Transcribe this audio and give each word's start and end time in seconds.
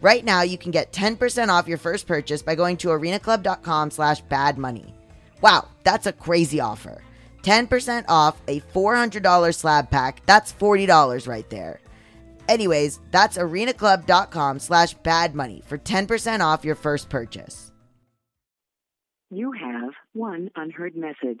Right 0.00 0.24
now, 0.24 0.42
you 0.42 0.56
can 0.56 0.70
get 0.70 0.92
10% 0.92 1.48
off 1.48 1.68
your 1.68 1.78
first 1.78 2.06
purchase 2.06 2.42
by 2.42 2.54
going 2.54 2.76
to 2.78 2.88
arenaclub.com 2.88 3.90
slash 3.90 4.22
badmoney. 4.24 4.92
Wow, 5.42 5.68
that's 5.84 6.06
a 6.06 6.12
crazy 6.12 6.60
offer. 6.60 7.02
10% 7.42 8.04
off 8.08 8.40
a 8.48 8.60
$400 8.60 9.54
slab 9.54 9.90
pack. 9.90 10.22
That's 10.26 10.52
$40 10.52 11.28
right 11.28 11.48
there. 11.50 11.80
Anyways, 12.48 13.00
that's 13.10 13.38
arenaclub.com 13.38 14.58
slash 14.58 14.96
badmoney 14.98 15.64
for 15.64 15.78
10% 15.78 16.40
off 16.40 16.64
your 16.64 16.74
first 16.74 17.08
purchase. 17.08 17.70
You 19.30 19.52
have 19.52 19.92
one 20.12 20.50
unheard 20.56 20.96
message. 20.96 21.40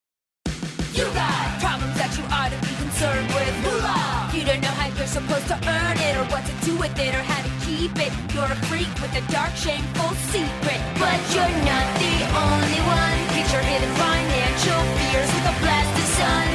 You 0.93 1.05
got 1.15 1.59
problems 1.63 1.95
that 1.95 2.11
you 2.19 2.23
ought 2.27 2.51
to 2.51 2.59
be 2.67 2.73
concerned 2.75 3.27
with. 3.31 3.53
Moolah! 3.63 4.27
You 4.35 4.43
don't 4.43 4.59
know 4.59 4.75
how 4.75 4.91
you're 4.91 5.07
supposed 5.07 5.47
to 5.47 5.55
earn 5.55 5.95
it, 5.95 6.19
or 6.19 6.27
what 6.27 6.43
to 6.43 6.53
do 6.67 6.75
with 6.75 6.91
it, 6.99 7.15
or 7.15 7.23
how 7.23 7.39
to 7.39 7.51
keep 7.63 7.95
it. 7.95 8.11
You're 8.35 8.51
a 8.51 8.59
freak 8.67 8.91
with 8.99 9.15
a 9.15 9.23
dark, 9.31 9.55
shameful 9.55 10.11
secret. 10.35 10.81
But 10.99 11.15
you're 11.31 11.55
not 11.63 11.87
the 11.95 12.15
only 12.35 12.81
one. 12.83 13.19
Get 13.31 13.47
your 13.55 13.63
hidden 13.63 13.87
financial 13.95 14.81
fears 14.99 15.31
with 15.31 15.47
a 15.47 15.55
blast 15.63 15.95
of 15.95 16.07
sun. 16.19 16.47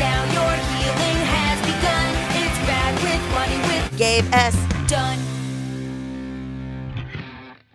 Now 0.00 0.20
your 0.40 0.54
healing 0.72 1.20
has 1.28 1.58
begun. 1.60 2.08
It's 2.40 2.58
bad 2.64 2.92
with 3.04 3.22
money 3.36 3.60
with 3.68 3.84
Gabe 4.00 4.24
S. 4.32 4.56
Dunn. 4.88 5.31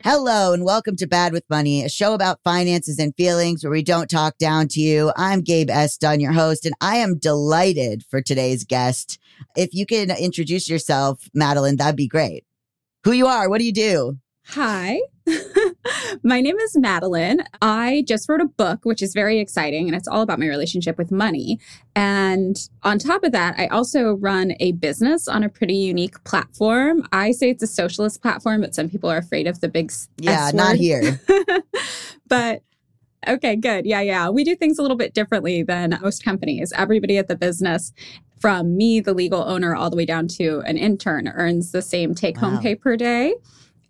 Hello 0.09 0.53
and 0.53 0.63
welcome 0.63 0.95
to 0.95 1.06
Bad 1.06 1.34
with 1.34 1.44
Money, 1.50 1.84
a 1.84 1.90
show 1.90 2.13
about 2.13 2.40
finances 2.41 2.97
and 2.97 3.13
feelings 3.18 3.62
where 3.62 3.72
we 3.72 3.84
don't 3.84 4.09
talk 4.09 4.38
down 4.38 4.69
to 4.69 4.79
you. 4.79 5.12
I'm 5.18 5.41
Gabe 5.41 5.69
S. 5.69 5.97
Dunn, 5.97 6.22
your 6.22 6.31
host, 6.31 6.66
and 6.66 6.73
I 6.79 6.95
am 6.95 7.18
delighted 7.18 8.06
for 8.09 8.22
today's 8.22 8.63
guest. 8.63 9.19
If 9.57 9.73
you 9.73 9.85
can 9.85 10.09
introduce 10.12 10.69
yourself, 10.69 11.28
Madeline, 11.34 11.75
that'd 11.75 11.97
be 11.97 12.07
great. 12.07 12.45
Who 13.03 13.12
you 13.12 13.28
are, 13.28 13.50
what 13.50 13.57
do 13.57 13.66
you 13.66 13.73
do? 13.73 14.18
Hi. 14.45 15.01
my 16.24 16.42
name 16.42 16.58
is 16.58 16.78
Madeline. 16.78 17.44
I 17.62 18.04
just 18.08 18.28
wrote 18.30 18.42
a 18.42 18.46
book, 18.46 18.80
which 18.84 19.02
is 19.02 19.14
very 19.14 19.40
exciting, 19.40 19.88
and 19.88 19.96
it's 19.96 20.08
all 20.08 20.22
about 20.22 20.40
my 20.40 20.48
relationship 20.48 20.98
with 20.98 21.12
money. 21.12 21.60
And 21.96 22.58
on 22.84 23.00
top 23.00 23.24
of 23.24 23.32
that, 23.32 23.56
I 23.58 23.68
also 23.68 24.14
run 24.14 24.54
a 24.60 24.74
business 24.74 25.28
on 25.28 25.44
a 25.44 25.50
pretty 25.50 25.76
unique 25.76 26.24
platform. 26.24 27.08
I 27.12 27.32
say 27.32 27.50
it's 27.50 27.64
a 27.64 27.68
socialist 27.68 28.22
platform, 28.22 28.62
but 28.62 28.76
some 28.76 28.90
people 28.90 29.10
are 29.10 29.18
afraid 29.18 29.48
of 29.48 29.62
the 29.62 29.70
big 29.70 29.92
Yeah, 30.18 30.52
not 30.54 30.76
here. 30.76 31.22
but 32.28 32.62
okay, 33.28 33.56
good. 33.56 33.86
Yeah, 33.86 34.02
yeah. 34.02 34.30
We 34.30 34.44
do 34.44 34.56
things 34.56 34.78
a 34.78 34.82
little 34.82 34.98
bit 34.98 35.14
differently 35.14 35.64
than 35.64 35.98
most 36.02 36.24
companies. 36.24 36.74
Everybody 36.76 37.18
at 37.18 37.28
the 37.28 37.36
business, 37.36 37.94
from 38.40 38.78
me, 38.78 39.00
the 39.00 39.14
legal 39.14 39.44
owner, 39.44 39.76
all 39.76 39.90
the 39.90 39.96
way 39.98 40.06
down 40.06 40.28
to 40.28 40.62
an 40.66 40.78
intern, 40.78 41.28
earns 41.30 41.72
the 41.72 41.82
same 41.82 42.14
take 42.14 42.38
home 42.38 42.56
Wow. 42.56 42.62
pay 42.62 42.76
per 42.76 42.96
day. 42.96 43.36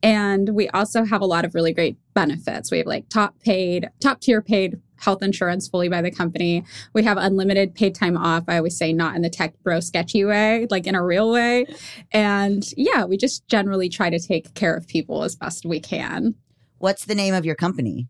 And 0.03 0.49
we 0.49 0.69
also 0.69 1.03
have 1.03 1.21
a 1.21 1.25
lot 1.25 1.45
of 1.45 1.55
really 1.55 1.73
great 1.73 1.97
benefits. 2.13 2.71
We 2.71 2.77
have 2.79 2.87
like 2.87 3.09
top 3.09 3.39
paid, 3.39 3.89
top 3.99 4.21
tier 4.21 4.41
paid 4.41 4.79
health 4.97 5.21
insurance 5.21 5.67
fully 5.67 5.89
by 5.89 6.01
the 6.01 6.11
company. 6.11 6.63
We 6.93 7.03
have 7.03 7.17
unlimited 7.17 7.75
paid 7.75 7.95
time 7.95 8.17
off. 8.17 8.43
I 8.47 8.57
always 8.57 8.77
say 8.77 8.93
not 8.93 9.15
in 9.15 9.21
the 9.21 9.29
tech 9.29 9.53
bro 9.63 9.79
sketchy 9.79 10.25
way, 10.25 10.67
like 10.69 10.87
in 10.87 10.95
a 10.95 11.03
real 11.03 11.31
way. 11.31 11.65
And 12.11 12.63
yeah, 12.75 13.05
we 13.05 13.17
just 13.17 13.47
generally 13.47 13.89
try 13.89 14.09
to 14.09 14.19
take 14.19 14.53
care 14.53 14.75
of 14.75 14.87
people 14.87 15.23
as 15.23 15.35
best 15.35 15.65
we 15.65 15.79
can. 15.79 16.35
What's 16.79 17.05
the 17.05 17.15
name 17.15 17.33
of 17.33 17.45
your 17.45 17.55
company? 17.55 18.07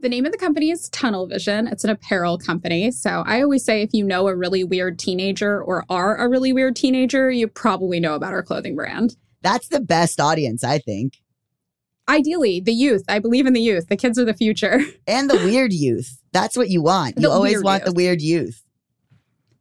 The 0.00 0.08
name 0.10 0.26
of 0.26 0.32
the 0.32 0.38
company 0.38 0.70
is 0.70 0.90
Tunnel 0.90 1.26
Vision. 1.26 1.66
It's 1.66 1.82
an 1.82 1.90
apparel 1.90 2.36
company. 2.36 2.90
So 2.90 3.22
I 3.26 3.40
always 3.40 3.64
say 3.64 3.80
if 3.80 3.94
you 3.94 4.04
know 4.04 4.28
a 4.28 4.36
really 4.36 4.62
weird 4.62 4.98
teenager 4.98 5.62
or 5.62 5.86
are 5.88 6.16
a 6.16 6.28
really 6.28 6.52
weird 6.52 6.76
teenager, 6.76 7.30
you 7.30 7.48
probably 7.48 7.98
know 7.98 8.14
about 8.14 8.34
our 8.34 8.42
clothing 8.42 8.76
brand. 8.76 9.16
That's 9.46 9.68
the 9.68 9.80
best 9.80 10.18
audience, 10.18 10.64
I 10.64 10.78
think. 10.78 11.22
Ideally, 12.08 12.58
the 12.60 12.72
youth. 12.72 13.04
I 13.08 13.20
believe 13.20 13.46
in 13.46 13.52
the 13.52 13.60
youth. 13.60 13.86
The 13.88 13.96
kids 13.96 14.18
are 14.18 14.24
the 14.24 14.34
future. 14.34 14.80
And 15.06 15.30
the 15.30 15.36
weird 15.36 15.72
youth. 15.72 16.20
That's 16.32 16.56
what 16.56 16.68
you 16.68 16.82
want. 16.82 17.14
You 17.16 17.22
The 17.22 17.30
always 17.30 17.62
want 17.62 17.84
the 17.84 17.92
weird 17.92 18.20
youth. 18.20 18.64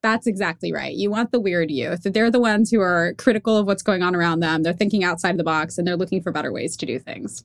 That's 0.01 0.25
exactly 0.25 0.73
right. 0.73 0.95
You 0.95 1.11
want 1.11 1.31
the 1.31 1.39
weird 1.39 1.69
youth. 1.69 2.01
They're 2.03 2.31
the 2.31 2.39
ones 2.39 2.71
who 2.71 2.79
are 2.81 3.13
critical 3.19 3.57
of 3.57 3.67
what's 3.67 3.83
going 3.83 4.01
on 4.01 4.15
around 4.15 4.39
them. 4.39 4.63
They're 4.63 4.73
thinking 4.73 5.03
outside 5.03 5.37
the 5.37 5.43
box 5.43 5.77
and 5.77 5.87
they're 5.87 5.95
looking 5.95 6.21
for 6.21 6.31
better 6.31 6.51
ways 6.51 6.75
to 6.77 6.85
do 6.87 6.97
things. 6.97 7.43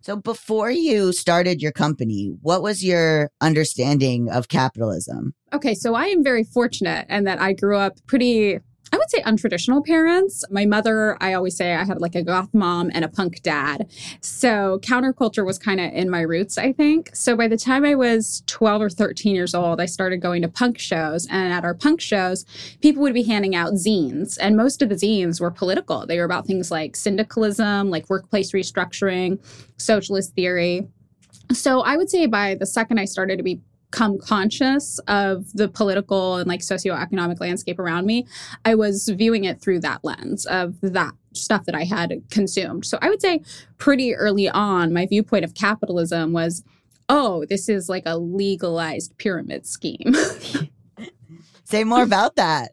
So 0.00 0.16
before 0.16 0.70
you 0.70 1.12
started 1.12 1.60
your 1.62 1.72
company, 1.72 2.32
what 2.42 2.60
was 2.62 2.84
your 2.84 3.30
understanding 3.40 4.28
of 4.30 4.48
capitalism? 4.48 5.34
Okay, 5.52 5.74
so 5.74 5.94
I 5.94 6.06
am 6.06 6.24
very 6.24 6.44
fortunate 6.44 7.06
in 7.08 7.24
that 7.24 7.40
I 7.40 7.52
grew 7.52 7.76
up 7.76 7.98
pretty, 8.06 8.58
I 8.92 8.96
would 8.96 9.10
say 9.10 9.22
untraditional 9.22 9.84
parents. 9.84 10.44
My 10.50 10.64
mother, 10.64 11.16
I 11.20 11.34
always 11.34 11.56
say 11.56 11.74
I 11.74 11.84
had 11.84 12.00
like 12.00 12.14
a 12.14 12.22
goth 12.22 12.52
mom 12.54 12.90
and 12.94 13.04
a 13.04 13.08
punk 13.08 13.42
dad. 13.42 13.90
So 14.20 14.78
counterculture 14.82 15.44
was 15.44 15.58
kind 15.58 15.80
of 15.80 15.92
in 15.92 16.08
my 16.08 16.20
roots, 16.20 16.58
I 16.58 16.72
think. 16.72 17.14
So 17.14 17.36
by 17.36 17.48
the 17.48 17.56
time 17.56 17.84
I 17.84 17.94
was 17.94 18.42
12 18.46 18.82
or 18.82 18.90
13 18.90 19.34
years 19.34 19.54
old, 19.54 19.80
I 19.80 19.86
started 19.86 20.18
going 20.18 20.42
to 20.42 20.48
punk 20.48 20.78
shows. 20.78 21.26
And 21.26 21.52
at 21.52 21.64
our 21.64 21.74
punk 21.74 22.00
shows, 22.00 22.44
people 22.80 23.02
would 23.02 23.14
be 23.14 23.24
handing 23.24 23.54
out 23.54 23.74
zines. 23.74 24.38
And 24.40 24.56
most 24.56 24.82
of 24.82 24.88
the 24.88 24.94
zines 24.94 25.40
were 25.40 25.50
political. 25.50 26.06
They 26.06 26.18
were 26.18 26.24
about 26.24 26.46
things 26.46 26.70
like 26.70 26.96
syndicalism, 26.96 27.90
like 27.90 28.08
workplace 28.08 28.52
restructuring, 28.52 29.38
socialist 29.76 30.34
theory. 30.34 30.88
So 31.52 31.80
I 31.80 31.96
would 31.96 32.10
say 32.10 32.26
by 32.26 32.56
the 32.56 32.66
second 32.66 32.98
I 32.98 33.06
started 33.06 33.36
to 33.38 33.42
be 33.42 33.60
become 33.90 34.18
conscious 34.18 34.98
of 35.08 35.52
the 35.54 35.68
political 35.68 36.36
and 36.36 36.48
like 36.48 36.60
socioeconomic 36.60 37.40
landscape 37.40 37.78
around 37.78 38.06
me, 38.06 38.26
I 38.64 38.74
was 38.74 39.08
viewing 39.08 39.44
it 39.44 39.60
through 39.60 39.80
that 39.80 40.04
lens 40.04 40.46
of 40.46 40.80
that 40.82 41.12
stuff 41.34 41.64
that 41.64 41.74
I 41.74 41.84
had 41.84 42.12
consumed. 42.30 42.84
So 42.84 42.98
I 43.00 43.08
would 43.08 43.22
say 43.22 43.42
pretty 43.78 44.14
early 44.14 44.48
on, 44.48 44.92
my 44.92 45.06
viewpoint 45.06 45.44
of 45.44 45.54
capitalism 45.54 46.32
was, 46.32 46.64
oh, 47.08 47.44
this 47.48 47.68
is 47.68 47.88
like 47.88 48.04
a 48.06 48.18
legalized 48.18 49.16
pyramid 49.18 49.66
scheme. 49.66 50.14
Say 51.64 51.84
more 51.84 52.02
about 52.02 52.36
that. 52.36 52.72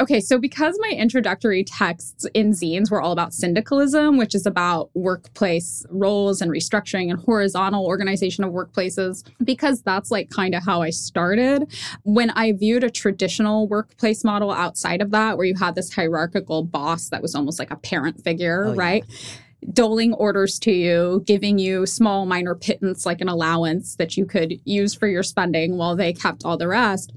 Okay, 0.00 0.20
so 0.20 0.38
because 0.38 0.78
my 0.80 0.94
introductory 0.96 1.62
texts 1.62 2.26
in 2.32 2.52
zines 2.52 2.90
were 2.90 3.02
all 3.02 3.12
about 3.12 3.34
syndicalism, 3.34 4.16
which 4.16 4.34
is 4.34 4.46
about 4.46 4.90
workplace 4.94 5.84
roles 5.90 6.40
and 6.40 6.50
restructuring 6.50 7.10
and 7.10 7.20
horizontal 7.20 7.84
organization 7.86 8.42
of 8.44 8.52
workplaces, 8.52 9.24
because 9.44 9.82
that's 9.82 10.10
like 10.10 10.30
kind 10.30 10.54
of 10.54 10.64
how 10.64 10.80
I 10.82 10.90
started. 10.90 11.70
When 12.02 12.30
I 12.30 12.52
viewed 12.52 12.82
a 12.84 12.90
traditional 12.90 13.68
workplace 13.68 14.24
model 14.24 14.50
outside 14.50 15.02
of 15.02 15.10
that, 15.10 15.36
where 15.36 15.46
you 15.46 15.54
had 15.54 15.74
this 15.74 15.92
hierarchical 15.92 16.64
boss 16.64 17.08
that 17.10 17.20
was 17.20 17.34
almost 17.34 17.58
like 17.58 17.70
a 17.70 17.76
parent 17.76 18.22
figure, 18.24 18.64
Oh, 18.66 18.72
yeah. 18.72 18.78
right? 18.78 19.04
doling 19.74 20.14
orders 20.14 20.58
to 20.58 20.72
you, 20.72 21.22
giving 21.26 21.58
you 21.58 21.84
small 21.84 22.24
minor 22.24 22.54
pittance 22.54 23.04
like 23.04 23.20
an 23.20 23.28
allowance 23.28 23.96
that 23.96 24.16
you 24.16 24.24
could 24.24 24.54
use 24.64 24.94
for 24.94 25.06
your 25.06 25.22
spending 25.22 25.76
while 25.76 25.94
they 25.94 26.14
kept 26.14 26.46
all 26.46 26.56
the 26.56 26.66
rest. 26.66 27.12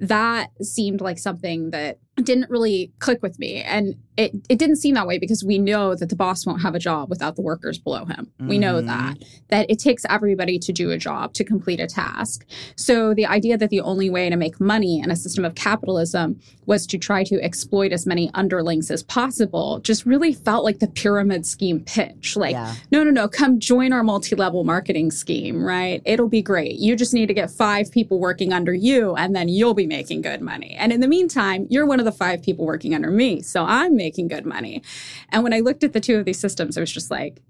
That 0.00 0.50
seemed 0.62 1.00
like 1.00 1.18
something 1.18 1.70
that 1.70 1.98
didn't 2.24 2.50
really 2.50 2.92
click 2.98 3.22
with 3.22 3.38
me. 3.38 3.62
And 3.62 3.94
it, 4.16 4.32
it 4.48 4.58
didn't 4.58 4.76
seem 4.76 4.94
that 4.96 5.06
way 5.06 5.18
because 5.18 5.44
we 5.44 5.58
know 5.58 5.94
that 5.94 6.08
the 6.08 6.16
boss 6.16 6.44
won't 6.44 6.60
have 6.62 6.74
a 6.74 6.78
job 6.80 7.08
without 7.08 7.36
the 7.36 7.42
workers 7.42 7.78
below 7.78 8.04
him. 8.04 8.28
We 8.40 8.58
know 8.58 8.82
Mhm. 8.82 8.86
that. 8.86 9.18
That 9.48 9.70
it 9.70 9.78
takes 9.78 10.04
everybody 10.10 10.58
to 10.58 10.72
do 10.72 10.90
a 10.90 10.98
job, 10.98 11.34
to 11.34 11.44
complete 11.44 11.78
a 11.78 11.86
task. 11.86 12.44
So 12.74 13.14
the 13.14 13.26
idea 13.26 13.56
that 13.56 13.70
the 13.70 13.80
only 13.80 14.10
way 14.10 14.28
to 14.28 14.36
make 14.36 14.60
money 14.60 14.98
in 15.00 15.10
a 15.12 15.16
system 15.16 15.44
of 15.44 15.54
capitalism 15.54 16.40
was 16.66 16.84
to 16.88 16.98
try 16.98 17.22
to 17.24 17.40
exploit 17.42 17.92
as 17.92 18.06
many 18.06 18.28
underlings 18.34 18.90
as 18.90 19.04
possible 19.04 19.78
just 19.84 20.04
really 20.04 20.32
felt 20.32 20.64
like 20.64 20.80
the 20.80 20.88
pyramid 20.88 21.46
scheme 21.46 21.80
pitch. 21.80 22.36
Like, 22.36 22.52
Yeah. 22.52 22.74
no, 22.90 23.04
no, 23.04 23.10
no, 23.12 23.28
come 23.28 23.60
join 23.60 23.92
our 23.92 24.02
multi 24.02 24.34
level 24.34 24.64
marketing 24.64 25.12
scheme, 25.12 25.62
right? 25.62 26.02
It'll 26.04 26.28
be 26.28 26.42
great. 26.42 26.74
You 26.74 26.96
just 26.96 27.14
need 27.14 27.26
to 27.26 27.34
get 27.34 27.52
five 27.52 27.92
people 27.92 28.18
working 28.18 28.52
under 28.52 28.74
you, 28.74 29.14
and 29.14 29.34
then 29.36 29.48
you'll 29.48 29.74
be 29.74 29.86
making 29.86 30.22
good 30.22 30.40
money. 30.40 30.74
And 30.78 30.92
in 30.92 31.00
the 31.00 31.08
meantime, 31.08 31.66
you're 31.70 31.86
one 31.86 32.00
of 32.00 32.04
the 32.10 32.16
five 32.16 32.42
people 32.42 32.64
working 32.64 32.94
under 32.94 33.10
me. 33.10 33.42
So 33.42 33.64
I'm 33.64 33.96
making 33.96 34.28
good 34.28 34.46
money. 34.46 34.82
And 35.30 35.42
when 35.42 35.52
I 35.52 35.60
looked 35.60 35.84
at 35.84 35.92
the 35.92 36.00
two 36.00 36.16
of 36.16 36.24
these 36.24 36.38
systems, 36.38 36.76
I 36.76 36.80
was 36.80 36.92
just 36.92 37.10
like, 37.10 37.42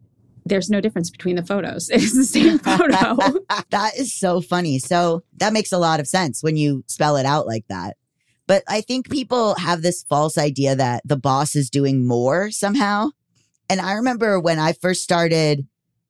there's 0.45 0.71
no 0.71 0.81
difference 0.81 1.11
between 1.11 1.37
the 1.37 1.45
photos. 1.45 1.91
It's 1.93 2.15
the 2.15 2.25
same 2.25 2.59
photo. 2.59 3.17
that 3.71 3.93
is 3.97 4.15
so 4.15 4.41
funny. 4.41 4.79
So 4.79 5.23
that 5.37 5.53
makes 5.53 5.73
a 5.73 5.79
lot 5.79 6.01
of 6.01 6.09
sense 6.09 6.43
when 6.43 6.57
you 6.57 6.85
spell 6.87 7.17
it 7.17 7.27
out 7.27 7.47
like 7.47 7.67
that. 7.69 7.97
But 8.47 8.63
I 8.67 8.81
think 8.81 9.11
people 9.11 9.55
have 9.57 9.83
this 9.83 10.05
false 10.09 10.39
idea 10.39 10.75
that 10.75 11.03
the 11.05 11.19
boss 11.19 11.55
is 11.55 11.69
doing 11.69 12.07
more 12.07 12.51
somehow. 12.51 13.11
And 13.69 13.81
I 13.81 13.93
remember 13.93 14.41
when 14.41 14.59
I 14.59 14.73
first 14.73 15.03
started 15.03 15.67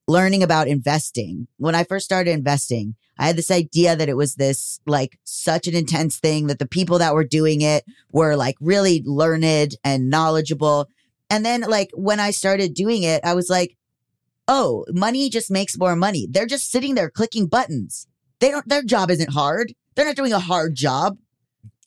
learning 0.08 0.43
about 0.43 0.66
investing, 0.66 1.46
when 1.58 1.75
I 1.75 1.84
first 1.84 2.06
started 2.06 2.31
investing, 2.32 2.96
I 3.19 3.26
had 3.26 3.37
this 3.37 3.50
idea 3.50 3.94
that 3.94 4.08
it 4.08 4.16
was 4.16 4.34
this 4.34 4.81
like 4.87 5.20
such 5.25 5.66
an 5.66 5.76
intense 5.76 6.19
thing 6.19 6.46
that 6.46 6.58
the 6.58 6.66
people 6.66 6.99
that 6.99 7.14
were 7.14 7.25
doing 7.25 7.60
it 7.60 7.84
were 8.10 8.34
like 8.34 8.56
really 8.60 9.02
learned 9.05 9.76
and 9.84 10.10
knowledgeable. 10.10 10.88
And 11.28 11.44
then 11.44 11.60
like 11.60 11.90
when 11.93 12.20
I 12.20 12.31
started 12.31 12.75
doing 12.75 13.02
it, 13.02 13.20
I 13.25 13.34
was 13.34 13.50
like, 13.50 13.76
oh, 14.49 14.87
money 14.88 15.28
just 15.28 15.50
makes 15.50 15.76
more 15.76 15.94
money. 15.94 16.26
They're 16.31 16.46
just 16.46 16.70
sitting 16.70 16.94
there 16.94 17.10
clicking 17.10 17.46
buttons. 17.46 18.06
They 18.40 18.50
don't, 18.50 18.66
their 18.66 18.82
job 18.82 19.10
isn't 19.10 19.32
hard. 19.32 19.75
They're 19.94 20.06
not 20.06 20.16
doing 20.16 20.32
a 20.32 20.38
hard 20.38 20.75
job. 20.75 21.19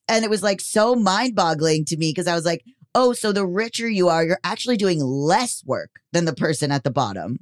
And 0.08 0.24
it 0.24 0.30
was 0.30 0.44
like 0.44 0.62
so 0.62 0.94
mind 0.94 1.36
boggling 1.36 1.86
to 1.86 1.98
me 1.98 2.12
because 2.12 2.28
I 2.28 2.36
was 2.36 2.46
like, 2.46 2.64
oh, 2.94 3.14
so 3.14 3.32
the 3.32 3.48
richer 3.48 3.90
you 3.90 4.10
are, 4.10 4.24
you're 4.24 4.40
actually 4.44 4.78
doing 4.78 5.00
less 5.00 5.64
work 5.66 6.02
than 6.12 6.26
the 6.26 6.36
person 6.36 6.72
at 6.72 6.84
the 6.84 6.92
bottom. 6.92 7.40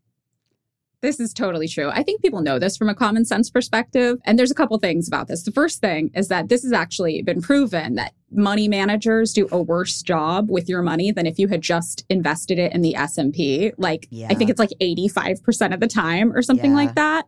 This 1.01 1.19
is 1.21 1.33
totally 1.33 1.67
true. 1.69 1.89
I 1.89 2.03
think 2.03 2.21
people 2.21 2.41
know 2.41 2.59
this 2.59 2.75
from 2.75 2.89
a 2.89 2.95
common 2.95 3.23
sense 3.23 3.49
perspective. 3.49 4.17
And 4.25 4.37
there's 4.37 4.51
a 4.51 4.55
couple 4.55 4.77
things 4.79 5.07
about 5.07 5.29
this. 5.29 5.43
The 5.43 5.51
first 5.51 5.79
thing 5.79 6.11
is 6.13 6.27
that 6.27 6.49
this 6.49 6.63
has 6.63 6.73
actually 6.73 7.21
been 7.21 7.41
proven 7.41 7.95
that 7.95 8.13
money 8.31 8.67
managers 8.67 9.31
do 9.31 9.47
a 9.51 9.61
worse 9.61 10.01
job 10.03 10.49
with 10.51 10.67
your 10.67 10.81
money 10.81 11.11
than 11.11 11.25
if 11.25 11.39
you 11.39 11.47
had 11.47 11.61
just 11.61 12.05
invested 12.09 12.59
it 12.59 12.73
in 12.73 12.81
the 12.81 12.95
S&P. 12.95 13.71
Like 13.77 14.07
I 14.29 14.33
think 14.35 14.49
it's 14.49 14.59
like 14.59 14.71
85% 14.81 15.73
of 15.73 15.79
the 15.79 15.87
time 15.87 16.33
or 16.33 16.41
something 16.41 16.71
Yeah. 16.71 16.77
like 16.77 16.95
that. 16.95 17.25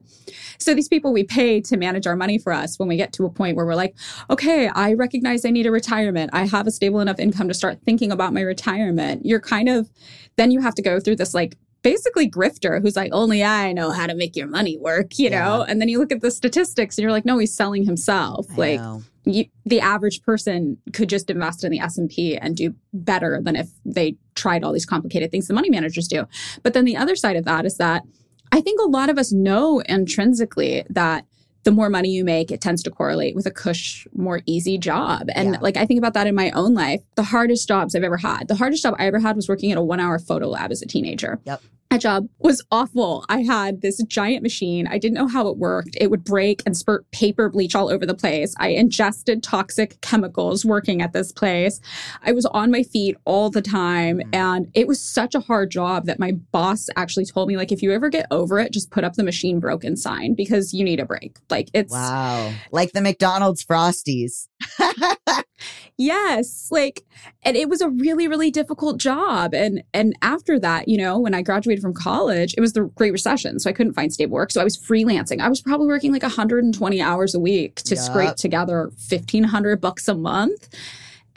So 0.60 0.76
these 0.76 0.90
people 0.90 1.14
we 1.14 1.24
pay 1.24 1.62
to 1.62 1.78
manage 1.78 2.06
our 2.06 2.16
money 2.18 2.38
for 2.38 2.52
us 2.52 2.78
when 2.78 2.90
we 2.90 2.98
get 2.98 3.14
to 3.14 3.26
a 3.26 3.30
point 3.30 3.56
where 3.56 3.66
we're 3.66 3.74
like, 3.76 3.96
okay, 4.30 4.68
I 4.68 4.94
recognize 4.94 5.46
I 5.46 5.50
need 5.50 5.66
a 5.66 5.72
retirement. 5.72 6.30
I 6.34 6.46
have 6.46 6.68
a 6.68 6.72
stable 6.72 7.00
enough 7.00 7.20
income 7.20 7.48
to 7.48 7.54
start 7.54 7.80
thinking 7.86 8.12
about 8.12 8.34
my 8.34 8.42
retirement. 8.42 9.26
You're 9.26 9.40
kind 9.40 9.70
of 9.70 9.90
then 10.36 10.52
you 10.52 10.60
have 10.62 10.76
to 10.76 10.82
go 10.82 11.00
through 11.00 11.16
this 11.16 11.34
like 11.34 11.58
basically 11.84 12.30
grifter 12.30 12.82
who's 12.82 12.96
like 12.96 13.12
only 13.14 13.44
i 13.44 13.72
know 13.74 13.92
how 13.92 14.06
to 14.06 14.14
make 14.16 14.36
your 14.36 14.48
money 14.48 14.78
work 14.78 15.18
you 15.18 15.30
know 15.30 15.64
and 15.68 15.82
then 15.82 15.90
you 15.90 15.98
look 16.00 16.12
at 16.12 16.22
the 16.22 16.32
statistics 16.32 16.98
and 16.98 17.04
you're 17.04 17.12
like 17.12 17.26
no 17.26 17.38
he's 17.38 17.56
selling 17.56 17.84
himself 17.84 18.46
I 18.54 18.56
like 18.56 19.02
you, 19.24 19.46
the 19.66 19.80
average 19.82 20.24
person 20.24 20.78
could 20.94 21.08
just 21.10 21.30
invest 21.30 21.64
in 21.64 21.72
the 21.72 21.80
s&p 21.80 22.38
and 22.38 22.56
do 22.56 22.74
better 22.94 23.40
than 23.42 23.56
if 23.56 23.70
they 23.86 24.16
tried 24.36 24.64
all 24.64 24.74
these 24.74 24.86
complicated 24.86 25.32
things 25.32 25.48
the 25.48 25.54
money 25.54 25.70
managers 25.70 26.08
do 26.08 26.28
but 26.64 26.74
then 26.74 26.86
the 26.86 26.98
other 26.98 27.16
side 27.16 27.36
of 27.36 27.46
that 27.46 27.66
is 27.66 27.78
that 27.78 28.04
i 28.52 28.62
think 28.62 28.80
a 28.80 28.88
lot 28.88 29.10
of 29.10 29.18
us 29.18 29.32
know 29.32 29.80
intrinsically 29.82 30.84
that 30.90 31.26
the 31.64 31.72
more 31.72 31.90
money 31.90 32.10
you 32.10 32.24
make, 32.24 32.52
it 32.52 32.60
tends 32.60 32.82
to 32.84 32.90
correlate 32.90 33.36
with 33.36 33.46
a 33.46 33.52
cush, 33.52 34.08
more 34.16 34.42
easy 34.46 34.78
job. 34.78 35.30
And 35.36 35.54
Yeah. 35.54 35.60
like 35.62 35.78
I 35.78 35.86
think 35.86 36.00
about 36.00 36.14
that 36.16 36.28
in 36.28 36.34
my 36.34 36.50
own 36.52 36.74
life. 36.74 37.02
The 37.16 37.24
hardest 37.24 37.68
jobs 37.68 37.94
I've 37.96 38.04
ever 38.04 38.18
had, 38.18 38.48
the 38.48 38.56
hardest 38.56 38.82
job 38.84 38.96
I 38.98 39.06
ever 39.06 39.20
had 39.20 39.36
was 39.36 39.48
working 39.48 39.72
at 39.72 39.78
a 39.78 39.82
one 39.82 40.00
hour 40.00 40.18
photo 40.18 40.48
lab 40.48 40.72
as 40.72 40.82
a 40.82 40.88
teenager. 40.88 41.40
Yep. 41.46 41.62
That 41.92 42.00
job 42.00 42.30
was 42.40 42.64
awful. 42.72 43.26
I 43.28 43.42
had 43.42 43.82
this 43.82 44.02
giant 44.04 44.44
machine. 44.44 44.88
I 44.88 44.98
didn't 44.98 45.16
know 45.16 45.28
how 45.28 45.50
it 45.50 45.58
worked. 45.58 45.98
It 46.00 46.10
would 46.10 46.24
break 46.24 46.64
and 46.66 46.76
spurt 46.78 47.10
paper 47.12 47.50
bleach 47.50 47.76
all 47.76 47.90
over 47.90 48.06
the 48.06 48.14
place. 48.14 48.56
I 48.58 48.70
ingested 48.70 49.44
toxic 49.44 50.00
chemicals 50.00 50.64
working 50.64 51.02
at 51.02 51.12
this 51.12 51.34
place. 51.34 51.82
I 52.24 52.32
was 52.32 52.46
on 52.46 52.72
my 52.72 52.84
feet 52.84 53.18
all 53.26 53.50
the 53.50 53.62
time. 53.62 54.20
Mm. 54.20 54.30
And 54.34 54.72
it 54.74 54.88
was 54.88 55.02
such 55.02 55.36
a 55.36 55.42
hard 55.42 55.70
job 55.70 56.06
that 56.06 56.18
my 56.18 56.32
boss 56.32 56.88
actually 56.96 57.26
told 57.26 57.50
me, 57.50 57.58
like, 57.58 57.74
if 57.74 57.84
you 57.84 57.92
ever 57.92 58.08
get 58.08 58.26
over 58.32 58.58
it, 58.58 58.72
just 58.72 58.90
put 58.90 59.04
up 59.04 59.16
the 59.16 59.24
machine 59.26 59.60
broken 59.60 59.98
sign 59.98 60.34
because 60.34 60.74
you 60.74 60.86
need 60.86 61.02
a 61.02 61.06
break. 61.06 61.40
Like, 61.50 61.70
it's, 61.74 61.92
Wow. 61.92 62.54
Like 62.72 62.94
the 62.94 63.02
McDonald's 63.02 63.66
Frosties. 63.66 64.48
yes, 65.98 66.68
like, 66.72 67.04
and 67.44 67.56
it 67.56 67.70
was 67.70 67.82
a 67.82 67.90
really, 67.90 68.28
really 68.28 68.52
difficult 68.52 68.98
job. 68.98 69.54
And, 69.54 69.84
and 69.94 70.16
after 70.22 70.60
that, 70.60 70.88
you 70.88 70.98
know, 70.98 71.20
when 71.20 71.34
I 71.34 71.42
graduated 71.42 71.82
from 71.82 71.94
college, 71.94 72.54
it 72.58 72.62
was 72.62 72.74
the 72.74 72.84
Great 72.96 73.12
Recession. 73.12 73.60
So 73.60 73.70
I 73.70 73.74
couldn't 73.74 73.94
find 73.94 74.12
stable 74.12 74.34
work. 74.34 74.52
So 74.52 74.62
I 74.62 74.64
was 74.64 74.78
freelancing. 74.78 75.40
I 75.42 75.50
was 75.50 75.62
probably 75.62 75.88
working 75.88 76.12
like 76.12 76.24
120 76.24 77.02
hours 77.02 77.36
a 77.36 77.40
week 77.40 77.76
to 77.84 77.96
Yup. 77.96 78.04
scrape 78.04 78.36
together 78.36 78.92
1500 79.10 79.82
bucks 79.82 80.08
a 80.08 80.16
month. 80.16 80.70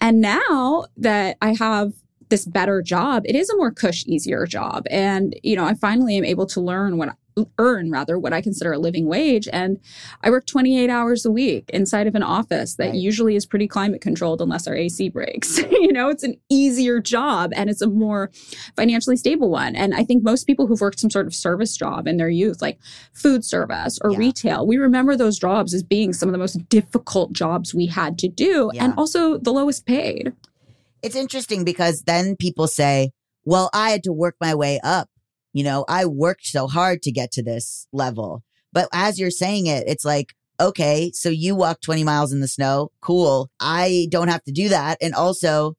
And 0.01 0.21
now 0.21 0.87
that 0.97 1.37
I 1.41 1.55
have 1.55 1.93
this 2.29 2.47
better 2.47 2.83
job, 2.83 3.23
it 3.27 3.37
is 3.37 3.49
a 3.51 3.57
more 3.57 3.71
cush, 3.71 4.05
easier 4.07 4.47
job. 4.47 4.87
And, 4.91 5.39
you 5.43 5.57
know, 5.57 5.65
I 5.65 5.75
finally 5.75 6.17
am 6.17 6.25
able 6.25 6.47
to 6.47 6.61
learn 6.61 6.99
what 6.99 7.15
earn 7.59 7.91
rather 7.91 8.19
what 8.19 8.33
I 8.33 8.41
consider 8.41 8.73
a 8.73 8.79
living 8.79 9.07
wage. 9.07 9.49
And 9.53 9.81
I 10.23 10.31
work 10.31 10.47
28 10.47 10.89
hours 10.91 11.25
a 11.27 11.31
week 11.31 11.69
inside 11.73 12.07
of 12.07 12.15
an 12.15 12.23
office 12.23 12.77
that 12.77 12.91
Right. 12.91 12.95
usually 12.95 13.35
is 13.37 13.45
pretty 13.47 13.67
climate 13.67 14.01
controlled 14.01 14.41
unless 14.41 14.67
our 14.69 14.75
AC 14.75 15.09
breaks. 15.09 15.59
you 15.71 15.93
know, 15.93 16.09
it's 16.09 16.23
an 16.23 16.37
easier 16.49 17.01
job 17.01 17.53
and 17.57 17.69
it's 17.69 17.83
a 17.83 17.89
more 17.89 18.31
financially 18.77 19.17
stable 19.17 19.51
one. 19.51 19.75
And 19.75 19.95
I 19.95 20.05
think 20.05 20.23
most 20.23 20.47
people 20.47 20.67
who've 20.67 20.81
worked 20.81 21.01
some 21.01 21.11
sort 21.11 21.27
of 21.27 21.35
service 21.35 21.77
job 21.77 22.07
in 22.07 22.17
their 22.17 22.29
youth, 22.29 22.63
like 22.63 22.79
food 23.13 23.45
service 23.45 23.99
or 24.03 24.13
Yeah. 24.13 24.19
retail, 24.19 24.67
we 24.67 24.77
remember 24.77 25.17
those 25.17 25.39
jobs 25.39 25.75
as 25.75 25.83
being 25.83 26.13
some 26.13 26.29
of 26.29 26.33
the 26.33 26.39
most 26.39 26.69
difficult 26.69 27.33
jobs 27.33 27.75
we 27.75 27.87
had 27.87 28.19
to 28.21 28.29
do 28.29 28.71
and 28.79 28.95
also 28.97 29.39
the 29.39 29.53
lowest 29.53 29.87
paid. 29.87 30.33
It's 31.03 31.17
interesting 31.17 31.65
because 31.65 32.03
then 32.07 32.37
people 32.37 32.67
say, 32.67 33.11
well, 33.45 33.69
I 33.75 33.91
had 33.91 34.03
to 34.05 34.13
work 34.13 34.37
my 34.41 34.55
way 34.55 34.81
up. 34.83 35.09
You 35.55 35.65
know, 35.65 35.87
I 35.89 36.05
worked 36.05 36.47
so 36.47 36.67
hard 36.67 37.01
to 37.03 37.13
get 37.13 37.33
to 37.33 37.43
this 37.43 37.87
level. 37.93 38.43
But 38.73 38.89
as 38.93 39.19
you're 39.19 39.31
saying 39.31 39.67
it, 39.67 39.85
it's 39.87 40.05
like, 40.05 40.35
okay, 40.61 41.13
so 41.15 41.29
you 41.29 41.55
walk 41.55 41.81
20 41.81 42.05
miles 42.05 42.33
in 42.33 42.41
the 42.41 42.49
snow. 42.49 42.91
Cool. 43.01 43.51
I 43.61 44.09
don't 44.11 44.29
have 44.29 44.43
to 44.45 44.53
do 44.53 44.69
that. 44.69 44.99
And 45.01 45.15
also, 45.15 45.77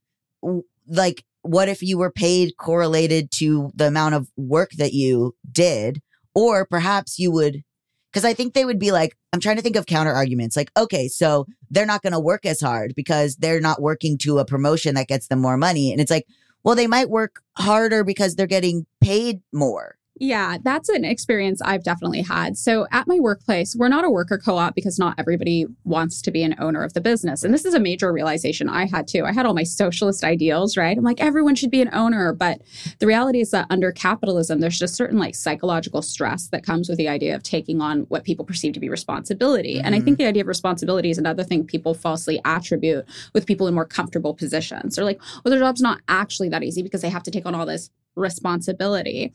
like, 0.88 1.24
what 1.42 1.70
if 1.70 1.84
you 1.84 1.98
were 1.98 2.12
paid 2.12 2.54
correlated 2.58 3.32
to 3.32 3.72
the 3.76 3.88
amount 3.88 4.16
of 4.16 4.30
work 4.38 4.72
that 4.78 4.94
you 4.94 5.36
did? 5.52 6.02
Or 6.34 6.66
perhaps 6.66 7.20
you 7.20 7.32
would, 7.32 7.64
because 8.12 8.26
I 8.26 8.34
think 8.34 8.54
they 8.54 8.66
would 8.66 8.80
be 8.80 8.92
like, 8.92 9.18
I'm 9.34 9.40
trying 9.42 9.58
to 9.58 9.62
think 9.62 9.76
of 9.76 9.86
counter 9.86 10.12
arguments. 10.12 10.56
Like, 10.56 10.72
okay, 10.78 11.10
so 11.10 11.48
they're 11.70 11.86
not 11.86 12.02
going 12.02 12.14
to 12.14 12.20
work 12.20 12.46
as 12.46 12.62
hard 12.62 12.94
because 12.96 13.36
they're 13.36 13.62
not 13.62 13.82
working 13.82 14.18
to 14.20 14.40
a 14.40 14.46
promotion 14.46 14.96
that 14.96 15.08
gets 15.10 15.28
them 15.28 15.40
more 15.40 15.58
money. 15.58 15.92
And 15.92 16.00
it's 16.00 16.12
like, 16.12 16.26
well, 16.66 16.76
they 16.76 16.88
might 16.88 17.10
work 17.10 17.42
harder 17.58 18.04
because 18.04 18.36
they're 18.36 18.48
getting 18.48 18.88
paid 19.00 19.42
more. 19.54 19.98
Yeah, 20.18 20.58
that's 20.64 20.88
an 20.88 21.04
experience 21.04 21.62
I've 21.62 21.84
definitely 21.84 22.22
had. 22.22 22.58
So 22.58 22.88
at 22.92 23.06
my 23.06 23.20
workplace, 23.20 23.76
we're 23.76 23.90
not 23.90 24.06
a 24.06 24.10
worker 24.10 24.38
co 24.38 24.58
op 24.58 24.74
because 24.74 24.98
not 24.98 25.16
everybody 25.18 25.66
wants 25.84 26.22
to 26.22 26.32
be 26.32 26.42
an 26.42 26.56
owner 26.58 26.84
of 26.84 26.94
the 26.94 27.02
business. 27.02 27.44
And 27.44 27.54
this 27.54 27.66
is 27.66 27.74
a 27.74 27.82
major 27.82 28.14
realization 28.14 28.70
I 28.70 28.86
had 28.86 29.10
too. 29.10 29.26
I 29.26 29.34
had 29.34 29.46
all 29.46 29.54
my 29.54 29.64
socialist 29.64 30.24
ideals, 30.24 30.78
right? 30.78 30.98
I'm 30.98 31.04
like, 31.04 31.20
everyone 31.20 31.56
should 31.56 31.70
be 31.70 31.82
an 31.82 31.90
owner. 31.92 32.32
But 32.32 32.62
the 33.00 33.08
reality 33.08 33.42
is 33.42 33.52
that 33.52 33.68
under 33.70 33.92
capitalism, 33.92 34.62
there's 34.62 34.80
just 34.80 34.96
certain 34.96 35.20
like 35.20 35.36
psychological 35.36 36.02
stress 36.02 36.48
that 36.48 36.66
comes 36.66 36.88
with 36.88 36.98
the 36.98 37.10
idea 37.10 37.36
of 37.36 37.44
taking 37.44 37.82
on 37.82 38.02
what 38.04 38.24
people 38.24 38.46
perceive 38.46 38.72
to 38.74 38.80
be 38.80 38.88
responsibility. 38.88 39.80
And 39.80 39.96
I 39.96 40.00
think 40.00 40.18
mm-hmm. 40.18 40.24
the 40.24 40.30
idea 40.30 40.44
of 40.44 40.48
responsibility 40.48 41.10
is 41.10 41.18
another 41.18 41.44
thing 41.44 41.66
people 41.66 41.94
falsely 41.94 42.40
attribute 42.46 43.06
with 43.34 43.46
people 43.46 43.68
in 43.68 43.74
more 43.74 43.86
comfortable 43.86 44.34
positions. 44.34 44.96
They're 44.96 45.04
like, 45.04 45.20
well, 45.44 45.50
their 45.50 45.60
job's 45.60 45.82
not 45.82 46.00
actually 46.08 46.48
that 46.50 46.64
easy 46.64 46.84
because 46.84 47.02
they 47.02 47.10
have 47.10 47.24
to 47.24 47.32
take 47.32 47.46
on 47.46 47.54
all 47.54 47.66
this 47.66 47.90
responsibility. 48.16 49.34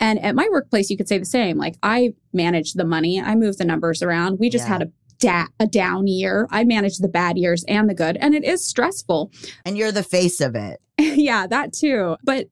And 0.00 0.18
at 0.24 0.34
my 0.34 0.48
workplace, 0.50 0.90
you 0.90 0.96
could 0.96 1.08
say 1.08 1.18
the 1.18 1.24
same. 1.24 1.58
Like 1.58 1.76
I 1.82 2.14
manage 2.32 2.74
the 2.74 2.84
money, 2.84 3.20
I 3.20 3.34
move 3.34 3.56
the 3.58 3.64
numbers 3.64 4.02
around. 4.02 4.38
We 4.38 4.50
just 4.50 4.64
Yeah. 4.66 4.72
had 4.74 4.82
a 4.82 4.90
da- 5.18 5.46
a 5.58 5.66
down 5.66 6.06
year. 6.06 6.46
I 6.50 6.64
manage 6.64 6.98
the 6.98 7.08
bad 7.08 7.36
years 7.38 7.64
and 7.68 7.88
the 7.88 7.94
good, 7.94 8.16
and 8.18 8.34
it 8.34 8.44
is 8.44 8.64
stressful. 8.64 9.32
And 9.64 9.76
you're 9.76 9.92
the 9.92 10.02
face 10.02 10.40
of 10.40 10.54
it. 10.54 10.80
yeah, 10.98 11.46
that 11.46 11.72
too. 11.72 12.16
But 12.24 12.48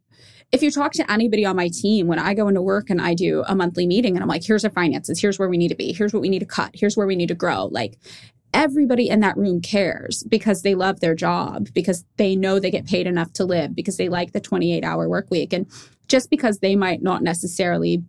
if 0.53 0.63
you 0.63 0.71
talk 0.71 0.93
to 0.93 1.11
anybody 1.11 1.45
on 1.45 1.57
my 1.57 1.69
team, 1.69 2.07
when 2.07 2.19
I 2.21 2.33
go 2.33 2.47
into 2.49 2.63
work 2.63 2.89
and 2.89 3.01
I 3.01 3.15
do 3.15 3.43
a 3.49 3.55
monthly 3.57 3.87
meeting 3.87 4.15
and 4.15 4.23
I'm 4.23 4.29
like, 4.29 4.45
here's 4.45 4.65
our 4.65 4.71
finances, 4.71 5.21
here's 5.21 5.39
where 5.39 5.49
we 5.49 5.57
need 5.59 5.69
to 5.69 5.75
be, 5.75 5.93
here's 5.93 6.13
what 6.13 6.23
we 6.23 6.29
need 6.29 6.39
to 6.39 6.47
cut, 6.47 6.71
here's 6.73 6.97
where 6.97 7.07
we 7.07 7.17
need 7.17 7.27
to 7.29 7.35
grow. 7.35 7.67
Like 7.67 7.99
everybody 8.55 9.09
in 9.09 9.21
that 9.21 9.37
room 9.37 9.61
cares 9.61 10.23
because 10.25 10.63
they 10.63 10.75
love 10.75 11.01
their 11.01 11.15
job, 11.15 11.69
because 11.73 12.05
they 12.17 12.37
know 12.37 12.59
they 12.59 12.71
get 12.71 12.87
paid 12.87 13.07
enough 13.07 13.33
to 13.35 13.45
live, 13.45 13.75
because 13.75 13.97
they 13.97 14.09
like 14.09 14.33
the 14.33 14.41
28 14.41 14.85
hour 14.85 15.09
work 15.09 15.31
week. 15.31 15.53
And 15.53 15.67
just 16.09 16.31
because 16.31 16.59
they 16.59 16.77
might 16.77 17.03
not 17.03 17.23
necessarily 17.23 18.03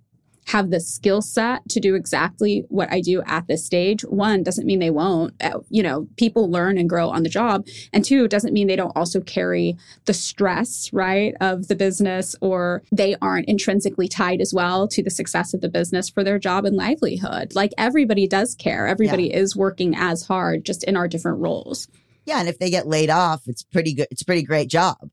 have 0.48 0.72
the 0.72 0.80
skill 0.80 1.22
set 1.22 1.68
to 1.70 1.80
do 1.80 1.96
exactly 1.96 2.64
what 2.70 2.92
I 2.92 3.02
do 3.02 3.22
at 3.26 3.48
this 3.48 3.66
stage. 3.66 4.04
One 4.04 4.44
doesn't 4.44 4.66
mean 4.66 4.80
they 4.80 4.90
won't. 4.90 5.34
Uh, 5.42 5.60
You 5.70 5.84
know, 5.84 6.08
people 6.18 6.50
learn 6.50 6.78
and 6.78 6.90
grow 6.90 7.10
on 7.10 7.24
the 7.24 7.30
job. 7.30 7.66
And 7.92 8.04
two, 8.04 8.28
doesn't 8.28 8.54
mean 8.54 8.68
they 8.68 8.76
don't 8.76 8.96
also 8.96 9.20
carry 9.22 9.76
the 10.06 10.14
stress, 10.14 10.90
right, 10.94 11.36
of 11.42 11.68
the 11.68 11.76
business 11.76 12.36
or 12.42 12.82
they 12.92 13.16
aren't 13.22 13.48
intrinsically 13.48 14.08
tied 14.08 14.42
as 14.42 14.54
well 14.54 14.88
to 14.88 15.04
the 15.04 15.10
success 15.10 15.54
of 15.54 15.62
the 15.62 15.70
business 15.70 16.10
for 16.10 16.24
their 16.24 16.40
job 16.40 16.66
and 16.66 16.76
livelihood. 16.78 17.54
Like 17.54 17.74
everybody 17.78 18.28
does 18.28 18.56
care. 18.56 18.88
Everybody 18.88 19.34
is 19.34 19.56
working 19.56 19.96
as 19.96 20.28
hard, 20.28 20.66
just 20.66 20.84
in 20.86 20.96
our 20.96 21.08
different 21.08 21.40
roles. 21.40 21.88
Yeah, 22.26 22.40
and 22.40 22.50
if 22.50 22.60
they 22.60 22.70
get 22.70 22.88
laid 22.88 23.10
off, 23.10 23.44
it's 23.48 23.64
pretty 23.64 23.94
good. 23.94 24.08
It's 24.12 24.22
a 24.22 24.26
pretty 24.26 24.44
great 24.44 24.70
job. 24.70 25.10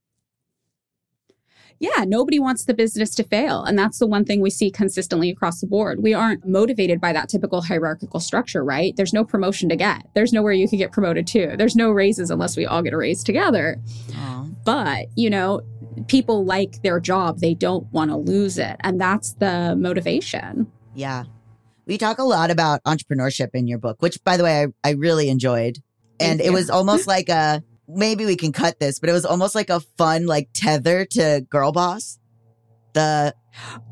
Yeah, 1.85 2.03
nobody 2.05 2.39
wants 2.39 2.65
the 2.65 2.73
business 2.73 3.13
to 3.15 3.23
fail. 3.23 3.63
And 3.63 3.77
that's 3.77 3.99
the 3.99 4.07
one 4.07 4.25
thing 4.25 4.41
we 4.41 4.49
see 4.49 4.71
consistently 4.71 5.29
across 5.29 5.61
the 5.61 5.67
board. 5.67 6.01
We 6.01 6.13
aren't 6.13 6.47
motivated 6.47 6.99
by 6.99 7.13
that 7.13 7.29
typical 7.29 7.61
hierarchical 7.61 8.19
structure, 8.19 8.63
right? 8.63 8.95
There's 8.95 9.13
no 9.13 9.23
promotion 9.23 9.69
to 9.69 9.75
get. 9.75 10.07
There's 10.15 10.33
nowhere 10.33 10.53
you 10.53 10.67
can 10.67 10.79
get 10.79 10.91
promoted 10.91 11.27
to. 11.27 11.55
There's 11.57 11.75
no 11.75 11.91
raises 11.91 12.31
unless 12.31 12.57
we 12.57 12.65
all 12.65 12.81
get 12.81 12.93
a 12.93 12.97
raise 12.97 13.23
together. 13.23 13.79
Aw. 14.15 14.45
But, 14.63 15.07
you 15.15 15.29
know, 15.29 15.61
people 16.07 16.43
like 16.45 16.81
their 16.81 16.99
job, 16.99 17.39
they 17.39 17.53
don't 17.53 17.85
want 17.91 18.09
to 18.09 18.17
lose 18.17 18.57
it. 18.57 18.77
And 18.79 18.99
that's 18.99 19.33
the 19.33 19.75
motivation. 19.77 20.71
Yeah. 20.95 21.25
We 21.85 21.97
talk 21.99 22.17
a 22.17 22.23
lot 22.23 22.49
about 22.49 22.83
entrepreneurship 22.83 23.49
in 23.53 23.67
your 23.67 23.77
book, 23.77 24.01
which 24.01 24.23
by 24.23 24.37
the 24.37 24.43
way, 24.43 24.63
I, 24.63 24.89
I 24.89 24.93
really 24.93 25.29
enjoyed. 25.29 25.77
And 26.19 26.41
it 26.41 26.51
was 26.51 26.69
almost 26.69 27.07
like 27.07 27.29
a 27.29 27.61
maybe 27.87 28.25
we 28.25 28.35
can 28.35 28.51
cut 28.51 28.79
this, 28.79 28.99
but 28.99 29.09
it 29.09 29.13
was 29.13 29.25
almost 29.25 29.55
like 29.55 29.69
a 29.69 29.79
fun 29.79 30.25
like 30.25 30.49
tether 30.53 31.05
to 31.05 31.45
Girl 31.49 31.71
Boss. 31.71 32.19
The 32.93 33.33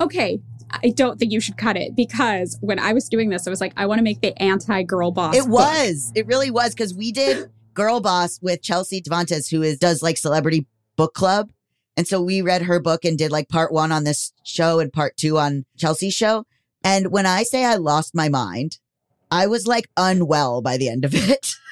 Okay. 0.02 0.40
I 0.84 0.90
don't 0.90 1.20
think 1.20 1.32
you 1.32 1.40
should 1.40 1.58
cut 1.58 1.78
it 1.78 1.96
because 1.96 2.58
when 2.62 2.80
I 2.80 2.94
was 2.94 3.08
doing 3.08 3.30
this, 3.30 3.46
I 3.46 3.52
was 3.52 3.62
like, 3.62 3.74
I 3.78 3.86
want 3.86 4.00
to 4.00 4.04
make 4.04 4.22
the 4.22 4.40
anti 4.42 4.82
girl 4.84 5.12
boss. 5.12 5.36
it 5.36 5.42
book. 5.42 5.52
was. 5.52 6.12
It 6.16 6.26
really 6.26 6.50
was 6.50 6.74
because 6.74 6.96
we 6.96 7.12
did 7.12 7.52
Girl 7.74 8.00
Boss 8.00 8.40
with 8.42 8.62
Chelsea 8.62 9.02
Devantez, 9.02 9.52
who 9.52 9.62
is 9.62 9.78
does 9.78 10.02
like 10.02 10.18
celebrity 10.18 10.66
book 10.96 11.14
club. 11.14 11.52
And 11.96 12.08
so 12.08 12.22
we 12.22 12.42
read 12.42 12.64
her 12.64 12.80
book 12.80 13.06
and 13.06 13.18
did 13.18 13.32
like 13.32 13.50
part 13.50 13.72
one 13.72 13.92
on 13.92 14.04
this 14.04 14.34
show 14.44 14.80
and 14.80 14.92
part 14.92 15.16
two 15.16 15.38
on 15.38 15.66
Chelsea's 15.78 16.16
show. 16.16 16.46
And 16.84 17.12
when 17.12 17.26
I 17.26 17.44
say 17.44 17.66
I 17.66 17.76
lost 17.76 18.16
my 18.16 18.30
mind, 18.30 18.80
I 19.30 19.48
was 19.48 19.68
like 19.68 19.90
unwell 19.96 20.62
by 20.62 20.78
the 20.78 20.90
end 20.90 21.06
of 21.06 21.14
it. 21.14 21.54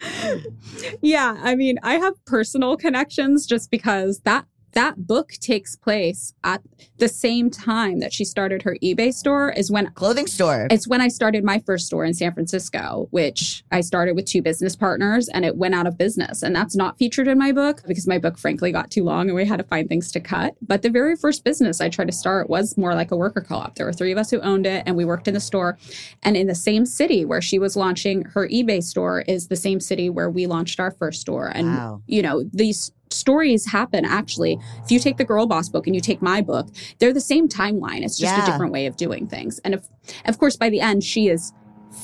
Yeah, 1.02 1.36
I 1.42 1.54
mean, 1.54 1.78
I 1.82 1.94
have 1.94 2.14
personal 2.24 2.76
connections 2.76 3.46
just 3.46 3.70
because 3.70 4.20
that 4.20 4.46
that 4.78 5.06
book 5.08 5.32
takes 5.40 5.74
place 5.74 6.32
at 6.44 6.62
the 6.98 7.08
same 7.08 7.50
time 7.50 7.98
that 7.98 8.12
she 8.12 8.24
started 8.24 8.62
her 8.62 8.76
eBay 8.80 9.12
store 9.12 9.50
is 9.50 9.72
when 9.72 9.90
Clothing 9.94 10.28
store. 10.28 10.68
it's 10.70 10.86
when 10.86 11.00
I 11.00 11.08
started 11.08 11.42
my 11.42 11.58
first 11.66 11.86
store 11.86 12.04
in 12.04 12.14
San 12.14 12.32
Francisco, 12.32 13.08
which 13.10 13.64
I 13.72 13.80
started 13.80 14.14
with 14.14 14.26
two 14.26 14.40
business 14.40 14.76
partners 14.76 15.28
and 15.28 15.44
it 15.44 15.56
went 15.56 15.74
out 15.74 15.88
of 15.88 15.98
business. 15.98 16.44
And 16.44 16.54
that's 16.54 16.76
not 16.76 16.96
featured 16.96 17.26
in 17.26 17.38
my 17.38 17.50
book 17.50 17.82
because 17.88 18.06
my 18.06 18.18
book, 18.18 18.38
frankly, 18.38 18.70
got 18.70 18.88
too 18.90 19.02
long 19.02 19.26
and 19.28 19.34
we 19.34 19.44
had 19.44 19.58
to 19.58 19.64
find 19.64 19.88
things 19.88 20.12
to 20.12 20.20
cut. 20.20 20.54
But 20.62 20.82
the 20.82 20.90
very 20.90 21.16
first 21.16 21.42
business 21.42 21.80
I 21.80 21.88
tried 21.88 22.06
to 22.06 22.12
start 22.12 22.48
was 22.48 22.76
more 22.78 22.94
like 22.94 23.10
a 23.10 23.16
worker 23.16 23.40
co 23.40 23.56
op. 23.56 23.74
There 23.74 23.86
were 23.86 23.92
three 23.92 24.12
of 24.12 24.18
us 24.18 24.30
who 24.30 24.40
owned 24.42 24.64
it 24.66 24.84
and 24.86 24.96
we 24.96 25.04
worked 25.04 25.26
in 25.26 25.34
the 25.34 25.40
store. 25.40 25.76
And 26.22 26.36
in 26.36 26.46
the 26.46 26.54
same 26.54 26.86
city 26.86 27.24
where 27.24 27.42
she 27.42 27.58
was 27.58 27.74
launching 27.74 28.22
her 28.34 28.46
eBay 28.48 28.82
store 28.82 29.22
is 29.22 29.48
the 29.48 29.56
same 29.56 29.80
city 29.80 30.08
where 30.08 30.30
we 30.30 30.46
launched 30.46 30.78
our 30.78 30.92
first 30.92 31.20
store. 31.20 31.48
And, 31.48 31.66
Wow. 31.68 32.02
you 32.06 32.22
know, 32.22 32.44
these 32.52 32.92
stories 33.12 33.66
happen 33.66 34.04
actually. 34.04 34.58
If 34.84 34.90
you 34.90 34.98
take 34.98 35.16
the 35.16 35.24
Girl 35.24 35.46
Boss 35.46 35.68
book 35.68 35.86
and 35.86 35.94
you 35.94 36.00
take 36.00 36.20
my 36.22 36.40
book, 36.40 36.68
they're 36.98 37.12
the 37.12 37.20
same 37.20 37.48
timeline. 37.48 38.02
It's 38.02 38.16
just 38.18 38.34
Yeah. 38.36 38.42
a 38.42 38.46
different 38.46 38.72
way 38.72 38.86
of 38.86 38.96
doing 38.96 39.26
things. 39.26 39.58
And 39.64 39.74
if, 39.74 39.86
of 40.26 40.38
course, 40.38 40.56
by 40.56 40.70
the 40.70 40.80
end, 40.80 41.04
she 41.04 41.28
is 41.28 41.52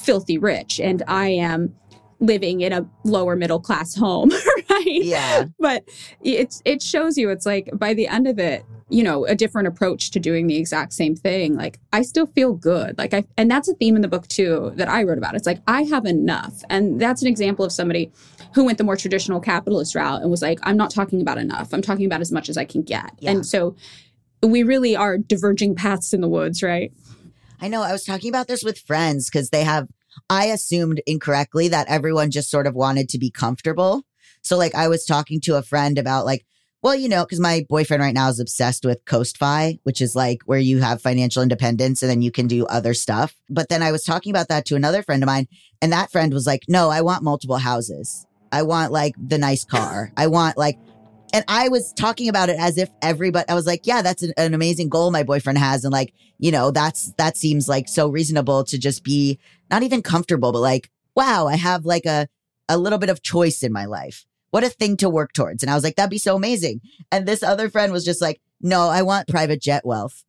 filthy 0.03 0.39
rich 0.39 0.81
and 0.81 1.03
I 1.07 1.29
am 1.29 1.75
living 2.21 2.63
in 2.63 2.73
a 2.73 2.89
lower 3.05 3.37
middle 3.37 3.61
class 3.61 3.95
home, 3.95 4.31
right? 4.71 4.85
Yeah. 4.87 5.45
But 5.59 5.85
it's 6.23 6.63
it 6.65 6.83
shows 6.83 7.19
you 7.19 7.29
it's 7.31 7.45
like 7.45 7.69
by 7.75 7.93
the 7.93 8.07
end 8.07 8.27
of 8.27 8.39
it, 8.39 8.65
you 8.89 9.03
know, 9.03 9.27
a 9.27 9.35
different 9.35 9.69
approach 9.69 10.11
to 10.13 10.21
doing 10.21 10.47
the 10.47 10.57
exact 10.57 10.93
same 10.95 11.17
thing. 11.17 11.55
Like 11.55 11.81
I 11.93 12.03
still 12.03 12.27
feel 12.27 12.55
good. 12.55 12.97
Like 12.97 13.13
I 13.13 13.25
and 13.37 13.51
that's 13.51 13.69
a 13.69 13.75
theme 13.75 13.97
in 13.97 14.03
the 14.03 14.09
book 14.09 14.27
too 14.29 14.73
that 14.77 14.89
I 14.89 15.03
wrote 15.03 15.19
about. 15.19 15.35
It's 15.35 15.47
like 15.47 15.61
I 15.67 15.83
have 15.83 16.07
enough. 16.07 16.63
And 16.71 16.99
that's 17.01 17.21
an 17.21 17.29
example 17.29 17.65
of 17.65 17.73
somebody 17.73 18.11
who 18.55 18.65
went 18.65 18.79
the 18.79 18.85
more 18.85 18.97
traditional 18.97 19.41
capitalist 19.41 19.95
route 19.95 20.23
and 20.23 20.31
was 20.31 20.43
like, 20.43 20.59
I'm 20.63 20.77
not 20.77 20.91
talking 20.91 21.21
about 21.21 21.39
enough. 21.39 21.73
I'm 21.73 21.83
talking 21.83 22.07
about 22.07 22.21
as 22.21 22.31
much 22.33 22.49
as 22.49 22.57
I 22.57 22.65
can 22.65 22.83
get. 22.83 23.11
Yeah. 23.19 23.33
And 23.33 23.47
so 23.47 23.75
we 24.43 24.63
really 24.63 24.95
are 24.95 25.19
diverging 25.19 25.75
paths 25.75 26.13
in 26.13 26.21
the 26.21 26.29
woods, 26.29 26.63
right? 26.63 26.93
I 27.61 27.69
know. 27.69 27.83
I 27.83 27.93
was 27.93 28.05
talking 28.05 28.29
about 28.29 28.47
this 28.47 28.63
with 28.63 28.79
friends 28.79 29.29
because 29.29 29.51
they 29.51 29.65
have, 29.65 29.89
I 30.31 30.47
assumed 30.47 31.03
incorrectly 31.07 31.69
that 31.69 31.89
everyone 31.89 32.31
just 32.31 32.51
sort 32.51 32.67
of 32.67 32.75
wanted 32.75 33.09
to 33.11 33.19
be 33.19 33.31
comfortable. 33.31 34.03
So, 34.43 34.57
like, 34.57 34.75
I 34.75 34.89
was 34.89 35.05
talking 35.05 35.41
to 35.43 35.57
a 35.57 35.63
friend 35.63 35.99
about, 35.99 36.27
like, 36.27 36.45
well, 36.83 36.95
you 36.95 37.09
know, 37.09 37.25
because 37.25 37.41
my 37.41 37.65
boyfriend 37.71 38.03
right 38.03 38.13
now 38.13 38.29
is 38.29 38.39
obsessed 38.39 38.85
with 38.85 39.03
CoastFi, 39.07 39.79
which 39.85 40.03
is 40.03 40.15
like 40.15 40.43
where 40.45 40.59
you 40.59 40.83
have 40.83 41.01
financial 41.01 41.43
independence 41.43 42.03
and 42.03 42.11
then 42.11 42.21
you 42.21 42.31
can 42.31 42.47
do 42.47 42.67
other 42.67 42.93
stuff. 42.93 43.35
But 43.49 43.71
then 43.71 43.83
I 43.83 43.91
was 43.91 44.05
talking 44.05 44.31
about 44.31 44.49
that 44.49 44.67
to 44.67 44.77
another 44.77 45.03
friend 45.03 45.23
of 45.23 45.27
mine, 45.27 45.49
and 45.81 45.91
that 45.93 46.13
friend 46.13 46.35
was 46.35 46.47
like, 46.47 46.65
no, 46.69 46.91
I 46.91 47.01
want 47.01 47.23
multiple 47.23 47.57
houses. 47.57 48.27
I 48.55 48.63
want 48.63 48.93
like 48.93 49.15
the 49.19 49.39
nice 49.39 49.65
car. 49.77 50.13
I 50.17 50.29
want 50.29 50.57
like, 50.57 50.79
and 51.33 51.45
I 51.49 51.69
was 51.69 51.93
talking 51.93 52.29
about 52.29 52.49
it 52.49 52.57
as 52.59 52.79
if 52.79 52.89
everybody, 53.03 53.49
I 53.49 53.55
was 53.55 53.67
like, 53.67 53.87
yeah, 53.87 54.03
that's 54.03 54.23
an, 54.23 54.33
an 54.37 54.55
amazing 54.55 54.89
goal 54.89 55.11
my 55.11 55.25
boyfriend 55.25 55.59
has. 55.59 55.85
And 55.85 55.93
like, 55.93 56.15
you 56.39 56.53
know, 56.53 56.71
that's, 56.71 57.13
that 57.19 57.37
seems 57.37 57.69
like 57.69 57.89
so 57.89 58.09
reasonable 58.09 58.63
to 58.65 58.79
just 58.79 59.03
be 59.03 59.41
not 59.69 59.83
even 59.83 60.01
comfortable, 60.01 60.53
but 60.53 60.61
like, 60.61 60.91
wow, 61.17 61.49
I 61.49 61.57
have 61.57 61.85
like 61.85 62.07
a, 62.07 62.29
a 62.69 62.79
little 62.79 62.99
bit 63.01 63.11
of 63.11 63.23
choice 63.23 63.65
in 63.65 63.73
my 63.73 63.85
life. 63.85 64.25
What 64.51 64.63
a 64.63 64.69
thing 64.69 64.97
to 64.99 65.11
work 65.11 65.33
towards. 65.33 65.65
And 65.65 65.71
I 65.71 65.75
was 65.75 65.83
like, 65.83 65.97
that'd 65.97 66.09
be 66.09 66.19
so 66.19 66.37
amazing. 66.37 66.81
And 67.11 67.27
this 67.27 67.43
other 67.43 67.69
friend 67.69 67.93
was 67.93 68.05
just 68.05 68.23
like, 68.23 68.41
no, 68.61 68.89
I 68.89 69.03
want 69.03 69.27
private 69.27 69.61
jet 69.61 69.85
wealth. 69.85 70.25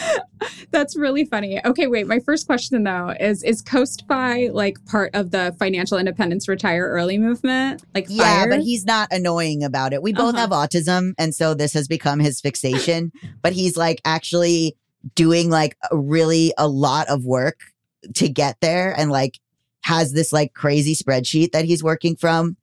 That's 0.70 0.96
really 0.96 1.24
funny. 1.24 1.60
Okay, 1.64 1.86
wait. 1.86 2.06
My 2.06 2.18
first 2.20 2.46
question 2.46 2.82
though 2.84 3.14
is 3.20 3.42
is 3.42 3.62
CoastFi 3.62 4.52
like 4.52 4.84
part 4.86 5.10
of 5.14 5.30
the 5.30 5.54
financial 5.58 5.98
independence 5.98 6.48
retire 6.48 6.88
early 6.88 7.18
movement? 7.18 7.82
Like 7.94 8.06
Yeah, 8.08 8.42
FIRE? 8.44 8.48
but 8.50 8.60
he's 8.60 8.84
not 8.84 9.08
annoying 9.12 9.62
about 9.62 9.92
it. 9.92 10.02
We 10.02 10.12
both 10.12 10.34
Uh-huh. 10.34 10.38
have 10.38 10.50
autism. 10.50 11.12
And 11.18 11.34
so 11.34 11.54
this 11.54 11.72
has 11.74 11.86
become 11.88 12.18
his 12.20 12.40
fixation. 12.40 13.12
but 13.42 13.52
he's 13.52 13.76
like 13.76 14.00
actually 14.04 14.76
doing 15.14 15.50
like 15.50 15.76
really 15.90 16.52
a 16.58 16.68
lot 16.68 17.08
of 17.08 17.24
work 17.24 17.60
to 18.14 18.28
get 18.28 18.56
there 18.60 18.92
and 18.98 19.10
like 19.10 19.38
has 19.82 20.12
this 20.12 20.32
like 20.32 20.54
crazy 20.54 20.94
spreadsheet 20.94 21.50
that 21.52 21.64
he's 21.64 21.82
working 21.82 22.16
from. 22.16 22.56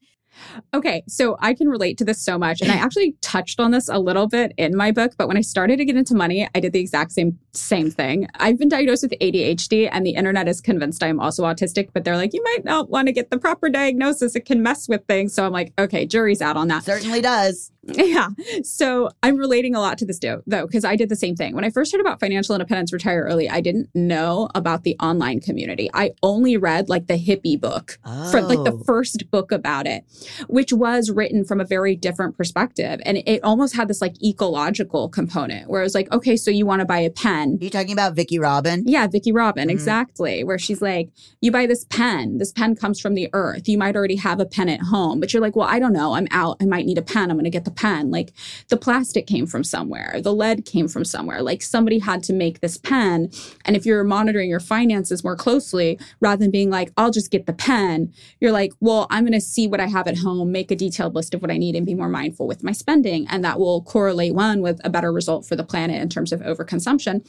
Okay, 0.74 1.04
so 1.08 1.38
I 1.40 1.54
can 1.54 1.70
relate 1.70 1.98
to 2.00 2.06
this 2.06 2.22
so 2.22 2.38
much. 2.38 2.62
And 2.62 2.72
I 2.72 2.76
actually 2.86 3.16
touched 3.22 3.60
on 3.60 3.72
this 3.72 3.90
a 3.90 4.00
little 4.00 4.28
bit 4.28 4.54
in 4.58 4.76
my 4.76 4.92
book, 4.92 5.14
but 5.18 5.28
when 5.28 5.38
I 5.38 5.42
started 5.42 5.78
to 5.78 5.86
get 5.86 5.96
into 5.96 6.16
money, 6.16 6.48
I 6.54 6.60
did 6.60 6.74
the 6.74 6.80
exact 6.80 7.12
same 7.12 7.38
same 7.54 7.90
thing. 7.90 8.28
I've 8.36 8.58
been 8.60 8.70
diagnosed 8.70 9.04
with 9.04 9.14
ADHD 9.20 9.90
and 9.92 10.06
the 10.06 10.12
internet 10.12 10.48
is 10.48 10.62
convinced 10.62 11.04
I'm 11.04 11.20
also 11.20 11.44
autistic, 11.44 11.90
but 11.94 12.04
they're 12.04 12.18
like, 12.18 12.34
you 12.34 12.44
might 12.44 12.64
not 12.64 12.90
want 12.90 13.08
to 13.08 13.12
get 13.12 13.30
the 13.32 13.38
proper 13.38 13.70
diagnosis. 13.70 14.36
It 14.36 14.46
can 14.46 14.62
mess 14.62 14.88
with 14.88 15.06
things. 15.06 15.34
So 15.34 15.46
I'm 15.46 15.52
like, 15.52 15.74
okay, 15.80 16.06
jury's 16.06 16.42
out 16.42 16.58
on 16.58 16.68
that. 16.70 16.84
Certainly 16.84 17.22
does. 17.22 17.72
Yeah. 17.84 18.28
So 18.64 19.10
I'm 19.24 19.38
relating 19.38 19.74
a 19.74 19.80
lot 19.80 19.98
to 20.00 20.06
this 20.06 20.20
though, 20.20 20.42
because 20.46 20.86
I 20.86 20.96
did 20.96 21.10
the 21.10 21.16
same 21.16 21.36
thing. 21.36 21.56
When 21.56 21.64
I 21.64 21.70
first 21.72 21.92
heard 21.92 22.02
about 22.02 22.20
financial 22.20 22.54
independence, 22.54 22.94
retire 22.94 23.24
early, 23.24 23.50
I 23.50 23.62
didn't 23.62 23.90
know 23.96 24.50
about 24.54 24.84
the 24.84 24.96
online 25.00 25.40
community. 25.40 25.90
I 25.94 26.12
only 26.22 26.58
read 26.58 26.90
like 26.90 27.08
the 27.08 27.18
hippie 27.18 27.60
book, 27.60 27.98
from 28.32 28.48
like 28.48 28.64
the 28.64 28.74
Oh. 28.74 28.84
first 28.86 29.32
book 29.32 29.52
about 29.52 29.88
it, 29.88 30.04
which 30.48 30.72
was 30.72 31.10
written 31.10 31.44
from 31.46 31.60
a 31.60 31.66
very 31.66 31.96
different 31.96 32.38
perspective. 32.38 33.00
And 33.06 33.24
it 33.26 33.44
almost 33.44 33.76
had 33.76 33.88
this 33.88 34.02
like 34.02 34.22
ecological 34.24 35.10
component 35.10 35.70
where 35.70 35.82
it 35.82 35.86
was 35.86 35.96
like, 35.96 36.12
okay, 36.12 36.36
so 36.38 36.52
you 36.52 36.66
want 36.66 36.82
to 36.82 36.86
buy 36.86 37.00
a 37.00 37.10
pen. 37.10 37.39
Are 37.40 37.64
you 37.64 37.70
talking 37.70 37.94
about 37.94 38.16
Vicki 38.16 38.40
Robin? 38.40 38.84
Yeah, 38.86 39.08
Vicki 39.08 39.32
Robin, 39.32 39.68
Mhm. 39.68 39.72
exactly. 39.72 40.44
Where 40.44 40.60
she's 40.60 40.82
like, 40.82 41.10
you 41.42 41.52
buy 41.52 41.66
this 41.66 41.86
pen. 41.90 42.38
This 42.38 42.52
pen 42.52 42.76
comes 42.76 43.00
from 43.00 43.14
the 43.16 43.30
earth. 43.34 43.68
You 43.70 43.78
might 43.78 43.96
already 43.96 44.16
have 44.18 44.40
a 44.40 44.46
pen 44.46 44.70
at 44.70 44.82
home, 44.82 45.20
but 45.20 45.34
you're 45.34 45.42
like, 45.42 45.56
well, 45.56 45.68
I 45.68 45.80
don't 45.80 45.94
know. 45.94 46.14
I'm 46.14 46.28
out. 46.32 46.58
I 46.62 46.66
might 46.66 46.86
need 46.86 46.98
a 46.98 47.02
pen. 47.02 47.30
I'm 47.32 47.38
going 47.38 47.44
to 47.46 47.50
get 47.50 47.66
the 47.66 47.72
pen. 47.72 48.12
Like 48.12 48.34
the 48.70 48.78
plastic 48.78 49.28
came 49.28 49.46
from 49.46 49.64
somewhere. 49.64 50.20
The 50.22 50.34
lead 50.34 50.66
came 50.66 50.88
from 50.88 51.06
somewhere. 51.06 51.42
Like 51.42 51.62
somebody 51.62 52.00
had 52.00 52.24
to 52.24 52.34
make 52.34 52.60
this 52.60 52.78
pen. 52.78 53.30
And 53.66 53.76
if 53.76 53.86
you're 53.86 54.04
monitoring 54.04 54.50
your 54.50 54.60
finances 54.60 55.24
more 55.24 55.36
closely, 55.36 56.00
rather 56.20 56.40
than 56.40 56.52
being 56.52 56.70
like, 56.70 56.92
I'll 56.98 57.12
just 57.12 57.32
get 57.32 57.46
the 57.46 57.54
pen, 57.54 58.12
you're 58.40 58.52
like, 58.52 58.74
well, 58.80 59.08
I'm 59.10 59.24
going 59.24 59.34
to 59.34 59.42
see 59.42 59.68
what 59.68 59.80
I 59.80 59.88
have 59.88 60.08
at 60.08 60.18
home, 60.18 60.52
make 60.52 60.72
a 60.72 60.76
detailed 60.76 61.16
list 61.16 61.34
of 61.34 61.42
what 61.42 61.52
I 61.52 61.58
need, 61.58 61.76
and 61.76 61.86
be 61.86 61.96
more 61.96 62.10
mindful 62.10 62.48
with 62.48 62.64
my 62.64 62.72
spending. 62.72 63.28
And 63.30 63.44
that 63.44 63.60
will 63.60 63.82
correlate 63.84 64.34
one 64.34 64.62
with 64.62 64.80
a 64.84 64.90
better 64.90 65.12
result 65.12 65.46
for 65.46 65.56
the 65.56 65.64
planet 65.64 66.02
in 66.02 66.10
terms 66.10 66.32
of 66.32 66.42
overconsumption. 66.42 67.26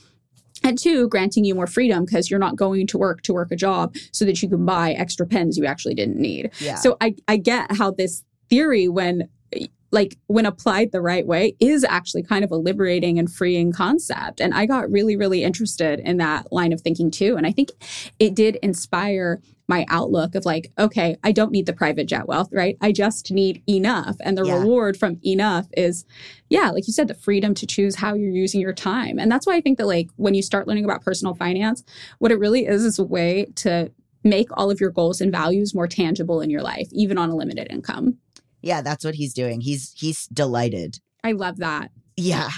And 0.63 0.79
two, 0.79 1.09
granting 1.09 1.45
you 1.45 1.55
more 1.55 1.67
freedom 1.67 2.05
because 2.05 2.31
you're 2.31 2.41
not 2.41 2.57
going 2.57 2.87
to 2.89 2.99
work 2.99 3.23
to 3.23 3.33
work 3.33 3.51
a 3.51 3.57
job 3.57 3.95
so 4.13 4.25
that 4.25 4.43
you 4.43 4.49
can 4.49 4.65
buy 4.67 4.93
extra 4.93 5.27
pens 5.27 5.57
you 5.57 5.65
actually 5.65 5.95
didn't 5.95 6.19
need. 6.19 6.51
Yeah. 6.59 6.75
So 6.75 6.97
I, 7.01 7.15
I 7.29 7.37
get 7.39 7.73
how 7.73 7.91
this 7.91 8.25
theory, 8.49 8.89
when 8.89 9.29
like 9.93 10.17
when 10.29 10.47
applied 10.47 10.93
the 10.93 11.01
right 11.01 11.27
way, 11.27 11.57
is 11.59 11.85
actually 11.85 12.23
kind 12.23 12.45
of 12.45 12.51
a 12.51 12.57
liberating 12.57 13.19
and 13.19 13.33
freeing 13.33 13.73
concept. 13.73 14.41
And 14.41 14.55
I 14.55 14.67
got 14.67 14.91
really, 14.91 15.17
really 15.17 15.43
interested 15.43 16.01
in 16.01 16.19
that 16.19 16.53
line 16.53 16.73
of 16.73 16.81
thinking 16.81 17.11
too. 17.11 17.37
And 17.37 17.47
I 17.47 17.53
think 17.53 17.71
it 18.19 18.35
did 18.35 18.57
inspire 18.63 19.41
my 19.67 19.87
outlook 19.89 20.35
of 20.35 20.45
like, 20.45 20.73
okay, 20.79 21.17
I 21.23 21.31
don't 21.33 21.53
need 21.53 21.67
the 21.67 21.73
private 21.73 22.07
jet 22.07 22.27
wealth, 22.27 22.49
right? 22.53 22.77
I 22.81 22.91
just 22.91 23.31
need 23.31 23.63
enough. 23.69 24.17
And 24.21 24.37
the 24.37 24.45
Yeah. 24.45 24.59
reward 24.59 24.97
from 24.97 25.21
enough 25.25 25.69
is, 25.77 26.05
yeah, 26.49 26.71
like 26.71 26.87
you 26.89 26.93
said, 26.93 27.07
the 27.07 27.15
freedom 27.15 27.55
to 27.55 27.67
choose 27.67 27.97
how 27.97 28.15
you're 28.15 28.31
using 28.31 28.61
your 28.61 28.73
time. 28.73 29.19
And 29.19 29.31
that's 29.31 29.47
why 29.47 29.55
I 29.57 29.61
think 29.61 29.79
that 29.79 29.87
like 29.87 30.09
when 30.17 30.35
you 30.35 30.43
start 30.43 30.67
learning 30.67 30.85
about 30.85 31.05
personal 31.05 31.35
finance, 31.35 31.85
what 32.19 32.33
it 32.33 32.39
really 32.41 32.67
is 32.67 32.85
is 32.85 32.99
a 32.99 33.05
way 33.05 33.47
to 33.57 33.93
make 34.25 34.49
all 34.57 34.71
of 34.71 34.81
your 34.81 34.91
goals 34.91 35.21
and 35.21 35.33
values 35.33 35.75
more 35.75 35.87
tangible 35.87 36.41
in 36.41 36.51
your 36.51 36.63
life, 36.63 36.89
even 36.93 37.17
on 37.17 37.31
a 37.31 37.37
limited 37.37 37.69
income. 37.71 38.19
Yeah, 38.63 38.83
that's 38.83 39.05
what 39.05 39.15
he's 39.15 39.35
doing. 39.35 39.61
He's 39.61 39.93
he's 39.97 40.27
delighted. 40.27 40.99
I 41.25 41.33
love 41.33 41.59
that. 41.59 41.91
Yeah. 42.17 42.51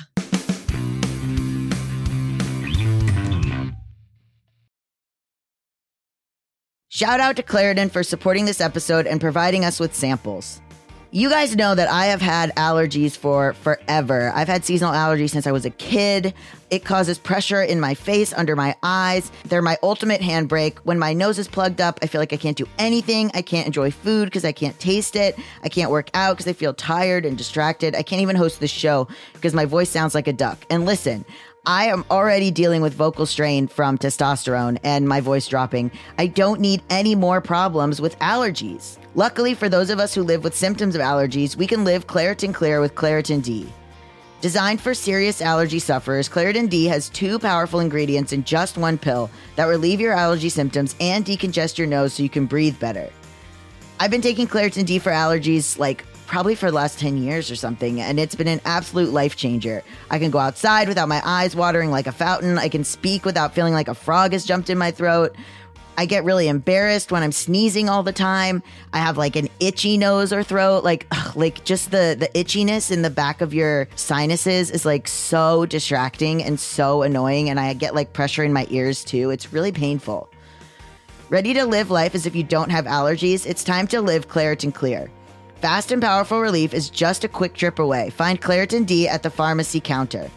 Shout 6.88 7.20
out 7.20 7.36
to 7.36 7.42
Claritin 7.42 7.90
for 7.90 8.02
supporting 8.02 8.44
this 8.44 8.60
episode 8.60 9.06
and 9.06 9.20
providing 9.20 9.64
us 9.64 9.80
with 9.80 9.94
samples. 9.94 10.60
You 11.14 11.28
guys 11.28 11.54
know 11.54 11.74
that 11.74 11.90
I 11.90 12.06
have 12.06 12.22
had 12.22 12.56
allergies 12.56 13.14
for 13.14 13.52
forever. 13.52 14.32
I've 14.34 14.48
had 14.48 14.64
seasonal 14.64 14.94
allergies 14.94 15.28
since 15.28 15.46
I 15.46 15.52
was 15.52 15.66
a 15.66 15.70
kid. 15.70 16.32
It 16.70 16.86
causes 16.86 17.18
pressure 17.18 17.62
in 17.62 17.80
my 17.80 17.92
face, 17.92 18.32
under 18.32 18.56
my 18.56 18.74
eyes. 18.82 19.30
They're 19.44 19.60
my 19.60 19.76
ultimate 19.82 20.22
handbrake. 20.22 20.78
When 20.84 20.98
my 20.98 21.12
nose 21.12 21.38
is 21.38 21.48
plugged 21.48 21.82
up, 21.82 21.98
I 22.00 22.06
feel 22.06 22.18
like 22.18 22.32
I 22.32 22.38
can't 22.38 22.56
do 22.56 22.66
anything. 22.78 23.30
I 23.34 23.42
can't 23.42 23.66
enjoy 23.66 23.90
food 23.90 24.24
because 24.24 24.46
I 24.46 24.52
can't 24.52 24.78
taste 24.80 25.14
it. 25.14 25.38
I 25.62 25.68
can't 25.68 25.90
work 25.90 26.08
out 26.14 26.38
because 26.38 26.48
I 26.48 26.54
feel 26.54 26.72
tired 26.72 27.26
and 27.26 27.36
distracted. 27.36 27.94
I 27.94 28.02
can't 28.02 28.22
even 28.22 28.34
host 28.34 28.60
the 28.60 28.66
show 28.66 29.06
because 29.34 29.52
my 29.52 29.66
voice 29.66 29.90
sounds 29.90 30.14
like 30.14 30.28
a 30.28 30.32
duck. 30.32 30.64
And 30.70 30.86
listen, 30.86 31.26
I 31.66 31.88
am 31.88 32.06
already 32.10 32.50
dealing 32.50 32.80
with 32.80 32.94
vocal 32.94 33.26
strain 33.26 33.68
from 33.68 33.98
testosterone 33.98 34.78
and 34.82 35.06
my 35.06 35.20
voice 35.20 35.46
dropping. 35.46 35.90
I 36.16 36.28
don't 36.28 36.58
need 36.58 36.82
any 36.88 37.14
more 37.14 37.42
problems 37.42 38.00
with 38.00 38.18
allergies. 38.20 38.96
Luckily, 39.14 39.52
for 39.52 39.68
those 39.68 39.90
of 39.90 40.00
us 40.00 40.14
who 40.14 40.22
live 40.22 40.42
with 40.42 40.56
symptoms 40.56 40.94
of 40.94 41.02
allergies, 41.02 41.54
we 41.54 41.66
can 41.66 41.84
live 41.84 42.06
Claritin 42.06 42.54
Clear 42.54 42.80
with 42.80 42.94
Claritin 42.94 43.42
D. 43.42 43.70
Designed 44.40 44.80
for 44.80 44.94
serious 44.94 45.42
allergy 45.42 45.78
sufferers, 45.78 46.30
Claritin 46.30 46.70
D 46.70 46.86
has 46.86 47.10
two 47.10 47.38
powerful 47.38 47.80
ingredients 47.80 48.32
in 48.32 48.42
just 48.42 48.78
one 48.78 48.96
pill 48.96 49.30
that 49.56 49.66
relieve 49.66 50.00
your 50.00 50.14
allergy 50.14 50.48
symptoms 50.48 50.96
and 50.98 51.26
decongest 51.26 51.76
your 51.76 51.86
nose 51.86 52.14
so 52.14 52.22
you 52.22 52.30
can 52.30 52.46
breathe 52.46 52.80
better. 52.80 53.10
I've 54.00 54.10
been 54.10 54.22
taking 54.22 54.46
Claritin 54.46 54.86
D 54.86 54.98
for 54.98 55.12
allergies 55.12 55.78
like 55.78 56.06
probably 56.26 56.54
for 56.54 56.70
the 56.70 56.76
last 56.76 56.98
10 56.98 57.18
years 57.18 57.50
or 57.50 57.56
something, 57.56 58.00
and 58.00 58.18
it's 58.18 58.34
been 58.34 58.48
an 58.48 58.62
absolute 58.64 59.12
life 59.12 59.36
changer. 59.36 59.84
I 60.10 60.18
can 60.18 60.30
go 60.30 60.38
outside 60.38 60.88
without 60.88 61.06
my 61.06 61.20
eyes 61.22 61.54
watering 61.54 61.90
like 61.90 62.06
a 62.06 62.12
fountain. 62.12 62.56
I 62.56 62.70
can 62.70 62.84
speak 62.84 63.26
without 63.26 63.54
feeling 63.54 63.74
like 63.74 63.88
a 63.88 63.94
frog 63.94 64.32
has 64.32 64.46
jumped 64.46 64.70
in 64.70 64.78
my 64.78 64.90
throat. 64.90 65.36
I 65.96 66.06
get 66.06 66.24
really 66.24 66.48
embarrassed 66.48 67.12
when 67.12 67.22
I'm 67.22 67.32
sneezing 67.32 67.88
all 67.88 68.02
the 68.02 68.12
time. 68.12 68.62
I 68.92 68.98
have 68.98 69.18
like 69.18 69.36
an 69.36 69.48
itchy 69.60 69.98
nose 69.98 70.32
or 70.32 70.42
throat. 70.42 70.84
Like, 70.84 71.06
ugh, 71.10 71.36
like 71.36 71.64
just 71.64 71.90
the 71.90 72.16
the 72.18 72.28
itchiness 72.28 72.90
in 72.90 73.02
the 73.02 73.10
back 73.10 73.40
of 73.40 73.52
your 73.52 73.88
sinuses 73.94 74.70
is 74.70 74.84
like 74.84 75.06
so 75.06 75.66
distracting 75.66 76.42
and 76.42 76.58
so 76.58 77.02
annoying. 77.02 77.50
And 77.50 77.60
I 77.60 77.74
get 77.74 77.94
like 77.94 78.12
pressure 78.12 78.42
in 78.42 78.52
my 78.52 78.66
ears 78.70 79.04
too. 79.04 79.30
It's 79.30 79.52
really 79.52 79.72
painful. 79.72 80.30
Ready 81.28 81.54
to 81.54 81.64
live 81.64 81.90
life 81.90 82.14
as 82.14 82.26
if 82.26 82.34
you 82.34 82.42
don't 82.42 82.70
have 82.70 82.84
allergies? 82.86 83.46
It's 83.46 83.64
time 83.64 83.86
to 83.88 84.00
live 84.00 84.28
Claritin 84.28 84.74
Clear. 84.74 85.10
Fast 85.62 85.92
and 85.92 86.02
powerful 86.02 86.40
relief 86.40 86.74
is 86.74 86.90
just 86.90 87.22
a 87.24 87.28
quick 87.28 87.54
trip 87.54 87.78
away. 87.78 88.10
Find 88.10 88.40
Claritin 88.40 88.84
D 88.84 89.08
at 89.08 89.22
the 89.22 89.30
pharmacy 89.30 89.80
counter. 89.80 90.30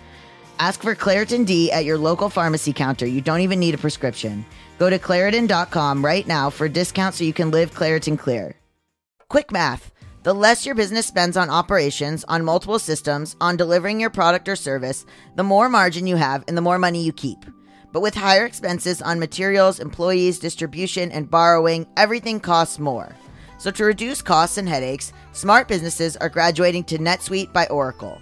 Ask 0.58 0.82
for 0.82 0.96
Claritin 0.96 1.46
D 1.46 1.70
at 1.72 1.84
your 1.84 1.98
local 1.98 2.30
pharmacy 2.30 2.72
counter. 2.72 3.06
You 3.06 3.20
don't 3.20 3.41
even 3.41 3.60
need 3.60 3.76
a 3.76 3.78
prescription. 3.78 4.46
Go 4.80 4.89
to 4.89 4.98
Claritin.com 4.98 6.04
right 6.04 6.26
now 6.26 6.50
for 6.50 6.65
a 6.65 6.70
discount 6.70 7.15
so 7.15 7.26
you 7.26 7.34
can 7.34 7.52
live 7.52 7.74
Claritin 7.74 8.18
Clear. 8.18 8.56
Quick 9.28 9.52
math. 9.52 9.91
The 10.24 10.34
less 10.34 10.65
your 10.65 10.74
business 10.74 11.06
spends 11.06 11.36
on 11.38 11.50
operations, 11.50 12.24
on 12.24 12.46
multiple 12.46 12.80
systems, 12.80 13.36
on 13.41 13.58
delivering 13.58 14.00
your 14.00 14.10
product 14.10 14.48
or 14.48 14.56
service, 14.56 15.06
the 15.36 15.44
more 15.44 15.70
margin 15.70 16.08
you 16.08 16.15
have 16.15 16.44
and 16.48 16.58
the 16.58 16.62
more 16.62 16.80
money 16.80 17.04
you 17.04 17.12
keep. 17.12 17.46
But 17.91 18.02
with 18.02 18.15
higher 18.15 18.46
expenses 18.46 19.02
on 19.02 19.20
materials, 19.20 19.80
employees, 19.80 20.39
distribution, 20.39 21.12
and 21.12 21.30
borrowing, 21.30 21.86
everything 21.98 22.39
costs 22.39 22.80
more. 22.80 23.15
So 23.58 23.72
to 23.72 23.86
reduce 23.86 24.22
costs 24.22 24.58
and 24.58 24.68
headaches, 24.68 25.13
smart 25.34 25.68
businesses 25.68 26.18
are 26.18 26.30
graduating 26.30 26.86
to 26.86 26.98
NetSuite 26.98 27.54
by 27.54 27.68
Oracle. 27.68 28.22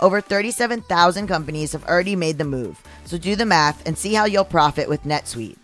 Over 0.00 0.20
37,000 0.20 1.26
companies 1.26 1.72
have 1.72 1.84
already 1.84 2.14
made 2.14 2.38
the 2.38 2.44
move, 2.44 2.80
so 3.04 3.18
do 3.18 3.34
the 3.34 3.44
math 3.44 3.84
and 3.86 3.98
see 3.98 4.14
how 4.14 4.26
you'll 4.26 4.44
profit 4.44 4.88
with 4.88 5.02
NetSuite. 5.02 5.56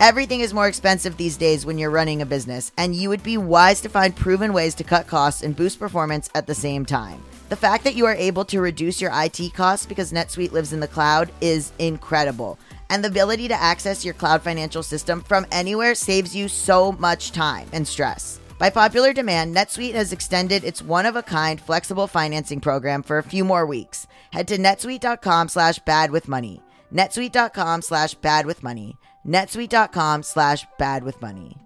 Everything 0.00 0.40
is 0.40 0.52
more 0.52 0.66
expensive 0.66 1.16
these 1.16 1.36
days 1.36 1.64
when 1.64 1.78
you're 1.78 1.90
running 1.90 2.20
a 2.20 2.26
business, 2.26 2.72
and 2.78 2.96
you 2.96 3.08
would 3.10 3.22
be 3.22 3.36
wise 3.36 3.80
to 3.82 3.88
find 3.88 4.16
proven 4.16 4.52
ways 4.52 4.74
to 4.74 4.82
cut 4.82 5.06
costs 5.06 5.42
and 5.42 5.54
boost 5.54 5.78
performance 5.78 6.28
at 6.34 6.48
the 6.48 6.54
same 6.54 6.84
time. 6.84 7.22
The 7.48 7.56
fact 7.56 7.84
that 7.84 7.94
you 7.94 8.06
are 8.06 8.14
able 8.14 8.44
to 8.46 8.60
reduce 8.60 9.00
your 9.00 9.12
IT 9.14 9.54
costs 9.54 9.86
because 9.86 10.12
NetSuite 10.12 10.52
lives 10.52 10.72
in 10.72 10.80
the 10.80 10.88
cloud 10.88 11.30
is 11.40 11.72
incredible. 11.78 12.58
And 12.88 13.04
the 13.04 13.08
ability 13.08 13.46
to 13.48 13.60
access 13.60 14.04
your 14.04 14.14
cloud 14.14 14.42
financial 14.42 14.82
system 14.82 15.20
from 15.20 15.46
anywhere 15.52 15.94
saves 15.94 16.34
you 16.34 16.48
so 16.48 16.92
much 16.92 17.30
time 17.30 17.68
and 17.72 17.86
stress. 17.86 18.39
By 18.60 18.68
popular 18.68 19.14
demand, 19.14 19.56
NetSuite 19.56 19.94
has 19.94 20.12
extended 20.12 20.64
its 20.64 20.82
one-of-a-kind 20.82 21.62
flexible 21.62 22.06
financing 22.06 22.60
program 22.60 23.02
for 23.02 23.16
a 23.16 23.22
few 23.22 23.42
more 23.42 23.64
weeks. 23.64 24.06
Head 24.34 24.48
to 24.48 24.58
netsuite.com 24.58 25.48
slash 25.48 25.78
bad 25.78 26.10
with 26.10 26.28
money. 26.28 26.62
netsuite.com 26.92 27.80
slash 27.80 28.12
bad 28.16 28.44
with 28.44 28.62
money. 28.62 28.98
netsuite.com 29.26 30.22
slash 30.22 30.66
bad 30.78 31.04
with 31.04 31.22
money. 31.22 31.56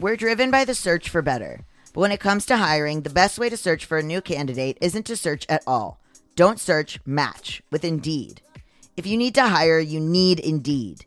We're 0.00 0.16
driven 0.16 0.50
by 0.50 0.64
the 0.64 0.74
search 0.74 1.08
for 1.08 1.22
better. 1.22 1.60
But 1.92 2.00
when 2.00 2.10
it 2.10 2.18
comes 2.18 2.46
to 2.46 2.56
hiring, 2.56 3.02
the 3.02 3.10
best 3.10 3.38
way 3.38 3.48
to 3.48 3.56
search 3.56 3.84
for 3.84 3.98
a 3.98 4.02
new 4.02 4.20
candidate 4.20 4.76
isn't 4.80 5.06
to 5.06 5.16
search 5.16 5.46
at 5.48 5.62
all. 5.68 6.00
Don't 6.34 6.58
search, 6.58 6.98
match 7.06 7.62
with 7.70 7.84
Indeed. 7.84 8.40
If 8.96 9.06
you 9.06 9.16
need 9.16 9.36
to 9.36 9.42
hire, 9.42 9.78
you 9.78 10.00
need 10.00 10.40
Indeed. 10.40 11.06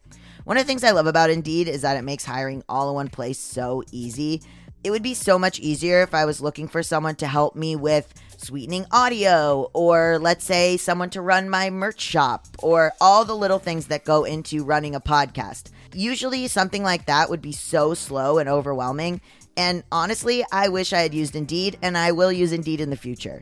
One 0.43 0.57
of 0.57 0.63
the 0.63 0.67
things 0.67 0.83
I 0.83 0.91
love 0.91 1.05
about 1.05 1.29
Indeed 1.29 1.67
is 1.67 1.83
that 1.83 1.97
it 1.97 2.03
makes 2.03 2.25
hiring 2.25 2.63
all 2.67 2.89
in 2.89 2.95
one 2.95 3.09
place 3.09 3.37
so 3.37 3.83
easy. 3.91 4.41
It 4.83 4.89
would 4.89 5.03
be 5.03 5.13
so 5.13 5.37
much 5.37 5.59
easier 5.59 6.01
if 6.01 6.15
I 6.15 6.25
was 6.25 6.41
looking 6.41 6.67
for 6.67 6.81
someone 6.81 7.15
to 7.17 7.27
help 7.27 7.55
me 7.55 7.75
with 7.75 8.11
sweetening 8.37 8.87
audio, 8.91 9.69
or 9.73 10.17
let's 10.19 10.43
say 10.43 10.77
someone 10.77 11.11
to 11.11 11.21
run 11.21 11.47
my 11.47 11.69
merch 11.69 12.01
shop, 12.01 12.47
or 12.57 12.91
all 12.99 13.23
the 13.23 13.35
little 13.35 13.59
things 13.59 13.87
that 13.87 14.03
go 14.03 14.23
into 14.23 14.63
running 14.63 14.95
a 14.95 14.99
podcast. 14.99 15.69
Usually, 15.93 16.47
something 16.47 16.81
like 16.81 17.05
that 17.05 17.29
would 17.29 17.43
be 17.43 17.51
so 17.51 17.93
slow 17.93 18.39
and 18.39 18.49
overwhelming. 18.49 19.21
And 19.55 19.83
honestly, 19.91 20.43
I 20.51 20.69
wish 20.69 20.91
I 20.91 21.01
had 21.01 21.13
used 21.13 21.35
Indeed, 21.35 21.77
and 21.83 21.95
I 21.95 22.13
will 22.13 22.31
use 22.31 22.51
Indeed 22.51 22.81
in 22.81 22.89
the 22.89 22.95
future. 22.95 23.41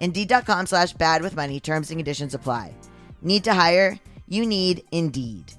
Indeed.com 0.00 0.66
slash 0.66 0.92
bad 0.94 1.22
with 1.22 1.36
money. 1.36 1.60
Terms 1.60 1.90
and 1.90 1.98
conditions 1.98 2.34
apply. 2.34 2.74
Need 3.22 3.44
to 3.44 3.54
hire? 3.54 3.98
You 4.28 4.46
need 4.46 4.82
Indeed. 4.90 5.52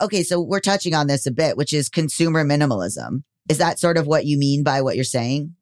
Okay, 0.00 0.22
so 0.22 0.40
we're 0.40 0.60
touching 0.60 0.94
on 0.94 1.08
this 1.08 1.26
a 1.26 1.32
bit, 1.32 1.56
which 1.56 1.72
is 1.72 1.88
consumer 1.88 2.44
minimalism. 2.44 3.24
Is 3.48 3.58
that 3.58 3.80
sort 3.80 3.96
of 3.96 4.06
what 4.06 4.26
you 4.26 4.38
mean 4.38 4.62
by 4.62 4.80
what 4.80 4.94
you're 4.94 5.02
saying? 5.02 5.56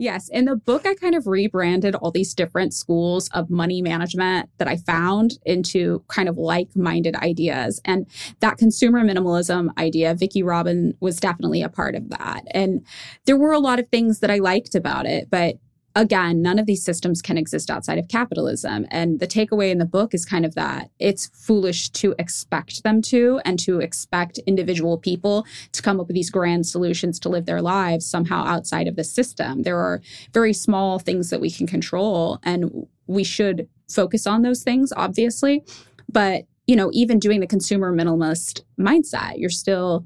Yes. 0.00 0.30
In 0.30 0.46
the 0.46 0.56
book, 0.56 0.86
I 0.86 0.94
kind 0.94 1.14
of 1.14 1.26
rebranded 1.26 1.94
all 1.94 2.10
these 2.10 2.32
different 2.32 2.72
schools 2.72 3.28
of 3.34 3.50
money 3.50 3.82
management 3.82 4.48
that 4.56 4.66
I 4.66 4.78
found 4.78 5.38
into 5.44 6.02
kind 6.08 6.26
of 6.26 6.38
like 6.38 6.74
minded 6.74 7.16
ideas. 7.16 7.82
And 7.84 8.06
that 8.40 8.56
consumer 8.56 9.04
minimalism 9.04 9.68
idea, 9.76 10.14
Vicki 10.14 10.42
Robin 10.42 10.96
was 11.00 11.20
definitely 11.20 11.60
a 11.60 11.68
part 11.68 11.94
of 11.94 12.08
that. 12.08 12.44
And 12.52 12.86
there 13.26 13.36
were 13.36 13.52
a 13.52 13.58
lot 13.58 13.78
of 13.78 13.88
things 13.88 14.20
that 14.20 14.30
I 14.30 14.38
liked 14.38 14.74
about 14.74 15.04
it, 15.04 15.28
but 15.28 15.56
again, 15.96 16.40
none 16.42 16.58
of 16.58 16.66
these 16.66 16.84
systems 16.84 17.20
can 17.20 17.36
exist 17.36 17.70
outside 17.70 17.98
of 17.98 18.08
capitalism. 18.08 18.86
And 18.90 19.20
the 19.20 19.26
takeaway 19.26 19.70
in 19.70 19.78
the 19.78 19.84
book 19.84 20.14
is 20.14 20.24
kind 20.24 20.44
of 20.44 20.54
that 20.54 20.90
it's 20.98 21.26
foolish 21.34 21.90
to 21.90 22.14
expect 22.18 22.82
them 22.82 23.02
to 23.02 23.40
and 23.44 23.58
to 23.60 23.80
expect 23.80 24.38
individual 24.46 24.98
people 24.98 25.44
to 25.72 25.82
come 25.82 26.00
up 26.00 26.06
with 26.06 26.14
these 26.14 26.30
grand 26.30 26.66
solutions 26.66 27.18
to 27.20 27.28
live 27.28 27.46
their 27.46 27.62
lives 27.62 28.06
somehow 28.06 28.44
outside 28.44 28.86
of 28.86 28.96
the 28.96 29.04
system. 29.04 29.62
There 29.62 29.78
are 29.78 30.00
very 30.32 30.52
small 30.52 30.98
things 30.98 31.30
that 31.30 31.40
we 31.40 31.50
can 31.50 31.66
control, 31.66 32.38
and 32.42 32.86
we 33.06 33.24
should 33.24 33.68
focus 33.88 34.26
on 34.26 34.42
those 34.42 34.62
things, 34.62 34.92
obviously. 34.96 35.64
But 36.08 36.44
you 36.66 36.76
know, 36.76 36.90
even 36.92 37.18
doing 37.18 37.40
the 37.40 37.48
consumer 37.48 37.92
minimalist 37.92 38.60
mindset, 38.78 39.38
you're 39.38 39.50
still 39.50 40.04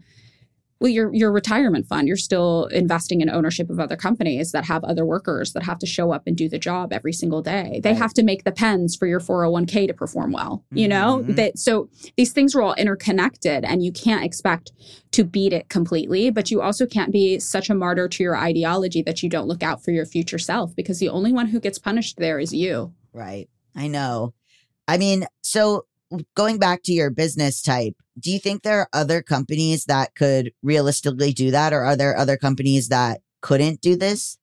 well 0.80 0.90
your 0.90 1.14
your 1.14 1.30
retirement 1.32 1.86
fund 1.86 2.08
you're 2.08 2.16
still 2.16 2.66
investing 2.66 3.20
in 3.20 3.30
ownership 3.30 3.70
of 3.70 3.78
other 3.80 3.96
companies 3.96 4.52
that 4.52 4.64
have 4.64 4.82
other 4.84 5.04
workers 5.06 5.52
that 5.52 5.62
have 5.62 5.78
to 5.78 5.86
show 5.86 6.12
up 6.12 6.22
and 6.26 6.36
do 6.36 6.48
the 6.48 6.58
job 6.58 6.92
every 6.92 7.12
single 7.12 7.42
day 7.42 7.80
they 7.82 7.90
Right. 7.90 7.98
have 7.98 8.14
to 8.14 8.22
make 8.22 8.44
the 8.44 8.52
pens 8.52 8.96
for 8.96 9.06
your 9.06 9.20
401k 9.20 9.86
to 9.86 9.94
perform 9.94 10.32
well 10.32 10.64
you 10.72 10.88
know 10.88 11.22
Mhm. 11.26 11.36
that 11.36 11.58
so 11.58 11.88
these 12.16 12.32
things 12.32 12.54
are 12.54 12.62
all 12.62 12.74
interconnected 12.74 13.64
and 13.64 13.84
you 13.84 13.92
can't 13.92 14.24
expect 14.24 14.72
to 15.12 15.24
beat 15.24 15.52
it 15.52 15.68
completely 15.68 16.30
but 16.30 16.50
you 16.50 16.60
also 16.60 16.86
can't 16.86 17.12
be 17.12 17.38
such 17.38 17.70
a 17.70 17.74
martyr 17.74 18.08
to 18.08 18.22
your 18.22 18.36
ideology 18.36 19.02
that 19.02 19.22
you 19.22 19.28
don't 19.28 19.46
look 19.48 19.62
out 19.62 19.82
for 19.84 19.90
your 19.92 20.06
future 20.06 20.38
self 20.38 20.74
because 20.74 20.98
the 20.98 21.08
only 21.08 21.32
one 21.32 21.46
who 21.48 21.60
gets 21.60 21.78
punished 21.78 22.16
there 22.18 22.38
is 22.38 22.52
you 22.52 22.92
Right. 23.12 23.48
I 23.76 23.86
know. 23.88 24.34
I 24.88 24.98
mean, 24.98 25.26
so 25.40 25.86
going 26.34 26.58
back 26.58 26.82
to 26.84 26.92
your 26.92 27.10
business 27.10 27.62
type, 27.62 27.94
do 28.18 28.30
you 28.30 28.38
think 28.38 28.62
there 28.62 28.80
are 28.80 28.88
other 28.92 29.22
companies 29.22 29.86
that 29.86 30.14
could 30.14 30.52
realistically 30.62 31.32
do 31.32 31.50
that, 31.50 31.72
or 31.72 31.84
are 31.84 31.96
there 31.96 32.16
other 32.16 32.36
companies 32.36 32.88
that 32.88 33.20
couldn't 33.40 33.80
do 33.80 33.96
this? 33.96 34.38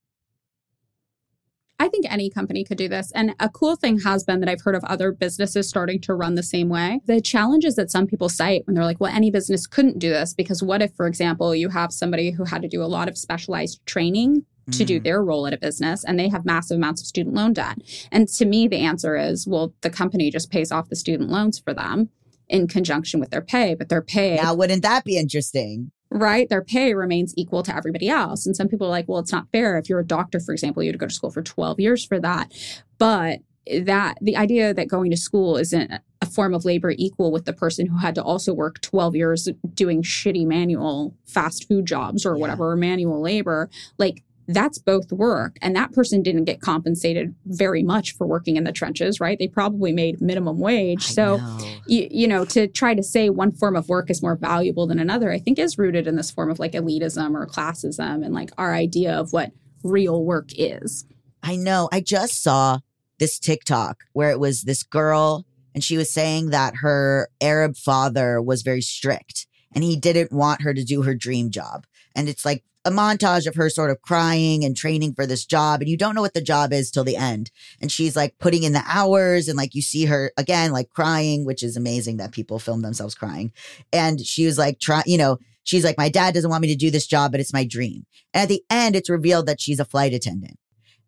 I 1.82 1.88
think 1.88 2.06
any 2.08 2.30
company 2.30 2.64
could 2.64 2.78
do 2.78 2.88
this. 2.88 3.12
And 3.16 3.34
a 3.40 3.50
cool 3.50 3.76
thing 3.76 4.02
has 4.02 4.24
been 4.24 4.40
that 4.42 4.50
I've 4.50 4.62
heard 4.62 4.76
of 4.76 4.84
other 4.84 5.12
businesses 5.12 5.68
starting 5.68 6.00
to 6.02 6.14
run 6.14 6.36
the 6.36 6.44
same 6.44 6.70
way. 6.70 7.02
The 7.08 7.20
challenges 7.20 7.74
that 7.74 7.90
some 7.90 8.06
people 8.06 8.30
cite 8.30 8.68
when 8.68 8.76
they're 8.76 8.86
like, 8.86 9.00
well, 9.00 9.12
any 9.12 9.32
business 9.32 9.66
couldn't 9.66 9.98
do 9.98 10.12
this 10.12 10.36
because 10.36 10.62
what 10.62 10.84
if, 10.84 10.94
for 10.94 11.08
example, 11.08 11.56
you 11.56 11.70
have 11.70 11.92
somebody 11.92 12.30
who 12.30 12.44
had 12.44 12.62
to 12.62 12.68
do 12.68 12.84
a 12.84 12.86
lot 12.86 13.10
of 13.10 13.18
specialized 13.18 13.84
training 13.88 14.46
to 14.72 14.86
do 14.86 15.00
Mm. 15.00 15.04
their 15.04 15.24
role 15.24 15.48
at 15.48 15.54
a 15.54 15.58
business 15.58 16.04
and 16.04 16.18
they 16.20 16.30
have 16.30 16.46
massive 16.46 16.78
amounts 16.78 17.02
of 17.02 17.08
student 17.08 17.36
loan 17.36 17.54
debt? 17.54 17.78
And 18.12 18.28
to 18.30 18.46
me, 18.46 18.68
the 18.68 18.78
answer 18.78 19.16
is, 19.18 19.48
well, 19.48 19.74
the 19.82 19.90
company 19.90 20.32
just 20.32 20.50
pays 20.52 20.72
off 20.72 20.90
the 20.90 20.96
student 20.96 21.30
loans 21.30 21.60
for 21.60 21.74
them 21.74 22.10
in 22.50 22.68
conjunction 22.68 23.20
with 23.20 23.30
their 23.30 23.42
pay, 23.42 23.76
but 23.76 23.90
their 23.90 24.02
pay 24.02 24.36
Now, 24.36 24.54
wouldn't 24.54 24.82
that 24.84 25.04
be 25.06 25.18
interesting? 25.18 25.92
right? 26.14 26.50
Their 26.50 26.62
pay 26.62 26.94
remains 26.94 27.34
equal 27.38 27.64
to 27.64 27.74
everybody 27.74 28.10
else. 28.10 28.46
And 28.46 28.54
some 28.54 28.68
people 28.68 28.86
are 28.88 28.90
like, 28.90 29.08
well, 29.08 29.20
it's 29.20 29.32
not 29.32 29.48
fair. 29.54 29.78
If 29.78 29.88
you're 29.88 30.02
a 30.02 30.06
doctor, 30.06 30.42
for 30.42 30.52
example, 30.52 30.84
you 30.84 30.88
had 30.90 30.96
to 30.96 30.98
go 30.98 31.08
to 31.08 31.14
school 31.14 31.32
for 31.32 31.42
12 31.42 31.80
years 31.80 32.04
for 32.06 32.20
that. 32.20 32.52
But 32.98 33.40
that 33.86 34.18
the 34.22 34.36
idea 34.36 34.74
that 34.74 34.90
going 34.90 35.12
to 35.12 35.16
school 35.18 35.56
isn't 35.56 35.90
a 36.20 36.26
form 36.26 36.54
of 36.54 36.66
labor 36.66 36.94
equal 36.98 37.32
with 37.32 37.46
the 37.46 37.54
person 37.54 37.86
who 37.86 37.98
had 37.98 38.16
to 38.16 38.24
also 38.24 38.54
work 38.54 38.82
12 38.82 39.16
years 39.16 39.48
doing 39.74 40.02
shitty 40.04 40.46
manual 40.46 41.16
fast 41.26 41.66
food 41.70 41.86
jobs 41.86 42.26
or 42.26 42.36
Yeah. 42.36 42.42
whatever, 42.42 42.72
or 42.72 42.76
manual 42.76 43.22
labor, 43.22 43.70
like 43.98 44.24
that's 44.54 44.78
both 44.78 45.12
work. 45.12 45.58
And 45.62 45.76
that 45.76 45.92
person 45.94 46.22
didn't 46.22 46.46
get 46.46 46.62
compensated 46.62 47.36
very 47.46 47.84
much 47.84 48.16
for 48.16 48.26
working 48.28 48.58
in 48.58 48.64
the 48.64 48.72
trenches, 48.72 49.20
right? 49.20 49.38
They 49.38 49.48
probably 49.48 49.92
made 49.92 50.22
minimum 50.22 50.60
wage. 50.60 51.06
I 51.06 51.14
so 51.14 51.38
know. 51.38 51.76
you, 51.88 52.08
you 52.10 52.28
know, 52.28 52.46
to 52.46 52.68
try 52.68 52.94
to 52.94 53.04
say 53.04 53.30
one 53.30 53.52
form 53.52 53.76
of 53.76 53.90
work 53.90 54.10
is 54.10 54.22
more 54.22 54.36
valuable 54.36 54.88
than 54.88 55.00
another, 55.00 55.32
I 55.32 55.40
think 55.40 55.60
is 55.60 55.78
rooted 55.78 56.08
in 56.08 56.16
this 56.16 56.32
form 56.32 56.50
of 56.50 56.60
like 56.60 56.74
elitism 56.74 57.36
or 57.36 57.46
classism 57.48 58.26
and 58.26 58.34
like 58.34 58.52
our 58.58 58.74
idea 58.74 59.14
of 59.14 59.34
what 59.34 59.52
real 59.84 60.24
work 60.24 60.50
is. 60.56 61.06
I 61.44 61.56
know. 61.56 61.90
I 61.92 62.02
just 62.02 62.44
saw 62.44 62.80
this 63.20 63.40
TikTok 63.40 64.04
where 64.14 64.32
it 64.32 64.40
was 64.40 64.64
this 64.64 64.84
girl 64.84 65.46
and 65.74 65.84
she 65.84 65.98
was 65.98 66.12
saying 66.12 66.50
that 66.50 66.78
her 66.78 67.30
Arab 67.40 67.78
father 67.78 68.42
was 68.42 68.62
very 68.62 68.82
strict 68.82 69.48
and 69.74 69.84
he 69.84 69.96
didn't 69.96 70.32
want 70.32 70.62
her 70.62 70.74
to 70.74 70.84
do 70.84 71.04
her 71.04 71.16
dream 71.16 71.50
job. 71.50 71.86
And 72.16 72.30
it's 72.30 72.46
like 72.46 72.64
a 72.84 72.92
montage 72.92 73.46
of 73.46 73.56
her 73.56 73.70
sort 73.70 73.92
of 73.92 74.02
crying 74.02 74.64
and 74.64 74.76
training 74.76 75.14
for 75.14 75.28
this 75.28 75.46
job. 75.46 75.82
And 75.82 75.90
you 75.90 75.98
don't 75.98 76.16
know 76.16 76.22
what 76.22 76.34
the 76.34 76.42
job 76.42 76.74
is 76.74 76.90
till 76.90 77.04
the 77.04 77.16
end. 77.16 77.52
And 77.80 77.92
she's 77.92 78.16
like 78.16 78.38
putting 78.40 78.64
in 78.64 78.74
the 78.74 78.84
hours 78.88 79.48
and 79.48 79.58
like 79.58 79.76
you 79.76 79.82
see 79.82 80.06
her 80.06 80.32
again, 80.38 80.72
like 80.72 80.90
crying, 80.90 81.46
which 81.46 81.62
is 81.64 81.78
amazing 81.78 82.18
that 82.18 82.32
people 82.32 82.60
film 82.60 82.82
themselves 82.82 83.16
crying. 83.16 83.52
And 83.94 84.20
she 84.20 84.46
was 84.46 84.58
like, 84.58 84.80
try, 84.80 85.04
you 85.06 85.18
know, 85.18 85.38
she's 85.64 85.84
like, 85.84 85.98
my 85.98 86.10
dad 86.10 86.34
doesn't 86.34 86.50
want 86.50 86.62
me 86.62 86.70
to 86.70 86.76
do 86.76 86.90
this 86.90 87.06
job, 87.08 87.32
but 87.32 87.40
it's 87.40 87.54
my 87.54 87.66
dream. 87.66 88.06
And 88.34 88.44
at 88.44 88.50
the 88.50 88.64
end, 88.70 88.96
it's 88.96 89.10
revealed 89.10 89.46
that 89.46 89.62
she's 89.62 89.80
a 89.80 89.86
flight 89.86 90.14
attendant. 90.14 90.58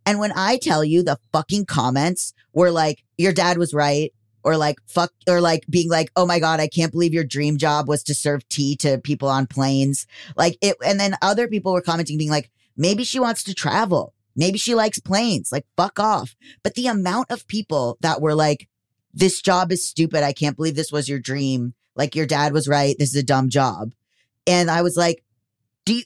And 0.05 0.19
when 0.19 0.33
I 0.35 0.57
tell 0.57 0.83
you 0.83 1.01
the 1.01 1.17
fucking 1.31 1.65
comments 1.65 2.33
were 2.53 2.71
like, 2.71 3.03
your 3.17 3.33
dad 3.33 3.57
was 3.57 3.73
right, 3.73 4.11
or 4.43 4.57
like, 4.57 4.77
fuck, 4.87 5.11
or 5.27 5.41
like 5.41 5.65
being 5.69 5.89
like, 5.89 6.11
oh 6.15 6.25
my 6.25 6.39
God, 6.39 6.59
I 6.59 6.67
can't 6.67 6.91
believe 6.91 7.13
your 7.13 7.23
dream 7.23 7.57
job 7.57 7.87
was 7.87 8.03
to 8.03 8.13
serve 8.13 8.47
tea 8.49 8.75
to 8.77 8.97
people 8.97 9.29
on 9.29 9.47
planes. 9.47 10.05
Like 10.35 10.57
it, 10.61 10.75
and 10.85 10.99
then 10.99 11.15
other 11.21 11.47
people 11.47 11.73
were 11.73 11.81
commenting, 11.81 12.17
being 12.17 12.29
like, 12.29 12.51
maybe 12.75 13.03
she 13.03 13.19
wants 13.19 13.43
to 13.43 13.53
travel. 13.53 14.13
Maybe 14.35 14.57
she 14.57 14.75
likes 14.75 14.99
planes. 14.99 15.51
Like, 15.51 15.65
fuck 15.77 15.99
off. 15.99 16.35
But 16.63 16.73
the 16.75 16.87
amount 16.87 17.31
of 17.31 17.47
people 17.47 17.97
that 18.01 18.21
were 18.21 18.35
like, 18.35 18.67
this 19.13 19.41
job 19.41 19.71
is 19.71 19.87
stupid. 19.87 20.23
I 20.23 20.33
can't 20.33 20.55
believe 20.55 20.75
this 20.75 20.91
was 20.91 21.07
your 21.07 21.19
dream. 21.19 21.75
Like 21.95 22.15
your 22.15 22.25
dad 22.25 22.51
was 22.51 22.67
right. 22.67 22.95
This 22.97 23.09
is 23.09 23.15
a 23.15 23.23
dumb 23.23 23.49
job. 23.49 23.93
And 24.47 24.71
I 24.71 24.81
was 24.81 24.97
like, 24.97 25.23
do 25.85 25.93
you, 25.93 26.03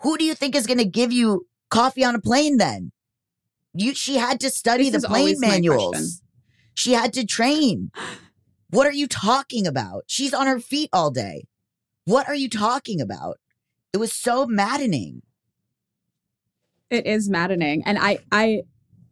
who 0.00 0.18
do 0.18 0.24
you 0.24 0.34
think 0.34 0.54
is 0.54 0.66
going 0.66 0.78
to 0.78 0.84
give 0.84 1.10
you 1.10 1.46
coffee 1.70 2.04
on 2.04 2.14
a 2.14 2.20
plane 2.20 2.58
then? 2.58 2.92
You, 3.72 3.94
she 3.94 4.16
had 4.16 4.40
to 4.40 4.50
study 4.50 4.90
This 4.90 5.02
the 5.02 5.08
plane 5.08 5.40
manuals. 5.40 6.20
She 6.74 6.92
had 6.92 7.12
to 7.14 7.24
train. 7.24 7.90
What 8.70 8.86
are 8.86 8.92
you 8.92 9.06
talking 9.06 9.66
about? 9.66 10.04
She's 10.06 10.34
on 10.34 10.46
her 10.46 10.60
feet 10.60 10.90
all 10.92 11.10
day. 11.10 11.46
What 12.04 12.28
are 12.28 12.34
you 12.34 12.48
talking 12.48 13.00
about? 13.00 13.38
It 13.92 13.98
was 13.98 14.12
so 14.12 14.46
maddening. 14.46 15.22
It 16.90 17.06
is 17.06 17.30
maddening. 17.30 17.82
And 17.86 17.98
I 17.98 18.18
I 18.30 18.62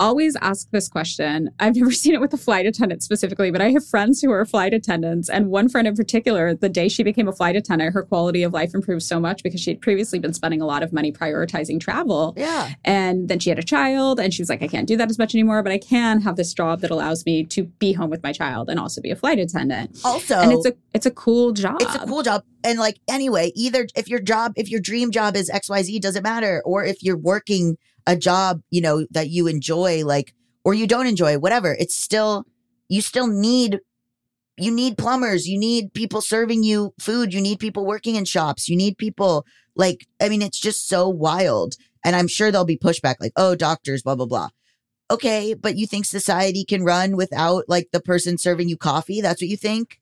always 0.02 0.36
ask 0.36 0.70
this 0.70 0.88
question. 0.88 1.50
I've 1.58 1.76
never 1.76 1.90
seen 2.02 2.14
it 2.14 2.20
with 2.20 2.32
a 2.34 2.38
flight 2.38 2.66
attendant 2.66 3.02
specifically, 3.02 3.50
but 3.50 3.60
I 3.60 3.70
have 3.70 3.86
friends 3.86 4.20
who 4.20 4.30
are 4.30 4.44
flight 4.44 4.74
attendants. 4.74 5.28
And 5.28 5.48
one 5.48 5.68
friend 5.68 5.86
in 5.86 5.94
particular, 5.94 6.54
the 6.54 6.68
day 6.68 6.88
she 6.88 7.02
became 7.02 7.28
a 7.28 7.32
flight 7.32 7.56
attendant, 7.56 7.94
her 7.94 8.02
quality 8.02 8.42
of 8.42 8.52
life 8.52 8.74
improved 8.74 9.02
so 9.02 9.20
much 9.20 9.42
because 9.42 9.60
she 9.60 9.70
had 9.70 9.80
previously 9.80 10.18
been 10.18 10.34
spending 10.34 10.60
a 10.60 10.66
lot 10.66 10.82
of 10.82 10.92
money 10.92 11.12
prioritizing 11.12 11.80
travel. 11.80 12.34
Yeah. 12.36 12.70
And 12.84 13.28
then 13.28 13.38
she 13.38 13.50
had 13.50 13.58
a 13.58 13.62
child 13.62 14.18
and 14.20 14.32
she 14.34 14.42
was 14.42 14.48
like, 14.48 14.62
I 14.62 14.68
can't 14.68 14.88
do 14.88 14.96
that 14.96 15.10
as 15.10 15.18
much 15.18 15.34
anymore, 15.34 15.62
but 15.62 15.72
I 15.72 15.78
can 15.78 16.20
have 16.20 16.36
this 16.36 16.52
job 16.52 16.80
that 16.80 16.90
allows 16.90 17.24
me 17.24 17.44
to 17.44 17.64
be 17.64 17.92
home 17.92 18.10
with 18.10 18.22
my 18.22 18.32
child 18.32 18.68
and 18.68 18.78
also 18.78 19.00
be 19.00 19.10
a 19.10 19.16
flight 19.16 19.38
attendant. 19.38 20.00
Also, 20.04 20.38
and 20.38 20.52
it's 20.52 20.66
a 20.66 20.72
it's 20.94 21.06
a 21.06 21.10
cool 21.10 21.52
job. 21.52 21.80
It's 21.80 21.94
a 21.94 22.06
cool 22.06 22.22
job. 22.22 22.44
And 22.64 22.78
like 22.78 22.98
anyway, 23.08 23.52
either 23.54 23.86
if 23.96 24.08
your 24.08 24.20
job, 24.20 24.52
if 24.56 24.70
your 24.70 24.80
dream 24.80 25.10
job 25.10 25.36
is 25.36 25.50
XYZ, 25.50 26.00
doesn't 26.00 26.22
matter. 26.22 26.62
Or 26.64 26.84
if 26.84 27.02
you're 27.02 27.18
working 27.18 27.76
a 28.06 28.16
job, 28.16 28.62
you 28.70 28.80
know, 28.80 29.06
that 29.10 29.28
you 29.30 29.46
enjoy, 29.46 30.04
like, 30.04 30.34
or 30.64 30.74
you 30.74 30.86
don't 30.86 31.06
enjoy, 31.06 31.38
whatever, 31.38 31.76
it's 31.78 31.96
still, 31.96 32.44
you 32.88 33.00
still 33.00 33.26
need, 33.26 33.80
you 34.56 34.70
need 34.70 34.98
plumbers, 34.98 35.48
you 35.48 35.58
need 35.58 35.92
people 35.94 36.20
serving 36.20 36.62
you 36.62 36.94
food, 37.00 37.32
you 37.32 37.40
need 37.40 37.58
people 37.58 37.84
working 37.84 38.16
in 38.16 38.24
shops, 38.24 38.68
you 38.68 38.76
need 38.76 38.98
people 38.98 39.44
like, 39.74 40.06
I 40.20 40.28
mean, 40.28 40.42
it's 40.42 40.60
just 40.60 40.88
so 40.88 41.08
wild. 41.08 41.74
And 42.04 42.16
I'm 42.16 42.28
sure 42.28 42.50
there'll 42.50 42.64
be 42.64 42.76
pushback 42.76 43.16
like, 43.20 43.32
oh, 43.36 43.54
doctors, 43.54 44.02
blah, 44.02 44.14
blah, 44.14 44.26
blah. 44.26 44.48
Okay, 45.10 45.54
but 45.54 45.76
you 45.76 45.86
think 45.86 46.04
society 46.04 46.64
can 46.64 46.84
run 46.84 47.16
without 47.16 47.64
like 47.68 47.88
the 47.92 48.00
person 48.00 48.38
serving 48.38 48.68
you 48.68 48.76
coffee? 48.76 49.20
That's 49.20 49.42
what 49.42 49.48
you 49.48 49.56
think? 49.56 50.00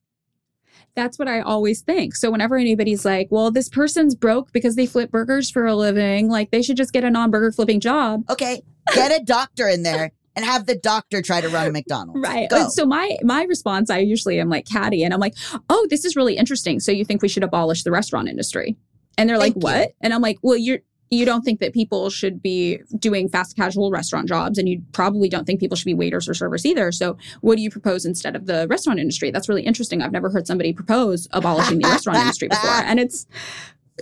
That's 0.95 1.17
what 1.17 1.27
I 1.27 1.41
always 1.41 1.81
think. 1.81 2.15
So 2.15 2.31
whenever 2.31 2.57
anybody's 2.57 3.05
like, 3.05 3.27
well, 3.31 3.51
this 3.51 3.69
person's 3.69 4.15
broke 4.15 4.51
because 4.51 4.75
they 4.75 4.85
flip 4.85 5.11
burgers 5.11 5.49
for 5.49 5.65
a 5.65 5.75
living, 5.75 6.29
like 6.29 6.51
they 6.51 6.61
should 6.61 6.77
just 6.77 6.93
get 6.93 7.03
a 7.03 7.09
non 7.09 7.31
burger 7.31 7.51
flipping 7.51 7.79
job. 7.79 8.23
Okay, 8.29 8.61
get 8.93 9.11
a 9.11 9.23
doctor 9.23 9.67
in 9.67 9.83
there 9.83 10.11
and 10.35 10.45
have 10.45 10.65
the 10.65 10.75
doctor 10.75 11.21
try 11.21 11.41
to 11.41 11.49
run 11.49 11.67
a 11.67 11.71
McDonald's. 11.71 12.21
Right. 12.21 12.49
Go. 12.49 12.69
So 12.69 12.85
my 12.85 13.17
my 13.23 13.43
response, 13.43 13.89
I 13.89 13.99
usually 13.99 14.39
am 14.39 14.49
like 14.49 14.65
catty 14.65 15.03
and 15.03 15.13
I'm 15.13 15.19
like, 15.19 15.35
oh, 15.69 15.87
this 15.89 16.05
is 16.05 16.15
really 16.15 16.37
interesting. 16.37 16.79
So 16.79 16.91
you 16.91 17.05
think 17.05 17.21
we 17.21 17.27
should 17.27 17.43
abolish 17.43 17.83
the 17.83 17.91
restaurant 17.91 18.29
industry? 18.29 18.77
And 19.17 19.29
they're 19.29 19.37
like, 19.37 19.53
Thank 19.53 19.63
you. 19.63 19.79
what? 19.79 19.91
And 20.01 20.13
I'm 20.13 20.21
like, 20.21 20.37
well, 20.41 20.57
you're 20.57 20.79
you 21.11 21.25
don't 21.25 21.41
think 21.43 21.59
that 21.59 21.73
people 21.73 22.09
should 22.09 22.41
be 22.41 22.79
doing 22.97 23.27
fast 23.27 23.57
casual 23.57 23.91
restaurant 23.91 24.29
jobs 24.29 24.57
and 24.57 24.67
you 24.69 24.81
probably 24.93 25.27
don't 25.27 25.45
think 25.45 25.59
people 25.59 25.75
should 25.75 25.85
be 25.85 25.93
waiters 25.93 26.27
or 26.27 26.33
servers 26.33 26.65
either. 26.65 26.89
So 26.91 27.17
what 27.41 27.57
do 27.57 27.61
you 27.61 27.69
propose 27.69 28.05
instead 28.05 28.33
of 28.33 28.45
the 28.45 28.65
restaurant 28.69 28.97
industry? 28.97 29.29
That's 29.29 29.49
really 29.49 29.63
interesting. 29.63 30.01
I've 30.01 30.13
never 30.13 30.29
heard 30.29 30.47
somebody 30.47 30.71
propose 30.71 31.27
abolishing 31.31 31.79
the 31.79 31.89
restaurant 31.89 32.17
industry 32.21 32.47
before. 32.47 32.71
And 32.71 32.97
it's 32.97 33.27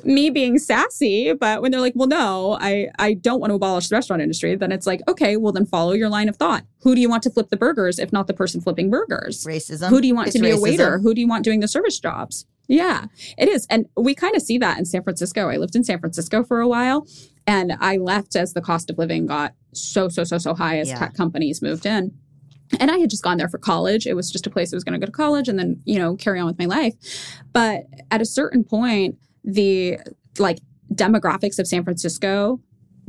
me 0.06 0.30
being 0.30 0.58
sassy 0.58 1.34
but 1.34 1.62
when 1.62 1.72
they're 1.72 1.82
like 1.82 1.94
well 1.96 2.08
no 2.08 2.58
i 2.62 2.88
i 3.00 3.14
don't 3.16 3.40
want 3.42 3.52
to 3.52 3.56
abolish 3.56 3.90
the 3.90 3.96
restaurant 3.96 4.22
industry 4.22 4.56
then 4.56 4.72
it's 4.72 4.88
like 4.88 5.02
okay 5.10 5.36
well 5.36 5.52
then 5.52 5.66
follow 5.66 5.92
your 5.92 6.08
line 6.08 6.30
of 6.30 6.38
thought. 6.38 6.64
Who 6.84 6.96
do 6.96 7.02
you 7.02 7.10
want 7.10 7.24
to 7.24 7.30
flip 7.30 7.50
the 7.50 7.58
burgers 7.58 8.00
if 8.00 8.14
not 8.14 8.28
the 8.28 8.34
person 8.34 8.62
flipping 8.62 8.90
burgers? 8.90 9.44
Racism. 9.44 9.90
who 9.90 10.00
do 10.00 10.08
you 10.08 10.16
want 10.16 10.28
It's 10.28 10.38
to 10.38 10.42
be 10.42 10.52
a 10.52 10.60
waiter? 10.60 11.00
Who 11.00 11.14
do 11.14 11.20
you 11.20 11.28
want 11.28 11.44
doing 11.44 11.60
the 11.60 11.68
service 11.68 12.00
jobs? 12.00 12.46
Yeah, 12.70 13.06
it 13.38 13.50
is. 13.50 13.66
And 13.70 13.88
we 13.98 14.14
kind 14.16 14.36
of 14.36 14.42
see 14.44 14.58
that 14.60 14.78
in 14.78 14.86
San 14.86 15.04
Francisco. 15.04 15.50
I 15.50 15.58
lived 15.58 15.76
in 15.76 15.84
San 15.84 16.00
Francisco 16.00 16.44
for 16.44 16.62
a 16.62 16.68
while 16.68 17.06
and 17.48 17.74
I 17.82 17.98
left 17.98 18.36
as 18.36 18.54
the 18.54 18.62
cost 18.62 18.90
of 18.92 18.98
living 19.00 19.26
got 19.26 19.56
so, 19.74 20.08
so, 20.08 20.24
so, 20.24 20.38
so 20.38 20.54
high 20.54 20.78
as 20.80 20.88
Yeah. 20.90 21.00
tech 21.00 21.16
companies 21.16 21.62
moved 21.64 21.86
in. 21.88 22.12
And 22.80 22.92
I 22.92 23.00
had 23.00 23.10
just 23.10 23.24
gone 23.24 23.38
there 23.38 23.50
for 23.50 23.58
college. 23.58 24.06
It 24.06 24.14
was 24.14 24.30
just 24.32 24.46
a 24.46 24.52
place 24.52 24.72
I 24.72 24.76
was 24.76 24.84
going 24.84 24.94
to 24.94 25.00
go 25.00 25.08
to 25.08 25.12
college 25.12 25.48
and 25.50 25.58
then, 25.58 25.82
you 25.86 25.98
know, 25.98 26.16
carry 26.16 26.40
on 26.40 26.46
with 26.46 26.60
my 26.60 26.66
life. 26.66 26.94
But 27.52 27.86
at 28.12 28.22
a 28.22 28.26
certain 28.26 28.64
point, 28.64 29.18
the 29.44 29.98
like 30.38 30.60
demographics 30.94 31.58
of 31.58 31.68
San 31.68 31.84
Francisco 31.84 32.62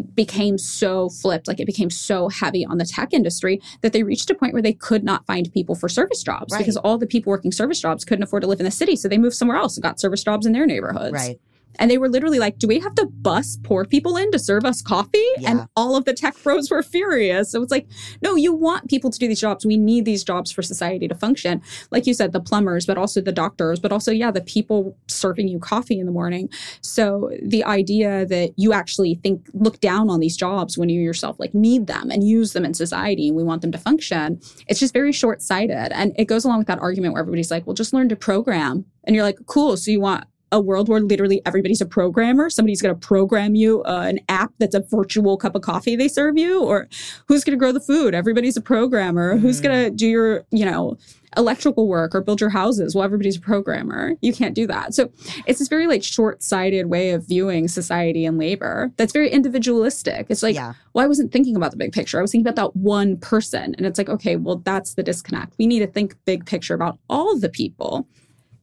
became 0.03 0.59
so 0.59 1.09
flipped, 1.09 1.49
like 1.49 1.61
it 1.61 1.67
became 1.67 1.91
so 1.91 2.29
heavy 2.29 2.65
on 2.65 2.79
the 2.79 2.85
tech 2.85 3.13
industry 3.13 3.61
that 3.83 3.93
they 3.93 4.03
reached 4.03 4.31
a 4.31 4.35
point 4.35 4.53
where 4.53 4.63
they 4.63 4.73
could 4.73 5.05
not 5.05 5.27
find 5.27 5.53
people 5.53 5.75
for 5.75 5.89
service 5.89 6.23
jobs 6.23 6.53
Right. 6.53 6.59
because 6.59 6.77
all 6.77 6.99
the 6.99 7.07
people 7.07 7.31
working 7.31 7.53
service 7.53 7.81
jobs 7.81 8.05
couldn't 8.05 8.23
afford 8.23 8.43
to 8.43 8.49
live 8.49 8.61
in 8.61 8.65
the 8.65 8.71
city. 8.71 8.97
So 8.97 9.09
they 9.09 9.19
moved 9.19 9.37
somewhere 9.37 9.57
else 9.57 9.77
and 9.77 9.83
got 9.83 10.01
service 10.01 10.23
jobs 10.25 10.47
in 10.47 10.53
their 10.53 10.67
neighborhoods. 10.67 11.13
Right. 11.13 11.39
And 11.79 11.91
they 11.91 11.99
were 11.99 12.09
literally 12.09 12.39
like, 12.39 12.59
Do 12.59 12.69
we 12.69 12.79
have 12.81 12.95
to 12.97 13.07
bus 13.07 13.59
poor 13.63 13.85
people 13.85 14.17
in 14.17 14.31
to 14.33 14.39
serve 14.39 14.65
us 14.65 14.83
coffee? 14.83 15.25
Yeah. 15.39 15.51
And 15.51 15.69
all 15.77 15.97
of 15.97 16.05
the 16.05 16.13
tech 16.13 16.37
pros 16.37 16.71
were 16.71 16.83
furious. 16.83 17.51
So 17.51 17.63
it's 17.63 17.71
like, 17.71 17.87
No, 18.23 18.35
you 18.37 18.53
want 18.53 18.89
people 18.89 19.11
to 19.11 19.19
do 19.19 19.29
these 19.29 19.41
jobs. 19.41 19.65
We 19.65 19.77
need 19.77 20.05
these 20.05 20.25
jobs 20.25 20.51
for 20.51 20.63
society 20.63 21.09
to 21.09 21.15
function. 21.15 21.63
Like 21.91 22.07
you 22.07 22.15
said, 22.15 22.33
the 22.33 22.41
plumbers, 22.41 22.87
but 22.87 22.99
also 22.99 23.21
the 23.21 23.33
doctors, 23.33 23.81
but 23.81 23.93
also, 23.93 24.13
yeah, 24.13 24.31
the 24.31 24.41
people 24.41 24.97
serving 25.09 25.49
you 25.49 25.59
coffee 25.59 25.99
in 25.99 26.07
the 26.07 26.13
morning. 26.13 26.49
So 26.81 27.31
the 27.43 27.65
idea 27.65 28.27
that 28.27 28.53
you 28.57 28.73
actually 28.73 29.15
think, 29.17 29.49
look 29.53 29.81
down 29.81 30.11
on 30.11 30.21
these 30.21 30.37
jobs 30.37 30.77
when 30.77 30.89
you 30.89 31.01
yourself 31.01 31.39
like 31.39 31.55
need 31.55 31.87
them 31.87 32.11
and 32.11 32.27
use 32.27 32.53
them 32.53 32.65
in 32.65 32.75
society 32.75 33.29
and 33.29 33.37
we 33.37 33.43
want 33.43 33.63
them 33.63 33.73
to 33.73 33.79
function, 33.79 34.41
it's 34.67 34.81
just 34.81 34.93
very 34.93 35.13
short 35.13 35.43
sighted. 35.43 35.93
And 35.93 36.13
it 36.17 36.27
goes 36.27 36.45
along 36.45 36.59
with 36.59 36.67
that 36.67 36.79
argument 36.81 37.15
where 37.15 37.21
everybody's 37.21 37.51
like, 37.51 37.67
Well, 37.67 37.75
just 37.75 37.93
learn 37.93 38.09
to 38.09 38.17
program. 38.17 38.85
And 39.05 39.17
you're 39.17 39.25
like, 39.25 39.39
Cool. 39.47 39.77
So 39.77 39.91
you 39.91 40.01
want 40.01 40.25
a 40.53 40.61
world 40.61 40.89
where 40.89 41.01
literally 41.01 41.41
everybody's 41.47 41.81
a 41.81 41.87
programmer. 41.87 42.51
Somebody's 42.51 42.83
going 42.83 42.95
to 42.95 43.07
program 43.07 43.55
you 43.55 43.83
uh, 43.85 44.07
an 44.09 44.21
app 44.29 44.53
that's 44.59 44.75
a 44.75 44.81
virtual 44.81 45.37
cup 45.37 45.55
of 45.55 45.63
coffee 45.63 45.97
they 45.97 46.09
serve 46.09 46.37
you, 46.37 46.63
or 46.63 46.89
who's 47.27 47.45
going 47.45 47.57
to 47.57 47.59
grow 47.59 47.73
the 47.73 47.81
food? 47.81 48.15
Everybody's 48.15 48.57
a 48.57 48.61
programmer. 48.61 49.37
Who's 49.37 49.61
going 49.61 49.85
to 49.85 49.91
do 49.91 50.09
your, 50.09 50.45
you 50.51 50.65
know, 50.65 50.97
electrical 51.37 51.87
work 51.87 52.15
or 52.15 52.21
build 52.21 52.41
your 52.41 52.51
houses? 52.51 52.95
Well, 52.95 53.05
everybody's 53.05 53.37
a 53.37 53.41
programmer. 53.41 54.15
You 54.21 54.33
can't 54.33 54.55
do 54.55 54.67
that. 54.67 54.95
So 54.95 55.13
it's 55.47 55.61
this 55.61 55.69
very 55.69 55.87
like 55.87 56.03
short-sighted 56.03 56.87
way 56.87 57.11
of 57.11 57.29
viewing 57.29 57.69
society 57.69 58.25
and 58.25 58.37
labor 58.37 58.91
that's 58.97 59.13
very 59.13 59.31
individualistic. 59.31 60.27
It's 60.29 60.43
like, 60.43 60.57
yeah. 60.57 60.73
well, 60.93 61.05
I 61.05 61.09
wasn't 61.09 61.31
thinking 61.31 61.55
about 61.55 61.71
the 61.71 61.77
big 61.77 61.93
picture. 61.93 62.19
I 62.19 62.23
was 62.23 62.33
thinking 62.33 62.49
about 62.49 62.57
that 62.57 62.77
one 62.77 63.17
person, 63.19 63.77
and 63.77 63.87
it's 63.87 63.99
like, 63.99 64.09
okay, 64.09 64.35
well, 64.35 64.57
that's 64.57 64.95
the 64.95 65.05
disconnect. 65.05 65.55
We 65.59 65.69
need 65.69 65.81
to 65.81 65.87
think 65.87 66.17
big 66.25 66.47
picture 66.47 66.75
about 66.75 66.99
all 67.09 67.39
the 67.39 67.49
people. 67.49 68.09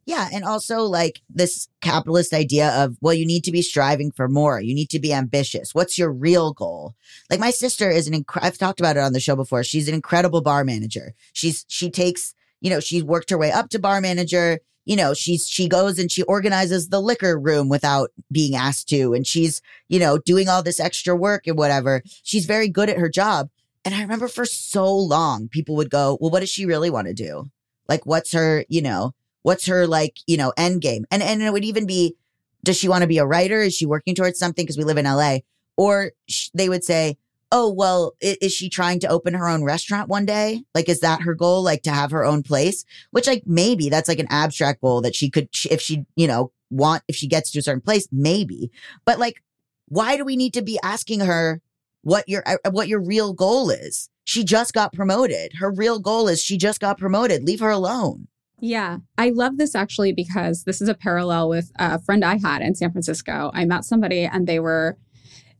Yeah. 0.07 0.29
And 0.31 0.45
also 0.45 0.83
like 0.83 1.21
this 1.29 1.67
capitalist 1.81 2.33
idea 2.33 2.69
of, 2.69 2.95
well, 3.01 3.13
you 3.13 3.25
need 3.25 3.43
to 3.43 3.51
be 3.51 3.61
striving 3.61 4.09
for 4.09 4.29
more. 4.29 4.61
You 4.61 4.73
need 4.73 4.89
to 4.91 4.99
be 4.99 5.13
ambitious. 5.13 5.75
What's 5.75 5.99
your 5.99 6.13
real 6.13 6.53
goal? 6.53 6.95
Like 7.29 7.41
my 7.41 7.51
sister 7.51 7.91
is 7.91 8.07
an, 8.07 8.23
inc- 8.23 8.39
I've 8.41 8.57
talked 8.57 8.79
about 8.79 8.95
it 8.95 9.03
on 9.03 9.11
the 9.11 9.19
show 9.19 9.35
before. 9.35 9.65
She's 9.65 9.89
an 9.89 9.93
incredible 9.93 10.39
bar 10.39 10.63
manager. 10.63 11.13
She's, 11.33 11.65
she 11.67 11.91
takes, 11.91 12.33
you 12.61 12.69
know, 12.69 12.79
she's 12.79 13.03
worked 13.03 13.29
her 13.31 13.37
way 13.37 13.51
up 13.51 13.69
to 13.71 13.79
bar 13.79 13.99
manager. 13.99 14.61
You 14.85 14.95
know, 14.95 15.13
she's, 15.13 15.45
she 15.45 15.67
goes 15.67 15.99
and 15.99 16.09
she 16.09 16.23
organizes 16.23 16.87
the 16.87 17.01
liquor 17.01 17.37
room 17.37 17.67
without 17.67 18.11
being 18.31 18.55
asked 18.55 18.87
to. 18.87 19.13
And 19.13 19.27
she's, 19.27 19.61
you 19.89 19.99
know, 19.99 20.19
doing 20.19 20.47
all 20.47 20.63
this 20.63 20.79
extra 20.79 21.17
work 21.17 21.47
and 21.47 21.57
whatever. 21.57 22.01
She's 22.23 22.45
very 22.45 22.69
good 22.69 22.89
at 22.89 22.97
her 22.97 23.09
job. 23.09 23.49
And 23.83 23.93
I 23.93 24.01
remember 24.01 24.29
for 24.29 24.45
so 24.45 24.95
long, 24.95 25.49
people 25.49 25.75
would 25.75 25.89
go, 25.89 26.17
well, 26.21 26.31
what 26.31 26.39
does 26.39 26.49
she 26.49 26.65
really 26.65 26.89
want 26.89 27.07
to 27.07 27.13
do? 27.13 27.51
Like, 27.89 28.05
what's 28.05 28.31
her, 28.31 28.63
you 28.69 28.81
know, 28.81 29.13
what's 29.47 29.65
her 29.65 29.87
like, 29.87 30.19
you 30.27 30.35
know, 30.35 30.51
end 30.57 30.81
game? 30.81 31.05
And 31.09 31.23
and 31.23 31.41
it 31.41 31.53
would 31.53 31.63
even 31.63 31.85
be, 31.85 32.17
does 32.65 32.75
she 32.75 32.89
want 32.89 33.03
to 33.03 33.07
be 33.07 33.17
a 33.17 33.25
writer? 33.25 33.61
Is 33.61 33.73
she 33.73 33.85
working 33.85 34.13
towards 34.13 34.37
something? 34.37 34.65
Because 34.65 34.77
we 34.77 34.83
live 34.83 34.97
in 34.97 35.05
LA. 35.05 35.37
Or 35.77 36.11
sh- 36.27 36.49
they 36.53 36.67
would 36.67 36.83
say, 36.83 37.17
oh, 37.53 37.71
well, 37.71 38.11
is 38.19 38.51
she 38.51 38.67
trying 38.67 38.99
to 38.99 39.07
open 39.07 39.33
her 39.33 39.47
own 39.47 39.63
restaurant 39.63 40.09
one 40.09 40.25
day? 40.25 40.63
Like, 40.75 40.89
is 40.89 40.99
that 40.99 41.21
her 41.21 41.33
goal? 41.33 41.63
Like 41.63 41.83
to 41.83 41.91
have 41.91 42.11
her 42.11 42.25
own 42.25 42.43
place? 42.43 42.83
Which 43.11 43.25
like 43.25 43.43
maybe 43.45 43.89
that's 43.89 44.09
like 44.09 44.19
an 44.19 44.27
abstract 44.29 44.81
goal 44.81 44.99
that 45.03 45.15
she 45.15 45.29
could, 45.29 45.47
if 45.71 45.79
she, 45.79 46.05
you 46.17 46.27
know, 46.27 46.51
want, 46.69 47.03
if 47.07 47.15
she 47.15 47.27
gets 47.27 47.49
to 47.51 47.59
a 47.59 47.61
certain 47.61 47.79
place, 47.79 48.05
maybe. 48.11 48.69
But 49.05 49.17
like, 49.17 49.41
why 49.87 50.17
do 50.17 50.25
we 50.25 50.35
need 50.35 50.55
to 50.55 50.61
be 50.61 50.77
asking 50.83 51.21
her 51.21 51.61
what 52.01 52.27
your, 52.27 52.43
uh, 52.45 52.57
what 52.71 52.89
your 52.89 52.99
real 52.99 53.31
goal 53.31 53.69
is? 53.69 54.09
She 54.25 54.43
just 54.43 54.73
got 54.73 54.91
promoted. 54.91 55.53
Her 55.53 55.71
real 55.71 55.99
goal 55.99 56.27
is 56.27 56.43
she 56.43 56.57
just 56.57 56.81
got 56.81 56.97
promoted. 56.97 57.43
Leave 57.43 57.61
her 57.61 57.69
alone. 57.69 58.27
Yeah, 58.59 58.97
I 59.17 59.29
love 59.29 59.57
this 59.57 59.75
actually 59.75 60.13
because 60.13 60.63
this 60.63 60.81
is 60.81 60.89
a 60.89 60.95
parallel 60.95 61.49
with 61.49 61.71
a 61.77 62.01
friend 62.01 62.25
I 62.25 62.37
had 62.37 62.61
in 62.61 62.75
San 62.75 62.91
Francisco. 62.91 63.51
I 63.53 63.65
met 63.65 63.85
somebody 63.85 64.23
and 64.23 64.47
they 64.47 64.59
were 64.59 64.97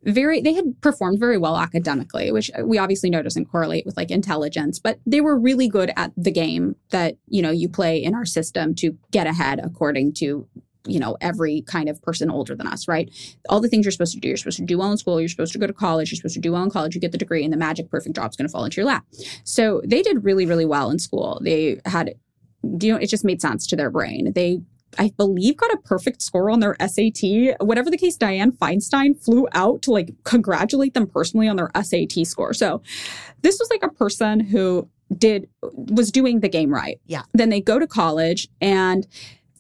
very, 0.04 0.42
they 0.42 0.54
had 0.54 0.80
performed 0.82 1.20
very 1.20 1.38
well 1.38 1.58
academically, 1.58 2.32
which 2.32 2.50
we 2.64 2.78
obviously 2.78 3.10
know 3.10 3.22
doesn't 3.22 3.46
correlate 3.52 3.86
with 3.86 3.98
like 3.98 4.10
intelligence, 4.10 4.80
but 4.80 5.00
they 5.06 5.22
were 5.22 5.38
really 5.38 5.68
good 5.68 5.92
at 5.96 6.12
the 6.18 6.32
game 6.32 6.76
that, 6.90 7.18
you 7.28 7.42
know, 7.42 7.52
you 7.52 7.70
play 7.70 8.02
in 8.02 8.16
our 8.16 8.26
system 8.26 8.74
to 8.76 8.98
get 9.12 9.28
ahead 9.28 9.60
according 9.64 10.14
to 10.14 10.48
you 10.88 11.00
know, 11.00 11.18
every 11.22 11.62
kind 11.64 11.90
of 11.90 12.02
person 12.02 12.32
older 12.32 12.56
than 12.56 12.66
us, 12.66 12.88
right? 12.88 13.12
All 13.50 13.60
the 13.60 13.68
things 13.68 13.86
you're 13.86 13.92
supposed 13.92 14.14
to 14.14 14.20
do. 14.20 14.30
You're 14.30 14.38
supposed 14.38 14.58
to 14.58 14.66
do 14.66 14.78
well 14.78 14.92
in 14.92 14.98
school. 14.98 15.20
You're 15.20 15.30
supposed 15.30 15.54
to 15.54 15.60
go 15.60 15.68
to 15.68 15.74
college. 15.74 16.12
You're 16.12 16.18
supposed 16.18 16.36
to 16.36 16.40
do 16.40 16.54
well 16.54 16.64
in 16.64 16.70
college. 16.70 16.96
You 16.96 17.02
get 17.02 17.12
the 17.12 17.18
degree, 17.18 17.44
and 17.44 17.52
the 17.52 17.58
magic 17.58 17.90
perfect 17.92 18.16
job's 18.16 18.38
going 18.38 18.48
to 18.48 18.52
fall 18.52 18.64
into 18.64 18.78
your 18.78 18.86
lap. 18.86 19.06
So 19.44 19.82
they 19.86 20.02
did 20.02 20.24
really, 20.24 20.46
really 20.46 20.66
well 20.66 20.90
in 20.90 21.00
school. 21.00 21.42
They 21.44 21.80
had, 21.86 22.16
you 22.64 22.92
know, 22.92 22.98
it 22.98 23.08
just 23.08 23.26
made 23.26 23.42
sense 23.42 23.68
to 23.68 23.76
their 23.76 23.90
brain. 23.90 24.34
They 24.34 24.62
I 24.98 25.12
believe 25.18 25.58
got 25.58 25.74
a 25.74 25.78
perfect 25.78 26.22
score 26.22 26.50
on 26.50 26.60
their 26.60 26.76
SAT. 26.80 27.58
Whatever 27.60 27.90
the 27.90 27.98
case, 27.98 28.18
Dianne 28.18 28.58
Feinstein 28.58 29.22
flew 29.22 29.48
out 29.52 29.82
to 29.84 29.92
like 29.92 30.12
congratulate 30.24 30.94
them 30.94 31.08
personally 31.08 31.48
on 31.48 31.56
their 31.56 31.70
SAT 31.82 32.26
score. 32.26 32.54
So 32.54 32.82
this 33.42 33.60
was 33.60 33.70
like 33.70 33.84
a 33.84 33.94
person 33.94 34.40
who 34.40 34.90
did 35.16 35.50
was 35.62 36.12
doing 36.12 36.40
the 36.40 36.50
game 36.50 36.74
right. 36.74 37.00
Yeah. 37.06 37.24
Then 37.34 37.50
they 37.50 37.62
go 37.62 37.80
to 37.80 37.88
college 37.88 38.48
and 38.62 39.08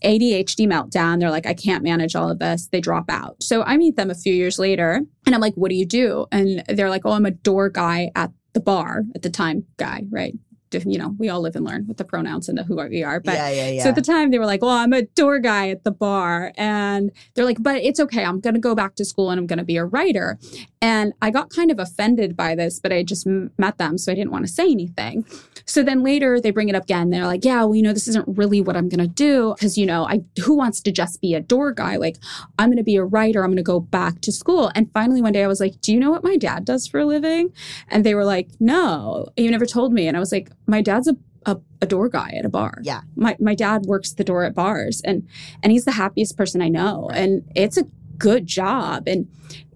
ADHD 0.03 0.67
meltdown. 0.67 1.19
They're 1.19 1.31
like, 1.31 1.45
I 1.45 1.53
can't 1.53 1.83
manage 1.83 2.15
all 2.15 2.29
of 2.29 2.39
this. 2.39 2.67
They 2.67 2.81
drop 2.81 3.05
out. 3.09 3.41
So 3.41 3.63
I 3.63 3.77
meet 3.77 3.95
them 3.95 4.09
a 4.09 4.15
few 4.15 4.33
years 4.33 4.59
later 4.59 5.01
and 5.25 5.35
I'm 5.35 5.41
like, 5.41 5.55
what 5.55 5.69
do 5.69 5.75
you 5.75 5.85
do? 5.85 6.27
And 6.31 6.63
they're 6.67 6.89
like, 6.89 7.05
oh, 7.05 7.11
I'm 7.11 7.25
a 7.25 7.31
door 7.31 7.69
guy 7.69 8.11
at 8.15 8.31
the 8.53 8.59
bar 8.59 9.03
at 9.15 9.21
the 9.21 9.29
time 9.29 9.65
guy, 9.77 10.03
right? 10.09 10.33
You 10.71 10.97
know, 10.97 11.15
we 11.17 11.29
all 11.29 11.41
live 11.41 11.55
and 11.55 11.65
learn 11.65 11.87
with 11.87 11.97
the 11.97 12.05
pronouns 12.05 12.49
and 12.49 12.57
the 12.57 12.63
who 12.63 12.75
we 12.75 13.03
are. 13.03 13.19
But 13.19 13.35
yeah, 13.35 13.49
yeah, 13.49 13.69
yeah. 13.69 13.83
so 13.83 13.89
at 13.89 13.95
the 13.95 14.01
time 14.01 14.31
they 14.31 14.39
were 14.39 14.45
like, 14.45 14.61
well, 14.61 14.71
I'm 14.71 14.93
a 14.93 15.03
door 15.03 15.39
guy 15.39 15.69
at 15.69 15.83
the 15.83 15.91
bar. 15.91 16.51
And 16.57 17.11
they're 17.33 17.45
like, 17.45 17.57
but 17.61 17.77
it's 17.77 17.99
okay. 17.99 18.23
I'm 18.23 18.39
going 18.39 18.53
to 18.53 18.59
go 18.59 18.75
back 18.75 18.95
to 18.95 19.05
school 19.05 19.29
and 19.31 19.39
I'm 19.39 19.47
going 19.47 19.59
to 19.59 19.65
be 19.65 19.77
a 19.77 19.85
writer. 19.85 20.37
And 20.81 21.13
I 21.21 21.31
got 21.31 21.49
kind 21.49 21.71
of 21.71 21.79
offended 21.79 22.35
by 22.35 22.55
this, 22.55 22.79
but 22.79 22.91
I 22.93 23.03
just 23.03 23.25
m- 23.25 23.51
met 23.57 23.77
them. 23.77 23.97
So 23.97 24.11
I 24.11 24.15
didn't 24.15 24.31
want 24.31 24.45
to 24.45 24.51
say 24.51 24.69
anything. 24.69 25.25
So 25.65 25.83
then 25.83 26.03
later 26.03 26.39
they 26.39 26.51
bring 26.51 26.69
it 26.69 26.75
up 26.75 26.83
again. 26.83 27.09
They're 27.09 27.25
like, 27.25 27.43
yeah, 27.43 27.63
well, 27.63 27.75
you 27.75 27.81
know, 27.81 27.93
this 27.93 28.07
isn't 28.07 28.27
really 28.37 28.61
what 28.61 28.77
I'm 28.77 28.89
going 28.89 28.99
to 28.99 29.07
do. 29.07 29.55
Cause, 29.59 29.77
you 29.77 29.85
know, 29.85 30.07
I, 30.07 30.21
who 30.43 30.55
wants 30.55 30.81
to 30.81 30.91
just 30.91 31.19
be 31.21 31.33
a 31.33 31.41
door 31.41 31.71
guy? 31.71 31.97
Like, 31.97 32.17
I'm 32.59 32.69
going 32.69 32.77
to 32.77 32.83
be 32.83 32.95
a 32.95 33.03
writer. 33.03 33.43
I'm 33.43 33.49
going 33.49 33.57
to 33.57 33.63
go 33.63 33.79
back 33.79 34.21
to 34.21 34.31
school. 34.31 34.71
And 34.75 34.91
finally 34.93 35.21
one 35.21 35.33
day 35.33 35.43
I 35.43 35.47
was 35.47 35.59
like, 35.59 35.81
do 35.81 35.93
you 35.93 35.99
know 35.99 36.11
what 36.11 36.23
my 36.23 36.37
dad 36.37 36.65
does 36.65 36.87
for 36.87 36.99
a 36.99 37.05
living? 37.05 37.51
And 37.87 38.05
they 38.05 38.15
were 38.15 38.25
like, 38.25 38.49
no, 38.59 39.27
you 39.35 39.49
never 39.51 39.65
told 39.65 39.93
me. 39.93 40.07
And 40.07 40.15
I 40.15 40.19
was 40.19 40.31
like, 40.31 40.51
my 40.67 40.81
dad's 40.81 41.07
a 41.07 41.15
a, 41.45 41.57
a, 41.81 41.85
door 41.85 42.09
guy 42.09 42.31
at 42.31 42.43
a 42.43 42.49
bar. 42.49 42.79
Yeah. 42.81 43.01
My 43.15 43.37
my 43.39 43.55
dad 43.55 43.83
works 43.85 44.11
the 44.11 44.25
door 44.25 44.43
at 44.43 44.53
bars 44.53 45.01
and 45.05 45.25
and 45.63 45.71
he's 45.71 45.85
the 45.85 45.93
happiest 45.93 46.35
person 46.35 46.61
I 46.61 46.67
know. 46.67 47.09
And 47.13 47.49
it's 47.55 47.77
a 47.77 47.85
good 48.17 48.45
job. 48.45 49.07
And 49.07 49.27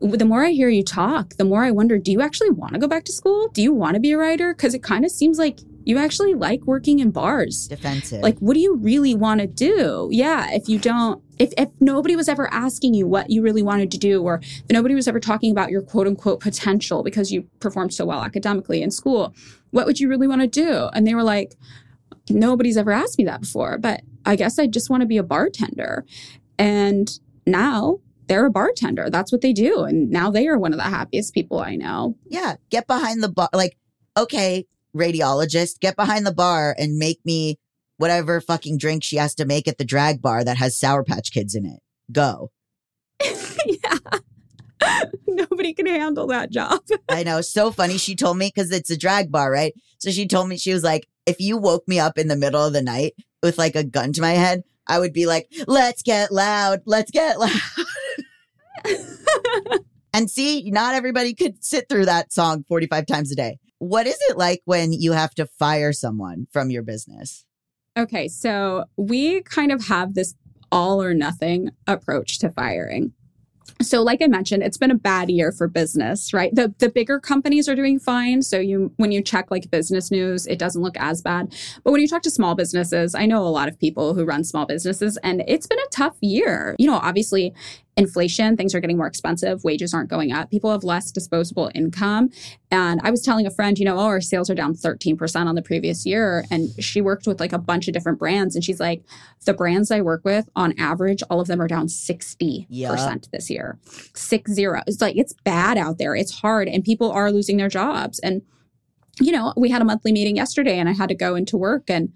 the 0.02 0.26
more 0.26 0.44
I 0.44 0.52
hear 0.52 0.70
you 0.70 0.84
talk, 0.84 1.36
the 1.38 1.46
more 1.46 1.64
I 1.64 1.72
wonder, 1.72 1.98
do 1.98 2.12
you 2.12 2.22
actually 2.22 2.50
want 2.50 2.74
to 2.74 2.80
go 2.80 2.88
back 2.88 3.06
to 3.06 3.12
school? 3.12 3.48
Do 3.50 3.62
you 3.62 3.74
want 3.74 3.94
to 3.94 4.00
be 4.00 4.12
a 4.12 4.18
writer? 4.18 4.54
Because 4.54 4.74
it 4.74 4.84
kind 4.84 5.06
of 5.06 5.12
seems 5.12 5.38
like 5.38 5.60
you 5.84 5.98
actually 5.98 6.34
like 6.34 6.62
working 6.66 7.00
in 7.00 7.12
bars. 7.12 7.68
Defensive. 7.68 8.22
Like, 8.22 8.38
what 8.40 8.54
do 8.54 8.60
you 8.60 8.76
really 8.76 9.16
want 9.16 9.42
to 9.42 9.48
do? 9.48 10.10
Yeah, 10.12 10.48
if 10.52 10.70
you 10.70 10.78
don't, 10.78 11.24
if, 11.40 11.54
if 11.58 11.70
nobody 11.80 12.16
was 12.16 12.30
ever 12.30 12.52
asking 12.54 12.94
you 12.94 13.08
what 13.08 13.30
you 13.30 13.42
really 13.42 13.64
wanted 13.64 13.92
to 13.92 13.98
do, 13.98 14.22
or 14.22 14.42
if 14.44 14.70
nobody 14.70 14.94
was 14.94 15.08
ever 15.08 15.20
talking 15.20 15.52
about 15.52 15.72
your 15.72 15.82
quote 15.82 16.08
unquote 16.08 16.40
potential 16.40 17.04
because 17.04 17.32
you 17.32 17.44
performed 17.60 17.94
so 17.94 18.06
well 18.06 18.22
academically 18.22 18.82
in 18.82 18.92
school, 18.92 19.34
what 19.72 19.86
would 19.86 20.00
you 20.00 20.08
really 20.08 20.28
want 20.28 20.42
to 20.42 20.48
do? 20.48 20.90
And 20.94 21.06
they 21.08 21.16
were 21.16 21.24
like, 21.24 21.56
nobody's 22.30 22.78
ever 22.78 22.92
asked 22.92 23.18
me 23.18 23.26
that 23.26 23.42
before, 23.42 23.78
but 23.78 24.02
I 24.26 24.36
guess 24.36 24.60
I 24.60 24.68
just 24.68 24.90
want 24.90 25.02
to 25.02 25.08
be 25.08 25.18
a 25.18 25.24
bartender. 25.24 26.06
And 26.58 27.10
now 27.46 28.00
they're 28.28 28.46
a 28.46 28.52
bartender. 28.52 29.10
That's 29.10 29.32
what 29.32 29.42
they 29.42 29.54
do. 29.54 29.84
And 29.84 30.10
now 30.10 30.30
they 30.30 30.48
are 30.48 30.58
one 30.58 30.74
of 30.74 30.78
the 30.78 30.84
happiest 30.84 31.34
people 31.34 31.60
I 31.60 31.76
know. 31.76 32.16
yeah. 32.28 32.56
Get 32.70 32.88
behind 32.88 33.24
the 33.24 33.30
bar. 33.30 33.50
Like, 33.54 33.78
okay, 34.16 34.66
radiologist, 34.96 35.80
get 35.80 35.96
behind 35.96 36.26
the 36.26 36.34
bar 36.34 36.76
and 36.78 36.98
make 36.98 37.20
me 37.26 37.58
whatever 37.98 38.42
fucking 38.42 38.78
drink 38.78 39.04
she 39.04 39.18
has 39.18 39.36
to 39.36 39.46
make 39.46 39.68
at 39.68 39.78
the 39.78 39.86
drag 39.86 40.22
bar 40.22 40.44
that 40.44 40.58
has 40.58 40.78
Sour 40.78 41.04
Patch 41.04 41.32
Kids 41.32 41.56
in 41.56 41.66
it. 41.66 41.80
Go. 42.12 42.52
yeah. 43.22 43.98
Nobody 45.28 45.74
can 45.74 45.86
handle 45.86 46.28
that 46.28 46.52
job. 46.52 46.80
I 47.10 47.24
know. 47.24 47.42
So 47.42 47.72
funny. 47.72 47.98
She 47.98 48.16
told 48.16 48.38
me 48.38 48.52
because 48.54 48.72
it's 48.72 48.90
a 48.90 48.98
drag 48.98 49.32
bar, 49.32 49.52
right? 49.52 49.74
So 49.98 50.12
she 50.12 50.28
told 50.28 50.50
me, 50.50 50.58
she 50.58 50.74
was 50.74 50.84
like, 50.84 51.08
if 51.26 51.40
you 51.40 51.58
woke 51.58 51.88
me 51.88 52.00
up 52.00 52.18
in 52.18 52.28
the 52.28 52.36
middle 52.36 52.66
of 52.66 52.74
the 52.74 52.82
night 52.82 53.14
with 53.44 53.58
like 53.58 53.76
a 53.76 53.84
gun 53.84 54.14
to 54.14 54.22
my 54.22 54.32
head, 54.32 54.64
I 54.88 55.00
would 55.00 55.14
be 55.14 55.26
like, 55.26 55.52
let's 55.68 56.02
get 56.02 56.32
loud. 56.32 56.82
Let's 56.86 57.12
get 57.12 57.40
loud. 57.40 57.52
and 60.14 60.30
see, 60.30 60.70
not 60.72 60.96
everybody 60.96 61.34
could 61.34 61.64
sit 61.64 61.88
through 61.88 62.06
that 62.06 62.34
song 62.34 62.64
45 62.68 63.06
times 63.06 63.32
a 63.32 63.36
day. 63.36 63.60
What 63.80 64.08
is 64.08 64.18
it 64.30 64.38
like 64.38 64.62
when 64.66 64.94
you 64.94 65.14
have 65.14 65.34
to 65.36 65.46
fire 65.46 65.94
someone 65.94 66.48
from 66.52 66.70
your 66.70 66.84
business? 66.84 67.46
Okay, 67.98 68.28
so 68.28 68.86
we 68.96 69.42
kind 69.42 69.72
of 69.72 69.86
have 69.86 70.14
this 70.14 70.36
all 70.72 71.02
or 71.02 71.14
nothing 71.14 71.72
approach 71.88 72.40
to 72.40 72.50
firing. 72.50 73.14
So 73.82 74.02
like 74.02 74.22
I 74.22 74.28
mentioned, 74.28 74.64
it's 74.64 74.78
been 74.78 74.92
a 74.92 74.96
bad 74.96 75.30
year 75.30 75.52
for 75.52 75.68
business, 75.68 76.34
right? 76.34 76.54
The 76.54 76.74
the 76.80 76.90
bigger 76.90 77.20
companies 77.20 77.68
are 77.68 77.76
doing 77.76 78.00
fine. 78.00 78.42
So 78.42 78.60
you 78.60 78.94
when 78.98 79.12
you 79.12 79.22
check 79.22 79.52
like 79.52 79.70
business 79.72 80.12
news, 80.12 80.48
it 80.48 80.60
doesn't 80.60 80.82
look 80.82 80.98
as 80.98 81.22
bad. 81.22 81.54
But 81.84 81.92
when 81.92 82.02
you 82.02 82.08
talk 82.08 82.22
to 82.24 82.32
small 82.32 82.56
businesses, 82.56 83.16
I 83.16 83.26
know 83.26 83.46
a 83.46 83.50
lot 83.50 83.68
of 83.68 83.80
people 83.80 84.14
who 84.14 84.26
run 84.26 84.44
small 84.44 84.66
businesses 84.66 85.18
and 85.24 85.44
it's 85.48 85.68
been 85.68 85.80
a 85.80 85.90
tough 85.92 86.16
year. 86.22 86.76
You 86.80 86.88
know, 86.88 86.98
obviously 86.98 87.54
inflation, 87.98 88.56
things 88.56 88.74
are 88.74 88.80
getting 88.80 88.98
more 88.98 89.08
expensive, 89.08 89.64
wages 89.64 89.94
aren't 89.94 90.10
going 90.10 90.32
up, 90.32 90.50
people 90.50 90.72
have 90.72 90.84
less 90.84 91.12
disposable 91.12 91.70
income. 91.76 92.30
And 92.72 93.02
I 93.04 93.12
was 93.12 93.22
telling 93.22 93.46
a 93.46 93.52
friend, 93.52 93.78
you 93.78 93.86
know, 93.86 93.98
oh, 93.98 94.06
our 94.06 94.22
sales 94.22 94.50
are 94.50 94.56
down 94.56 94.74
13% 94.74 95.46
on 95.46 95.56
the 95.56 95.62
previous 95.62 96.06
year. 96.06 96.46
And 96.50 96.70
she 96.84 97.02
worked 97.02 97.28
with 97.28 97.40
like 97.40 97.52
a 97.52 97.58
bunch 97.60 97.88
of 97.88 97.94
different 97.94 98.18
brands. 98.18 98.56
And 98.56 98.64
she's 98.64 98.80
like, 98.80 99.04
the 99.46 99.54
brands 99.54 99.92
I 99.92 100.02
work 100.02 100.24
with, 100.24 100.48
on 100.56 100.74
average, 100.80 101.22
all 101.30 101.42
of 101.42 101.48
them 101.48 101.62
are 101.62 101.68
down 101.68 101.88
60% 101.88 102.66
Yeah. 102.70 103.16
this 103.32 103.50
year. 103.50 103.78
Six 104.14 104.52
zero. 104.52 104.82
It's 104.88 105.02
like, 105.02 105.18
it's 105.18 105.34
bad 105.44 105.78
out 105.78 105.98
there. 105.98 106.16
It's 106.16 106.40
hard. 106.40 106.68
And 106.70 106.84
people 106.84 107.12
are 107.12 107.32
losing 107.32 107.58
their 107.58 107.70
jobs. 107.70 108.20
And 108.20 108.42
you 109.22 109.32
know, 109.32 109.54
we 109.56 109.70
had 109.70 109.82
a 109.82 109.86
monthly 109.86 110.12
meeting 110.12 110.36
yesterday 110.36 110.78
and 110.78 110.90
I 110.90 110.94
had 110.94 111.10
to 111.10 111.16
go 111.16 111.36
into 111.36 111.58
work 111.58 111.90
and 111.90 112.12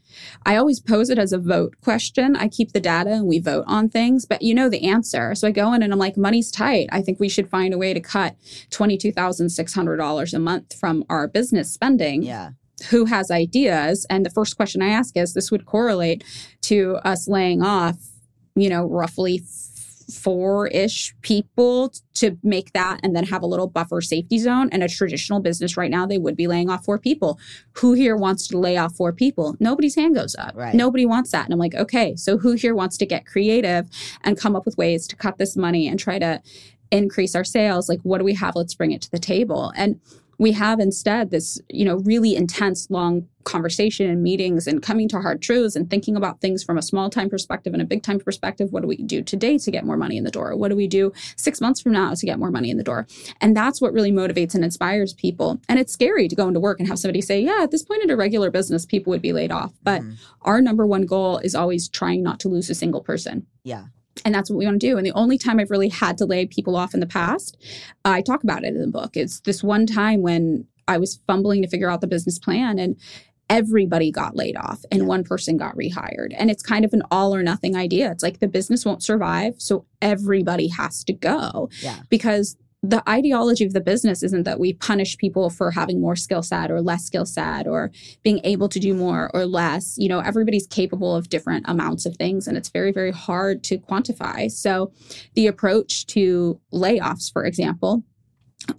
I 0.45 0.55
always 0.55 0.79
pose 0.79 1.09
it 1.09 1.19
as 1.19 1.31
a 1.31 1.37
vote 1.37 1.75
question. 1.81 2.35
I 2.35 2.47
keep 2.47 2.73
the 2.73 2.79
data 2.79 3.11
and 3.11 3.27
we 3.27 3.39
vote 3.39 3.65
on 3.67 3.89
things, 3.89 4.25
but 4.25 4.41
you 4.41 4.53
know 4.53 4.69
the 4.69 4.87
answer. 4.87 5.35
So 5.35 5.47
I 5.47 5.51
go 5.51 5.73
in 5.73 5.83
and 5.83 5.93
I'm 5.93 5.99
like, 5.99 6.17
money's 6.17 6.51
tight. 6.51 6.89
I 6.91 7.01
think 7.01 7.19
we 7.19 7.29
should 7.29 7.49
find 7.49 7.73
a 7.73 7.77
way 7.77 7.93
to 7.93 7.99
cut 7.99 8.35
$22,600 8.71 10.33
a 10.33 10.39
month 10.39 10.79
from 10.79 11.03
our 11.09 11.27
business 11.27 11.71
spending. 11.71 12.23
Yeah. 12.23 12.51
Who 12.89 13.05
has 13.05 13.31
ideas? 13.31 14.05
And 14.09 14.25
the 14.25 14.29
first 14.29 14.57
question 14.57 14.81
I 14.81 14.89
ask 14.89 15.15
is 15.15 15.33
this 15.33 15.51
would 15.51 15.65
correlate 15.65 16.23
to 16.63 16.97
us 17.05 17.27
laying 17.27 17.61
off, 17.61 17.97
you 18.55 18.69
know, 18.69 18.85
roughly 18.85 19.43
four 20.09 20.67
ish 20.67 21.13
people 21.21 21.93
to 22.15 22.37
make 22.43 22.73
that 22.73 22.99
and 23.03 23.15
then 23.15 23.25
have 23.25 23.41
a 23.41 23.45
little 23.45 23.67
buffer 23.67 24.01
safety 24.01 24.37
zone. 24.37 24.69
And 24.71 24.83
a 24.83 24.87
traditional 24.87 25.39
business 25.39 25.77
right 25.77 25.91
now, 25.91 26.05
they 26.05 26.17
would 26.17 26.35
be 26.35 26.47
laying 26.47 26.69
off 26.69 26.85
four 26.85 26.99
people. 26.99 27.39
Who 27.73 27.93
here 27.93 28.15
wants 28.15 28.47
to 28.49 28.57
lay 28.57 28.77
off 28.77 28.95
four 28.95 29.11
people? 29.11 29.55
Nobody's 29.59 29.95
hand 29.95 30.15
goes 30.15 30.35
up. 30.35 30.55
Right. 30.55 30.73
Nobody 30.73 31.05
wants 31.05 31.31
that. 31.31 31.45
And 31.45 31.53
I'm 31.53 31.59
like, 31.59 31.75
okay, 31.75 32.15
so 32.15 32.37
who 32.37 32.53
here 32.53 32.75
wants 32.75 32.97
to 32.97 33.05
get 33.05 33.25
creative 33.25 33.87
and 34.23 34.39
come 34.39 34.55
up 34.55 34.65
with 34.65 34.77
ways 34.77 35.07
to 35.07 35.15
cut 35.15 35.37
this 35.37 35.55
money 35.55 35.87
and 35.87 35.99
try 35.99 36.19
to 36.19 36.41
increase 36.91 37.35
our 37.35 37.43
sales? 37.43 37.89
Like, 37.89 38.01
what 38.03 38.19
do 38.19 38.23
we 38.23 38.33
have? 38.35 38.55
Let's 38.55 38.75
bring 38.75 38.91
it 38.91 39.01
to 39.01 39.11
the 39.11 39.19
table. 39.19 39.73
And 39.75 39.99
we 40.37 40.51
have 40.51 40.79
instead 40.79 41.31
this 41.31 41.59
you 41.69 41.85
know 41.85 41.97
really 41.97 42.35
intense 42.35 42.89
long 42.89 43.27
conversation 43.45 44.09
and 44.09 44.21
meetings 44.21 44.67
and 44.67 44.81
coming 44.81 45.07
to 45.07 45.21
hard 45.21 45.41
truths 45.41 45.75
and 45.75 45.89
thinking 45.89 46.15
about 46.15 46.41
things 46.41 46.63
from 46.63 46.77
a 46.77 46.81
small 46.81 47.09
time 47.09 47.29
perspective 47.29 47.73
and 47.73 47.81
a 47.81 47.85
big 47.85 48.03
time 48.03 48.19
perspective. 48.19 48.71
What 48.71 48.81
do 48.81 48.87
we 48.87 48.97
do 48.97 49.21
today 49.21 49.57
to 49.59 49.71
get 49.71 49.85
more 49.85 49.97
money 49.97 50.17
in 50.17 50.23
the 50.23 50.31
door? 50.31 50.55
What 50.55 50.69
do 50.69 50.75
we 50.75 50.87
do 50.87 51.13
six 51.37 51.61
months 51.61 51.79
from 51.79 51.93
now 51.93 52.13
to 52.13 52.25
get 52.25 52.39
more 52.39 52.51
money 52.51 52.69
in 52.69 52.77
the 52.77 52.83
door? 52.83 53.07
And 53.39 53.55
that's 53.55 53.79
what 53.79 53.93
really 53.93 54.11
motivates 54.11 54.55
and 54.55 54.65
inspires 54.65 55.13
people. 55.13 55.61
And 55.69 55.79
it's 55.79 55.93
scary 55.93 56.27
to 56.27 56.35
go 56.35 56.47
into 56.47 56.59
work 56.59 56.79
and 56.79 56.89
have 56.89 56.99
somebody 56.99 57.21
say 57.21 57.39
yeah 57.39 57.61
at 57.61 57.71
this 57.71 57.83
point 57.83 58.03
in 58.03 58.09
a 58.09 58.17
regular 58.17 58.49
business 58.49 58.85
people 58.85 59.11
would 59.11 59.21
be 59.21 59.33
laid 59.33 59.51
off. 59.51 59.73
But 59.83 60.01
mm-hmm. 60.01 60.15
our 60.41 60.59
number 60.59 60.85
one 60.85 61.05
goal 61.05 61.37
is 61.37 61.55
always 61.55 61.87
trying 61.87 62.23
not 62.23 62.39
to 62.41 62.49
lose 62.49 62.69
a 62.69 62.75
single 62.75 63.01
person. 63.01 63.45
Yeah. 63.63 63.85
And 64.23 64.33
that's 64.33 64.49
what 64.49 64.57
we 64.57 64.65
want 64.65 64.79
to 64.79 64.87
do. 64.87 64.97
And 64.97 65.05
the 65.05 65.11
only 65.11 65.37
time 65.37 65.59
I've 65.59 65.71
really 65.71 65.89
had 65.89 66.17
to 66.19 66.25
lay 66.25 66.45
people 66.45 66.75
off 66.75 66.93
in 66.93 66.99
the 66.99 67.05
past, 67.07 67.57
I 68.05 68.21
talk 68.21 68.43
about 68.43 68.63
it 68.63 68.73
in 68.75 68.81
the 68.81 68.87
book. 68.87 69.17
It's 69.17 69.41
this 69.41 69.63
one 69.63 69.85
time 69.85 70.21
when 70.21 70.65
I 70.87 70.97
was 70.97 71.19
fumbling 71.27 71.61
to 71.63 71.67
figure 71.67 71.89
out 71.89 72.01
the 72.01 72.07
business 72.07 72.39
plan 72.39 72.79
and 72.79 72.95
everybody 73.49 74.11
got 74.11 74.35
laid 74.35 74.55
off 74.57 74.83
and 74.91 75.01
Yeah. 75.01 75.07
one 75.07 75.23
person 75.23 75.57
got 75.57 75.75
rehired. 75.75 76.33
And 76.35 76.49
it's 76.49 76.63
kind 76.63 76.83
of 76.85 76.93
an 76.93 77.03
all 77.11 77.35
or 77.35 77.43
nothing 77.43 77.75
idea. 77.75 78.09
It's 78.11 78.23
like 78.23 78.39
the 78.39 78.47
business 78.47 78.85
won't 78.85 79.03
survive, 79.03 79.55
so 79.59 79.85
everybody 80.01 80.67
has 80.69 81.03
to 81.03 81.13
go 81.13 81.69
Yeah. 81.83 81.97
because 82.09 82.57
the 82.89 83.07
ideology 83.09 83.65
of 83.65 83.73
the 83.73 83.81
business 83.81 84.23
isn't 84.23 84.43
that 84.43 84.59
we 84.59 84.73
punish 84.73 85.17
people 85.17 85.49
for 85.49 85.71
having 85.71 85.99
more 85.99 86.15
skill 86.15 86.43
set 86.43 86.69
or 86.71 86.81
less 86.81 87.05
skill 87.05 87.25
set 87.25 87.67
or 87.67 87.91
being 88.23 88.39
able 88.43 88.69
to 88.69 88.79
do 88.79 88.93
more 88.93 89.31
or 89.33 89.45
less. 89.45 89.95
You 89.97 90.09
know, 90.09 90.19
everybody's 90.19 90.67
capable 90.67 91.15
of 91.15 91.29
different 91.29 91.65
amounts 91.67 92.05
of 92.05 92.15
things 92.17 92.47
and 92.47 92.57
it's 92.57 92.69
very, 92.69 92.91
very 92.91 93.11
hard 93.11 93.63
to 93.65 93.77
quantify. 93.77 94.51
So 94.51 94.91
the 95.33 95.47
approach 95.47 96.05
to 96.07 96.59
layoffs, 96.71 97.31
for 97.31 97.45
example, 97.45 98.03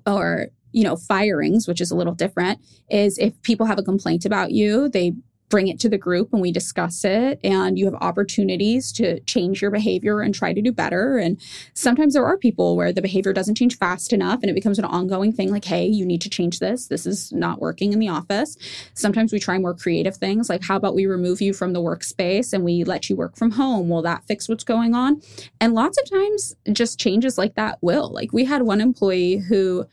or 0.07 0.49
you 0.73 0.85
know, 0.85 0.97
firings, 0.97 1.67
which 1.67 1.81
is 1.81 1.91
a 1.91 1.97
little 1.97 2.13
different, 2.13 2.61
is 2.91 3.17
if 3.17 3.41
people 3.41 3.65
have 3.65 3.79
a 3.79 3.83
complaint 3.83 4.27
about 4.27 4.53
you, 4.53 4.91
they 4.91 5.15
bring 5.49 5.69
it 5.69 5.79
to 5.81 5.89
the 5.89 5.99
group 5.99 6.33
and 6.33 6.43
we 6.43 6.51
discuss 6.51 7.05
it 7.05 7.39
and 7.45 7.79
you 7.79 7.85
have 7.85 7.95
opportunities 7.95 8.91
to 8.93 9.21
change 9.21 9.63
your 9.63 9.71
behavior 9.71 10.21
and 10.21 10.35
try 10.35 10.53
to 10.53 10.61
do 10.61 10.73
better. 10.73 11.19
And 11.19 11.41
sometimes 11.75 12.15
there 12.15 12.25
are 12.25 12.37
people 12.37 12.77
where 12.77 12.93
the 12.93 13.03
behavior 13.03 13.33
doesn't 13.33 13.55
change 13.55 13.79
fast 13.79 14.13
enough 14.13 14.41
and 14.43 14.51
it 14.51 14.55
becomes 14.55 14.79
an 14.79 14.85
ongoing 14.85 15.33
thing 15.33 15.51
like 15.51 15.65
hey 15.65 15.87
you 15.87 16.05
need 16.05 16.21
to 16.23 16.31
change 16.31 16.59
this. 16.59 16.89
This 16.89 17.07
is 17.07 17.33
not 17.33 17.61
working 17.61 17.93
in 17.93 17.99
the 17.99 18.09
office. 18.09 18.57
Sometimes 18.95 19.33
we 19.33 19.39
try 19.39 19.59
more 19.59 19.75
creative 19.75 20.17
things 20.17 20.49
like 20.49 20.65
how 20.65 20.77
about 20.77 20.95
we 20.95 21.07
remove 21.07 21.41
you 21.41 21.53
from 21.53 21.73
the 21.73 21.83
workspace 21.83 22.53
and 22.53 22.65
we 22.65 22.85
let 22.85 23.09
you 23.09 23.17
work 23.17 23.37
from 23.37 23.53
home? 23.53 23.89
Will 23.89 24.03
that 24.03 24.25
fix 24.25 24.49
what's 24.49 24.65
going 24.65 24.95
on? 24.95 25.21
And 25.61 25.75
lots 25.75 25.99
of 25.99 26.11
times 26.11 26.57
just 26.73 26.99
changes 26.99 27.39
like 27.39 27.55
that 27.55 27.79
will. 27.83 28.13
Like 28.13 28.33
we 28.33 28.45
had 28.45 28.63
one 28.63 28.81
employee 28.81 29.37
who 29.37 29.87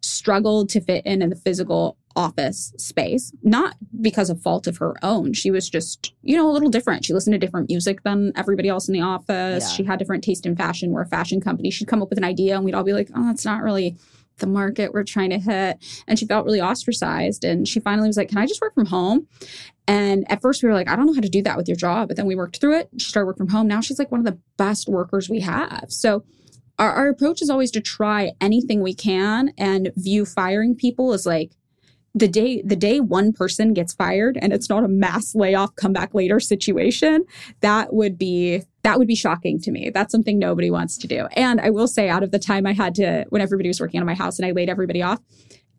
struggled 0.00 0.68
to 0.68 0.80
fit 0.80 1.04
in 1.06 1.22
in 1.22 1.30
the 1.30 1.36
physical 1.36 1.96
office 2.16 2.72
space, 2.76 3.32
not 3.42 3.76
because 4.00 4.30
of 4.30 4.40
fault 4.40 4.66
of 4.66 4.78
her 4.78 4.94
own. 5.02 5.32
She 5.32 5.50
was 5.50 5.68
just, 5.68 6.14
you 6.22 6.36
know, 6.36 6.48
a 6.48 6.52
little 6.52 6.70
different. 6.70 7.04
She 7.04 7.12
listened 7.12 7.34
to 7.34 7.38
different 7.38 7.68
music 7.68 8.02
than 8.02 8.32
everybody 8.36 8.68
else 8.68 8.88
in 8.88 8.92
the 8.92 9.00
office. 9.00 9.64
Yeah. 9.64 9.76
She 9.76 9.84
had 9.84 9.98
different 9.98 10.24
taste 10.24 10.46
in 10.46 10.56
fashion. 10.56 10.92
We're 10.92 11.02
a 11.02 11.06
fashion 11.06 11.40
company. 11.40 11.70
She'd 11.70 11.88
come 11.88 12.02
up 12.02 12.10
with 12.10 12.18
an 12.18 12.24
idea 12.24 12.54
and 12.54 12.64
we'd 12.64 12.74
all 12.74 12.84
be 12.84 12.92
like, 12.92 13.10
oh, 13.14 13.26
that's 13.26 13.44
not 13.44 13.62
really 13.62 13.96
the 14.38 14.46
market 14.46 14.92
we're 14.92 15.04
trying 15.04 15.30
to 15.30 15.38
hit. 15.38 15.78
And 16.06 16.18
she 16.18 16.26
felt 16.26 16.44
really 16.44 16.60
ostracized. 16.60 17.44
And 17.44 17.66
she 17.68 17.80
finally 17.80 18.08
was 18.08 18.16
like, 18.16 18.28
can 18.28 18.38
I 18.38 18.46
just 18.46 18.60
work 18.60 18.74
from 18.74 18.86
home? 18.86 19.26
And 19.86 20.30
at 20.30 20.40
first 20.40 20.62
we 20.62 20.68
were 20.68 20.74
like, 20.74 20.88
I 20.88 20.96
don't 20.96 21.06
know 21.06 21.14
how 21.14 21.20
to 21.20 21.28
do 21.28 21.42
that 21.42 21.56
with 21.56 21.68
your 21.68 21.76
job. 21.76 22.08
But 22.08 22.16
then 22.16 22.26
we 22.26 22.34
worked 22.34 22.60
through 22.60 22.78
it. 22.78 22.88
She 22.98 23.08
started 23.08 23.26
working 23.26 23.46
from 23.46 23.54
home. 23.54 23.68
Now 23.68 23.80
she's 23.80 23.98
like 23.98 24.10
one 24.10 24.20
of 24.20 24.26
the 24.26 24.38
best 24.56 24.88
workers 24.88 25.28
we 25.28 25.40
have. 25.40 25.86
So 25.88 26.24
our, 26.78 26.90
our 26.90 27.08
approach 27.08 27.42
is 27.42 27.50
always 27.50 27.70
to 27.72 27.80
try 27.80 28.32
anything 28.40 28.82
we 28.82 28.94
can 28.94 29.52
and 29.56 29.92
view 29.96 30.24
firing 30.24 30.74
people 30.74 31.12
as 31.12 31.26
like 31.26 31.52
the 32.14 32.28
day 32.28 32.62
the 32.62 32.76
day 32.76 33.00
one 33.00 33.32
person 33.32 33.72
gets 33.72 33.92
fired 33.92 34.38
and 34.40 34.52
it's 34.52 34.68
not 34.68 34.84
a 34.84 34.88
mass 34.88 35.34
layoff 35.34 35.74
come 35.74 35.92
back 35.92 36.14
later 36.14 36.38
situation 36.38 37.24
that 37.60 37.92
would 37.92 38.16
be 38.16 38.62
that 38.82 38.98
would 38.98 39.08
be 39.08 39.14
shocking 39.14 39.58
to 39.58 39.70
me. 39.70 39.90
That's 39.92 40.12
something 40.12 40.38
nobody 40.38 40.70
wants 40.70 40.96
to 40.98 41.08
do. 41.08 41.26
And 41.32 41.60
i 41.60 41.70
will 41.70 41.88
say 41.88 42.08
out 42.08 42.22
of 42.22 42.30
the 42.30 42.38
time 42.38 42.66
i 42.66 42.72
had 42.72 42.94
to 42.96 43.24
when 43.30 43.42
everybody 43.42 43.68
was 43.68 43.80
working 43.80 44.00
on 44.00 44.06
my 44.06 44.14
house 44.14 44.38
and 44.38 44.46
i 44.46 44.52
laid 44.52 44.68
everybody 44.68 45.02
off 45.02 45.20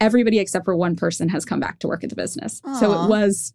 everybody 0.01 0.39
except 0.39 0.65
for 0.65 0.75
one 0.75 0.95
person 0.95 1.29
has 1.29 1.45
come 1.45 1.59
back 1.59 1.79
to 1.79 1.88
work 1.88 2.03
at 2.03 2.09
the 2.09 2.17
business. 2.17 2.61
So 2.79 2.91
it 2.91 3.09
was 3.09 3.53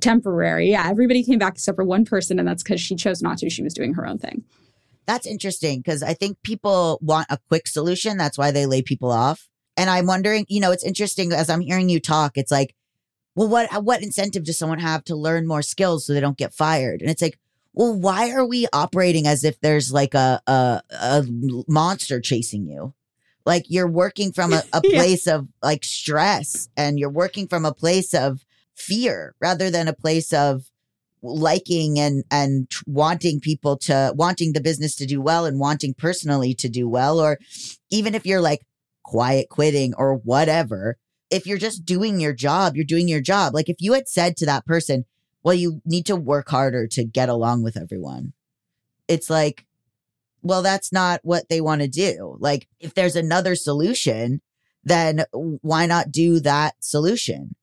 temporary. 0.00 0.70
Yeah 0.70 0.88
everybody 0.88 1.22
came 1.22 1.38
back 1.38 1.54
except 1.54 1.76
for 1.76 1.84
one 1.84 2.06
person 2.06 2.38
and 2.38 2.48
that's 2.48 2.62
because 2.62 2.80
she 2.80 2.96
chose 2.96 3.20
not 3.20 3.38
to. 3.38 3.50
She 3.50 3.62
was 3.62 3.74
doing 3.74 3.92
her 3.94 4.06
own 4.06 4.18
thing. 4.18 4.42
That's 5.06 5.26
interesting 5.26 5.80
because 5.80 6.02
I 6.02 6.14
think 6.14 6.38
people 6.42 6.98
want 7.02 7.26
a 7.28 7.38
quick 7.48 7.66
solution. 7.66 8.16
That's 8.16 8.38
why 8.38 8.52
they 8.52 8.66
lay 8.66 8.82
people 8.82 9.10
off. 9.10 9.48
And 9.76 9.88
I'm 9.88 10.06
wondering, 10.06 10.46
you 10.48 10.60
know, 10.60 10.70
it's 10.72 10.84
interesting 10.84 11.32
as 11.32 11.48
I'm 11.48 11.60
hearing 11.60 11.88
you 11.88 12.00
talk, 12.00 12.36
it's 12.36 12.52
like, 12.52 12.74
well, 13.34 13.48
what 13.48 13.74
uh, 13.74 13.80
what 13.80 14.02
incentive 14.02 14.44
does 14.44 14.58
someone 14.58 14.78
have 14.80 15.04
to 15.04 15.16
learn 15.16 15.46
more 15.46 15.62
skills 15.62 16.06
so 16.06 16.12
they 16.12 16.20
don't 16.20 16.36
get 16.36 16.52
fired? 16.52 17.00
And 17.00 17.10
it's 17.10 17.22
like, 17.22 17.38
well, 17.72 17.94
why 17.94 18.30
are 18.30 18.44
we 18.44 18.66
operating 18.72 19.26
as 19.26 19.44
if 19.44 19.58
there's 19.60 19.92
like 19.92 20.14
a 20.14 20.40
a, 20.46 20.82
a 20.90 21.24
monster 21.66 22.20
chasing 22.20 22.66
you? 22.66 22.94
Like 23.46 23.64
you're 23.68 23.88
working 23.90 24.32
from 24.32 24.52
a, 24.52 24.62
a 24.72 24.82
Yeah. 24.84 24.98
place 24.98 25.26
of 25.26 25.48
like 25.62 25.84
stress 25.84 26.68
and 26.76 26.98
you're 26.98 27.10
working 27.10 27.48
from 27.48 27.64
a 27.64 27.72
place 27.74 28.12
of 28.14 28.44
fear 28.74 29.34
rather 29.40 29.70
than 29.70 29.88
a 29.88 29.92
place 29.94 30.32
of 30.32 30.70
liking 31.22 31.98
and 31.98 32.24
and 32.30 32.68
wanting 32.86 33.40
people 33.40 33.76
to 33.76 34.12
wanting 34.16 34.52
the 34.52 34.60
business 34.60 34.96
to 34.96 35.06
do 35.06 35.20
well 35.20 35.46
and 35.46 35.60
wanting 35.60 35.94
personally 35.94 36.52
to 36.52 36.68
do 36.68 36.88
well 36.88 37.20
or 37.20 37.38
even 37.90 38.14
if 38.14 38.26
you're 38.26 38.40
like 38.40 38.60
quiet 39.12 39.50
quitting 39.50 39.92
or 39.98 40.14
whatever 40.14 40.96
if 41.30 41.46
you're 41.46 41.58
just 41.58 41.84
doing 41.84 42.18
your 42.18 42.32
job 42.32 42.74
you're 42.74 42.94
doing 42.94 43.08
your 43.08 43.20
job. 43.20 43.54
Like 43.54 43.68
if 43.68 43.76
you 43.78 43.92
had 43.92 44.08
said 44.08 44.38
to 44.38 44.46
that 44.46 44.64
person 44.64 45.04
well 45.42 45.54
you 45.54 45.82
need 45.84 46.06
to 46.06 46.16
work 46.16 46.48
harder 46.48 46.86
to 46.88 47.04
get 47.04 47.28
along 47.28 47.62
with 47.62 47.76
everyone 47.76 48.32
it's 49.08 49.28
like 49.28 49.66
well 50.40 50.62
that's 50.62 50.92
not 50.92 51.20
what 51.22 51.50
they 51.50 51.60
want 51.60 51.82
to 51.82 51.88
do. 51.88 52.36
Like 52.40 52.68
if 52.80 52.94
there's 52.94 53.16
another 53.16 53.54
solution 53.54 54.40
then 54.82 55.24
why 55.60 55.84
not 55.84 56.10
do 56.10 56.40
that 56.40 56.74
solution? 56.80 57.54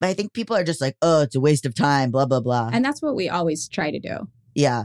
But 0.00 0.10
i 0.10 0.14
think 0.14 0.32
people 0.32 0.54
are 0.54 0.62
just 0.70 0.80
like 0.80 0.96
oh 1.02 1.22
it's 1.22 1.34
a 1.34 1.40
waste 1.40 1.66
of 1.66 1.74
time 1.74 2.12
blah 2.12 2.26
blah 2.26 2.40
blah. 2.40 2.70
And 2.72 2.84
that's 2.84 3.02
what 3.02 3.16
we 3.16 3.28
always 3.28 3.66
try 3.66 3.90
to 3.90 3.98
do. 3.98 4.28
Yeah. 4.54 4.84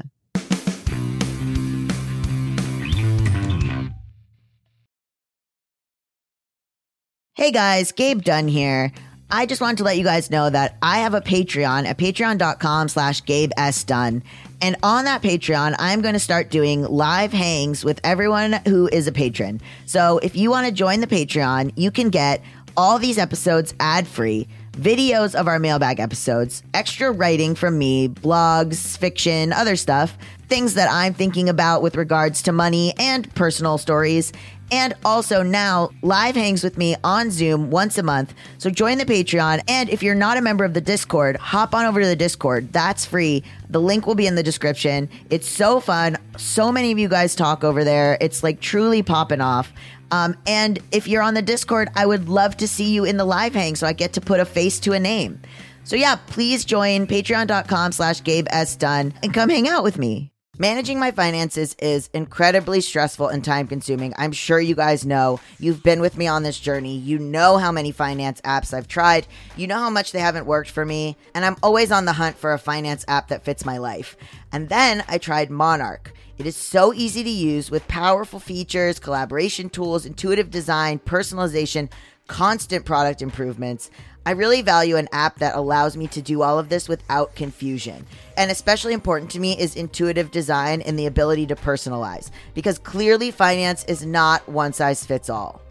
Hey 7.34 7.52
guys, 7.52 7.94
Gabe 7.94 8.24
Dunn 8.24 8.50
here. 8.50 8.92
I 9.30 9.46
just 9.46 9.62
wanted 9.62 9.78
to 9.78 9.86
let 9.86 9.98
you 9.98 10.04
guys 10.04 10.30
know 10.30 10.50
that 10.50 10.76
I 10.82 10.98
have 10.98 11.14
a 11.14 11.22
Patreon 11.22 11.86
at 11.86 11.98
patreon.com 11.98 12.90
slash 12.90 13.24
Gabe 13.24 13.52
S. 13.56 13.86
Dunn. 13.86 14.22
And 14.62 14.76
on 14.84 15.06
that 15.06 15.22
Patreon, 15.22 15.78
I'm 15.80 16.02
going 16.02 16.14
to 16.14 16.20
start 16.20 16.50
doing 16.52 16.84
live 16.84 17.32
hangs 17.32 17.86
with 17.86 18.02
everyone 18.04 18.60
who 18.68 18.90
is 18.90 19.08
a 19.08 19.14
patron. 19.14 19.62
So 19.86 20.18
if 20.18 20.36
you 20.36 20.50
want 20.50 20.68
to 20.68 20.74
join 20.74 21.00
the 21.00 21.08
Patreon, 21.08 21.72
you 21.78 21.90
can 21.90 22.10
get 22.10 22.44
all 22.76 23.00
these 23.00 23.18
episodes 23.18 23.74
ad 23.80 24.08
free, 24.08 24.50
videos 24.74 25.34
of 25.34 25.48
our 25.48 25.58
mailbag 25.58 26.02
episodes, 26.02 26.64
extra 26.74 27.14
writing 27.14 27.56
from 27.56 27.78
me, 27.78 28.10
blogs, 28.10 28.98
fiction, 28.98 29.54
other 29.54 29.78
stuff, 29.78 30.18
things 30.50 30.74
that 30.74 30.90
I'm 30.92 31.14
thinking 31.14 31.48
about 31.48 31.82
with 31.82 31.96
regards 31.96 32.42
to 32.44 32.52
money 32.52 32.94
and 33.00 33.34
personal 33.36 33.78
stories. 33.78 34.34
And 34.72 34.94
also 35.04 35.44
now 35.44 35.90
live 36.02 36.36
hangs 36.36 36.64
with 36.64 36.78
me 36.78 36.96
on 37.04 37.30
Zoom 37.30 37.70
once 37.70 37.98
a 37.98 38.04
month. 38.04 38.34
So 38.58 38.70
join 38.70 38.98
the 38.98 39.06
Patreon. 39.06 39.62
And 39.68 39.90
if 39.90 40.02
you're 40.02 40.16
not 40.16 40.38
a 40.38 40.42
member 40.42 40.64
of 40.64 40.74
the 40.74 40.82
Discord, 40.82 41.36
hop 41.36 41.76
on 41.76 41.86
over 41.86 42.00
to 42.00 42.08
the 42.08 42.16
Discord. 42.16 42.72
That's 42.72 43.06
free. 43.06 43.44
The 43.70 43.82
link 43.82 44.08
will 44.08 44.16
be 44.16 44.28
in 44.28 44.36
the 44.36 44.44
description. 44.44 45.10
It's 45.30 45.48
so 45.48 45.80
fun. 45.80 46.18
So 46.38 46.72
many 46.72 46.92
of 46.92 47.00
you 47.00 47.10
guys 47.10 47.36
talk 47.36 47.64
over 47.64 47.84
there. 47.84 48.18
It's 48.22 48.44
like 48.44 48.62
truly 48.62 49.04
popping 49.04 49.42
off. 49.42 49.72
Um, 50.12 50.36
and 50.46 50.80
if 50.92 51.08
you're 51.08 51.24
on 51.24 51.34
the 51.34 51.42
Discord, 51.42 51.90
I 51.96 52.06
would 52.06 52.30
love 52.30 52.58
to 52.58 52.68
see 52.68 52.94
you 52.94 53.06
in 53.06 53.18
the 53.18 53.26
live 53.26 53.54
hang 53.54 53.76
so 53.76 53.88
I 53.88 53.94
get 53.94 54.14
to 54.14 54.22
put 54.22 54.40
a 54.40 54.46
face 54.46 54.80
to 54.82 54.94
a 54.94 55.00
name. 55.00 55.42
So 55.84 55.96
yeah, 55.96 56.16
please 56.16 56.64
join 56.64 57.08
patreon.com 57.08 57.92
slash 57.94 58.24
Gabe 58.24 58.48
S. 58.50 58.76
Dunn 58.76 59.14
and 59.24 59.34
come 59.34 59.50
hang 59.50 59.68
out 59.68 59.84
with 59.84 59.98
me. 59.98 60.32
Managing 60.60 61.00
my 61.00 61.12
finances 61.12 61.78
is 61.80 62.10
incredibly 62.14 62.82
stressful 62.82 63.30
and 63.30 63.42
time 63.42 63.68
consuming. 63.68 64.14
I'm 64.18 64.34
sure 64.34 64.60
you 64.60 64.76
guys 64.76 65.06
know. 65.06 65.40
You've 65.60 65.82
been 65.82 66.02
with 66.02 66.18
me 66.18 66.28
on 66.28 66.44
this 66.44 66.60
journey. 66.60 66.98
You 66.98 67.20
know 67.20 67.58
how 67.58 67.72
many 67.72 67.94
finance 67.94 68.42
apps 68.42 68.74
I've 68.74 68.90
tried. 68.90 69.28
You 69.56 69.68
know 69.68 69.78
how 69.78 69.90
much 69.90 70.12
they 70.12 70.20
haven't 70.20 70.46
worked 70.46 70.70
for 70.70 70.86
me. 70.86 71.16
And 71.34 71.46
I'm 71.46 71.56
always 71.64 71.90
on 71.90 72.04
the 72.04 72.12
hunt 72.12 72.36
for 72.36 72.52
a 72.52 72.60
finance 72.60 73.06
app 73.08 73.30
that 73.30 73.46
fits 73.46 73.64
my 73.64 73.78
life. 73.78 74.18
And 74.52 74.68
then 74.68 75.06
I 75.08 75.20
tried 75.20 75.52
Monarch. 75.52 76.12
It 76.38 76.46
is 76.46 76.58
so 76.58 76.94
easy 76.94 77.24
to 77.24 77.30
use 77.30 77.72
with 77.72 77.88
powerful 77.88 78.42
features, 78.42 79.00
collaboration 79.00 79.70
tools, 79.70 80.06
intuitive 80.06 80.52
design, 80.52 81.00
personalization, 81.00 81.90
constant 82.28 82.84
product 82.84 83.22
improvements. 83.22 83.90
I 84.26 84.32
really 84.32 84.62
value 84.62 84.98
an 84.98 85.10
app 85.12 85.40
that 85.40 85.56
allows 85.56 85.98
me 85.98 86.08
to 86.10 86.22
do 86.22 86.44
all 86.44 86.60
of 86.60 86.70
this 86.70 86.88
without 86.88 87.36
confusion. 87.36 88.06
And 88.42 88.50
especially 88.50 88.94
important 88.94 89.30
to 89.32 89.40
me 89.40 89.56
is 89.56 89.76
intuitive 89.76 90.32
design 90.32 90.82
and 90.82 90.98
the 90.98 91.06
ability 91.06 91.46
to 91.46 91.56
personalize, 91.56 92.32
because 92.56 92.80
clearly 92.80 93.30
finance 93.30 93.84
is 93.84 94.04
not 94.04 94.50
one 94.50 94.74
size 94.74 95.06
fits 95.06 95.30
all. 95.30 95.62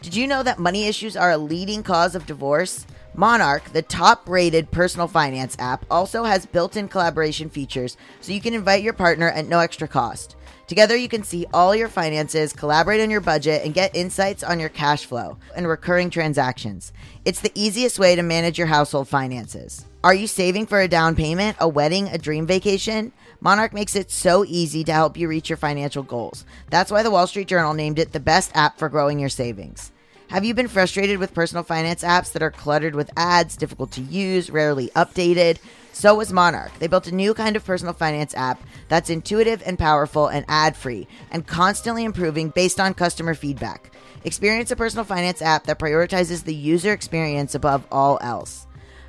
Did 0.00 0.14
you 0.14 0.28
know 0.28 0.44
that 0.44 0.60
money 0.60 0.86
issues 0.86 1.16
are 1.16 1.32
a 1.32 1.36
leading 1.36 1.82
cause 1.82 2.14
of 2.14 2.24
divorce? 2.24 2.86
Monarch, 3.14 3.64
the 3.72 3.82
top 3.82 4.28
rated 4.28 4.70
personal 4.70 5.08
finance 5.08 5.56
app, 5.58 5.84
also 5.90 6.22
has 6.22 6.46
built 6.46 6.76
in 6.76 6.86
collaboration 6.86 7.50
features 7.50 7.96
so 8.20 8.30
you 8.30 8.40
can 8.40 8.54
invite 8.54 8.84
your 8.84 8.92
partner 8.92 9.28
at 9.30 9.48
no 9.48 9.58
extra 9.58 9.88
cost. 9.88 10.36
Together, 10.68 10.94
you 10.94 11.08
can 11.08 11.24
see 11.24 11.46
all 11.52 11.74
your 11.74 11.88
finances, 11.88 12.52
collaborate 12.52 13.00
on 13.00 13.10
your 13.10 13.22
budget, 13.22 13.64
and 13.64 13.74
get 13.74 13.96
insights 13.96 14.44
on 14.44 14.60
your 14.60 14.68
cash 14.68 15.04
flow 15.04 15.36
and 15.56 15.66
recurring 15.66 16.10
transactions. 16.10 16.92
It's 17.24 17.40
the 17.40 17.50
easiest 17.56 17.98
way 17.98 18.14
to 18.14 18.22
manage 18.22 18.56
your 18.56 18.68
household 18.68 19.08
finances. 19.08 19.84
Are 20.04 20.12
you 20.12 20.26
saving 20.26 20.66
for 20.66 20.82
a 20.82 20.86
down 20.86 21.16
payment, 21.16 21.56
a 21.58 21.66
wedding, 21.66 22.08
a 22.08 22.18
dream 22.18 22.46
vacation? 22.46 23.10
Monarch 23.40 23.72
makes 23.72 23.96
it 23.96 24.10
so 24.10 24.44
easy 24.44 24.84
to 24.84 24.92
help 24.92 25.16
you 25.16 25.26
reach 25.26 25.48
your 25.48 25.56
financial 25.56 26.02
goals. 26.02 26.44
That's 26.68 26.90
why 26.90 27.02
the 27.02 27.10
Wall 27.10 27.26
Street 27.26 27.48
Journal 27.48 27.72
named 27.72 27.98
it 27.98 28.12
the 28.12 28.20
best 28.20 28.50
app 28.54 28.78
for 28.78 28.90
growing 28.90 29.18
your 29.18 29.30
savings. 29.30 29.92
Have 30.28 30.44
you 30.44 30.52
been 30.52 30.68
frustrated 30.68 31.16
with 31.16 31.32
personal 31.32 31.64
finance 31.64 32.04
apps 32.04 32.32
that 32.32 32.42
are 32.42 32.50
cluttered 32.50 32.94
with 32.94 33.10
ads, 33.16 33.56
difficult 33.56 33.92
to 33.92 34.02
use, 34.02 34.50
rarely 34.50 34.88
updated? 34.88 35.56
So 35.94 36.16
was 36.16 36.34
Monarch. 36.34 36.78
They 36.80 36.86
built 36.86 37.06
a 37.06 37.14
new 37.14 37.32
kind 37.32 37.56
of 37.56 37.64
personal 37.64 37.94
finance 37.94 38.34
app 38.34 38.62
that's 38.88 39.08
intuitive 39.08 39.62
and 39.64 39.78
powerful 39.78 40.26
and 40.26 40.44
ad 40.48 40.76
free 40.76 41.08
and 41.30 41.46
constantly 41.46 42.04
improving 42.04 42.50
based 42.50 42.78
on 42.78 42.92
customer 42.92 43.32
feedback. 43.32 43.90
Experience 44.24 44.70
a 44.70 44.76
personal 44.76 45.06
finance 45.06 45.40
app 45.40 45.64
that 45.64 45.78
prioritizes 45.78 46.44
the 46.44 46.54
user 46.54 46.92
experience 46.92 47.54
above 47.54 47.86
all 47.90 48.18
else. 48.20 48.66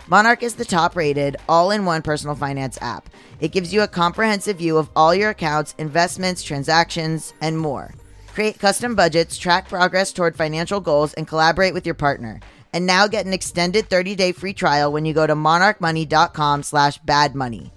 Monarch 0.08 0.44
is 0.44 0.54
the 0.54 0.66
top 0.66 0.96
rated, 0.96 1.36
all 1.50 1.72
in 1.72 1.84
one 1.84 2.04
personal 2.04 2.36
finance 2.36 2.78
app. 2.80 3.10
It 3.40 3.52
gives 3.52 3.74
you 3.74 3.82
a 3.82 3.88
comprehensive 3.88 4.58
view 4.58 4.78
of 4.78 4.90
all 4.96 5.16
your 5.16 5.32
accounts, 5.32 5.74
investments, 5.80 6.44
transactions, 6.44 7.34
and 7.42 7.58
more. 7.58 7.92
Create 8.36 8.60
custom 8.60 8.94
budgets, 8.94 9.36
track 9.36 9.68
progress 9.68 10.14
toward 10.14 10.36
financial 10.36 10.80
goals, 10.80 11.14
and 11.16 11.28
collaborate 11.28 11.74
with 11.74 11.88
your 11.88 11.96
partner. 11.96 12.40
And 12.72 12.86
now 12.86 13.08
get 13.08 13.26
an 13.26 13.34
extended 13.34 13.90
30-day 13.90 14.34
free 14.34 14.54
trial 14.54 14.92
when 14.92 15.06
you 15.06 15.14
go 15.14 15.26
to 15.26 15.34
monarchmoney.com 15.34 16.62
slash 16.62 17.02
badmoney. 17.02 17.72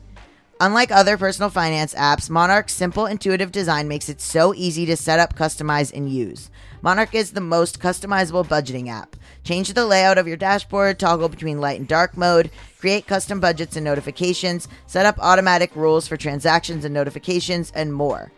Unlike 0.60 0.90
other 0.90 1.16
personal 1.16 1.50
finance 1.50 1.94
apps, 1.94 2.28
Monarch's 2.28 2.72
simple, 2.72 3.06
intuitive 3.06 3.52
design 3.52 3.88
makes 3.88 4.08
it 4.08 4.20
so 4.20 4.52
easy 4.52 4.84
to 4.86 4.96
set 4.96 5.20
up, 5.20 5.36
customize, 5.36 5.94
and 5.94 6.10
use. 6.10 6.50
Monarch 6.82 7.14
is 7.14 7.30
the 7.30 7.40
most 7.40 7.80
customizable 7.80 8.44
budgeting 8.44 8.88
app. 8.88 9.14
Change 9.44 9.72
the 9.72 9.86
layout 9.86 10.18
of 10.18 10.28
your 10.28 10.36
dashboard, 10.36 10.98
toggle 10.98 11.28
between 11.28 11.60
light 11.60 11.78
and 11.78 11.88
dark 11.88 12.16
mode, 12.16 12.50
create 12.78 13.06
custom 13.06 13.40
budgets 13.40 13.76
and 13.76 13.84
notifications, 13.84 14.68
set 14.86 15.06
up 15.06 15.18
automatic 15.18 15.74
rules 15.74 16.06
for 16.06 16.16
transactions 16.16 16.84
and 16.84 16.92
notifications, 16.94 17.72
and 17.74 17.92
more. 17.92 18.30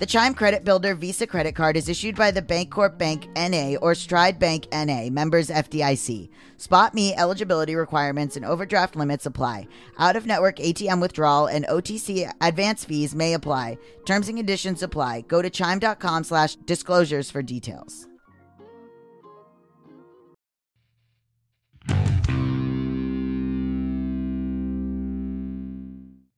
The 0.00 0.06
Chime 0.06 0.34
Credit 0.34 0.64
Builder 0.64 0.96
Visa 0.96 1.24
credit 1.24 1.54
card 1.54 1.76
is 1.76 1.88
issued 1.88 2.16
by 2.16 2.32
the 2.32 2.42
Bancorp 2.42 2.98
Bank 2.98 3.28
NA 3.36 3.76
or 3.80 3.94
Stride 3.94 4.40
Bank 4.40 4.66
NA, 4.72 5.08
members 5.08 5.50
FDIC. 5.50 6.30
Spot 6.56 6.92
Me 6.94 7.14
eligibility 7.14 7.76
requirements 7.76 8.34
and 8.34 8.44
overdraft 8.44 8.96
limits 8.96 9.24
apply. 9.24 9.68
Out 9.96 10.16
of 10.16 10.26
network 10.26 10.56
ATM 10.56 11.00
withdrawal 11.00 11.46
and 11.46 11.64
OTC 11.66 12.28
advance 12.40 12.84
fees 12.84 13.14
may 13.14 13.34
apply. 13.34 13.78
Terms 14.04 14.28
and 14.28 14.36
conditions 14.36 14.82
apply. 14.82 15.20
Go 15.28 15.40
to 15.40 15.48
chime.com 15.48 16.24
slash 16.24 16.56
disclosures 16.56 17.30
for 17.30 17.40
details. 17.40 18.08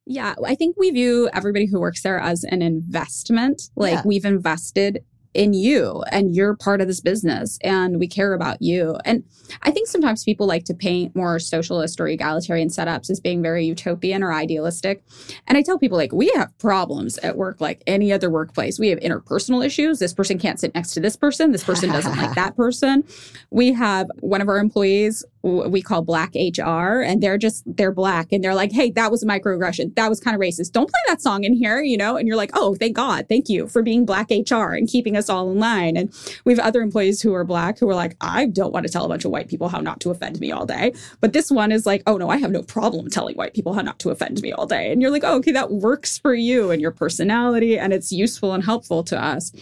Yeah, 0.06 0.34
I 0.44 0.54
think 0.54 0.76
we 0.78 0.90
view 0.90 1.28
everybody 1.32 1.66
who 1.66 1.80
works 1.80 2.02
there 2.02 2.18
as 2.18 2.44
an 2.44 2.62
investment. 2.62 3.62
Like 3.74 3.92
Yeah. 3.94 4.02
we've 4.04 4.24
invested 4.24 5.04
in 5.34 5.52
you 5.52 6.02
and 6.10 6.34
you're 6.34 6.56
part 6.56 6.80
of 6.80 6.86
this 6.86 7.02
business 7.02 7.58
and 7.62 7.98
we 7.98 8.06
care 8.08 8.32
about 8.32 8.62
you. 8.62 8.96
And 9.04 9.22
I 9.60 9.70
think 9.70 9.86
sometimes 9.86 10.24
people 10.24 10.46
like 10.46 10.64
to 10.64 10.72
paint 10.72 11.14
more 11.14 11.38
socialist 11.38 12.00
or 12.00 12.06
egalitarian 12.08 12.68
setups 12.68 13.10
as 13.10 13.20
being 13.20 13.42
very 13.42 13.66
utopian 13.66 14.22
or 14.22 14.32
idealistic. 14.32 15.02
And 15.46 15.58
I 15.58 15.62
tell 15.62 15.78
people 15.78 15.98
like 15.98 16.12
we 16.12 16.32
have 16.36 16.56
problems 16.58 17.18
at 17.18 17.36
work 17.36 17.60
like 17.60 17.82
any 17.86 18.12
other 18.14 18.30
workplace. 18.30 18.78
We 18.78 18.88
have 18.88 18.98
interpersonal 19.00 19.62
issues. 19.66 19.98
This 19.98 20.14
person 20.14 20.38
can't 20.38 20.58
sit 20.58 20.74
next 20.74 20.92
to 20.92 21.00
this 21.00 21.16
person. 21.16 21.52
This 21.52 21.64
person 21.64 21.90
doesn't 21.90 22.16
like 22.16 22.34
that 22.36 22.56
person. 22.56 23.04
We 23.50 23.72
have 23.74 24.06
one 24.20 24.40
of 24.40 24.48
our 24.48 24.58
employees 24.58 25.22
we 25.46 25.80
call 25.80 26.02
black 26.02 26.34
HR 26.34 27.00
and 27.00 27.22
they're 27.22 27.38
just 27.38 27.62
they're 27.76 27.92
black 27.92 28.32
and 28.32 28.42
they're 28.42 28.54
like, 28.54 28.72
"Hey, 28.72 28.90
that 28.92 29.10
was 29.10 29.22
a 29.22 29.26
microaggression. 29.26 29.94
That 29.94 30.08
was 30.08 30.20
kind 30.20 30.34
of 30.34 30.40
racist. 30.40 30.72
Don't 30.72 30.90
play 30.90 31.00
that 31.06 31.22
song 31.22 31.44
in 31.44 31.54
here, 31.54 31.80
you 31.80 31.96
know?" 31.96 32.16
And 32.16 32.26
you're 32.26 32.36
like, 32.36 32.50
"Oh, 32.54 32.74
thank 32.74 32.96
God. 32.96 33.26
Thank 33.28 33.48
you 33.48 33.68
for 33.68 33.82
being 33.82 34.04
black 34.04 34.30
HR 34.30 34.72
and 34.72 34.88
keeping 34.88 35.16
us 35.16 35.28
all 35.28 35.50
in 35.50 35.58
line." 35.58 35.96
And 35.96 36.12
we 36.44 36.52
have 36.52 36.58
other 36.58 36.82
employees 36.82 37.22
who 37.22 37.32
are 37.34 37.44
black 37.44 37.78
who 37.78 37.88
are 37.88 37.94
like, 37.94 38.16
"I 38.20 38.46
don't 38.46 38.72
want 38.72 38.86
to 38.86 38.92
tell 38.92 39.04
a 39.04 39.08
bunch 39.08 39.24
of 39.24 39.30
white 39.30 39.48
people 39.48 39.68
how 39.68 39.80
not 39.80 40.00
to 40.00 40.10
offend 40.10 40.40
me 40.40 40.50
all 40.50 40.66
day." 40.66 40.92
But 41.20 41.32
this 41.32 41.50
one 41.50 41.70
is 41.70 41.86
like, 41.86 42.02
"Oh 42.06 42.16
no, 42.16 42.28
I 42.28 42.38
have 42.38 42.50
no 42.50 42.62
problem 42.62 43.08
telling 43.08 43.36
white 43.36 43.54
people 43.54 43.72
how 43.72 43.82
not 43.82 43.98
to 44.00 44.10
offend 44.10 44.42
me 44.42 44.52
all 44.52 44.66
day." 44.66 44.90
And 44.90 45.00
you're 45.00 45.10
like, 45.12 45.24
"Oh, 45.24 45.36
okay, 45.36 45.52
that 45.52 45.70
works 45.70 46.18
for 46.18 46.34
you 46.34 46.70
and 46.70 46.82
your 46.82 46.90
personality 46.90 47.78
and 47.78 47.92
it's 47.92 48.10
useful 48.10 48.52
and 48.52 48.64
helpful 48.64 49.04
to 49.04 49.22
us." 49.22 49.52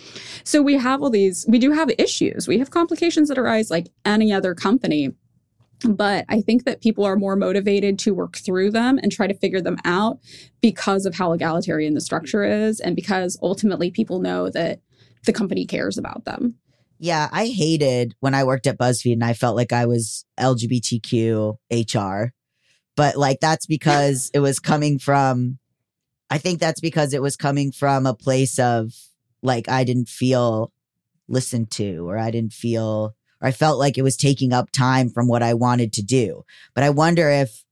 So 0.45 0.62
we 0.62 0.74
have 0.74 1.03
all 1.03 1.11
these 1.11 1.45
we 1.49 1.59
do 1.59 1.72
have 1.72 1.91
issues. 1.99 2.49
We 2.49 2.59
have 2.59 2.70
complications 2.70 3.28
that 3.28 3.39
arise 3.39 3.70
like 3.70 3.89
any 4.05 4.32
other 4.32 4.55
company 4.55 5.12
but 5.89 6.24
I 6.28 6.41
think 6.41 6.64
that 6.64 6.80
people 6.80 7.05
are 7.05 7.16
more 7.16 7.37
motivated 7.37 7.99
to 8.01 8.14
work 8.14 8.37
through 8.37 8.70
them 8.70 8.99
and 9.03 9.12
try 9.12 9.26
to 9.26 9.35
figure 9.35 9.61
them 9.61 9.78
out 9.85 10.18
because 10.61 11.07
of 11.07 11.14
how 11.14 11.32
egalitarian 11.32 11.95
the 11.95 12.01
structure 12.01 12.45
is 12.45 12.80
and 12.80 12.97
because 12.97 13.39
ultimately 13.43 13.91
people 13.91 14.20
know 14.20 14.49
that 14.51 14.80
the 15.24 15.32
company 15.32 15.66
cares 15.66 15.99
about 15.99 16.24
them. 16.24 16.57
Yeah, 16.99 17.28
I 17.32 17.47
hated 17.49 18.14
when 18.20 18.35
I 18.35 18.45
worked 18.45 18.66
at 18.66 18.78
BuzzFeed 18.78 19.14
and 19.14 19.24
I 19.24 19.35
felt 19.35 19.57
like 19.57 19.72
I 19.72 19.87
was 19.87 20.24
LGBTQ 20.39 21.57
HR. 21.70 22.32
But 22.97 23.16
like 23.16 23.41
that's 23.41 23.66
because 23.66 24.30
it 24.32 24.39
was 24.39 24.61
coming 24.61 24.99
from 24.99 25.59
I 26.30 26.39
think 26.39 26.61
that's 26.61 26.80
because 26.80 27.12
it 27.12 27.22
was 27.22 27.37
coming 27.37 27.72
from 27.72 28.07
a 28.07 28.14
place 28.14 28.59
of 28.59 28.93
like 29.43 29.68
I 29.68 29.85
didn't 29.85 30.09
feel 30.09 30.72
listened 31.28 31.70
to 31.72 32.09
or 32.09 32.18
I 32.18 32.30
didn't 32.30 32.53
feel 32.53 33.14
I 33.45 33.53
felt 33.53 33.79
like 33.79 33.99
it 33.99 34.03
was 34.03 34.17
taking 34.17 34.53
up 34.53 34.71
time 34.71 35.11
from 35.11 35.29
what 35.29 35.43
I 35.43 35.55
wanted 35.55 35.93
to 35.95 36.03
do. 36.03 36.45
But 36.75 36.85
I 36.85 36.91
wonder 36.91 37.29
if 37.31 37.65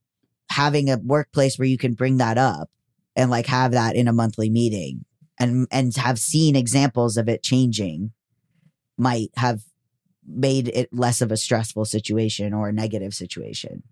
having 0.51 0.91
a 0.91 0.99
workplace 0.99 1.59
where 1.59 1.69
you 1.69 1.79
can 1.79 1.95
bring 1.95 2.19
that 2.19 2.37
up 2.37 2.71
and 3.17 3.31
like 3.31 3.47
have 3.47 3.73
that 3.73 3.97
in 3.97 4.07
a 4.07 4.13
monthly 4.13 4.51
meeting 4.51 5.05
and 5.39 5.67
and 5.71 5.95
have 5.97 6.19
seen 6.19 6.57
examples 6.57 7.17
of 7.17 7.29
it 7.29 7.43
changing 7.43 8.13
might 8.99 9.31
have 9.37 9.63
made 10.27 10.69
it 10.69 10.89
less 10.93 11.21
of 11.21 11.33
a 11.33 11.37
stressful 11.37 11.85
situation 11.85 12.53
or 12.53 12.69
a 12.69 12.73
negative 12.73 13.15
situation. 13.15 13.83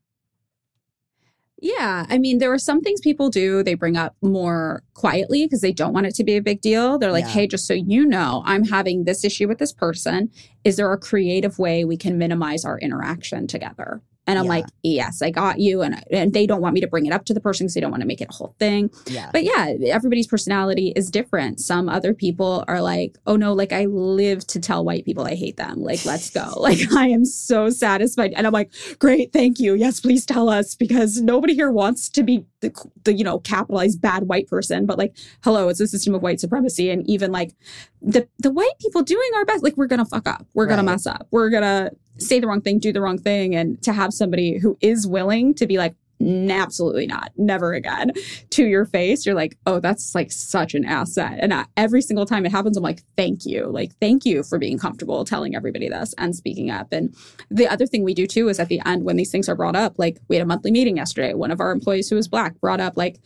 Yeah, 1.62 2.06
I 2.08 2.16
mean, 2.18 2.38
there 2.38 2.52
are 2.52 2.58
some 2.58 2.80
things 2.80 3.00
people 3.00 3.28
do 3.28 3.62
they 3.62 3.74
bring 3.74 3.96
up 3.96 4.16
more 4.22 4.82
quietly 4.94 5.44
because 5.44 5.60
they 5.60 5.72
don't 5.72 5.92
want 5.92 6.06
it 6.06 6.14
to 6.14 6.24
be 6.24 6.36
a 6.36 6.42
big 6.42 6.62
deal. 6.62 6.98
They're 6.98 7.12
like, 7.12 7.24
Yeah. 7.24 7.30
hey, 7.30 7.46
just 7.46 7.66
so 7.66 7.74
you 7.74 8.06
know, 8.06 8.42
I'm 8.46 8.64
having 8.64 9.04
this 9.04 9.24
issue 9.24 9.46
with 9.46 9.58
this 9.58 9.72
person. 9.72 10.30
Is 10.64 10.76
there 10.76 10.90
a 10.92 10.98
creative 10.98 11.58
way 11.58 11.84
we 11.84 11.96
can 11.98 12.16
minimize 12.16 12.64
our 12.64 12.78
interaction 12.78 13.46
together? 13.46 14.00
And 14.26 14.38
I'm 14.38 14.44
Yeah. 14.44 14.50
like, 14.50 14.66
yes, 14.82 15.22
I 15.22 15.30
got 15.30 15.58
you. 15.60 15.82
And, 15.82 16.04
and 16.12 16.32
they 16.32 16.46
don't 16.46 16.60
want 16.60 16.74
me 16.74 16.80
to 16.82 16.86
bring 16.86 17.06
it 17.06 17.12
up 17.12 17.24
to 17.24 17.34
the 17.34 17.40
person 17.40 17.64
because 17.64 17.74
they 17.74 17.80
don't 17.80 17.90
want 17.90 18.02
to 18.02 18.06
make 18.06 18.20
it 18.20 18.28
a 18.30 18.32
whole 18.32 18.54
thing. 18.58 18.90
Yeah. 19.06 19.30
But 19.32 19.44
yeah, 19.44 19.74
everybody's 19.86 20.26
personality 20.26 20.92
is 20.94 21.10
different. 21.10 21.58
Some 21.58 21.88
other 21.88 22.14
people 22.14 22.62
are 22.68 22.80
like, 22.80 23.16
oh 23.26 23.36
no, 23.36 23.54
like 23.54 23.72
I 23.72 23.86
live 23.86 24.46
to 24.48 24.60
tell 24.60 24.84
white 24.84 25.04
people 25.04 25.24
I 25.26 25.34
hate 25.34 25.56
them. 25.56 25.80
Like, 25.82 26.04
let's 26.04 26.30
go. 26.30 26.52
Like, 26.60 26.92
I 26.94 27.08
am 27.08 27.24
so 27.24 27.70
satisfied. 27.70 28.32
And 28.36 28.46
I'm 28.46 28.52
like, 28.52 28.70
great, 28.98 29.32
thank 29.32 29.58
you. 29.58 29.74
Yes, 29.74 29.98
please 30.00 30.24
tell 30.26 30.48
us 30.48 30.74
because 30.74 31.20
nobody 31.20 31.54
here 31.54 31.70
wants 31.72 32.08
to 32.10 32.22
be 32.22 32.44
the, 32.60 32.72
the 33.04 33.14
you 33.14 33.24
know, 33.24 33.38
capitalized 33.40 34.00
bad 34.02 34.24
white 34.28 34.46
person. 34.46 34.84
But 34.86 34.98
like, 34.98 35.16
hello, 35.42 35.68
it's 35.70 35.80
a 35.80 35.86
system 35.88 36.14
of 36.14 36.22
white 36.22 36.38
supremacy. 36.40 36.90
And 36.90 37.08
even 37.08 37.32
like 37.32 37.54
the, 38.02 38.28
the 38.38 38.50
white 38.52 38.78
people 38.80 39.02
doing 39.02 39.30
our 39.36 39.44
best, 39.46 39.64
like, 39.64 39.76
we're 39.76 39.86
going 39.86 39.98
to 39.98 40.04
fuck 40.04 40.28
up. 40.28 40.46
We're 40.54 40.66
going 40.66 40.76
Right. 40.78 40.82
to 40.84 40.90
mess 40.92 41.06
up. 41.06 41.26
We're 41.30 41.50
going 41.50 41.62
to 41.62 41.90
say 42.20 42.40
the 42.40 42.46
wrong 42.46 42.60
thing, 42.60 42.78
do 42.78 42.92
the 42.92 43.00
wrong 43.00 43.18
thing. 43.18 43.54
And 43.54 43.82
to 43.82 43.92
have 43.92 44.12
somebody 44.12 44.58
who 44.58 44.76
is 44.80 45.06
willing 45.06 45.54
to 45.54 45.66
be 45.66 45.78
like, 45.78 45.94
absolutely 46.22 47.06
not, 47.06 47.32
never 47.38 47.72
again 47.72 48.12
to 48.50 48.66
your 48.66 48.84
face, 48.84 49.24
you're 49.24 49.34
like, 49.34 49.56
oh, 49.64 49.80
that's 49.80 50.14
like 50.14 50.30
such 50.30 50.74
an 50.74 50.84
asset. 50.84 51.38
And 51.40 51.54
every 51.78 52.02
single 52.02 52.26
time 52.26 52.44
it 52.44 52.52
happens, 52.52 52.76
I'm 52.76 52.82
like, 52.82 53.00
thank 53.16 53.46
you. 53.46 53.68
Like, 53.68 53.92
thank 54.00 54.26
you 54.26 54.42
for 54.42 54.58
being 54.58 54.78
comfortable 54.78 55.24
telling 55.24 55.56
everybody 55.56 55.88
this 55.88 56.14
and 56.18 56.36
speaking 56.36 56.70
up. 56.70 56.92
And 56.92 57.14
the 57.50 57.66
other 57.66 57.86
thing 57.86 58.04
we 58.04 58.12
do 58.12 58.26
too 58.26 58.50
is 58.50 58.60
at 58.60 58.68
the 58.68 58.82
end, 58.84 59.04
when 59.04 59.16
these 59.16 59.30
things 59.30 59.48
are 59.48 59.56
brought 59.56 59.76
up, 59.76 59.98
like 59.98 60.18
we 60.28 60.36
had 60.36 60.42
a 60.42 60.46
monthly 60.46 60.70
meeting 60.70 60.98
yesterday, 60.98 61.32
one 61.32 61.50
of 61.50 61.58
our 61.58 61.72
employees 61.72 62.10
who 62.10 62.16
was 62.16 62.28
black 62.28 62.60
brought 62.60 62.80
up, 62.80 62.98
like, 62.98 63.18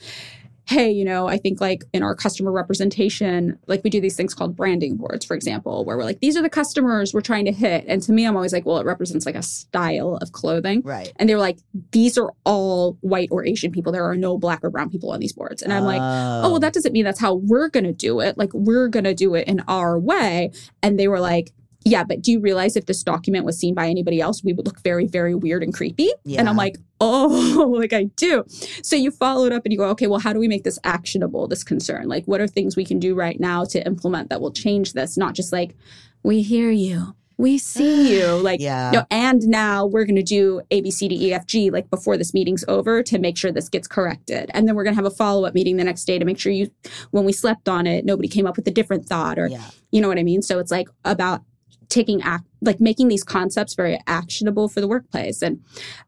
hey, 0.66 0.90
you 0.90 1.04
know, 1.04 1.28
I 1.28 1.36
think 1.36 1.60
like 1.60 1.84
in 1.92 2.02
our 2.02 2.14
customer 2.14 2.50
representation, 2.50 3.58
like 3.66 3.84
we 3.84 3.90
do 3.90 4.00
these 4.00 4.16
things 4.16 4.32
called 4.32 4.56
branding 4.56 4.96
boards, 4.96 5.24
for 5.24 5.34
example, 5.34 5.84
where 5.84 5.96
we're 5.96 6.04
like, 6.04 6.20
these 6.20 6.36
are 6.36 6.42
the 6.42 6.48
customers 6.48 7.12
we're 7.12 7.20
trying 7.20 7.44
to 7.44 7.52
hit. 7.52 7.84
And 7.86 8.02
to 8.02 8.12
me, 8.12 8.24
I'm 8.24 8.34
always 8.34 8.52
like, 8.52 8.64
well, 8.64 8.78
it 8.78 8.86
represents 8.86 9.26
like 9.26 9.34
a 9.34 9.42
style 9.42 10.16
of 10.22 10.32
clothing. 10.32 10.80
Right. 10.82 11.12
And 11.16 11.28
they 11.28 11.34
were 11.34 11.40
like, 11.40 11.58
these 11.92 12.16
are 12.16 12.32
all 12.44 12.96
white 13.02 13.28
or 13.30 13.44
Asian 13.44 13.72
people. 13.72 13.92
There 13.92 14.08
are 14.08 14.16
no 14.16 14.38
black 14.38 14.64
or 14.64 14.70
brown 14.70 14.88
people 14.88 15.12
on 15.12 15.20
these 15.20 15.34
boards. 15.34 15.60
And 15.60 15.72
I'm 15.72 15.84
like, 15.84 16.00
oh, 16.00 16.48
well, 16.48 16.54
oh. 16.56 16.58
that 16.58 16.72
doesn't 16.72 16.92
mean 16.92 17.04
that's 17.04 17.20
how 17.20 17.34
we're 17.34 17.68
going 17.68 17.84
to 17.84 17.92
do 17.92 18.20
it. 18.20 18.38
Like, 18.38 18.52
we're 18.54 18.88
going 18.88 19.04
to 19.04 19.14
do 19.14 19.34
it 19.34 19.46
in 19.46 19.60
our 19.68 19.98
way. 19.98 20.50
And 20.82 20.98
they 20.98 21.08
were 21.08 21.20
like, 21.20 21.52
yeah, 21.84 22.02
but 22.02 22.22
do 22.22 22.32
you 22.32 22.40
realize 22.40 22.76
if 22.76 22.86
this 22.86 23.02
document 23.02 23.44
was 23.44 23.58
seen 23.58 23.74
by 23.74 23.88
anybody 23.88 24.18
else, 24.20 24.42
we 24.42 24.54
would 24.54 24.64
look 24.64 24.80
very, 24.82 25.06
very 25.06 25.34
weird 25.34 25.62
and 25.62 25.74
creepy? 25.74 26.10
And 26.40 26.48
I'm 26.48 26.56
like, 26.56 26.76
oh, 27.00 27.74
like 27.78 27.92
I 27.92 28.04
do. 28.16 28.44
So 28.82 28.96
you 28.96 29.10
follow 29.10 29.46
it 29.46 29.52
up 29.52 29.64
and 29.64 29.72
you 29.72 29.78
go, 29.78 29.88
okay, 29.90 30.06
well, 30.06 30.20
how 30.20 30.32
do 30.32 30.38
we 30.38 30.48
make 30.48 30.64
this 30.64 30.78
actionable, 30.84 31.48
this 31.48 31.64
concern? 31.64 32.08
Like, 32.08 32.24
what 32.26 32.40
are 32.40 32.46
things 32.46 32.76
we 32.76 32.84
can 32.84 32.98
do 32.98 33.14
right 33.14 33.38
now 33.38 33.64
to 33.66 33.84
implement 33.86 34.30
that 34.30 34.40
will 34.40 34.52
change 34.52 34.92
this? 34.92 35.16
Not 35.16 35.34
just 35.34 35.52
like, 35.52 35.76
we 36.22 36.42
hear 36.42 36.70
you, 36.70 37.14
we 37.36 37.58
see 37.58 38.18
you. 38.18 38.24
Like, 38.44 38.60
Yeah. 38.60 38.90
no, 38.92 39.06
and 39.10 39.46
now 39.48 39.86
we're 39.86 40.04
going 40.04 40.16
to 40.16 40.22
do 40.22 40.60
A, 40.70 40.80
B, 40.80 40.90
C, 40.90 41.08
D, 41.08 41.28
E, 41.28 41.32
F, 41.32 41.46
G, 41.46 41.70
like 41.70 41.88
before 41.90 42.16
this 42.16 42.34
meeting's 42.34 42.64
over 42.68 43.02
to 43.02 43.18
make 43.18 43.36
sure 43.36 43.50
this 43.50 43.68
gets 43.68 43.88
corrected. 43.88 44.50
And 44.54 44.68
then 44.68 44.74
we're 44.74 44.84
going 44.84 44.94
to 44.94 45.02
have 45.02 45.10
a 45.10 45.14
follow 45.14 45.44
up 45.46 45.54
meeting 45.54 45.76
the 45.76 45.84
next 45.84 46.04
day 46.04 46.18
to 46.18 46.24
make 46.24 46.38
sure 46.38 46.52
you, 46.52 46.70
when 47.10 47.24
we 47.24 47.32
slept 47.32 47.68
on 47.68 47.86
it, 47.86 48.04
nobody 48.04 48.28
came 48.28 48.46
up 48.46 48.56
with 48.56 48.66
a 48.68 48.70
different 48.70 49.06
thought 49.06 49.38
or, 49.38 49.48
yeah. 49.48 49.64
you 49.90 50.00
know 50.00 50.08
what 50.08 50.18
I 50.18 50.22
mean? 50.22 50.42
So 50.42 50.58
it's 50.58 50.70
like 50.70 50.88
about 51.04 51.42
taking 51.88 52.22
act, 52.22 52.44
like 52.60 52.80
making 52.80 53.08
these 53.08 53.24
concepts 53.24 53.74
very 53.74 53.98
actionable 54.06 54.68
for 54.68 54.80
the 54.80 54.88
workplace. 54.88 55.42
And 55.42 55.62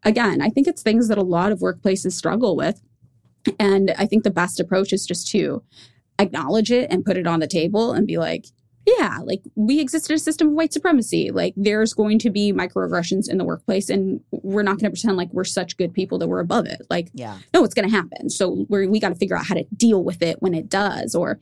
again, 0.04 0.40
I 0.42 0.48
think 0.50 0.66
it's 0.66 0.82
things 0.82 1.08
that 1.08 1.18
a 1.18 1.22
lot 1.22 1.52
of 1.52 1.60
workplaces 1.60 2.12
struggle 2.12 2.56
with. 2.56 2.80
And 3.58 3.92
I 3.96 4.06
think 4.06 4.24
the 4.24 4.30
best 4.30 4.58
approach 4.60 4.92
is 4.92 5.06
just 5.06 5.28
to 5.30 5.62
acknowledge 6.18 6.70
it 6.72 6.90
and 6.90 7.04
put 7.04 7.16
it 7.16 7.26
on 7.26 7.40
the 7.40 7.46
table 7.46 7.92
and 7.92 8.06
be 8.06 8.18
like, 8.18 8.46
yeah, 8.98 9.18
like 9.24 9.42
we 9.56 9.80
exist 9.80 10.10
in 10.10 10.14
a 10.16 10.18
system 10.18 10.48
of 10.48 10.54
white 10.54 10.72
supremacy. 10.72 11.32
Like 11.32 11.54
there's 11.56 11.92
going 11.92 12.20
to 12.20 12.30
be 12.30 12.52
microaggressions 12.52 13.28
in 13.28 13.36
the 13.36 13.44
workplace, 13.44 13.90
and 13.90 14.20
we're 14.30 14.62
not 14.62 14.78
going 14.78 14.84
to 14.84 14.90
pretend 14.90 15.16
like 15.16 15.28
we're 15.32 15.42
such 15.42 15.76
good 15.76 15.92
people 15.92 16.18
that 16.18 16.28
we're 16.28 16.38
above 16.38 16.66
it. 16.66 16.82
Like, 16.88 17.10
Yeah. 17.12 17.38
no, 17.52 17.64
it's 17.64 17.74
going 17.74 17.88
to 17.88 17.94
happen. 17.94 18.30
So 18.30 18.64
we're, 18.68 18.88
we 18.88 19.00
got 19.00 19.08
to 19.08 19.16
figure 19.16 19.36
out 19.36 19.44
how 19.46 19.54
to 19.56 19.64
deal 19.76 20.04
with 20.04 20.22
it 20.22 20.40
when 20.40 20.54
it 20.54 20.68
does. 20.68 21.16
Or, 21.16 21.40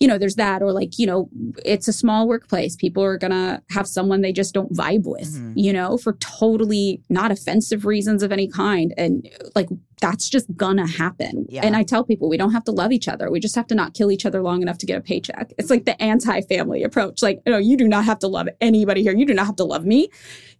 you 0.00 0.08
know, 0.08 0.16
there's 0.18 0.36
that. 0.36 0.62
Or 0.62 0.72
like, 0.72 0.98
you 0.98 1.06
know, 1.06 1.28
it's 1.64 1.86
a 1.86 1.92
small 1.92 2.26
workplace. 2.26 2.74
People 2.74 3.02
are 3.04 3.18
going 3.18 3.30
to 3.32 3.62
have 3.70 3.86
someone 3.86 4.22
they 4.22 4.32
just 4.32 4.54
don't 4.54 4.72
vibe 4.72 5.04
with, 5.04 5.28
Mhm. 5.38 5.52
you 5.56 5.72
know, 5.72 5.98
for 5.98 6.14
totally 6.14 7.02
not 7.10 7.30
offensive 7.30 7.84
reasons 7.84 8.22
of 8.22 8.32
any 8.32 8.48
kind. 8.48 8.94
And 8.96 9.28
like, 9.54 9.68
that's 10.00 10.30
just 10.30 10.46
gonna 10.56 10.86
happen. 10.88 11.44
Yeah. 11.50 11.60
And 11.62 11.76
I 11.76 11.82
tell 11.82 12.02
people 12.04 12.30
we 12.30 12.38
don't 12.38 12.52
have 12.52 12.64
to 12.64 12.72
love 12.72 12.90
each 12.90 13.06
other. 13.06 13.30
We 13.30 13.38
just 13.38 13.54
have 13.54 13.66
to 13.66 13.74
not 13.74 13.92
kill 13.92 14.10
each 14.10 14.24
other 14.24 14.40
long 14.40 14.62
enough 14.62 14.78
to 14.78 14.86
get 14.86 14.96
a 14.96 15.02
paycheck. 15.02 15.52
It's 15.58 15.68
like 15.68 15.84
the 15.84 16.00
anti-family 16.02 16.82
approach. 16.82 17.22
Like, 17.22 17.42
you 17.44 17.52
know, 17.52 17.58
you 17.58 17.76
do 17.76 17.86
not 17.86 18.06
have 18.06 18.18
to 18.20 18.26
love 18.26 18.48
anybody 18.62 19.02
here. 19.02 19.14
You 19.14 19.26
do 19.26 19.34
not 19.34 19.44
have 19.44 19.56
to 19.56 19.64
love 19.64 19.84
me. 19.84 20.08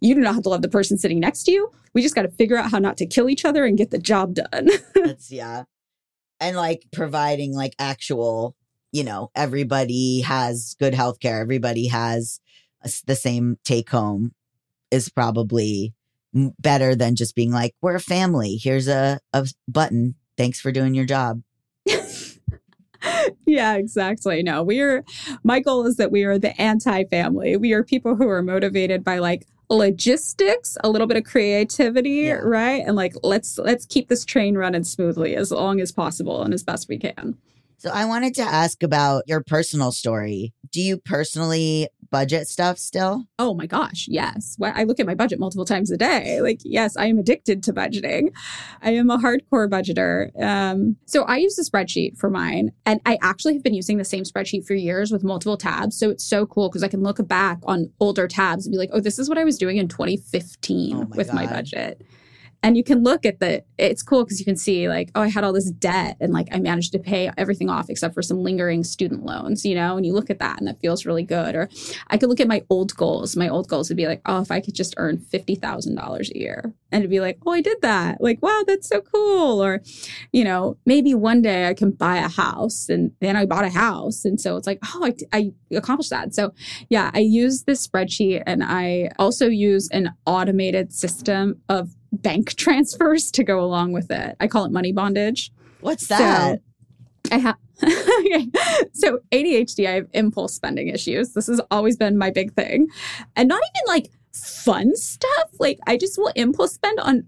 You 0.03 0.14
do 0.14 0.20
not 0.20 0.34
have 0.34 0.43
to 0.43 0.51
love 0.51 0.61
the 0.61 0.68
person 0.68 0.99
sitting 0.99 1.18
next 1.20 1.45
to 1.45 1.53
you. 1.53 1.70
We 1.95 2.03
just 2.03 2.14
got 2.14 2.22
to 2.22 2.28
figure 2.28 2.59
out 2.59 2.70
how 2.70 2.78
not 2.80 2.99
to 2.99 3.07
kill 3.07 3.30
each 3.30 3.47
other 3.47 3.64
and 3.64 3.78
get 3.78 3.91
the 3.91 3.99
job 3.99 4.34
done. 4.34 4.68
That's 4.95 5.32
yeah. 5.32 5.64
And 6.38 6.55
like 6.55 6.84
providing 6.93 7.55
like 7.55 7.74
actual, 7.78 8.55
you 8.93 9.05
know, 9.05 9.30
everybody 9.34 10.20
has 10.20 10.76
good 10.78 10.95
health 10.95 11.20
care, 11.20 11.41
everybody 11.41 11.88
has 11.88 12.41
a 12.82 12.91
the 13.07 13.16
same 13.16 13.59
take 13.64 13.91
home 13.91 14.32
is 14.91 15.09
probably 15.09 15.95
better 16.59 16.95
than 16.95 17.16
just 17.16 17.34
being 17.34 17.51
like, 17.53 17.74
we're 17.80 17.95
a 17.97 18.01
family. 18.01 18.57
Here's 18.57 18.88
a, 18.88 19.20
a 19.32 19.47
button. 19.68 20.14
Thanks 20.36 20.61
for 20.61 20.72
doing 20.72 20.95
your 20.95 21.05
job. 21.05 21.43
yeah, 23.47 23.74
exactly. 23.74 24.43
No, 24.43 24.62
we 24.62 24.80
are, 24.80 25.05
my 25.43 25.61
goal 25.61 25.86
is 25.86 25.97
that 25.97 26.11
we 26.11 26.24
are 26.24 26.38
the 26.38 26.59
anti 26.61 27.05
family. 27.05 27.57
We 27.57 27.72
are 27.72 27.82
people 27.82 28.16
who 28.16 28.28
are 28.28 28.43
motivated 28.43 29.05
by 29.05 29.18
like, 29.18 29.47
logistics 29.72 30.76
a 30.82 30.91
little 30.91 31.07
bit 31.07 31.16
of 31.16 31.22
creativity 31.22 32.22
Yeah. 32.22 32.41
right 32.43 32.82
and 32.84 32.97
like 32.97 33.14
let's 33.22 33.57
let's 33.57 33.86
keep 33.86 34.09
this 34.09 34.24
train 34.24 34.59
running 34.59 34.82
smoothly 34.82 35.36
as 35.36 35.53
long 35.53 35.80
as 35.80 35.93
possible 35.93 36.43
and 36.43 36.53
as 36.53 36.64
best 36.64 36.88
we 36.88 36.99
can 36.99 37.38
So 37.81 37.89
I 37.89 38.05
wanted 38.05 38.35
to 38.35 38.43
ask 38.43 38.83
about 38.83 39.24
your 39.26 39.43
personal 39.43 39.91
story. 39.91 40.53
Do 40.70 40.83
you 40.83 40.99
personally 40.99 41.89
budget 42.11 42.47
stuff 42.47 42.76
still? 42.76 43.24
Oh 43.39 43.55
my 43.55 43.64
gosh, 43.64 44.05
yes. 44.07 44.55
Well, 44.59 44.74
I 44.76 44.85
look 44.85 45.01
at 45.01 45.07
my 45.07 45.14
budget 45.14 45.41
multiple 45.41 45.64
times 45.64 45.91
a 45.91 45.97
day. 45.97 46.43
Like, 46.43 46.61
yes, 46.62 46.95
I 46.99 47.07
am 47.07 47.18
addicted 47.18 47.62
to 47.62 47.72
budgeting. 47.72 48.37
I 48.83 48.91
am 48.91 49.09
a 49.09 49.16
hardcore 49.16 49.66
budgeter. 49.66 50.31
Um, 50.43 50.97
so 51.07 51.22
I 51.22 51.39
use 51.39 51.59
a 51.59 51.64
spreadsheet 51.64 52.18
for 52.18 52.28
mine, 52.28 52.72
and 52.85 53.01
I 53.07 53.16
actually 53.22 53.55
have 53.55 53.62
been 53.62 53.72
using 53.72 53.97
the 53.97 54.05
same 54.05 54.24
spreadsheet 54.24 54.66
for 54.66 54.74
years 54.74 55.11
with 55.11 55.24
multiple 55.24 55.57
tabs. 55.57 55.99
So 55.99 56.11
it's 56.11 56.24
so 56.24 56.45
cool 56.45 56.68
because 56.68 56.83
I 56.83 56.89
can 56.89 57.03
look 57.03 57.26
back 57.26 57.61
on 57.62 57.91
older 57.99 58.28
tabs 58.28 58.66
and 58.66 58.74
be 58.74 58.78
like, 58.78 58.91
oh, 58.93 59.01
this 59.01 59.18
is 59.18 59.26
what 59.31 59.39
I 59.39 59.45
was 59.45 59.57
doing 59.57 59.78
in 59.78 59.89
2015 59.89 60.97
Oh 60.97 60.99
my 61.07 61.16
with 61.16 61.33
my 61.33 61.47
budget. 61.47 62.03
And 62.62 62.76
you 62.76 62.84
can 62.84 63.02
look 63.02 63.24
at 63.24 63.40
the, 63.40 63.64
it's 63.78 64.02
cool 64.02 64.24
because 64.24 64.38
you 64.38 64.44
can 64.44 64.56
see, 64.56 64.88
like, 64.88 65.11
oh, 65.14 65.22
I 65.22 65.28
had 65.28 65.44
all 65.44 65.52
this 65.52 65.70
debt 65.70 66.16
and 66.20 66.32
like 66.32 66.48
I 66.52 66.58
managed 66.58 66.92
to 66.92 66.98
pay 66.98 67.30
everything 67.38 67.70
off 67.70 67.88
except 67.88 68.14
for 68.14 68.22
some 68.22 68.42
lingering 68.42 68.84
student 68.84 69.24
loans, 69.24 69.64
you 69.64 69.74
know? 69.74 69.96
And 69.96 70.04
you 70.04 70.12
look 70.12 70.28
at 70.28 70.38
that 70.40 70.58
and 70.58 70.68
that 70.68 70.78
feels 70.80 71.06
really 71.06 71.22
good. 71.22 71.54
Or 71.54 71.70
I 72.08 72.18
could 72.18 72.28
look 72.28 72.40
at 72.40 72.48
my 72.48 72.62
old 72.68 72.94
goals. 72.96 73.34
My 73.36 73.48
old 73.48 73.68
goals 73.68 73.88
would 73.88 73.96
be 73.96 74.06
like, 74.06 74.20
oh, 74.26 74.42
if 74.42 74.50
I 74.50 74.61
could 74.61 74.74
just 74.74 74.94
earn 74.98 75.18
$50,000 75.18 76.30
a 76.30 76.38
year. 76.38 76.74
And 76.92 77.00
it'd 77.00 77.11
be 77.11 77.20
like, 77.20 77.38
oh, 77.46 77.52
I 77.52 77.62
did 77.62 77.80
that. 77.82 78.20
Like, 78.20 78.42
wow, 78.42 78.62
that's 78.66 78.88
so 78.88 79.00
cool. 79.00 79.62
Or, 79.62 79.80
you 80.32 80.44
know, 80.44 80.76
maybe 80.84 81.14
one 81.14 81.40
day 81.40 81.68
I 81.68 81.74
can 81.74 81.92
buy 81.92 82.18
a 82.18 82.28
house. 82.28 82.88
And 82.88 83.12
then 83.20 83.36
I 83.36 83.46
bought 83.46 83.64
a 83.64 83.70
house. 83.70 84.24
And 84.24 84.40
so 84.40 84.56
it's 84.56 84.66
like, 84.66 84.80
oh, 84.84 85.06
I, 85.06 85.14
I 85.32 85.52
accomplished 85.74 86.11
that. 86.11 86.34
So 86.34 86.52
yeah, 86.90 87.11
I 87.14 87.20
use 87.20 87.62
this 87.62 87.86
spreadsheet 87.86 88.42
and 88.46 88.62
I 88.62 89.11
also 89.18 89.46
use 89.46 89.88
an 89.92 90.12
automated 90.26 90.92
system 90.92 91.61
of 91.68 91.94
bank 92.12 92.54
transfers 92.56 93.30
to 93.32 93.44
go 93.44 93.61
along 93.61 93.92
with 93.92 94.11
it. 94.11 94.36
I 94.40 94.46
call 94.46 94.64
it 94.64 94.72
money 94.72 94.92
bondage. 94.92 95.50
What's 95.80 96.08
that? 96.08 96.61
So 97.28 97.34
I 97.34 97.38
have 97.38 97.56
okay. 97.82 98.48
so 98.92 99.20
ADHD, 99.32 99.86
I 99.86 99.92
have 99.92 100.06
impulse 100.12 100.54
spending 100.54 100.88
issues. 100.88 101.32
This 101.32 101.46
has 101.46 101.61
always 101.70 101.96
been 101.96 102.18
my 102.18 102.30
big 102.30 102.52
thing. 102.54 102.88
And 103.36 103.48
not 103.48 103.62
even 103.74 103.86
like 103.86 104.11
fun 104.34 104.94
stuff. 104.96 105.50
Like 105.58 105.78
I 105.86 105.96
just 105.96 106.18
will 106.18 106.32
impulse 106.36 106.74
spend 106.74 107.00
on 107.00 107.26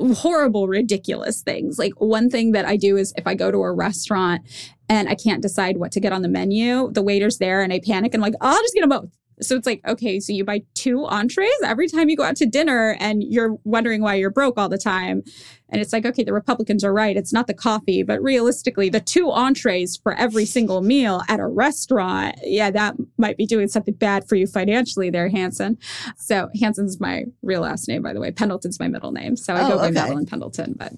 horrible, 0.00 0.68
ridiculous 0.68 1.42
things. 1.42 1.78
Like 1.78 1.92
one 2.00 2.30
thing 2.30 2.52
that 2.52 2.64
I 2.64 2.76
do 2.76 2.96
is 2.96 3.12
if 3.16 3.26
I 3.26 3.34
go 3.34 3.50
to 3.50 3.58
a 3.58 3.72
restaurant 3.72 4.42
and 4.88 5.08
I 5.08 5.14
can't 5.14 5.42
decide 5.42 5.76
what 5.78 5.92
to 5.92 6.00
get 6.00 6.12
on 6.12 6.22
the 6.22 6.28
menu, 6.28 6.90
the 6.92 7.02
waiter's 7.02 7.38
there 7.38 7.62
and 7.62 7.72
I 7.72 7.80
panic 7.80 8.14
and 8.14 8.22
I'm 8.22 8.30
like, 8.30 8.38
I'll 8.40 8.62
just 8.62 8.74
get 8.74 8.82
them 8.82 8.90
both. 8.90 9.10
So 9.40 9.56
it's 9.56 9.66
like, 9.66 9.80
okay, 9.86 10.20
so 10.20 10.32
you 10.32 10.44
buy 10.44 10.62
two 10.74 11.04
entrees 11.06 11.50
every 11.64 11.88
time 11.88 12.08
you 12.08 12.16
go 12.16 12.24
out 12.24 12.36
to 12.36 12.46
dinner 12.46 12.96
and 12.98 13.22
you're 13.22 13.56
wondering 13.64 14.02
why 14.02 14.14
you're 14.14 14.30
broke 14.30 14.58
all 14.58 14.68
the 14.68 14.78
time. 14.78 15.22
And 15.70 15.80
it's 15.82 15.92
like, 15.92 16.06
okay, 16.06 16.24
the 16.24 16.32
Republicans 16.32 16.82
are 16.82 16.92
right. 16.92 17.16
It's 17.16 17.32
not 17.32 17.46
the 17.46 17.54
coffee, 17.54 18.02
but 18.02 18.22
realistically, 18.22 18.88
the 18.88 19.00
two 19.00 19.30
entrees 19.30 19.96
for 20.02 20.14
every 20.14 20.46
single 20.46 20.80
meal 20.80 21.22
at 21.28 21.40
a 21.40 21.46
restaurant, 21.46 22.36
yeah, 22.42 22.70
that 22.70 22.96
might 23.18 23.36
be 23.36 23.44
doing 23.46 23.68
something 23.68 23.94
bad 23.94 24.26
for 24.28 24.34
you 24.36 24.46
financially 24.46 25.10
there, 25.10 25.28
Hanson. 25.28 25.76
So 26.16 26.48
Hanson's 26.58 26.98
my 27.00 27.24
real 27.42 27.60
last 27.60 27.86
name, 27.86 28.02
by 28.02 28.12
the 28.14 28.20
way. 28.20 28.30
Pendleton's 28.30 28.80
my 28.80 28.88
middle 28.88 29.12
name. 29.12 29.36
So 29.36 29.54
I 29.54 29.64
Oh, 29.64 29.68
go 29.70 29.76
by 29.76 29.84
okay. 29.86 29.92
Madeline 29.92 30.26
Pendleton, 30.26 30.74
but 30.78 30.92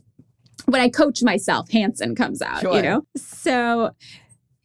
when 0.67 0.81
I 0.81 0.89
coach 0.89 1.23
myself, 1.23 1.69
Hanson 1.71 2.15
comes 2.15 2.41
out, 2.41 2.61
Sure. 2.61 2.77
you 2.77 2.83
know? 2.83 3.03
So 3.17 3.91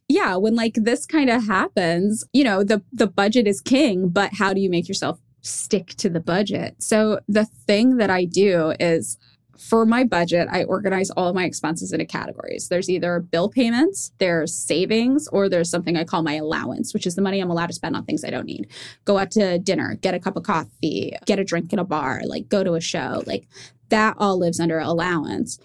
yeah, 0.08 0.36
when 0.36 0.54
like 0.54 0.74
this 0.74 1.06
kind 1.06 1.30
of 1.30 1.46
happens, 1.46 2.24
you 2.32 2.44
know, 2.44 2.62
the 2.62 2.82
the 2.92 3.06
budget 3.06 3.46
is 3.46 3.60
king, 3.60 4.08
but 4.08 4.34
how 4.34 4.52
do 4.52 4.60
you 4.60 4.70
make 4.70 4.88
yourself 4.88 5.18
stick 5.42 5.88
to 5.96 6.08
the 6.08 6.20
budget? 6.20 6.76
So 6.82 7.20
the 7.28 7.44
thing 7.44 7.96
that 7.96 8.10
I 8.10 8.24
do 8.24 8.74
is 8.78 9.18
for 9.58 9.86
my 9.86 10.04
budget, 10.04 10.48
I 10.50 10.64
organize 10.64 11.10
all 11.10 11.28
of 11.28 11.34
my 11.34 11.44
expenses 11.44 11.92
into 11.92 12.04
categories. 12.04 12.68
There's 12.68 12.90
either 12.90 13.20
bill 13.20 13.48
payments, 13.48 14.12
there's 14.18 14.54
savings, 14.54 15.28
or 15.28 15.48
there's 15.48 15.70
something 15.70 15.96
I 15.96 16.04
call 16.04 16.22
my 16.22 16.34
allowance, 16.34 16.92
which 16.92 17.06
is 17.06 17.14
the 17.14 17.22
money 17.22 17.40
I'm 17.40 17.50
allowed 17.50 17.68
to 17.68 17.72
spend 17.72 17.96
on 17.96 18.04
things 18.04 18.24
I 18.24 18.30
don't 18.30 18.46
need. 18.46 18.68
Go 19.04 19.18
out 19.18 19.30
to 19.32 19.58
dinner, 19.58 19.96
get 20.02 20.14
a 20.14 20.20
cup 20.20 20.36
of 20.36 20.42
coffee, 20.42 21.16
get 21.24 21.38
a 21.38 21.44
drink 21.44 21.72
in 21.72 21.78
a 21.78 21.84
bar, 21.84 22.20
like 22.26 22.48
go 22.48 22.62
to 22.64 22.74
a 22.74 22.80
show. 22.80 23.22
Like 23.26 23.48
that 23.88 24.16
all 24.18 24.38
lives 24.38 24.60
under 24.60 24.78
allowance. 24.78 25.58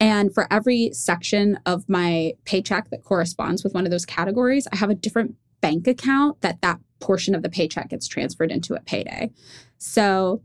And 0.00 0.32
for 0.34 0.46
every 0.52 0.90
section 0.92 1.58
of 1.66 1.88
my 1.88 2.32
paycheck 2.44 2.90
that 2.90 3.04
corresponds 3.04 3.64
with 3.64 3.74
one 3.74 3.84
of 3.84 3.90
those 3.90 4.06
categories, 4.06 4.66
I 4.72 4.76
have 4.76 4.90
a 4.90 4.94
different 4.94 5.34
bank 5.60 5.86
account 5.86 6.40
that 6.42 6.60
that 6.62 6.78
portion 7.00 7.34
of 7.34 7.42
the 7.42 7.48
paycheck 7.48 7.90
gets 7.90 8.06
transferred 8.06 8.50
into 8.50 8.74
a 8.74 8.80
payday. 8.80 9.30
So 9.78 10.42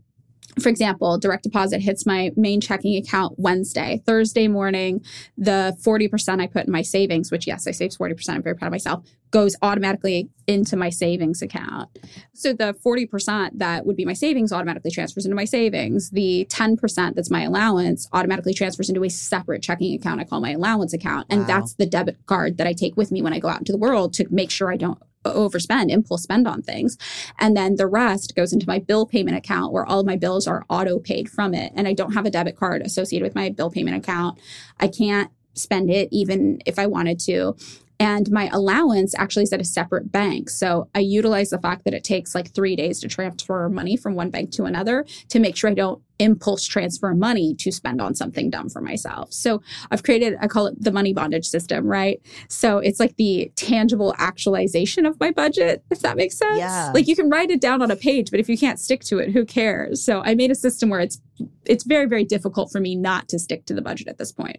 for 0.60 0.68
example, 0.68 1.18
direct 1.18 1.44
deposit 1.44 1.80
hits 1.80 2.04
my 2.04 2.30
main 2.36 2.60
checking 2.60 2.96
account 2.96 3.38
Wednesday. 3.38 4.02
Thursday 4.06 4.48
morning, 4.48 5.04
the 5.36 5.76
40% 5.82 6.40
I 6.40 6.46
put 6.46 6.66
in 6.66 6.72
my 6.72 6.82
savings, 6.82 7.30
which 7.30 7.46
yes, 7.46 7.66
I 7.66 7.70
saved 7.70 7.98
40%, 7.98 8.28
I'm 8.28 8.42
very 8.42 8.56
proud 8.56 8.68
of 8.68 8.72
myself, 8.72 9.04
goes 9.30 9.56
automatically 9.62 10.28
into 10.46 10.76
my 10.76 10.90
savings 10.90 11.40
account. 11.40 11.88
So 12.34 12.52
the 12.52 12.74
40% 12.84 13.52
that 13.58 13.86
would 13.86 13.96
be 13.96 14.04
my 14.04 14.12
savings 14.12 14.52
automatically 14.52 14.90
transfers 14.90 15.24
into 15.24 15.36
my 15.36 15.46
savings. 15.46 16.10
The 16.10 16.46
10% 16.50 17.14
that's 17.14 17.30
my 17.30 17.42
allowance 17.42 18.08
automatically 18.12 18.52
transfers 18.52 18.90
into 18.90 19.04
a 19.04 19.08
separate 19.08 19.62
checking 19.62 19.94
account 19.94 20.20
I 20.20 20.24
call 20.24 20.40
my 20.40 20.50
allowance 20.50 20.92
account. 20.92 21.26
And 21.30 21.40
Wow. 21.42 21.46
that's 21.46 21.74
the 21.74 21.86
debit 21.86 22.18
card 22.26 22.58
that 22.58 22.66
I 22.66 22.72
take 22.74 22.96
with 22.96 23.10
me 23.10 23.22
when 23.22 23.32
I 23.32 23.38
go 23.38 23.48
out 23.48 23.58
into 23.60 23.72
the 23.72 23.78
world 23.78 24.12
to 24.14 24.26
make 24.30 24.50
sure 24.50 24.70
I 24.70 24.76
don't 24.76 24.98
overspend, 25.24 25.90
impulse 25.90 26.22
spend 26.22 26.46
on 26.46 26.62
things. 26.62 26.98
And 27.38 27.56
then 27.56 27.76
the 27.76 27.86
rest 27.86 28.34
goes 28.34 28.52
into 28.52 28.66
my 28.66 28.78
bill 28.78 29.06
payment 29.06 29.36
account 29.36 29.72
where 29.72 29.86
all 29.86 30.00
of 30.00 30.06
my 30.06 30.16
bills 30.16 30.46
are 30.46 30.64
auto 30.68 30.98
paid 30.98 31.30
from 31.30 31.54
it. 31.54 31.72
And 31.74 31.86
I 31.86 31.92
don't 31.92 32.14
have 32.14 32.26
a 32.26 32.30
debit 32.30 32.56
card 32.56 32.82
associated 32.82 33.24
with 33.24 33.34
my 33.34 33.50
bill 33.50 33.70
payment 33.70 33.96
account. 33.96 34.38
I 34.80 34.88
can't 34.88 35.30
spend 35.54 35.90
it 35.90 36.08
even 36.10 36.60
if 36.66 36.78
I 36.78 36.86
wanted 36.86 37.18
to. 37.20 37.56
And 38.00 38.28
my 38.32 38.48
allowance 38.52 39.14
actually 39.16 39.44
is 39.44 39.52
at 39.52 39.60
a 39.60 39.64
separate 39.64 40.10
bank. 40.10 40.50
So 40.50 40.88
I 40.92 40.98
utilize 40.98 41.50
the 41.50 41.58
fact 41.58 41.84
that 41.84 41.94
it 41.94 42.02
takes 42.02 42.34
like 42.34 42.52
three 42.52 42.74
days 42.74 42.98
to 43.00 43.08
transfer 43.08 43.68
money 43.68 43.96
from 43.96 44.16
one 44.16 44.30
bank 44.30 44.50
to 44.52 44.64
another 44.64 45.06
to 45.28 45.38
make 45.38 45.54
sure 45.54 45.70
I 45.70 45.74
don't 45.74 46.02
impulse 46.22 46.64
transfer 46.64 47.14
money 47.14 47.54
to 47.56 47.72
spend 47.72 48.00
on 48.00 48.14
something 48.14 48.48
dumb 48.48 48.68
for 48.68 48.80
myself. 48.80 49.32
So 49.32 49.60
I've 49.90 50.02
created, 50.02 50.36
I 50.40 50.46
call 50.46 50.66
it 50.66 50.82
the 50.82 50.92
money 50.92 51.12
bondage 51.12 51.46
system, 51.46 51.86
right? 51.86 52.20
So 52.48 52.78
it's 52.78 53.00
like 53.00 53.16
the 53.16 53.50
tangible 53.56 54.14
actualization 54.18 55.04
of 55.04 55.18
my 55.18 55.30
budget, 55.30 55.84
if 55.90 56.00
that 56.00 56.16
makes 56.16 56.38
sense. 56.38 56.58
Yeah. 56.58 56.92
Like 56.94 57.08
you 57.08 57.16
can 57.16 57.28
write 57.28 57.50
it 57.50 57.60
down 57.60 57.82
on 57.82 57.90
a 57.90 57.96
page, 57.96 58.30
but 58.30 58.40
if 58.40 58.48
you 58.48 58.56
can't 58.56 58.78
stick 58.78 59.02
to 59.04 59.18
it, 59.18 59.30
who 59.30 59.44
cares? 59.44 60.02
So 60.02 60.22
I 60.24 60.34
made 60.34 60.50
a 60.50 60.54
system 60.54 60.90
where 60.90 61.00
it's 61.00 61.20
it's 61.64 61.84
very, 61.84 62.06
very 62.06 62.24
difficult 62.24 62.70
for 62.70 62.80
me 62.80 62.94
not 62.94 63.28
to 63.30 63.38
stick 63.38 63.64
to 63.66 63.74
the 63.74 63.82
budget 63.82 64.08
at 64.08 64.18
this 64.18 64.32
point. 64.32 64.58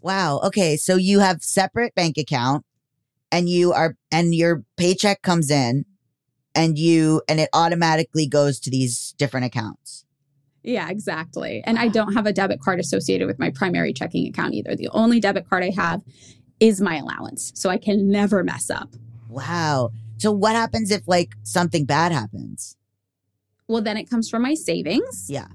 Wow. 0.00 0.40
Okay. 0.44 0.76
So 0.76 0.96
you 0.96 1.18
have 1.18 1.42
separate 1.42 1.94
bank 1.94 2.16
account 2.18 2.64
and 3.32 3.48
you 3.48 3.72
are 3.72 3.96
and 4.10 4.34
your 4.34 4.64
paycheck 4.76 5.22
comes 5.22 5.50
in 5.50 5.84
and 6.54 6.78
you 6.78 7.22
and 7.28 7.40
it 7.40 7.48
automatically 7.52 8.26
goes 8.26 8.60
to 8.60 8.70
these 8.70 9.14
different 9.18 9.46
accounts. 9.46 10.04
Yeah, 10.62 10.90
exactly. 10.90 11.62
And 11.64 11.78
I 11.78 11.88
don't 11.88 12.12
have 12.14 12.26
a 12.26 12.32
debit 12.32 12.60
card 12.60 12.80
associated 12.80 13.26
with 13.26 13.38
my 13.38 13.50
primary 13.50 13.92
checking 13.92 14.28
account 14.28 14.54
either. 14.54 14.76
The 14.76 14.88
only 14.88 15.20
debit 15.20 15.48
card 15.48 15.64
I 15.64 15.70
have 15.70 16.02
is 16.60 16.80
my 16.80 16.96
allowance. 16.96 17.52
So 17.54 17.70
I 17.70 17.78
can 17.78 18.10
never 18.10 18.44
mess 18.44 18.68
up. 18.68 18.94
Wow. 19.28 19.90
So 20.18 20.30
what 20.30 20.54
happens 20.54 20.90
if 20.90 21.08
like 21.08 21.32
something 21.42 21.86
bad 21.86 22.12
happens? 22.12 22.76
Well, 23.68 23.80
then 23.80 23.96
it 23.96 24.10
comes 24.10 24.28
from 24.28 24.42
my 24.42 24.54
savings. 24.54 25.26
Yeah. 25.30 25.46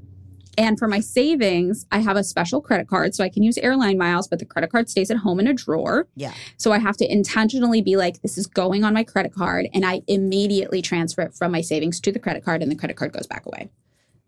And 0.58 0.80
for 0.80 0.88
my 0.88 1.02
savings, 1.02 1.86
I 1.92 2.00
have 2.00 2.16
a 2.16 2.24
special 2.24 2.62
credit 2.62 2.88
card. 2.88 3.14
So 3.14 3.24
I 3.24 3.30
can 3.30 3.44
use 3.44 3.58
airline 3.58 3.98
miles, 3.98 4.28
but 4.28 4.40
the 4.40 4.46
credit 4.46 4.72
card 4.72 4.90
stays 4.90 5.12
at 5.12 5.18
home 5.18 5.40
in 5.40 5.48
a 5.48 5.54
drawer. 5.54 6.08
Yeah. 6.16 6.34
So 6.58 6.72
I 6.72 6.80
have 6.80 6.98
to 6.98 7.12
intentionally 7.12 7.82
be 7.82 7.98
like, 7.98 8.22
this 8.22 8.38
is 8.38 8.48
going 8.48 8.84
on 8.84 8.94
my 8.94 9.04
credit 9.04 9.34
card. 9.34 9.68
And 9.74 9.86
I 9.86 10.02
immediately 10.08 10.82
transfer 10.82 11.22
it 11.22 11.34
from 11.34 11.52
my 11.52 11.62
savings 11.62 12.00
to 12.00 12.12
the 12.12 12.20
credit 12.20 12.46
card, 12.46 12.64
and 12.64 12.72
the 12.72 12.76
credit 12.76 12.96
card 12.96 13.12
goes 13.12 13.28
back 13.28 13.46
away. 13.46 13.70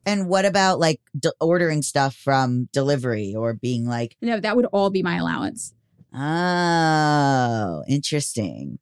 And 0.07 0.27
what 0.29 0.45
about 0.45 0.79
like 0.79 1.01
d- 1.19 1.29
ordering 1.39 1.81
stuff 1.83 2.15
from 2.15 2.69
delivery 2.71 3.35
or 3.35 3.53
being 3.53 3.85
like, 3.85 4.15
No, 4.21 4.39
that 4.39 4.55
would 4.55 4.65
all 4.67 4.89
be 4.89 5.03
my 5.03 5.17
allowance. 5.17 5.73
oh, 6.13 7.83
interesting. 7.87 8.79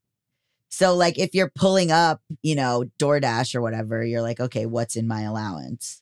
So 0.70 0.94
like 0.96 1.18
if 1.18 1.34
you're 1.34 1.52
pulling 1.56 1.92
up, 1.92 2.22
you 2.42 2.56
know, 2.56 2.86
DoorDash 3.00 3.56
or 3.56 3.62
whatever, 3.62 4.04
you're 4.06 4.22
like, 4.22 4.40
okay, 4.40 4.66
what's 4.66 4.96
in 4.96 5.08
my 5.08 5.22
allowance? 5.22 6.02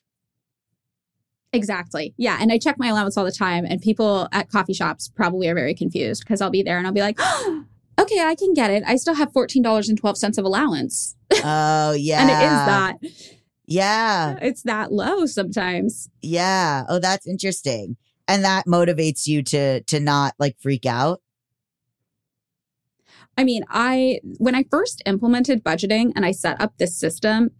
Exactly. 1.52 2.12
Yeah. 2.16 2.38
And 2.40 2.50
I 2.50 2.58
check 2.58 2.76
my 2.78 2.88
allowance 2.88 3.16
all 3.16 3.24
the 3.24 3.30
time. 3.30 3.64
And 3.64 3.80
people 3.80 4.28
at 4.32 4.50
coffee 4.50 4.72
shops 4.74 5.08
probably 5.14 5.48
are 5.48 5.54
very 5.54 5.74
confused 5.74 6.24
because 6.24 6.40
I'll 6.40 6.50
be 6.50 6.62
there 6.64 6.76
and 6.78 6.86
I'll 6.86 6.92
be 6.92 7.00
like, 7.00 7.20
okay, 8.00 8.20
I 8.20 8.34
can 8.34 8.52
get 8.54 8.70
it. 8.72 8.82
I 8.86 8.96
still 8.96 9.14
have 9.14 9.32
$14.12 9.32 10.38
of 10.38 10.44
allowance. 10.44 11.14
Oh 11.44 11.92
yeah. 11.92 12.20
And 12.22 12.30
it 12.30 12.44
is 12.44 12.50
that. 12.50 12.96
Yeah. 13.66 14.38
It's 14.42 14.62
that 14.62 14.92
low 14.92 15.26
sometimes. 15.26 16.08
Yeah. 16.22 16.84
Oh, 16.88 16.98
that's 16.98 17.26
interesting. 17.26 17.96
And 18.26 18.44
that 18.44 18.66
motivates 18.66 19.26
you 19.26 19.42
to 19.44 19.82
to 19.82 20.00
not 20.00 20.34
like 20.38 20.56
freak 20.58 20.86
out. 20.86 21.20
I 23.36 23.44
mean, 23.44 23.64
I, 23.68 24.20
when 24.38 24.54
I 24.54 24.64
first 24.70 25.02
implemented 25.06 25.64
budgeting 25.64 26.12
and 26.14 26.24
I 26.24 26.30
set 26.30 26.60
up 26.60 26.78
this 26.78 26.96
system, 26.96 27.50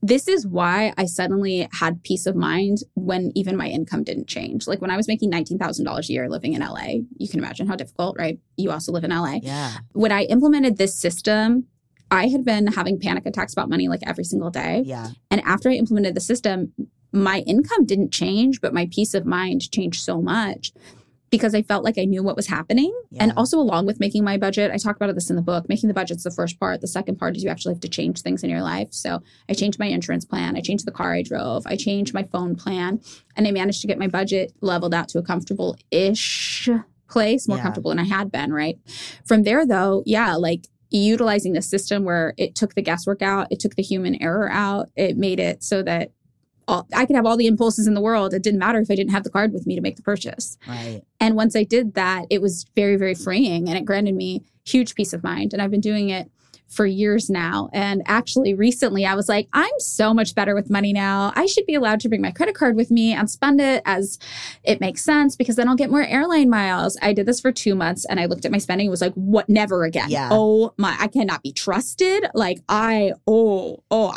this 0.00 0.28
is 0.28 0.46
why 0.46 0.92
I 0.96 1.06
suddenly 1.06 1.68
had 1.72 2.04
peace 2.04 2.26
of 2.26 2.36
mind 2.36 2.78
when 2.94 3.32
even 3.34 3.56
my 3.56 3.66
income 3.66 4.04
didn't 4.04 4.28
change. 4.28 4.68
Like 4.68 4.80
when 4.80 4.92
I 4.92 4.96
was 4.96 5.08
making 5.08 5.32
$19,000 5.32 6.08
a 6.08 6.12
year 6.12 6.28
living 6.28 6.52
in 6.52 6.60
LA, 6.60 7.00
you 7.16 7.28
can 7.28 7.40
imagine 7.40 7.66
how 7.66 7.74
difficult, 7.74 8.16
right? 8.16 8.38
You 8.56 8.70
also 8.70 8.92
live 8.92 9.02
in 9.02 9.10
LA. 9.10 9.40
Yeah. 9.42 9.78
when 9.92 10.12
I 10.12 10.22
implemented 10.24 10.76
this 10.78 10.94
system, 10.94 11.66
I 12.10 12.28
had 12.28 12.44
been 12.44 12.68
having 12.68 12.98
panic 12.98 13.26
attacks 13.26 13.52
about 13.52 13.68
money 13.68 13.88
like 13.88 14.00
every 14.06 14.24
single 14.24 14.50
day. 14.50 14.82
Yeah. 14.84 15.10
And 15.30 15.40
after 15.44 15.68
I 15.68 15.74
implemented 15.74 16.14
the 16.14 16.20
system, 16.20 16.72
my 17.12 17.40
income 17.40 17.84
didn't 17.86 18.12
change, 18.12 18.60
but 18.60 18.74
my 18.74 18.88
peace 18.92 19.14
of 19.14 19.26
mind 19.26 19.70
changed 19.70 20.02
so 20.02 20.20
much 20.20 20.72
because 21.30 21.54
I 21.54 21.60
felt 21.60 21.84
like 21.84 21.98
I 21.98 22.04
knew 22.06 22.22
what 22.22 22.36
was 22.36 22.46
happening. 22.46 22.90
And 23.18 23.32
also, 23.36 23.58
along 23.58 23.84
with 23.84 24.00
making 24.00 24.24
my 24.24 24.38
budget, 24.38 24.70
I 24.70 24.78
talk 24.78 24.96
about 24.96 25.14
this 25.14 25.28
in 25.28 25.36
the 25.36 25.42
book. 25.42 25.68
Making 25.68 25.88
the 25.88 25.94
budget's 25.94 26.24
the 26.24 26.30
first 26.30 26.58
part. 26.58 26.80
The 26.80 26.86
second 26.86 27.16
part 27.18 27.36
is 27.36 27.44
you 27.44 27.50
actually 27.50 27.74
have 27.74 27.82
to 27.82 27.88
change 27.88 28.22
things 28.22 28.42
in 28.42 28.48
your 28.48 28.62
life. 28.62 28.88
So 28.92 29.22
I 29.48 29.52
changed 29.52 29.78
my 29.78 29.86
insurance 29.86 30.24
plan. 30.24 30.56
I 30.56 30.60
changed 30.60 30.86
the 30.86 30.90
car 30.92 31.12
I 31.14 31.22
drove. 31.22 31.66
I 31.66 31.76
changed 31.76 32.14
my 32.14 32.22
phone 32.22 32.56
plan. 32.56 33.00
And 33.36 33.46
I 33.46 33.50
managed 33.50 33.82
to 33.82 33.86
get 33.86 33.98
my 33.98 34.08
budget 34.08 34.52
leveled 34.62 34.94
out 34.94 35.08
to 35.10 35.18
a 35.18 35.22
comfortable 35.22 35.76
ish 35.90 36.68
place, 37.10 37.46
more 37.46 37.58
Yeah. 37.58 37.62
comfortable 37.62 37.90
than 37.90 37.98
I 37.98 38.04
had 38.04 38.30
been, 38.32 38.52
right? 38.52 38.78
From 39.26 39.42
there, 39.42 39.66
though, 39.66 40.02
yeah, 40.06 40.34
like 40.36 40.66
utilizing 40.90 41.52
the 41.52 41.62
system 41.62 42.04
where 42.04 42.34
it 42.36 42.54
took 42.54 42.74
the 42.74 42.82
guesswork 42.82 43.22
out, 43.22 43.48
it 43.50 43.60
took 43.60 43.74
the 43.74 43.82
human 43.82 44.20
error 44.22 44.50
out, 44.50 44.88
it 44.96 45.16
made 45.16 45.38
it 45.38 45.62
so 45.62 45.82
that 45.82 46.12
all, 46.66 46.86
I 46.94 47.06
could 47.06 47.16
have 47.16 47.26
all 47.26 47.36
the 47.36 47.46
impulses 47.46 47.86
in 47.86 47.94
the 47.94 48.00
world. 48.00 48.34
It 48.34 48.42
didn't 48.42 48.60
matter 48.60 48.78
if 48.78 48.90
I 48.90 48.94
didn't 48.94 49.12
have 49.12 49.24
the 49.24 49.30
card 49.30 49.52
with 49.52 49.66
me 49.66 49.74
to 49.74 49.80
make 49.80 49.96
the 49.96 50.02
purchase. 50.02 50.58
Right. 50.66 51.02
And 51.18 51.34
once 51.34 51.56
I 51.56 51.64
did 51.64 51.94
that, 51.94 52.26
it 52.30 52.42
was 52.42 52.66
very, 52.74 52.96
very 52.96 53.14
freeing 53.14 53.68
and 53.68 53.78
it 53.78 53.84
granted 53.84 54.14
me 54.14 54.44
huge 54.66 54.94
peace 54.94 55.12
of 55.12 55.24
mind. 55.24 55.52
And 55.52 55.62
I've 55.62 55.70
been 55.70 55.80
doing 55.80 56.10
it 56.10 56.30
for 56.68 56.86
years 56.86 57.28
now. 57.30 57.68
And 57.72 58.02
actually, 58.06 58.54
recently, 58.54 59.04
I 59.04 59.14
was 59.14 59.28
like, 59.28 59.48
I'm 59.52 59.78
so 59.78 60.12
much 60.12 60.34
better 60.34 60.54
with 60.54 60.70
money 60.70 60.92
now. 60.92 61.32
I 61.34 61.46
should 61.46 61.66
be 61.66 61.74
allowed 61.74 62.00
to 62.00 62.08
bring 62.08 62.20
my 62.20 62.30
credit 62.30 62.54
card 62.54 62.76
with 62.76 62.90
me 62.90 63.12
and 63.12 63.30
spend 63.30 63.60
it 63.60 63.82
as 63.84 64.18
it 64.62 64.80
makes 64.80 65.02
sense 65.02 65.36
because 65.36 65.56
then 65.56 65.68
I'll 65.68 65.76
get 65.76 65.90
more 65.90 66.04
airline 66.04 66.50
miles. 66.50 66.96
I 67.02 67.12
did 67.12 67.26
this 67.26 67.40
for 67.40 67.52
two 67.52 67.74
months 67.74 68.04
and 68.04 68.20
I 68.20 68.26
looked 68.26 68.44
at 68.44 68.52
my 68.52 68.58
spending 68.58 68.86
and 68.86 68.90
was 68.90 69.00
like, 69.00 69.14
what? 69.14 69.48
Never 69.48 69.84
again. 69.84 70.10
Yeah. 70.10 70.28
Oh 70.30 70.74
my, 70.76 70.96
I 71.00 71.08
cannot 71.08 71.42
be 71.42 71.52
trusted. 71.52 72.26
Like, 72.34 72.58
I, 72.68 73.12
oh, 73.26 73.82
oh. 73.90 74.14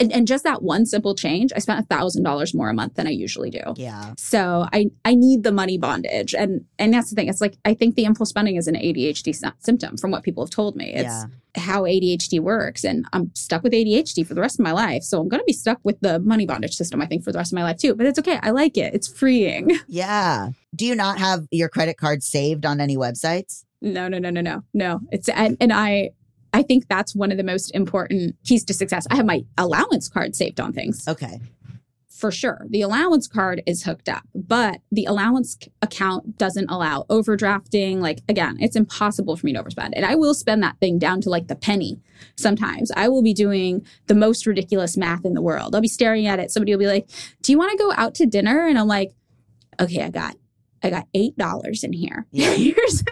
And, 0.00 0.12
and 0.12 0.26
just 0.26 0.44
that 0.44 0.62
one 0.62 0.84
simple 0.84 1.14
change, 1.14 1.52
I 1.54 1.60
spent 1.60 1.80
a 1.80 1.94
$1,000 1.94 2.54
more 2.54 2.68
a 2.68 2.74
month 2.74 2.94
than 2.94 3.06
I 3.06 3.10
usually 3.10 3.50
do. 3.50 3.60
Yeah. 3.76 4.14
So 4.16 4.66
I 4.72 4.90
I 5.04 5.14
need 5.14 5.42
the 5.42 5.52
money 5.52 5.78
bondage, 5.78 6.34
and 6.34 6.64
and 6.78 6.92
that's 6.92 7.10
the 7.10 7.16
thing. 7.16 7.28
It's 7.28 7.40
like 7.40 7.56
I 7.64 7.74
think 7.74 7.94
the 7.94 8.04
impulse 8.04 8.28
spending 8.28 8.56
is 8.56 8.66
an 8.66 8.74
ADHD 8.74 9.34
symptom 9.60 9.96
from 9.96 10.10
what 10.10 10.22
people 10.22 10.44
have 10.44 10.50
told 10.50 10.76
me. 10.76 10.92
It's 10.92 11.04
Yeah. 11.04 11.24
How 11.58 11.82
ADHD 11.82 12.40
works, 12.40 12.84
and 12.84 13.06
I'm 13.12 13.30
stuck 13.34 13.62
with 13.62 13.72
ADHD 13.72 14.26
for 14.26 14.34
the 14.34 14.40
rest 14.40 14.58
of 14.58 14.64
my 14.64 14.72
life. 14.72 15.02
So 15.02 15.20
I'm 15.20 15.28
gonna 15.28 15.44
be 15.44 15.52
stuck 15.52 15.78
with 15.82 16.00
the 16.00 16.18
money 16.20 16.46
bondage 16.46 16.74
system. 16.74 17.02
I 17.02 17.06
think 17.06 17.24
for 17.24 17.32
the 17.32 17.38
rest 17.38 17.52
of 17.52 17.56
my 17.56 17.64
life 17.64 17.78
too. 17.78 17.94
But 17.94 18.06
it's 18.06 18.18
okay. 18.18 18.38
I 18.42 18.50
like 18.50 18.76
it. 18.76 18.94
It's 18.94 19.08
freeing. 19.08 19.78
Yeah. 19.90 20.50
Do 20.74 20.84
you 20.84 20.94
not 20.94 21.18
have 21.18 21.46
your 21.50 21.68
credit 21.68 21.96
card 21.96 22.22
saved 22.22 22.66
on 22.66 22.80
any 22.80 22.96
websites? 22.96 23.64
No, 23.80 24.06
no, 24.06 24.18
no, 24.18 24.30
no, 24.30 24.40
no, 24.40 24.62
no. 24.74 25.00
It's 25.10 25.28
and, 25.28 25.56
and 25.60 25.72
I. 25.72 26.10
I 26.54 26.62
think 26.62 26.88
that's 26.88 27.14
one 27.14 27.30
of 27.30 27.36
the 27.36 27.44
most 27.44 27.74
important 27.74 28.34
keys 28.44 28.64
to 28.64 28.74
success. 28.74 29.06
I 29.10 29.16
have 29.16 29.26
my 29.26 29.42
allowance 29.58 30.08
card 30.08 30.34
saved 30.34 30.60
on 30.60 30.72
things. 30.72 31.06
Okay. 31.06 31.40
For 32.18 32.30
sure. 32.32 32.66
The 32.68 32.82
allowance 32.82 33.28
card 33.28 33.62
is 33.66 33.84
hooked 33.84 34.08
up, 34.08 34.22
but 34.34 34.80
the 34.90 35.04
allowance 35.04 35.56
account 35.82 36.36
doesn't 36.36 36.68
allow 36.68 37.04
overdrafting. 37.08 38.00
Like, 38.00 38.20
again, 38.28 38.56
it's 38.60 38.74
impossible 38.76 39.36
for 39.36 39.46
me 39.46 39.52
to 39.52 39.62
overspend. 39.62 39.90
And 39.94 40.04
I 40.04 40.14
will 40.16 40.34
spend 40.34 40.62
that 40.62 40.78
thing 40.80 40.98
down 40.98 41.20
to 41.22 41.30
like 41.30 41.46
the 41.46 41.54
penny 41.56 42.00
sometimes. 42.36 42.90
I 42.96 43.08
will 43.08 43.22
be 43.22 43.32
doing 43.34 43.86
the 44.06 44.14
most 44.14 44.46
ridiculous 44.46 44.96
math 44.96 45.24
in 45.24 45.34
the 45.34 45.42
world. 45.42 45.74
I'll 45.74 45.80
be 45.80 45.88
staring 45.88 46.26
at 46.26 46.40
it. 46.40 46.50
Somebody 46.50 46.72
will 46.72 46.80
be 46.80 46.86
like, 46.86 47.08
Do 47.42 47.52
you 47.52 47.58
want 47.58 47.70
to 47.72 47.78
go 47.78 47.92
out 47.96 48.14
to 48.16 48.26
dinner? 48.26 48.66
And 48.66 48.78
I'm 48.78 48.88
like, 48.88 49.12
Okay, 49.80 50.02
I 50.02 50.10
got. 50.10 50.34
I 50.80 50.90
got 50.90 51.08
eight 51.12 51.36
dollars 51.36 51.82
in 51.82 51.92
here. 51.92 52.26
Yeah. 52.32 52.52
here's 52.54 53.02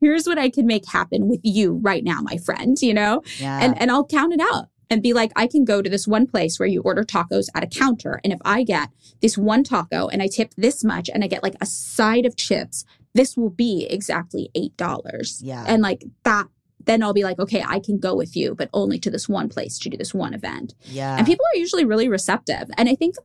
here's 0.00 0.26
what 0.26 0.36
I 0.36 0.50
can 0.50 0.66
make 0.66 0.84
happen 0.88 1.28
with 1.28 1.38
you 1.44 1.74
right 1.80 2.02
now, 2.02 2.20
my 2.20 2.38
friend. 2.38 2.76
You 2.82 2.92
know, 2.94 3.22
Yeah. 3.38 3.60
and 3.62 3.80
and 3.80 3.90
I'll 3.92 4.04
count 4.04 4.32
it 4.32 4.40
out 4.40 4.66
and 4.90 5.02
be 5.02 5.12
like, 5.12 5.32
I 5.36 5.46
can 5.46 5.64
go 5.64 5.82
to 5.82 5.90
this 5.90 6.06
one 6.06 6.26
place 6.26 6.58
where 6.58 6.68
you 6.68 6.82
order 6.82 7.02
tacos 7.02 7.48
at 7.54 7.64
a 7.64 7.66
counter, 7.66 8.20
and 8.22 8.32
if 8.32 8.40
I 8.44 8.62
get 8.62 8.90
this 9.20 9.38
one 9.38 9.64
taco 9.64 10.08
and 10.08 10.22
I 10.22 10.28
tip 10.28 10.54
this 10.56 10.84
much, 10.84 11.08
and 11.12 11.24
I 11.24 11.26
get 11.26 11.42
like 11.42 11.56
a 11.60 11.66
side 11.66 12.26
of 12.26 12.36
chips, 12.36 12.84
this 13.14 13.36
will 13.36 13.50
be 13.50 13.86
exactly 13.88 14.50
eight 14.54 14.76
dollars. 14.76 15.40
Yeah. 15.42 15.64
and 15.66 15.82
like 15.82 16.04
that 16.24 16.48
then 16.86 17.02
I'll 17.02 17.14
be 17.14 17.24
like, 17.24 17.38
okay, 17.38 17.64
I 17.66 17.80
can 17.80 17.98
go 17.98 18.14
with 18.14 18.36
you, 18.36 18.54
but 18.54 18.68
only 18.74 18.98
to 19.00 19.10
this 19.10 19.28
one 19.28 19.48
place 19.48 19.78
to 19.78 19.88
do 19.88 19.96
this 19.96 20.14
one 20.14 20.34
event. 20.34 20.74
Yeah. 20.84 21.16
And 21.16 21.26
people 21.26 21.44
are 21.54 21.58
usually 21.58 21.84
really 21.84 22.08
receptive. 22.08 22.70
And 22.76 22.88
I 22.88 22.94
think 22.94 23.16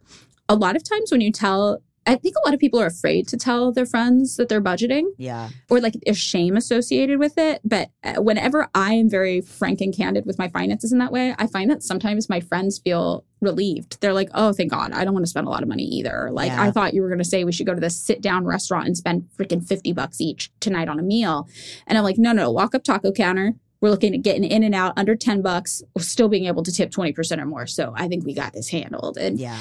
a 0.47 0.55
lot 0.55 0.75
of 0.75 0.83
times 0.83 1.11
when 1.11 1.21
you 1.21 1.31
tell, 1.31 1.81
I 2.05 2.15
think 2.15 2.35
a 2.35 2.47
lot 2.47 2.53
of 2.53 2.59
people 2.59 2.79
are 2.79 2.87
afraid 2.87 3.27
to 3.27 3.37
tell 3.37 3.71
their 3.71 3.85
friends 3.85 4.37
that 4.37 4.49
they're 4.49 4.61
budgeting 4.61 5.05
yeah. 5.17 5.49
or 5.69 5.79
like 5.79 5.93
there's 6.05 6.17
shame 6.17 6.57
associated 6.57 7.19
with 7.19 7.37
it. 7.37 7.61
But 7.63 7.89
uh, 8.03 8.21
whenever 8.21 8.69
I 8.73 8.93
am 8.93 9.09
very 9.09 9.41
frank 9.41 9.81
and 9.81 9.95
candid 9.95 10.25
with 10.25 10.39
my 10.39 10.47
finances 10.47 10.91
in 10.91 10.99
that 10.99 11.11
way, 11.11 11.35
I 11.37 11.47
find 11.47 11.69
that 11.69 11.83
sometimes 11.83 12.29
my 12.29 12.39
friends 12.39 12.79
feel 12.79 13.25
relieved. 13.41 14.01
They're 14.01 14.13
like, 14.13 14.29
oh, 14.33 14.53
thank 14.53 14.71
God, 14.71 14.91
I 14.91 15.03
don't 15.05 15.13
want 15.13 15.25
to 15.25 15.29
spend 15.29 15.47
a 15.47 15.49
lot 15.49 15.61
of 15.63 15.69
money 15.69 15.83
either. 15.83 16.29
Like, 16.31 16.51
Yeah. 16.51 16.61
I 16.61 16.71
thought 16.71 16.93
you 16.93 17.01
were 17.01 17.09
going 17.09 17.19
to 17.19 17.25
say 17.25 17.43
we 17.43 17.51
should 17.51 17.67
go 17.67 17.75
to 17.75 17.81
this 17.81 17.99
sit 17.99 18.21
down 18.21 18.45
restaurant 18.45 18.87
and 18.87 18.97
spend 18.97 19.27
freaking 19.37 19.63
50 19.65 19.93
bucks 19.93 20.19
each 20.19 20.51
tonight 20.59 20.89
on 20.89 20.99
a 20.99 21.03
meal. 21.03 21.47
And 21.87 21.97
I'm 21.97 22.03
like, 22.03 22.17
no, 22.17 22.31
no, 22.31 22.51
walk 22.51 22.73
up 22.75 22.83
taco 22.83 23.11
counter. 23.11 23.53
We're 23.81 23.91
looking 23.91 24.13
at 24.13 24.23
getting 24.23 24.43
in 24.43 24.63
and 24.63 24.75
out 24.75 24.93
under 24.97 25.15
10 25.15 25.41
bucks, 25.41 25.81
still 25.99 26.27
being 26.27 26.47
able 26.47 26.63
to 26.63 26.71
tip 26.71 26.91
20% 26.91 27.39
or 27.39 27.45
more. 27.45 27.65
So 27.65 27.93
I 27.95 28.07
think 28.09 28.25
we 28.25 28.33
got 28.33 28.51
this 28.53 28.69
handled. 28.69 29.17
And 29.17 29.39
Yeah. 29.39 29.57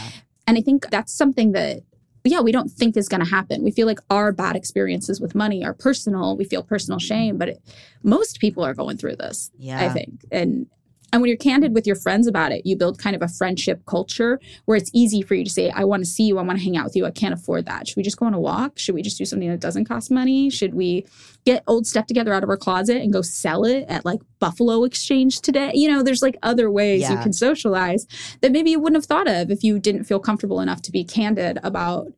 and 0.47 0.59
I 0.59 0.61
think 0.61 0.91
that's 0.91 1.12
something 1.12 1.53
that, 1.53 1.82
yeah, 2.24 2.40
we 2.40 2.52
don't 2.52 2.68
think 2.70 2.96
is 2.96 3.08
going 3.08 3.24
to 3.24 3.30
happen. 3.30 3.62
We 3.62 3.70
feel 3.70 3.86
like 3.86 4.00
our 4.10 4.32
bad 4.32 4.56
experiences 4.56 5.20
with 5.20 5.34
money 5.34 5.64
are 5.64 5.72
personal. 5.74 6.36
We 6.36 6.44
feel 6.44 6.62
personal 6.62 6.98
shame, 6.98 7.38
but 7.38 7.48
it, 7.48 7.62
most 8.02 8.40
people 8.40 8.64
are 8.64 8.74
going 8.74 8.96
through 8.96 9.16
this, 9.16 9.50
Yeah. 9.58 9.80
I 9.84 9.88
think. 9.88 10.24
And 10.30 10.66
and 11.12 11.22
when 11.22 11.28
you're 11.28 11.38
candid 11.38 11.74
with 11.74 11.86
your 11.86 11.96
friends 11.96 12.26
about 12.26 12.52
it, 12.52 12.66
you 12.66 12.76
build 12.76 12.98
kind 12.98 13.16
of 13.16 13.22
a 13.22 13.28
friendship 13.28 13.84
culture 13.86 14.38
where 14.66 14.76
it's 14.76 14.90
easy 14.92 15.22
for 15.22 15.34
you 15.34 15.44
to 15.44 15.50
say, 15.50 15.70
I 15.70 15.84
want 15.84 16.04
to 16.04 16.11
see 16.11 16.24
you. 16.24 16.38
I 16.38 16.42
want 16.42 16.59
to 16.59 16.64
hang 16.64 16.76
out 16.76 16.84
with 16.84 16.96
you. 16.96 17.06
I 17.06 17.11
can't 17.11 17.32
afford 17.32 17.64
that. 17.66 17.88
Should 17.88 17.96
we 17.96 18.02
just 18.02 18.18
go 18.18 18.26
on 18.26 18.34
a 18.34 18.40
walk? 18.40 18.78
Should 18.78 18.94
we 18.94 19.02
just 19.02 19.16
do 19.16 19.24
something 19.24 19.48
that 19.48 19.61
doesn't 19.61 19.86
cost 19.86 20.11
money? 20.11 20.50
Should 20.50 20.74
we 20.74 21.06
get 21.46 21.64
old 21.66 21.86
stuff 21.86 22.06
together 22.06 22.32
out 22.34 22.42
of 22.42 22.50
our 22.50 22.59
closet 22.59 22.98
and 22.98 23.12
go 23.12 23.22
sell 23.22 23.64
it 23.64 23.86
at 23.88 24.04
like 24.04 24.20
Buffalo 24.38 24.84
Exchange 24.84 25.40
today? 25.40 25.72
You 25.74 25.90
know, 25.90 26.02
there's 26.02 26.22
like 26.22 26.36
other 26.42 26.70
ways 26.70 27.09
you 27.09 27.16
can 27.16 27.32
socialize 27.32 28.06
that 28.42 28.52
maybe 28.52 28.70
you 28.70 28.78
wouldn't 28.78 28.98
have 28.98 29.06
thought 29.06 29.28
of 29.28 29.50
if 29.50 29.64
you 29.64 29.78
didn't 29.78 30.04
feel 30.04 30.20
comfortable 30.20 30.61
enough 30.61 30.82
to 30.82 30.92
be 30.92 31.04
candid 31.04 31.59
about, 31.62 32.09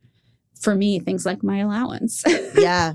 for 0.61 0.74
me, 0.74 0.99
things 0.99 1.24
like 1.24 1.43
my 1.43 1.59
allowance. 1.59 2.24
yeah 2.57 2.95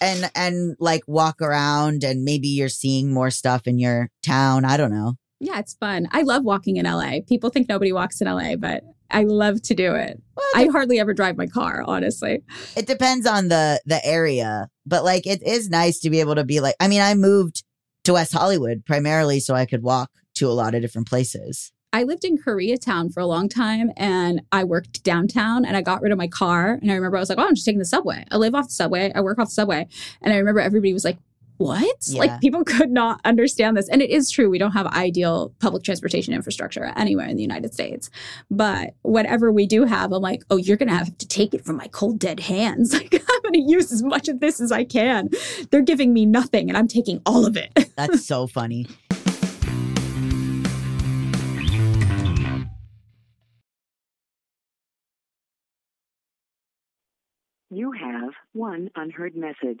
and 0.00 0.30
and 0.34 0.76
like 0.80 1.02
walk 1.06 1.40
around 1.40 2.02
and 2.02 2.24
maybe 2.24 2.48
you're 2.48 2.68
seeing 2.68 3.12
more 3.12 3.30
stuff 3.30 3.66
in 3.66 3.78
your 3.78 4.10
town 4.22 4.64
i 4.64 4.76
don't 4.76 4.90
know 4.90 5.14
yeah, 5.42 5.58
it's 5.58 5.74
fun. 5.74 6.08
I 6.12 6.22
love 6.22 6.44
walking 6.44 6.76
in 6.76 6.86
LA. 6.86 7.18
People 7.28 7.50
think 7.50 7.68
nobody 7.68 7.92
walks 7.92 8.20
in 8.20 8.28
LA, 8.28 8.56
but 8.56 8.84
I 9.10 9.24
love 9.24 9.60
to 9.62 9.74
do 9.74 9.94
it. 9.94 10.22
I 10.54 10.68
hardly 10.72 10.98
ever 10.98 11.12
drive 11.12 11.36
my 11.36 11.46
car, 11.46 11.84
honestly. 11.86 12.42
it 12.76 12.86
depends 12.86 13.26
on 13.26 13.48
the 13.48 13.80
the 13.84 14.04
area 14.04 14.68
but 14.86 15.04
like 15.04 15.26
it 15.26 15.42
is 15.42 15.68
nice 15.68 15.98
to 16.00 16.10
be 16.10 16.20
able 16.20 16.34
to 16.34 16.44
be 16.44 16.60
like 16.60 16.74
i 16.80 16.88
mean 16.88 17.00
i 17.00 17.14
moved 17.14 17.62
to 18.04 18.14
west 18.14 18.32
hollywood 18.32 18.84
primarily 18.84 19.38
so 19.38 19.54
i 19.54 19.66
could 19.66 19.82
walk 19.82 20.10
to 20.34 20.48
a 20.48 20.52
lot 20.52 20.74
of 20.74 20.82
different 20.82 21.08
places 21.08 21.72
I 21.94 22.04
lived 22.04 22.24
in 22.24 22.38
Koreatown 22.38 23.12
for 23.12 23.20
a 23.20 23.26
long 23.26 23.50
time 23.50 23.92
and 23.98 24.40
I 24.50 24.64
worked 24.64 25.04
downtown 25.04 25.66
and 25.66 25.76
I 25.76 25.82
got 25.82 26.00
rid 26.00 26.10
of 26.10 26.16
my 26.16 26.26
car. 26.26 26.78
And 26.80 26.90
I 26.90 26.94
remember 26.94 27.18
I 27.18 27.20
was 27.20 27.28
like, 27.28 27.36
oh, 27.36 27.46
I'm 27.46 27.54
just 27.54 27.66
taking 27.66 27.80
the 27.80 27.84
subway. 27.84 28.24
I 28.30 28.38
live 28.38 28.54
off 28.54 28.68
the 28.68 28.72
subway. 28.72 29.12
I 29.14 29.20
work 29.20 29.38
off 29.38 29.48
the 29.48 29.52
subway. 29.52 29.86
And 30.22 30.32
I 30.32 30.38
remember 30.38 30.60
everybody 30.60 30.94
was 30.94 31.04
like, 31.04 31.18
what? 31.62 31.96
Yeah. 32.06 32.20
Like 32.20 32.40
people 32.40 32.64
could 32.66 32.90
not 32.90 33.20
understand 33.24 33.76
this. 33.76 33.88
And 33.88 34.02
it 34.02 34.10
is 34.10 34.30
true. 34.30 34.50
We 34.50 34.58
don't 34.58 34.72
have 34.72 34.86
ideal 34.88 35.54
public 35.60 35.82
transportation 35.82 36.34
infrastructure 36.34 36.92
anywhere 36.96 37.26
in 37.26 37.36
the 37.36 37.42
United 37.42 37.72
States. 37.72 38.10
But 38.50 38.94
whatever 39.02 39.52
we 39.52 39.66
do 39.66 39.84
have, 39.84 40.12
I'm 40.12 40.22
like, 40.22 40.42
oh, 40.50 40.56
you're 40.56 40.76
going 40.76 40.88
to 40.88 40.94
have 40.94 41.16
to 41.16 41.28
take 41.28 41.54
it 41.54 41.64
from 41.64 41.76
my 41.76 41.86
cold, 41.88 42.18
dead 42.18 42.40
hands. 42.40 42.92
Like 43.02 43.14
I'm 43.14 43.42
going 43.42 43.54
to 43.54 43.72
use 43.72 43.90
as 43.90 44.02
much 44.02 44.28
of 44.28 44.40
this 44.40 44.60
as 44.60 44.70
I 44.70 44.84
can. 44.84 45.30
They're 45.70 45.82
giving 45.82 46.12
me 46.12 46.26
nothing 46.26 46.68
and 46.68 46.76
I'm 46.76 46.86
taking 46.86 47.20
all 47.26 47.46
of 47.46 47.56
it. 47.56 47.72
that's 47.96 48.26
so 48.26 48.46
funny 48.46 48.86
You 57.74 57.90
have 57.92 58.34
one 58.52 58.90
unheard 58.96 59.34
message. 59.34 59.80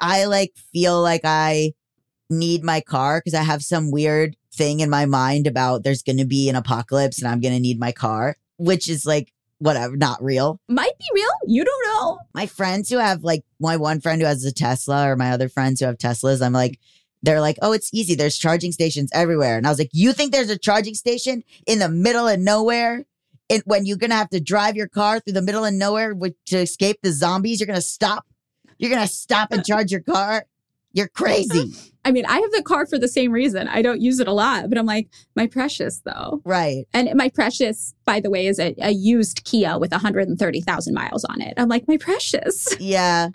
I 0.00 0.24
like 0.26 0.52
feel 0.72 1.00
like 1.00 1.22
I 1.24 1.72
need 2.28 2.62
my 2.62 2.80
car 2.80 3.18
because 3.18 3.38
I 3.38 3.42
have 3.42 3.62
some 3.62 3.90
weird 3.90 4.36
thing 4.52 4.80
in 4.80 4.90
my 4.90 5.06
mind 5.06 5.46
about 5.46 5.84
there's 5.84 6.02
going 6.02 6.18
to 6.18 6.24
be 6.24 6.48
an 6.48 6.56
apocalypse 6.56 7.20
and 7.20 7.28
I'm 7.30 7.40
going 7.40 7.54
to 7.54 7.60
need 7.60 7.78
my 7.78 7.92
car, 7.92 8.36
which 8.56 8.88
is 8.88 9.04
like 9.04 9.32
whatever, 9.58 9.96
not 9.96 10.22
real. 10.22 10.58
Might 10.68 10.98
be 10.98 11.04
real. 11.14 11.30
You 11.46 11.64
don't 11.64 11.86
know. 11.86 12.18
My 12.34 12.46
friends 12.46 12.88
who 12.88 12.98
have 12.98 13.22
like 13.22 13.44
my 13.60 13.76
one 13.76 14.00
friend 14.00 14.20
who 14.20 14.26
has 14.26 14.44
a 14.44 14.52
Tesla 14.52 15.08
or 15.08 15.16
my 15.16 15.30
other 15.30 15.48
friends 15.48 15.80
who 15.80 15.86
have 15.86 15.98
Teslas, 15.98 16.44
I'm 16.44 16.52
like, 16.52 16.80
they're 17.22 17.40
like, 17.40 17.58
oh, 17.60 17.72
it's 17.72 17.92
easy. 17.92 18.14
There's 18.14 18.38
charging 18.38 18.72
stations 18.72 19.10
everywhere. 19.12 19.58
And 19.58 19.66
I 19.66 19.70
was 19.70 19.78
like, 19.78 19.90
you 19.92 20.12
think 20.12 20.32
there's 20.32 20.50
a 20.50 20.58
charging 20.58 20.94
station 20.94 21.44
in 21.66 21.78
the 21.78 21.88
middle 21.88 22.26
of 22.26 22.40
nowhere? 22.40 23.04
And 23.50 23.62
when 23.66 23.84
you're 23.84 23.98
going 23.98 24.10
to 24.10 24.16
have 24.16 24.30
to 24.30 24.40
drive 24.40 24.76
your 24.76 24.88
car 24.88 25.20
through 25.20 25.34
the 25.34 25.42
middle 25.42 25.64
of 25.64 25.74
nowhere 25.74 26.14
with, 26.14 26.34
to 26.46 26.58
escape 26.58 27.00
the 27.02 27.12
zombies, 27.12 27.60
you're 27.60 27.66
going 27.66 27.74
to 27.74 27.82
stop. 27.82 28.24
You're 28.80 28.90
going 28.90 29.06
to 29.06 29.12
stop 29.12 29.52
and 29.52 29.64
charge 29.64 29.92
your 29.92 30.00
car. 30.00 30.46
You're 30.92 31.08
crazy. 31.08 31.74
I 32.04 32.12
mean, 32.12 32.24
I 32.24 32.40
have 32.40 32.50
the 32.52 32.62
car 32.62 32.86
for 32.86 32.98
the 32.98 33.06
same 33.08 33.30
reason. 33.30 33.68
I 33.68 33.82
don't 33.82 34.00
use 34.00 34.20
it 34.20 34.26
a 34.26 34.32
lot, 34.32 34.70
but 34.70 34.78
I'm 34.78 34.86
like, 34.86 35.10
my 35.36 35.46
precious 35.46 36.00
though. 36.04 36.40
right. 36.46 36.86
And 36.94 37.10
my 37.14 37.28
precious, 37.28 37.94
by 38.06 38.20
the 38.20 38.30
way, 38.30 38.46
is 38.46 38.58
a, 38.58 38.74
a 38.78 38.90
used 38.90 39.44
Kia 39.44 39.78
with 39.78 39.92
130,000 39.92 40.94
miles 40.94 41.24
on 41.26 41.42
it. 41.42 41.52
I'm 41.58 41.68
like, 41.68 41.86
my 41.86 41.98
precious. 41.98 42.68
Yeah. 42.80 43.28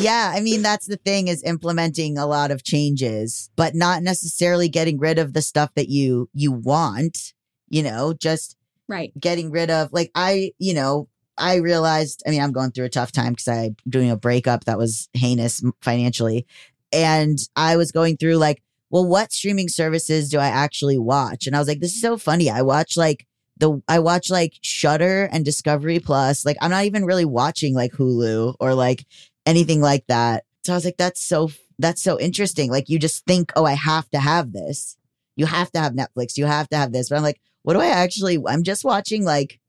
Yeah. 0.00 0.32
I 0.34 0.40
mean, 0.40 0.62
that's 0.62 0.86
the 0.86 0.96
thing 0.96 1.28
is 1.28 1.44
implementing 1.44 2.18
a 2.18 2.26
lot 2.26 2.50
of 2.50 2.64
changes, 2.64 3.48
but 3.54 3.76
not 3.76 4.02
necessarily 4.02 4.68
getting 4.68 4.98
rid 4.98 5.20
of 5.20 5.32
the 5.32 5.40
stuff 5.40 5.72
that 5.76 5.88
you, 5.88 6.28
you 6.34 6.50
want, 6.50 7.32
you 7.68 7.84
know, 7.84 8.12
just 8.12 8.56
Right. 8.88 9.12
getting 9.20 9.50
rid 9.52 9.70
of 9.70 9.92
like 9.92 10.10
I, 10.16 10.52
you 10.58 10.74
know, 10.74 11.08
I 11.38 11.56
realized, 11.56 12.22
I 12.26 12.30
mean, 12.30 12.42
I'm 12.42 12.52
going 12.52 12.72
through 12.72 12.86
a 12.86 12.90
tough 12.90 13.12
time 13.12 13.32
because 13.32 13.48
I'm 13.48 13.76
doing 13.88 14.10
a 14.10 14.16
breakup 14.16 14.64
that 14.64 14.78
was 14.78 15.08
heinous 15.12 15.62
financially. 15.80 16.46
And 16.92 17.38
I 17.54 17.76
was 17.76 17.92
going 17.92 18.16
through 18.16 18.36
like, 18.36 18.62
well, 18.90 19.06
what 19.06 19.32
streaming 19.32 19.68
services 19.68 20.30
do 20.30 20.38
I 20.38 20.48
actually 20.48 20.98
watch? 20.98 21.46
And 21.46 21.54
I 21.54 21.58
was 21.58 21.68
like, 21.68 21.80
this 21.80 21.94
is 21.94 22.00
so 22.00 22.16
funny. 22.16 22.48
I 22.48 22.62
watch 22.62 22.96
like 22.96 23.26
the, 23.58 23.82
I 23.86 23.98
watch 23.98 24.30
like 24.30 24.54
Shudder 24.62 25.28
and 25.30 25.44
Discovery 25.44 25.98
Plus. 25.98 26.46
Like, 26.46 26.56
I'm 26.60 26.70
not 26.70 26.84
even 26.84 27.04
really 27.04 27.26
watching 27.26 27.74
like 27.74 27.92
Hulu 27.92 28.54
or 28.58 28.74
like 28.74 29.04
anything 29.44 29.82
like 29.82 30.06
that. 30.06 30.44
So 30.64 30.72
I 30.72 30.76
was 30.76 30.84
like, 30.86 30.96
that's 30.96 31.22
so, 31.22 31.50
that's 31.78 32.02
so 32.02 32.18
interesting. 32.18 32.70
Like, 32.70 32.88
you 32.88 32.98
just 32.98 33.26
think, 33.26 33.52
oh, 33.56 33.66
I 33.66 33.74
have 33.74 34.08
to 34.10 34.18
have 34.18 34.52
this. 34.52 34.96
You 35.36 35.44
have 35.46 35.70
to 35.72 35.80
have 35.80 35.92
Netflix. 35.92 36.38
You 36.38 36.46
have 36.46 36.68
to 36.70 36.76
have 36.76 36.92
this. 36.92 37.10
But 37.10 37.16
I'm 37.16 37.22
like, 37.22 37.40
what 37.62 37.74
do 37.74 37.80
I 37.80 37.88
actually, 37.88 38.38
I'm 38.46 38.62
just 38.62 38.84
watching 38.84 39.24
like 39.24 39.60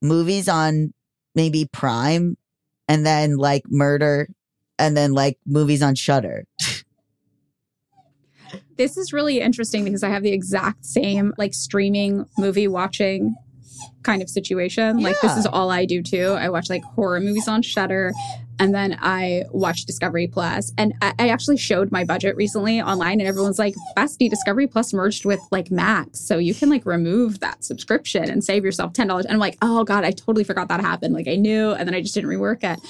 movies 0.00 0.48
on 0.48 0.93
maybe 1.34 1.68
Prime 1.72 2.36
and 2.88 3.04
then 3.04 3.36
like 3.36 3.64
murder 3.68 4.28
and 4.78 4.96
then 4.96 5.12
like 5.12 5.38
movies 5.46 5.82
on 5.82 5.94
Shudder. 5.94 6.44
this 8.76 8.96
is 8.96 9.12
really 9.12 9.40
interesting 9.40 9.84
because 9.84 10.02
I 10.02 10.08
have 10.08 10.22
the 10.22 10.32
exact 10.32 10.84
same 10.84 11.34
like 11.38 11.54
streaming 11.54 12.26
movie 12.36 12.68
watching 12.68 13.34
kind 14.02 14.22
of 14.22 14.28
situation. 14.28 15.00
Like 15.00 15.20
this 15.20 15.36
is 15.36 15.46
all 15.46 15.70
I 15.70 15.84
do 15.84 16.02
too. 16.02 16.36
I 16.38 16.48
watch 16.48 16.70
like 16.70 16.82
horror 16.82 17.20
movies 17.20 17.48
on 17.48 17.62
Shudder 17.62 18.12
and 18.58 18.74
then 18.74 18.96
I 19.00 19.44
watched 19.50 19.86
Discovery 19.86 20.26
Plus. 20.26 20.72
And 20.78 20.94
I, 21.02 21.12
I 21.18 21.28
actually 21.28 21.56
showed 21.56 21.90
my 21.90 22.04
budget 22.04 22.36
recently 22.36 22.80
online 22.80 23.20
and 23.20 23.28
everyone's 23.28 23.58
like, 23.58 23.74
Bestie, 23.96 24.30
Discovery 24.30 24.66
Plus 24.66 24.92
merged 24.92 25.24
with 25.24 25.40
like 25.50 25.70
Max. 25.70 26.20
So 26.20 26.38
you 26.38 26.54
can 26.54 26.70
like 26.70 26.86
remove 26.86 27.40
that 27.40 27.64
subscription 27.64 28.30
and 28.30 28.44
save 28.44 28.64
yourself 28.64 28.92
$10. 28.92 29.20
And 29.20 29.32
I'm 29.32 29.38
like, 29.38 29.58
oh 29.62 29.84
God, 29.84 30.04
I 30.04 30.10
totally 30.10 30.44
forgot 30.44 30.68
that 30.68 30.80
happened. 30.80 31.14
Like 31.14 31.28
I 31.28 31.36
knew 31.36 31.72
and 31.72 31.88
then 31.88 31.94
I 31.94 32.00
just 32.00 32.14
didn't 32.14 32.30
rework 32.30 32.62
it. 32.62 32.80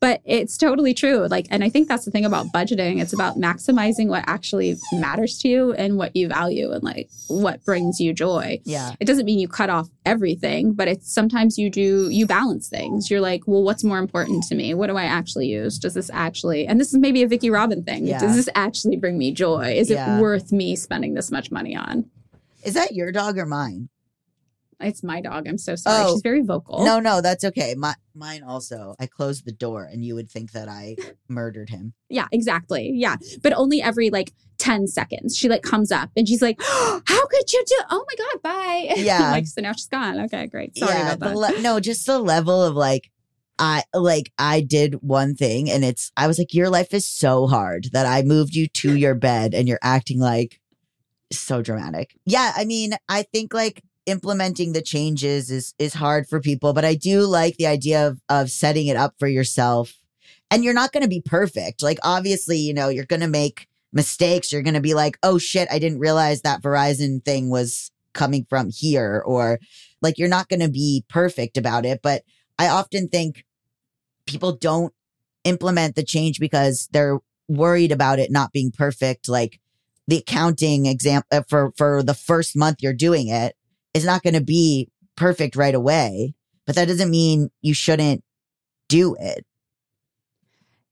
But 0.00 0.20
it's 0.24 0.56
totally 0.56 0.94
true. 0.94 1.26
Like, 1.28 1.46
and 1.50 1.62
I 1.62 1.68
think 1.68 1.88
that's 1.88 2.04
the 2.04 2.10
thing 2.10 2.24
about 2.24 2.46
budgeting. 2.46 3.00
It's 3.00 3.12
about 3.12 3.36
maximizing 3.36 4.08
what 4.08 4.24
actually 4.26 4.76
matters 4.92 5.38
to 5.38 5.48
you 5.48 5.72
and 5.72 5.96
what 5.96 6.16
you 6.16 6.28
value 6.28 6.72
and 6.72 6.82
like 6.82 7.08
what 7.28 7.64
brings 7.64 8.00
you 8.00 8.12
joy. 8.12 8.60
Yeah. 8.64 8.94
It 9.00 9.04
doesn't 9.04 9.24
mean 9.24 9.38
you 9.38 9.48
cut 9.48 9.70
off 9.70 9.88
everything, 10.04 10.72
but 10.72 10.88
it's 10.88 11.12
sometimes 11.12 11.58
you 11.58 11.70
do, 11.70 12.08
you 12.10 12.26
balance 12.26 12.68
things. 12.68 13.10
You're 13.10 13.20
like, 13.20 13.42
well, 13.46 13.62
what's 13.62 13.84
more 13.84 13.98
important 13.98 14.44
to 14.44 14.54
me? 14.54 14.74
What 14.74 14.88
do 14.88 14.96
I 14.96 15.11
actually 15.12 15.46
use? 15.48 15.78
Does 15.78 15.94
this 15.94 16.10
actually, 16.12 16.66
and 16.66 16.80
this 16.80 16.88
is 16.92 16.98
maybe 16.98 17.22
a 17.22 17.28
Vicki 17.28 17.50
Robin 17.50 17.82
thing. 17.84 18.06
Yeah. 18.06 18.18
Does 18.18 18.34
this 18.36 18.48
actually 18.54 18.96
bring 18.96 19.18
me 19.18 19.30
joy? 19.32 19.74
Is 19.76 19.90
Yeah. 19.90 20.18
it 20.18 20.20
worth 20.20 20.50
me 20.52 20.74
spending 20.76 21.14
this 21.14 21.30
much 21.30 21.50
money 21.50 21.76
on? 21.76 22.10
Is 22.64 22.74
that 22.74 22.92
your 22.94 23.12
dog 23.12 23.38
or 23.38 23.46
mine? 23.46 23.88
It's 24.80 25.04
my 25.04 25.20
dog. 25.20 25.46
I'm 25.46 25.58
so 25.58 25.76
sorry. 25.76 26.04
Oh. 26.08 26.14
She's 26.14 26.22
very 26.22 26.42
vocal. 26.42 26.84
No, 26.84 26.98
no, 26.98 27.20
that's 27.20 27.44
okay. 27.44 27.74
My, 27.76 27.94
mine 28.16 28.42
also. 28.42 28.96
I 28.98 29.06
closed 29.06 29.44
the 29.44 29.52
door 29.52 29.84
and 29.84 30.04
you 30.04 30.16
would 30.16 30.28
think 30.28 30.50
that 30.52 30.68
I 30.68 30.96
murdered 31.28 31.70
him. 31.70 31.92
Yeah, 32.08 32.26
exactly. 32.32 32.90
Yeah. 32.92 33.14
But 33.44 33.52
only 33.52 33.80
every 33.80 34.10
like 34.10 34.32
10 34.58 34.88
seconds. 34.88 35.36
She 35.36 35.48
like 35.48 35.62
comes 35.62 35.92
up 35.92 36.10
and 36.16 36.26
she's 36.26 36.42
like, 36.42 36.56
How 36.62 37.26
could 37.26 37.52
you 37.52 37.64
do? 37.64 37.78
Oh 37.90 38.04
my 38.08 38.24
God, 38.24 38.42
bye. 38.42 38.94
Yeah. 39.02 39.30
like, 39.30 39.46
so 39.46 39.60
now 39.60 39.70
she's 39.72 39.86
gone. 39.86 40.18
Okay, 40.24 40.48
great. 40.48 40.76
Sorry 40.76 40.92
yeah, 40.92 41.12
about 41.12 41.32
the 41.32 41.40
that. 41.40 41.54
le- 41.56 41.62
no, 41.62 41.78
just 41.78 42.04
the 42.06 42.18
level 42.18 42.60
of 42.64 42.74
like 42.74 43.08
I 43.62 43.84
like 43.94 44.32
I 44.38 44.60
did 44.60 44.94
one 45.02 45.36
thing 45.36 45.70
and 45.70 45.84
it's 45.84 46.10
I 46.16 46.26
was 46.26 46.36
like 46.36 46.52
your 46.52 46.68
life 46.68 46.92
is 46.92 47.06
so 47.06 47.46
hard 47.46 47.90
that 47.92 48.06
I 48.06 48.22
moved 48.22 48.56
you 48.56 48.66
to 48.66 48.96
your 48.96 49.14
bed 49.14 49.54
and 49.54 49.68
you're 49.68 49.78
acting 49.80 50.18
like 50.18 50.58
so 51.30 51.62
dramatic. 51.62 52.16
Yeah, 52.26 52.52
I 52.56 52.64
mean, 52.64 52.94
I 53.08 53.22
think 53.22 53.54
like 53.54 53.84
implementing 54.06 54.72
the 54.72 54.82
changes 54.82 55.48
is 55.48 55.74
is 55.78 55.94
hard 55.94 56.26
for 56.26 56.40
people, 56.40 56.72
but 56.72 56.84
I 56.84 56.96
do 56.96 57.20
like 57.20 57.56
the 57.56 57.68
idea 57.68 58.08
of 58.08 58.20
of 58.28 58.50
setting 58.50 58.88
it 58.88 58.96
up 58.96 59.14
for 59.20 59.28
yourself. 59.28 59.94
And 60.50 60.64
you're 60.64 60.74
not 60.74 60.90
going 60.90 61.04
to 61.04 61.08
be 61.08 61.22
perfect. 61.24 61.84
Like 61.84 62.00
obviously, 62.02 62.58
you 62.58 62.74
know, 62.74 62.88
you're 62.88 63.04
going 63.04 63.20
to 63.20 63.28
make 63.28 63.68
mistakes. 63.92 64.52
You're 64.52 64.62
going 64.62 64.74
to 64.74 64.80
be 64.80 64.94
like, 64.94 65.18
"Oh 65.22 65.38
shit, 65.38 65.68
I 65.70 65.78
didn't 65.78 66.00
realize 66.00 66.42
that 66.42 66.62
Verizon 66.62 67.24
thing 67.24 67.48
was 67.48 67.92
coming 68.12 68.44
from 68.50 68.70
here," 68.70 69.22
or 69.24 69.60
like 70.00 70.18
you're 70.18 70.28
not 70.28 70.48
going 70.48 70.60
to 70.60 70.68
be 70.68 71.04
perfect 71.08 71.56
about 71.56 71.86
it. 71.86 72.00
But 72.02 72.24
I 72.58 72.66
often 72.68 73.08
think 73.08 73.44
people 74.26 74.52
don't 74.52 74.92
implement 75.44 75.96
the 75.96 76.02
change 76.04 76.38
because 76.38 76.88
they're 76.92 77.18
worried 77.48 77.92
about 77.92 78.18
it 78.18 78.30
not 78.30 78.52
being 78.52 78.70
perfect. 78.70 79.28
Like 79.28 79.60
the 80.08 80.18
accounting 80.18 80.86
exam 80.86 81.22
uh, 81.30 81.42
for 81.48 81.72
for 81.76 82.02
the 82.02 82.14
first 82.14 82.56
month 82.56 82.78
you're 82.80 82.92
doing 82.92 83.28
it 83.28 83.56
is 83.94 84.04
not 84.04 84.22
going 84.22 84.34
to 84.34 84.42
be 84.42 84.88
perfect 85.16 85.56
right 85.56 85.74
away. 85.74 86.34
But 86.66 86.76
that 86.76 86.88
doesn't 86.88 87.10
mean 87.10 87.50
you 87.60 87.74
shouldn't 87.74 88.22
do 88.88 89.16
it. 89.18 89.44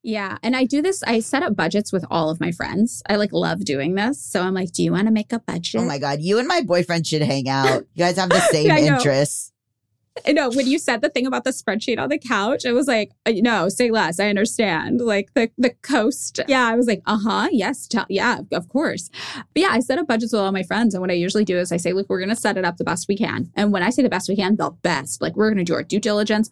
Yeah. 0.02 0.38
And 0.42 0.56
I 0.56 0.64
do 0.64 0.80
this, 0.80 1.02
I 1.02 1.20
set 1.20 1.42
up 1.42 1.54
budgets 1.54 1.92
with 1.92 2.04
all 2.10 2.30
of 2.30 2.40
my 2.40 2.52
friends. 2.52 3.02
I 3.08 3.16
like 3.16 3.32
love 3.32 3.64
doing 3.64 3.94
this. 3.94 4.20
So 4.24 4.40
I'm 4.40 4.54
like, 4.54 4.72
Do 4.72 4.82
you 4.82 4.92
want 4.92 5.06
to 5.06 5.12
make 5.12 5.32
a 5.32 5.38
budget? 5.40 5.80
Oh 5.80 5.84
my 5.84 5.98
god, 5.98 6.20
you 6.20 6.38
and 6.38 6.48
my 6.48 6.62
boyfriend 6.62 7.06
should 7.06 7.22
hang 7.22 7.48
out. 7.48 7.84
You 7.94 8.04
guys 8.04 8.16
have 8.16 8.30
the 8.30 8.40
same 8.50 8.66
Yeah, 8.66 8.78
interests. 8.96 9.52
Know 10.26 10.50
when 10.50 10.66
you 10.66 10.78
said 10.78 11.00
the 11.00 11.08
thing 11.08 11.26
about 11.26 11.44
the 11.44 11.50
spreadsheet 11.50 11.98
on 11.98 12.08
the 12.08 12.18
couch, 12.18 12.64
I 12.64 12.72
was 12.72 12.86
like, 12.86 13.12
uh, 13.26 13.32
no, 13.36 13.68
say 13.68 13.90
less. 13.90 14.20
I 14.20 14.28
understand. 14.28 15.00
Like 15.00 15.34
the 15.34 15.50
the 15.58 15.70
coast. 15.82 16.40
Yeah, 16.48 16.66
I 16.66 16.76
was 16.76 16.86
like, 16.86 17.02
uh 17.06 17.18
huh, 17.18 17.48
yes, 17.52 17.86
tell, 17.86 18.06
yeah, 18.08 18.40
of 18.52 18.68
course. 18.68 19.10
But 19.36 19.62
yeah, 19.62 19.68
I 19.70 19.80
set 19.80 19.98
up 19.98 20.06
budgets 20.06 20.32
with 20.32 20.40
all 20.40 20.52
my 20.52 20.62
friends, 20.62 20.94
and 20.94 21.00
what 21.00 21.10
I 21.10 21.14
usually 21.14 21.44
do 21.44 21.58
is 21.58 21.72
I 21.72 21.76
say, 21.76 21.92
look, 21.92 22.08
we're 22.08 22.20
gonna 22.20 22.36
set 22.36 22.56
it 22.56 22.64
up 22.64 22.76
the 22.76 22.84
best 22.84 23.08
we 23.08 23.16
can. 23.16 23.50
And 23.56 23.72
when 23.72 23.82
I 23.82 23.90
say 23.90 24.02
the 24.02 24.08
best 24.08 24.28
we 24.28 24.36
can, 24.36 24.56
the 24.56 24.70
best. 24.70 25.20
Like 25.20 25.36
we're 25.36 25.50
gonna 25.50 25.64
do 25.64 25.74
our 25.74 25.82
due 25.82 26.00
diligence. 26.00 26.50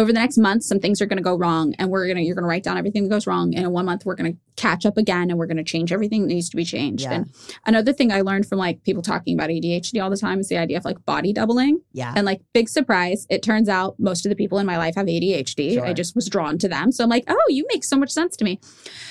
Over 0.00 0.14
the 0.14 0.18
next 0.18 0.38
month, 0.38 0.62
some 0.62 0.80
things 0.80 1.02
are 1.02 1.06
gonna 1.06 1.20
go 1.20 1.36
wrong, 1.36 1.74
and 1.78 1.90
we're 1.90 2.08
gonna 2.08 2.20
you're 2.20 2.34
gonna 2.34 2.46
write 2.46 2.62
down 2.62 2.78
everything 2.78 3.02
that 3.02 3.10
goes 3.10 3.26
wrong. 3.26 3.54
And 3.54 3.66
in 3.66 3.70
one 3.70 3.84
month, 3.84 4.06
we're 4.06 4.14
gonna 4.14 4.32
catch 4.56 4.86
up 4.86 4.96
again, 4.96 5.28
and 5.28 5.38
we're 5.38 5.46
gonna 5.46 5.62
change 5.62 5.92
everything 5.92 6.22
that 6.22 6.28
needs 6.28 6.48
to 6.48 6.56
be 6.56 6.64
changed. 6.64 7.02
Yeah. 7.02 7.12
And 7.12 7.26
another 7.66 7.92
thing 7.92 8.10
I 8.10 8.22
learned 8.22 8.46
from 8.46 8.56
like 8.56 8.82
people 8.82 9.02
talking 9.02 9.34
about 9.38 9.50
ADHD 9.50 10.02
all 10.02 10.08
the 10.08 10.16
time 10.16 10.40
is 10.40 10.48
the 10.48 10.56
idea 10.56 10.78
of 10.78 10.86
like 10.86 11.04
body 11.04 11.34
doubling. 11.34 11.82
Yeah. 11.92 12.14
And 12.16 12.24
like, 12.24 12.40
big 12.54 12.70
surprise, 12.70 13.26
it 13.28 13.42
turns 13.42 13.68
out 13.68 13.96
most 13.98 14.24
of 14.24 14.30
the 14.30 14.36
people 14.36 14.58
in 14.58 14.64
my 14.64 14.78
life 14.78 14.94
have 14.94 15.04
ADHD. 15.04 15.74
Sure. 15.74 15.84
I 15.84 15.92
just 15.92 16.14
was 16.14 16.26
drawn 16.30 16.56
to 16.56 16.68
them. 16.68 16.92
So 16.92 17.04
I'm 17.04 17.10
like, 17.10 17.24
oh, 17.28 17.38
you 17.48 17.66
make 17.70 17.84
so 17.84 17.98
much 17.98 18.10
sense 18.10 18.36
to 18.38 18.44
me. 18.44 18.58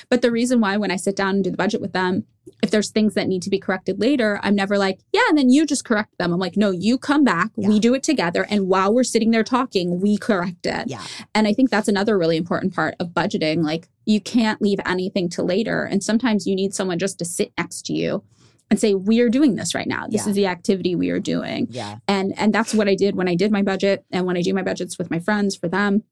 But 0.09 0.23
the 0.23 0.31
reason 0.31 0.59
why, 0.59 0.77
when 0.77 0.89
I 0.89 0.95
sit 0.95 1.15
down 1.15 1.35
and 1.35 1.43
do 1.43 1.51
the 1.51 1.57
budget 1.57 1.81
with 1.81 1.93
them, 1.93 2.25
if 2.63 2.71
there's 2.71 2.89
things 2.91 3.13
that 3.13 3.27
need 3.27 3.41
to 3.43 3.49
be 3.49 3.59
corrected 3.59 3.99
later, 3.99 4.39
I'm 4.43 4.55
never 4.55 4.77
like, 4.77 4.99
yeah, 5.13 5.21
and 5.29 5.37
then 5.37 5.49
you 5.49 5.65
just 5.65 5.85
correct 5.85 6.17
them. 6.17 6.31
I'm 6.33 6.39
like, 6.39 6.57
no, 6.57 6.71
you 6.71 6.97
come 6.97 7.23
back, 7.23 7.51
Yeah. 7.57 7.69
we 7.69 7.79
do 7.79 7.93
it 7.93 8.03
together. 8.03 8.45
And 8.49 8.67
while 8.67 8.93
we're 8.93 9.03
sitting 9.03 9.31
there 9.31 9.43
talking, 9.43 9.99
we 10.01 10.17
correct 10.17 10.65
it. 10.65 10.87
Yeah. 10.87 11.01
And 11.35 11.47
I 11.47 11.53
think 11.53 11.69
that's 11.69 11.87
another 11.87 12.17
really 12.17 12.37
important 12.37 12.73
part 12.73 12.95
of 12.99 13.09
budgeting. 13.09 13.63
Like, 13.63 13.87
you 14.05 14.19
can't 14.21 14.61
leave 14.61 14.79
anything 14.85 15.29
to 15.29 15.43
later. 15.43 15.83
And 15.83 16.03
sometimes 16.03 16.47
you 16.47 16.55
need 16.55 16.73
someone 16.73 16.99
just 16.99 17.19
to 17.19 17.25
sit 17.25 17.51
next 17.57 17.85
to 17.87 17.93
you 17.93 18.23
and 18.71 18.79
say, 18.79 18.93
we 18.93 19.19
are 19.21 19.29
doing 19.29 19.55
this 19.55 19.73
right 19.73 19.87
now. 19.87 20.05
This 20.07 20.25
Yeah. 20.25 20.29
is 20.29 20.35
the 20.35 20.45
activity 20.47 20.95
we 20.95 21.09
are 21.09 21.19
doing 21.19 21.67
Yeah. 21.71 21.97
and 22.07 22.33
and 22.37 22.53
that's 22.53 22.73
what 22.73 22.87
i 22.87 22.93
did 22.95 23.15
when 23.15 23.27
i 23.27 23.33
did 23.35 23.51
my 23.51 23.61
budget 23.63 24.05
and 24.11 24.25
when 24.27 24.37
i 24.37 24.41
do 24.41 24.53
my 24.53 24.61
budgets 24.61 24.97
with 24.99 25.09
my 25.09 25.19
friends 25.19 25.55
for 25.55 25.67
them 25.67 26.03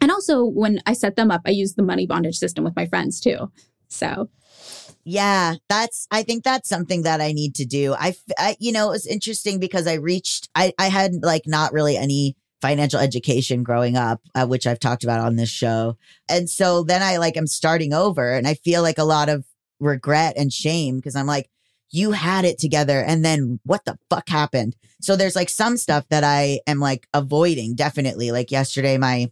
and 0.00 0.10
also 0.12 0.44
when 0.44 0.80
i 0.86 0.92
set 0.92 1.16
them 1.16 1.30
up 1.32 1.40
i 1.46 1.50
use 1.50 1.74
the 1.74 1.82
money 1.82 2.06
bondage 2.06 2.36
system 2.38 2.62
with 2.64 2.76
my 2.76 2.86
friends 2.86 3.18
too 3.20 3.50
so 3.88 4.28
Yeah, 5.08 5.54
that's, 5.68 6.08
I 6.10 6.24
think 6.24 6.42
that's 6.42 6.68
something 6.68 7.02
that 7.02 7.20
I 7.20 7.30
need 7.30 7.54
to 7.54 7.64
do. 7.64 7.94
I, 7.94 8.16
I 8.36 8.56
you 8.58 8.72
know, 8.72 8.88
it 8.88 8.94
was 8.94 9.06
interesting 9.06 9.60
because 9.60 9.86
I 9.86 9.94
reached, 9.94 10.48
I, 10.56 10.72
I 10.80 10.88
had 10.88 11.22
like 11.22 11.42
not 11.46 11.72
really 11.72 11.96
any 11.96 12.36
financial 12.60 12.98
education 12.98 13.62
growing 13.62 13.96
up, 13.96 14.20
uh, 14.34 14.46
which 14.46 14.66
I've 14.66 14.80
talked 14.80 15.04
about 15.04 15.20
on 15.20 15.36
this 15.36 15.48
show. 15.48 15.96
And 16.28 16.50
so 16.50 16.82
then 16.82 17.02
I 17.02 17.18
like, 17.18 17.36
I'm 17.36 17.46
starting 17.46 17.94
over 17.94 18.32
and 18.32 18.48
I 18.48 18.54
feel 18.54 18.82
like 18.82 18.98
a 18.98 19.04
lot 19.04 19.28
of 19.28 19.44
regret 19.78 20.34
and 20.36 20.52
shame 20.52 20.96
because 20.96 21.14
I'm 21.14 21.26
like, 21.26 21.48
you 21.88 22.10
had 22.10 22.44
it 22.44 22.58
together 22.58 23.00
and 23.00 23.24
then 23.24 23.60
what 23.62 23.84
the 23.84 23.96
fuck 24.10 24.28
happened? 24.28 24.74
So 25.00 25.14
there's 25.14 25.36
like 25.36 25.50
some 25.50 25.76
stuff 25.76 26.08
that 26.08 26.24
I 26.24 26.58
am 26.66 26.80
like 26.80 27.06
avoiding 27.14 27.76
definitely. 27.76 28.32
Like 28.32 28.50
yesterday, 28.50 28.98
my, 28.98 29.30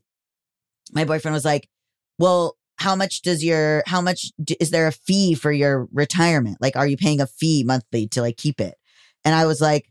my 0.93 1.05
boyfriend 1.05 1.35
was 1.35 1.45
like, 1.45 1.69
well, 2.21 2.57
how 2.77 2.97
much 2.97 3.23
does 3.23 3.45
your 3.45 3.83
how 3.87 4.01
much 4.01 4.33
is 4.61 4.71
there 4.71 4.87
a 4.87 4.93
fee 4.93 5.35
for 5.35 5.53
your 5.53 5.89
retirement? 5.93 6.59
Like 6.61 6.77
are 6.77 6.87
you 6.87 6.97
paying 6.97 7.21
a 7.21 7.27
fee 7.27 7.65
monthly 7.65 8.09
to 8.09 8.21
like 8.21 8.37
keep 8.37 8.61
it? 8.61 8.75
And 9.25 9.35
i 9.35 9.47
was 9.47 9.61
like 9.61 9.91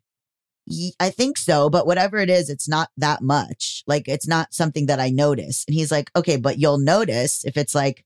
i 1.02 1.10
think 1.10 1.38
so 1.38 1.70
but 1.70 1.86
whatever 1.86 2.18
it 2.20 2.30
is 2.30 2.50
it's 2.50 2.70
not 2.70 2.90
that 2.98 3.22
much. 3.22 3.84
Like 3.88 4.08
it's 4.08 4.28
not 4.28 4.54
something 4.54 4.88
that 4.88 5.00
i 5.00 5.10
notice. 5.10 5.66
And 5.68 5.76
he's 5.76 5.92
like 5.92 6.12
okay 6.16 6.38
but 6.38 6.58
you'll 6.58 6.78
notice 6.78 7.46
if 7.46 7.58
it's 7.58 7.76
like 7.76 8.06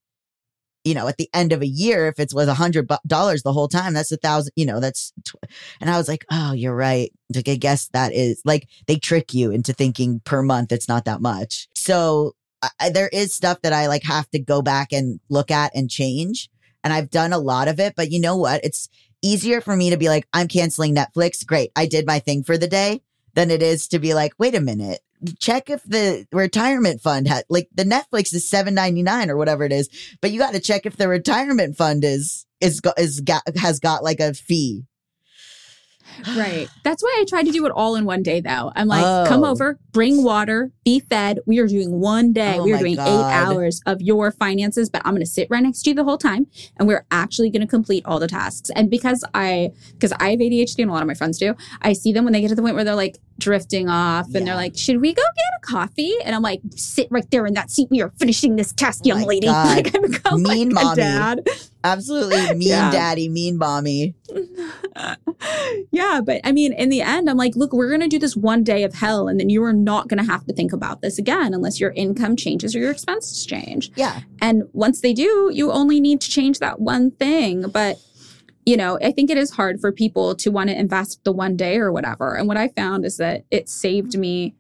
you 0.84 0.94
know 0.94 1.08
at 1.08 1.18
the 1.18 1.30
end 1.34 1.52
of 1.52 1.62
a 1.62 1.68
year 1.68 2.08
if 2.08 2.20
it 2.20 2.32
was 2.34 2.48
a 2.48 2.54
hundred 2.54 2.90
dollars 3.06 3.44
the 3.44 3.54
whole 3.54 3.68
time 3.68 3.94
that's 3.94 4.12
a 4.12 4.18
thousand 4.18 4.54
you 4.56 4.66
know 4.66 4.80
that's 4.80 5.12
tw- 5.26 5.36
and 5.82 5.90
i 5.90 5.98
was 5.98 6.08
like 6.08 6.26
oh 6.32 6.54
you're 6.54 6.76
right. 6.76 7.12
Like 7.36 7.50
i 7.50 7.56
guess 7.56 7.90
that 7.90 8.14
is 8.14 8.42
like 8.46 8.68
they 8.88 8.98
trick 8.98 9.34
you 9.34 9.52
into 9.52 9.74
thinking 9.74 10.22
per 10.24 10.42
month 10.42 10.72
it's 10.72 10.88
not 10.88 11.06
that 11.06 11.22
much. 11.22 11.68
So 11.76 12.34
I, 12.62 12.90
there 12.90 13.10
is 13.10 13.34
stuff 13.34 13.62
that 13.62 13.74
I 13.74 13.88
like 13.88 14.04
have 14.04 14.30
to 14.32 14.40
go 14.40 14.62
back 14.62 14.92
and 14.92 15.20
look 15.30 15.52
at 15.52 15.76
and 15.76 15.90
change. 15.90 16.50
And 16.84 16.94
I've 16.94 17.10
done 17.10 17.34
a 17.34 17.40
lot 17.40 17.68
of 17.68 17.80
it, 17.80 17.94
but 17.96 18.12
you 18.12 18.20
know 18.20 18.38
what? 18.38 18.64
It's 18.64 18.90
easier 19.22 19.62
for 19.62 19.76
me 19.76 19.90
to 19.90 19.98
be 19.98 20.10
like, 20.10 20.28
I'm 20.34 20.48
canceling 20.48 20.96
Netflix. 20.96 21.46
Great. 21.46 21.72
I 21.76 21.86
did 21.86 22.06
my 22.06 22.20
thing 22.20 22.44
for 22.44 22.58
the 22.58 22.68
day 22.68 23.02
than 23.34 23.52
it 23.52 23.62
is 23.62 23.88
to 23.90 24.00
be 24.00 24.14
like, 24.14 24.34
wait 24.40 24.56
a 24.56 24.62
minute. 24.62 25.02
check 25.40 25.70
if 25.70 25.84
the 25.84 26.26
retirement 26.32 27.02
fund 27.02 27.28
had 27.28 27.44
like 27.50 27.68
the 27.74 27.84
Netflix 27.84 28.34
is 28.34 28.48
seven 28.48 28.74
ninety 28.74 29.04
nine 29.04 29.30
or 29.30 29.38
whatever 29.38 29.64
it 29.64 29.72
is, 29.72 29.90
but 30.22 30.32
you 30.32 30.40
got 30.40 30.54
to 30.54 30.60
check 30.60 30.86
if 30.86 30.98
the 30.98 31.08
retirement 31.08 31.76
fund 31.76 32.04
is 32.04 32.46
is 32.62 32.82
is 32.98 33.22
got 33.22 33.44
has 33.58 33.80
got 33.80 34.04
like 34.04 34.20
a 34.20 34.34
fee. 34.34 34.86
Right. 36.36 36.68
That's 36.84 37.04
why 37.04 37.18
I 37.20 37.26
tried 37.26 37.44
to 37.46 37.52
do 37.52 37.66
it 37.66 37.72
all 37.72 37.96
in 37.96 38.06
one 38.06 38.24
day, 38.24 38.42
though. 38.42 38.72
I'm 38.76 38.88
like, 38.88 39.28
come 39.28 39.44
Oh. 39.44 39.52
over, 39.52 39.78
bring 39.92 40.24
water, 40.24 40.72
be 40.86 41.00
fed. 41.00 41.40
We 41.46 41.60
are 41.60 41.68
doing 41.68 42.00
one 42.00 42.34
day. 42.34 42.58
Oh 42.60 42.64
we 42.64 42.74
are 42.74 42.80
doing 42.80 42.96
God. 42.96 43.08
eight 43.08 43.34
hours 43.34 43.82
of 43.86 44.02
your 44.02 44.32
finances, 44.32 44.90
but 44.90 45.02
I'm 45.06 45.14
going 45.14 45.22
to 45.24 45.30
sit 45.30 45.48
right 45.50 45.62
next 45.64 45.84
to 45.84 45.90
you 45.92 45.96
the 45.96 46.04
whole 46.04 46.18
time, 46.18 46.48
and 46.78 46.88
we're 46.88 47.06
actually 47.12 47.50
going 47.50 47.62
to 47.62 47.68
complete 47.68 48.04
all 48.06 48.20
the 48.20 48.28
tasks. 48.28 48.70
And 48.76 48.90
because 48.90 49.24
I, 49.34 49.72
because 49.94 50.12
I 50.14 50.32
have 50.32 50.40
ADHD 50.40 50.80
and 50.80 50.90
a 50.90 50.94
lot 50.94 51.02
of 51.02 51.08
my 51.08 51.14
friends 51.14 51.38
do, 51.38 51.56
I 51.82 51.94
see 51.94 52.12
them 52.14 52.24
when 52.24 52.34
they 52.34 52.42
get 52.42 52.50
to 52.50 52.56
the 52.56 52.62
point 52.62 52.76
where 52.76 52.84
they're 52.84 52.96
like 52.96 53.18
drifting 53.40 53.88
off, 53.90 54.26
and 54.28 54.36
Yeah. 54.36 54.44
they're 54.46 54.56
like, 54.56 54.78
"Should 54.78 55.00
we 55.02 55.14
go 55.14 55.22
get 55.22 55.62
a 55.64 55.66
coffee?" 55.66 56.14
And 56.26 56.36
I'm 56.36 56.42
like, 56.42 56.62
"Sit 56.76 57.08
right 57.12 57.30
there 57.32 57.46
in 57.46 57.54
that 57.56 57.70
seat. 57.72 57.88
We 57.92 58.02
are 58.02 58.12
finishing 58.20 58.56
this 58.56 58.74
task, 58.74 59.02
oh 59.06 59.08
young 59.10 59.18
Oh 59.18 59.22
my 59.22 59.28
lady." 59.28 59.48
God. 59.48 59.76
Like 59.76 59.96
I 59.96 60.00
become 60.00 60.44
Mean 60.44 60.70
like 60.70 60.84
a 60.84 60.86
mommy. 60.86 60.96
dad. 61.02 61.48
Absolutely 61.84 62.38
mean 62.56 62.68
Yeah. 62.70 62.92
daddy, 62.92 63.30
mean 63.30 63.58
mommy. 63.58 64.16
yeah, 65.92 66.22
but 66.24 66.42
I 66.44 66.52
mean, 66.52 66.74
in 66.74 66.90
the 66.90 67.02
end, 67.02 67.30
I'm 67.30 67.38
like, 67.38 67.56
look, 67.56 67.74
we're 67.74 67.88
going 67.90 68.02
to 68.02 68.08
do 68.08 68.20
this 68.20 68.36
one 68.36 68.64
day 68.64 68.84
of 68.84 68.94
hell, 68.94 69.28
and 69.28 69.40
then 69.40 69.50
you 69.50 69.64
are 69.64 69.74
not 69.74 70.08
going 70.08 70.24
to 70.24 70.30
have 70.30 70.46
to 70.48 70.54
think 70.54 70.74
about 70.74 71.02
this 71.02 71.18
again 71.18 71.54
unless 71.54 71.80
your 71.80 71.92
income 71.92 72.36
changes 72.36 72.76
or 72.76 72.80
your 72.80 72.92
expenses 72.92 73.46
change. 73.46 73.92
Yeah. 73.96 74.22
And 74.42 74.64
once 74.74 75.02
they 75.02 75.14
do, 75.14 75.52
you 75.54 75.72
only 75.72 76.00
need 76.00 76.22
to 76.22 76.30
change 76.30 76.60
that 76.60 76.80
one 76.80 77.12
thing. 77.12 77.66
But, 77.70 78.00
you 78.68 78.76
know, 78.76 79.00
I 79.02 79.14
think 79.14 79.30
it 79.30 79.38
is 79.38 79.52
hard 79.52 79.80
for 79.80 79.94
people 79.94 80.36
to 80.36 80.52
want 80.52 80.70
to 80.70 80.78
invest 80.78 81.24
the 81.24 81.32
one 81.32 81.56
day 81.56 81.78
or 81.78 81.90
whatever. 81.90 82.36
And 82.36 82.50
what 82.50 82.58
I 82.58 82.68
found 82.68 83.06
is 83.06 83.16
that 83.16 83.46
it 83.50 83.70
saved 83.70 84.18
me 84.18 84.56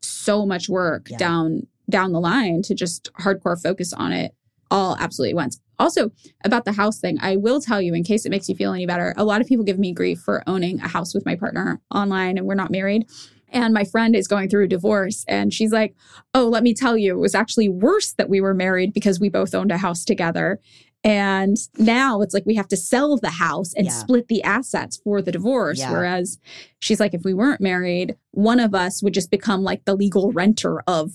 so 0.00 0.46
much 0.46 0.68
work 0.68 1.08
Yeah. 1.10 1.18
down 1.18 1.66
down 1.90 2.12
the 2.12 2.20
line 2.20 2.60
to 2.62 2.74
just 2.74 3.10
hardcore 3.14 3.60
focus 3.60 3.92
on 3.94 4.12
it 4.12 4.32
all 4.70 4.94
absolutely 5.00 5.34
once. 5.34 5.58
Also, 5.78 6.12
about 6.44 6.66
the 6.66 6.72
house 6.72 7.00
thing, 7.00 7.16
I 7.20 7.34
will 7.36 7.60
tell 7.60 7.80
you 7.80 7.94
in 7.94 8.04
case 8.04 8.24
it 8.26 8.30
makes 8.30 8.48
you 8.48 8.54
feel 8.54 8.72
any 8.74 8.86
better. 8.86 9.12
A 9.16 9.24
lot 9.24 9.40
of 9.40 9.46
people 9.48 9.64
give 9.64 9.78
me 9.78 9.92
grief 9.92 10.20
for 10.20 10.44
owning 10.46 10.78
a 10.80 10.88
house 10.88 11.14
with 11.14 11.24
my 11.26 11.34
partner 11.34 11.80
online 11.92 12.36
and 12.38 12.46
we're 12.46 12.54
not 12.54 12.70
married. 12.70 13.06
And 13.50 13.72
my 13.72 13.84
friend 13.84 14.14
is 14.14 14.28
going 14.28 14.50
through 14.50 14.64
a 14.64 14.68
divorce 14.68 15.24
and 15.26 15.52
she's 15.52 15.72
like, 15.72 15.94
Oh, 16.34 16.46
let 16.46 16.62
me 16.62 16.74
tell 16.74 16.96
you, 16.96 17.14
it 17.16 17.20
was 17.20 17.34
actually 17.34 17.70
worse 17.70 18.12
that 18.18 18.28
we 18.28 18.40
were 18.40 18.54
married 18.54 18.92
because 18.92 19.18
we 19.18 19.30
both 19.30 19.54
owned 19.54 19.72
a 19.72 19.78
house 19.78 20.04
together. 20.04 20.60
And 21.04 21.56
now 21.78 22.20
it's 22.22 22.34
like 22.34 22.44
we 22.44 22.56
have 22.56 22.68
to 22.68 22.76
sell 22.76 23.16
the 23.16 23.30
house 23.30 23.72
and 23.74 23.86
Yeah. 23.86 23.92
split 23.92 24.28
the 24.28 24.42
assets 24.42 24.96
for 24.96 25.22
the 25.22 25.32
divorce. 25.32 25.78
Yeah. 25.78 25.92
Whereas 25.92 26.38
she's 26.80 27.00
like, 27.00 27.14
if 27.14 27.22
we 27.24 27.34
weren't 27.34 27.60
married, 27.60 28.16
one 28.32 28.58
of 28.60 28.74
us 28.74 29.02
would 29.02 29.14
just 29.14 29.30
become 29.30 29.62
like 29.62 29.84
the 29.84 29.94
legal 29.94 30.32
renter 30.32 30.80
of 30.86 31.12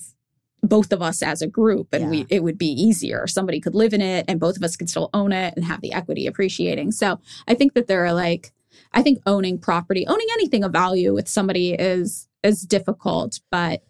both 0.62 0.92
of 0.94 1.02
us 1.02 1.22
as 1.22 1.42
a 1.42 1.46
group 1.46 1.88
and 1.92 2.04
Yeah. 2.04 2.10
we 2.10 2.26
it 2.30 2.42
would 2.42 2.56
be 2.56 2.68
easier 2.72 3.26
somebody 3.26 3.60
could 3.60 3.74
live 3.74 3.92
in 3.92 4.00
it 4.00 4.24
and 4.28 4.40
both 4.40 4.56
of 4.56 4.62
us 4.62 4.76
could 4.76 4.88
still 4.88 5.10
own 5.12 5.30
it 5.30 5.52
and 5.56 5.66
have 5.66 5.82
the 5.82 5.92
equity 5.92 6.26
appreciating 6.26 6.90
so 6.90 7.18
i 7.46 7.52
think 7.52 7.74
that 7.74 7.86
there 7.86 8.02
are 8.06 8.14
like 8.14 8.50
i 8.94 9.02
think 9.02 9.18
owning 9.26 9.58
property 9.58 10.06
owning 10.06 10.26
anything 10.32 10.64
of 10.64 10.72
value 10.72 11.12
with 11.12 11.28
somebody 11.28 11.74
is 11.74 12.28
is 12.42 12.62
difficult 12.62 13.40
but 13.50 13.82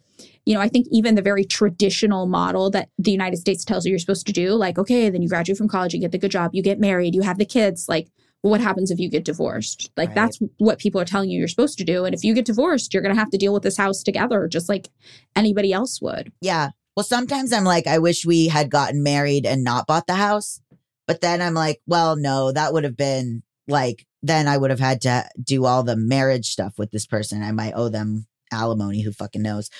you 0.46 0.54
know 0.54 0.60
i 0.60 0.68
think 0.68 0.86
even 0.90 1.14
the 1.14 1.22
very 1.22 1.44
traditional 1.44 2.26
model 2.26 2.70
that 2.70 2.88
the 2.98 3.10
united 3.10 3.36
states 3.36 3.64
tells 3.64 3.84
you 3.84 3.90
you're 3.90 3.98
supposed 3.98 4.26
to 4.26 4.32
do 4.32 4.50
like 4.52 4.78
okay 4.78 5.10
then 5.10 5.22
you 5.22 5.28
graduate 5.28 5.56
from 5.58 5.68
college 5.68 5.94
you 5.94 6.00
get 6.00 6.12
the 6.12 6.18
good 6.18 6.30
job 6.30 6.50
you 6.52 6.62
get 6.62 6.78
married 6.78 7.14
you 7.14 7.22
have 7.22 7.38
the 7.38 7.44
kids 7.44 7.88
like 7.88 8.08
what 8.42 8.60
happens 8.60 8.90
if 8.90 8.98
you 8.98 9.08
get 9.08 9.24
divorced 9.24 9.90
like 9.96 10.08
Right. 10.08 10.14
that's 10.16 10.38
what 10.58 10.78
people 10.78 11.00
are 11.00 11.06
telling 11.06 11.30
you 11.30 11.38
you're 11.38 11.48
supposed 11.48 11.78
to 11.78 11.84
do 11.84 12.04
and 12.04 12.14
if 12.14 12.22
you 12.24 12.34
get 12.34 12.44
divorced 12.44 12.92
you're 12.92 13.02
going 13.02 13.14
to 13.14 13.18
have 13.18 13.30
to 13.30 13.38
deal 13.38 13.54
with 13.54 13.62
this 13.62 13.76
house 13.78 14.02
together 14.02 14.46
just 14.48 14.68
like 14.68 14.90
anybody 15.34 15.72
else 15.72 16.00
would 16.02 16.30
Yeah. 16.40 16.70
Well, 16.96 17.02
sometimes 17.02 17.52
I'm 17.52 17.64
like, 17.64 17.88
I 17.88 17.98
wish 17.98 18.24
we 18.24 18.46
had 18.46 18.70
gotten 18.70 19.02
married 19.02 19.46
and 19.46 19.64
not 19.64 19.88
bought 19.88 20.06
the 20.06 20.14
house. 20.14 20.60
But 21.08 21.20
then 21.20 21.42
I'm 21.42 21.52
like, 21.54 21.80
well, 21.88 22.14
no, 22.14 22.52
that 22.52 22.72
would 22.72 22.84
have 22.84 22.96
been 22.96 23.42
like, 23.66 24.06
then 24.22 24.46
I 24.46 24.56
would 24.56 24.70
have 24.70 24.78
had 24.78 25.00
to 25.00 25.28
do 25.42 25.64
all 25.64 25.82
the 25.82 25.96
marriage 25.96 26.50
stuff 26.52 26.78
with 26.78 26.92
this 26.92 27.04
person. 27.04 27.42
I 27.42 27.50
might 27.50 27.72
owe 27.74 27.88
them 27.88 28.28
alimony. 28.52 29.02
Who 29.02 29.10
fucking 29.10 29.42
knows? 29.42 29.70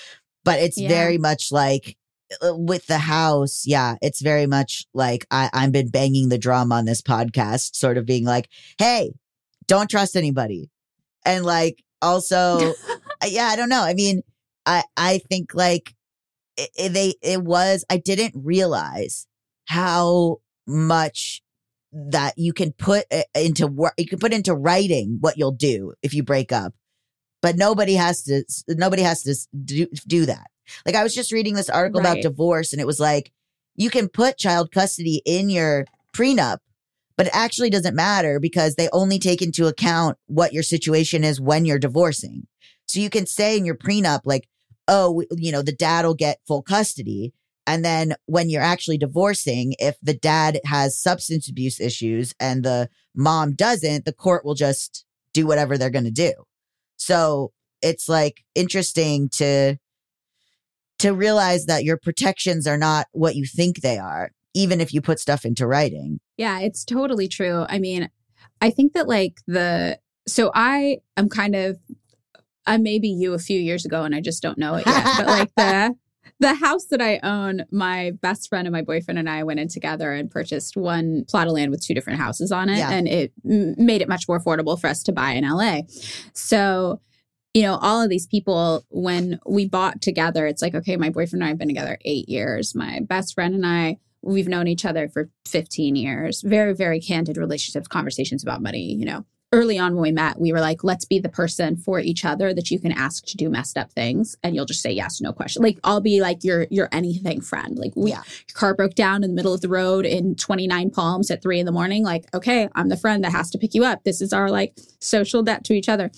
But 0.44 0.60
it's 0.60 0.78
Yeah. 0.78 0.88
very 0.88 1.18
much 1.18 1.50
like 1.52 1.96
uh, 2.42 2.54
with 2.56 2.86
the 2.86 2.98
house. 2.98 3.64
Yeah. 3.66 3.96
It's 4.02 4.20
very 4.20 4.46
much 4.46 4.86
like 4.94 5.26
I, 5.30 5.50
I've 5.52 5.72
been 5.72 5.88
banging 5.88 6.28
the 6.28 6.38
drum 6.38 6.72
on 6.72 6.84
this 6.84 7.02
podcast, 7.02 7.74
sort 7.76 7.96
of 7.98 8.06
being 8.06 8.24
like, 8.24 8.48
hey, 8.78 9.12
don't 9.66 9.88
trust 9.90 10.16
anybody. 10.16 10.70
And 11.24 11.44
like, 11.44 11.82
also, 12.02 12.74
yeah, 13.26 13.44
I 13.46 13.56
don't 13.56 13.68
know. 13.68 13.82
I 13.82 13.94
mean, 13.94 14.22
I, 14.66 14.82
I 14.96 15.18
think 15.30 15.54
like, 15.54 15.94
it, 16.56 16.70
it- 16.78 16.92
they 16.92 17.14
it 17.22 17.42
was 17.42 17.84
I 17.90 17.96
didn't 17.96 18.34
realize 18.36 19.26
how 19.66 20.38
much 20.66 21.42
that 21.92 22.34
you 22.36 22.52
can 22.52 22.72
put 22.72 23.04
into 23.34 23.66
work 23.66 23.94
you 23.98 24.06
can 24.06 24.18
put 24.18 24.32
into 24.32 24.54
writing 24.54 25.18
what 25.20 25.36
you'll 25.38 25.52
do 25.52 25.94
if 26.02 26.12
you 26.14 26.22
break 26.22 26.52
up 26.52 26.74
but 27.44 27.56
nobody 27.56 27.94
has 27.94 28.22
to 28.22 28.42
nobody 28.68 29.02
has 29.02 29.22
to 29.22 29.34
do, 29.64 29.86
do 30.06 30.26
that 30.26 30.50
like 30.86 30.94
i 30.94 31.02
was 31.02 31.14
just 31.14 31.32
reading 31.32 31.54
this 31.54 31.70
article 31.70 32.00
about 32.00 32.22
divorce 32.22 32.72
and 32.72 32.80
it 32.80 32.86
was 32.86 33.00
like 33.00 33.32
you 33.76 33.90
can 33.90 34.08
put 34.08 34.38
child 34.38 34.72
custody 34.72 35.22
in 35.24 35.50
your 35.50 35.84
prenup 36.12 36.58
but 37.16 37.26
it 37.26 37.36
actually 37.36 37.70
doesn't 37.70 37.94
matter 37.94 38.40
because 38.40 38.74
they 38.74 38.88
only 38.92 39.18
take 39.18 39.40
into 39.40 39.66
account 39.66 40.18
what 40.26 40.52
your 40.52 40.62
situation 40.62 41.22
is 41.22 41.40
when 41.40 41.64
you're 41.64 41.78
divorcing 41.78 42.46
so 42.86 42.98
you 43.00 43.10
can 43.10 43.26
say 43.26 43.56
in 43.56 43.64
your 43.64 43.76
prenup 43.76 44.20
like 44.24 44.48
oh, 44.88 45.22
you 45.36 45.52
know, 45.52 45.62
the 45.62 45.72
dad 45.72 46.04
will 46.04 46.14
get 46.14 46.40
full 46.46 46.62
custody. 46.62 47.32
And 47.66 47.84
then 47.84 48.14
when 48.26 48.50
you're 48.50 48.62
actually 48.62 48.98
divorcing, 48.98 49.74
if 49.78 49.96
the 50.02 50.14
dad 50.14 50.60
has 50.66 51.00
substance 51.00 51.48
abuse 51.48 51.80
issues 51.80 52.34
and 52.38 52.62
the 52.62 52.90
mom 53.14 53.54
doesn't, 53.54 54.04
the 54.04 54.12
court 54.12 54.44
will 54.44 54.54
just 54.54 55.04
do 55.32 55.46
whatever 55.46 55.78
they're 55.78 55.90
going 55.90 56.04
to 56.04 56.10
do. 56.10 56.32
So 56.96 57.52
it's 57.82 58.08
like 58.08 58.44
interesting 58.54 59.28
to 59.30 59.76
to 61.00 61.12
realize 61.12 61.66
that 61.66 61.84
your 61.84 61.98
protections 61.98 62.66
are 62.66 62.78
not 62.78 63.06
what 63.12 63.34
you 63.34 63.44
think 63.44 63.80
they 63.80 63.98
are, 63.98 64.30
even 64.54 64.80
if 64.80 64.94
you 64.94 65.02
put 65.02 65.18
stuff 65.18 65.44
into 65.44 65.66
writing. 65.66 66.20
Yeah, 66.36 66.60
it's 66.60 66.84
totally 66.84 67.28
true. 67.28 67.66
I 67.68 67.78
mean, 67.78 68.08
I 68.60 68.70
think 68.70 68.92
that 68.94 69.08
like 69.08 69.34
the 69.46 69.98
so 70.26 70.50
I 70.54 70.98
am 71.16 71.28
kind 71.28 71.54
of 71.54 71.78
I 72.66 72.78
may 72.78 72.98
be 72.98 73.08
you 73.08 73.34
a 73.34 73.38
few 73.38 73.60
years 73.60 73.84
ago 73.84 74.04
and 74.04 74.14
I 74.14 74.20
just 74.20 74.42
don't 74.42 74.58
know 74.58 74.76
it 74.76 74.86
yet. 74.86 75.06
but 75.18 75.26
like 75.26 75.50
the 75.56 75.94
the 76.40 76.54
house 76.54 76.86
that 76.86 77.00
I 77.00 77.20
own, 77.22 77.64
my 77.70 78.12
best 78.20 78.48
friend 78.48 78.66
and 78.66 78.72
my 78.72 78.82
boyfriend 78.82 79.18
and 79.18 79.30
I 79.30 79.44
went 79.44 79.60
in 79.60 79.68
together 79.68 80.12
and 80.12 80.30
purchased 80.30 80.76
one 80.76 81.24
plot 81.26 81.46
of 81.46 81.52
land 81.52 81.70
with 81.70 81.82
two 81.84 81.94
different 81.94 82.18
houses 82.18 82.50
on 82.52 82.68
it, 82.68 82.78
Yeah. 82.78 82.90
and 82.90 83.08
it 83.08 83.32
m- 83.48 83.74
made 83.78 84.02
it 84.02 84.08
much 84.08 84.26
more 84.28 84.40
affordable 84.40 84.78
for 84.78 84.88
us 84.88 85.02
to 85.04 85.12
buy 85.12 85.32
in 85.32 85.44
LA. 85.44 85.82
So, 86.32 87.00
you 87.54 87.62
know, 87.62 87.76
all 87.76 88.02
of 88.02 88.10
these 88.10 88.26
people, 88.26 88.84
when 88.90 89.38
we 89.46 89.66
bought 89.68 90.02
together, 90.02 90.46
it's 90.46 90.60
like, 90.60 90.74
okay, 90.74 90.96
my 90.96 91.08
boyfriend 91.10 91.34
and 91.42 91.44
I 91.44 91.48
have 91.48 91.58
been 91.58 91.68
together 91.68 91.98
eight 92.04 92.28
years. 92.28 92.74
My 92.74 93.00
best 93.00 93.34
friend 93.34 93.54
and 93.54 93.64
I, 93.64 93.98
we've 94.22 94.48
known 94.48 94.66
each 94.66 94.84
other 94.84 95.08
for 95.08 95.30
15 95.46 95.94
years. 95.94 96.42
Very, 96.42 96.74
very 96.74 97.00
candid 97.00 97.36
relationships, 97.36 97.86
conversations 97.86 98.42
about 98.42 98.60
money, 98.62 98.92
you 98.94 99.04
know. 99.04 99.24
Early 99.54 99.78
on 99.78 99.94
when 99.94 100.02
we 100.02 100.10
met, 100.12 100.40
we 100.40 100.50
were 100.52 100.60
like, 100.60 100.82
let's 100.82 101.04
be 101.04 101.20
the 101.20 101.28
person 101.28 101.76
for 101.76 102.00
each 102.00 102.24
other 102.24 102.52
that 102.52 102.72
you 102.72 102.80
can 102.80 102.90
ask 102.90 103.24
to 103.26 103.36
do 103.36 103.48
messed 103.48 103.78
up 103.78 103.92
things 103.92 104.36
and 104.42 104.54
you'll 104.54 104.64
just 104.64 104.82
say 104.82 104.90
yes, 104.90 105.20
no 105.20 105.32
question. 105.32 105.62
Like 105.62 105.78
I'll 105.84 106.00
be 106.00 106.20
like 106.20 106.42
your 106.42 106.66
your 106.70 106.88
anything 106.90 107.40
friend. 107.40 107.78
Like 107.78 107.92
we 107.94 108.10
Yeah. 108.10 108.22
your 108.48 108.54
car 108.54 108.74
broke 108.74 108.94
down 108.96 109.22
in 109.22 109.30
the 109.30 109.34
middle 109.36 109.54
of 109.54 109.60
the 109.60 109.68
road 109.68 110.06
in 110.06 110.34
29 110.34 110.90
palms 110.90 111.30
at 111.30 111.40
three 111.40 111.60
in 111.60 111.66
the 111.66 111.72
morning. 111.72 112.02
Like, 112.02 112.26
okay, 112.34 112.68
I'm 112.74 112.88
the 112.88 112.96
friend 112.96 113.22
that 113.22 113.30
has 113.30 113.48
to 113.52 113.58
pick 113.58 113.74
you 113.74 113.84
up. 113.84 114.02
This 114.02 114.20
is 114.20 114.32
our 114.32 114.50
like 114.50 114.76
social 115.00 115.42
debt 115.44 115.62
to 115.66 115.72
each 115.74 115.88
other. 115.88 116.10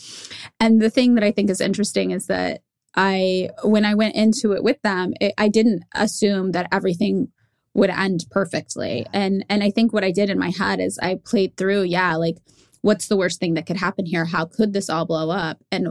And 0.58 0.80
the 0.80 0.90
thing 0.90 1.14
that 1.16 1.24
I 1.24 1.30
think 1.30 1.50
is 1.50 1.60
interesting 1.60 2.12
is 2.12 2.26
that 2.28 2.62
I, 2.94 3.50
when 3.62 3.84
I 3.84 3.94
went 3.94 4.14
into 4.14 4.52
it 4.52 4.64
with 4.64 4.80
them, 4.80 5.12
it, 5.20 5.34
I 5.36 5.48
didn't 5.48 5.82
assume 5.94 6.52
that 6.52 6.68
everything 6.72 7.28
would 7.74 7.90
end 7.90 8.24
perfectly. 8.30 9.04
And 9.12 9.44
and 9.50 9.62
I 9.62 9.70
think 9.70 9.92
what 9.92 10.04
I 10.04 10.10
did 10.10 10.30
in 10.30 10.38
my 10.38 10.48
head 10.50 10.80
is 10.80 10.98
I 10.98 11.20
played 11.22 11.58
through, 11.58 11.82
yeah, 11.82 12.14
like 12.16 12.38
what's 12.82 13.08
the 13.08 13.16
worst 13.16 13.40
thing 13.40 13.54
that 13.54 13.66
could 13.66 13.76
happen 13.76 14.06
here? 14.06 14.24
How 14.24 14.44
could 14.44 14.72
this 14.72 14.88
all 14.88 15.06
blow 15.06 15.30
up? 15.30 15.62
And 15.70 15.88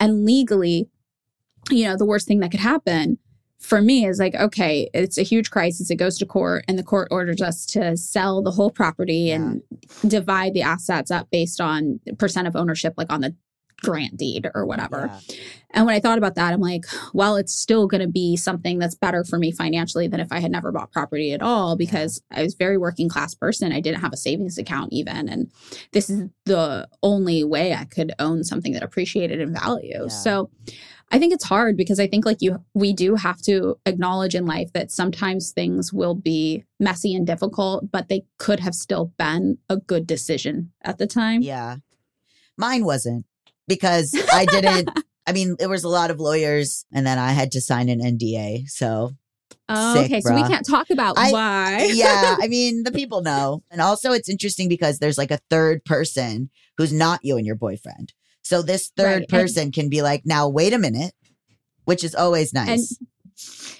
and 0.00 0.24
legally, 0.24 0.88
you 1.70 1.84
know, 1.84 1.96
the 1.96 2.06
worst 2.06 2.26
thing 2.26 2.40
that 2.40 2.50
could 2.50 2.60
happen 2.60 3.18
for 3.58 3.80
me 3.80 4.06
is 4.06 4.18
like, 4.18 4.34
okay, 4.34 4.88
it's 4.92 5.18
a 5.18 5.22
huge 5.22 5.50
crisis. 5.50 5.90
It 5.90 5.96
goes 5.96 6.18
to 6.18 6.26
court, 6.26 6.64
and 6.68 6.78
the 6.78 6.82
court 6.82 7.08
orders 7.10 7.40
us 7.40 7.66
to 7.66 7.96
sell 7.96 8.42
the 8.42 8.50
whole 8.50 8.70
property 8.70 9.30
and 9.30 9.62
divide 10.06 10.54
the 10.54 10.62
assets 10.62 11.10
up 11.10 11.28
based 11.30 11.60
on 11.60 12.00
percent 12.18 12.46
of 12.46 12.54
ownership, 12.54 12.94
like 12.96 13.12
on 13.12 13.22
the 13.22 13.34
grant 13.86 14.16
deed 14.16 14.50
or 14.54 14.66
whatever. 14.66 15.10
Yeah. 15.10 15.36
And 15.70 15.86
when 15.86 15.94
I 15.94 16.00
thought 16.00 16.18
about 16.18 16.36
that, 16.36 16.52
I'm 16.52 16.60
like, 16.60 16.84
well, 17.12 17.36
it's 17.36 17.54
still 17.54 17.86
going 17.86 18.00
to 18.00 18.08
be 18.08 18.36
something 18.36 18.78
that's 18.78 18.94
better 18.94 19.24
for 19.24 19.38
me 19.38 19.52
financially 19.52 20.08
than 20.08 20.20
if 20.20 20.32
I 20.32 20.40
had 20.40 20.50
never 20.50 20.72
bought 20.72 20.92
property 20.92 21.32
at 21.32 21.42
all 21.42 21.76
because 21.76 22.22
I 22.30 22.42
was 22.42 22.54
very 22.54 22.78
working 22.78 23.08
class 23.08 23.34
person. 23.34 23.72
I 23.72 23.80
didn't 23.80 24.00
have 24.00 24.12
a 24.12 24.16
savings 24.16 24.58
account 24.58 24.92
even. 24.92 25.28
And 25.28 25.50
this 25.92 26.08
is 26.08 26.28
the 26.44 26.88
only 27.02 27.44
way 27.44 27.74
I 27.74 27.84
could 27.84 28.12
own 28.18 28.42
something 28.44 28.72
that 28.72 28.82
appreciated 28.82 29.40
in 29.40 29.52
value. 29.52 30.02
Yeah. 30.02 30.08
So 30.08 30.50
I 31.12 31.18
think 31.18 31.32
it's 31.32 31.44
hard 31.44 31.76
because 31.76 32.00
I 32.00 32.08
think 32.08 32.24
like 32.24 32.38
you 32.40 32.64
we 32.74 32.92
do 32.92 33.14
have 33.14 33.40
to 33.42 33.76
acknowledge 33.86 34.34
in 34.34 34.44
life 34.44 34.72
that 34.72 34.90
sometimes 34.90 35.52
things 35.52 35.92
will 35.92 36.14
be 36.14 36.64
messy 36.80 37.14
and 37.14 37.26
difficult, 37.26 37.90
but 37.92 38.08
they 38.08 38.24
could 38.38 38.60
have 38.60 38.74
still 38.74 39.12
been 39.18 39.58
a 39.68 39.76
good 39.76 40.06
decision 40.06 40.72
at 40.82 40.98
the 40.98 41.06
time. 41.06 41.42
Yeah. 41.42 41.76
Mine 42.56 42.84
wasn't 42.84 43.26
because 43.68 44.14
I 44.32 44.44
didn't. 44.46 44.90
I 45.26 45.32
mean, 45.32 45.56
there 45.58 45.68
was 45.68 45.84
a 45.84 45.88
lot 45.88 46.10
of 46.10 46.20
lawyers, 46.20 46.84
and 46.92 47.06
then 47.06 47.18
I 47.18 47.32
had 47.32 47.52
to 47.52 47.60
sign 47.60 47.88
an 47.88 48.00
NDA. 48.00 48.68
So, 48.68 49.12
Oh, 49.68 49.94
Sick, 49.94 50.04
okay, 50.06 50.20
so 50.20 50.32
we 50.32 50.42
can't 50.42 50.64
talk 50.64 50.90
about 50.90 51.18
I- 51.18 51.32
why. 51.32 51.90
yeah, 51.92 52.36
I 52.40 52.46
mean, 52.46 52.84
the 52.84 52.92
people 52.92 53.22
know. 53.22 53.64
And 53.70 53.80
also, 53.80 54.12
it's 54.12 54.28
interesting 54.28 54.68
because 54.68 55.00
there's 55.00 55.18
like 55.18 55.32
a 55.32 55.40
third 55.50 55.84
person 55.84 56.50
who's 56.78 56.92
not 56.92 57.18
you 57.24 57.36
and 57.36 57.44
your 57.44 57.56
boyfriend. 57.56 58.12
So, 58.42 58.62
this 58.62 58.92
third 58.96 59.04
Right, 59.06 59.16
and- 59.22 59.28
person 59.28 59.72
can 59.72 59.88
be 59.88 60.02
like, 60.02 60.22
now, 60.24 60.48
wait 60.48 60.72
a 60.72 60.78
minute, 60.78 61.14
which 61.84 62.04
is 62.04 62.14
always 62.14 62.52
nice. 62.54 62.96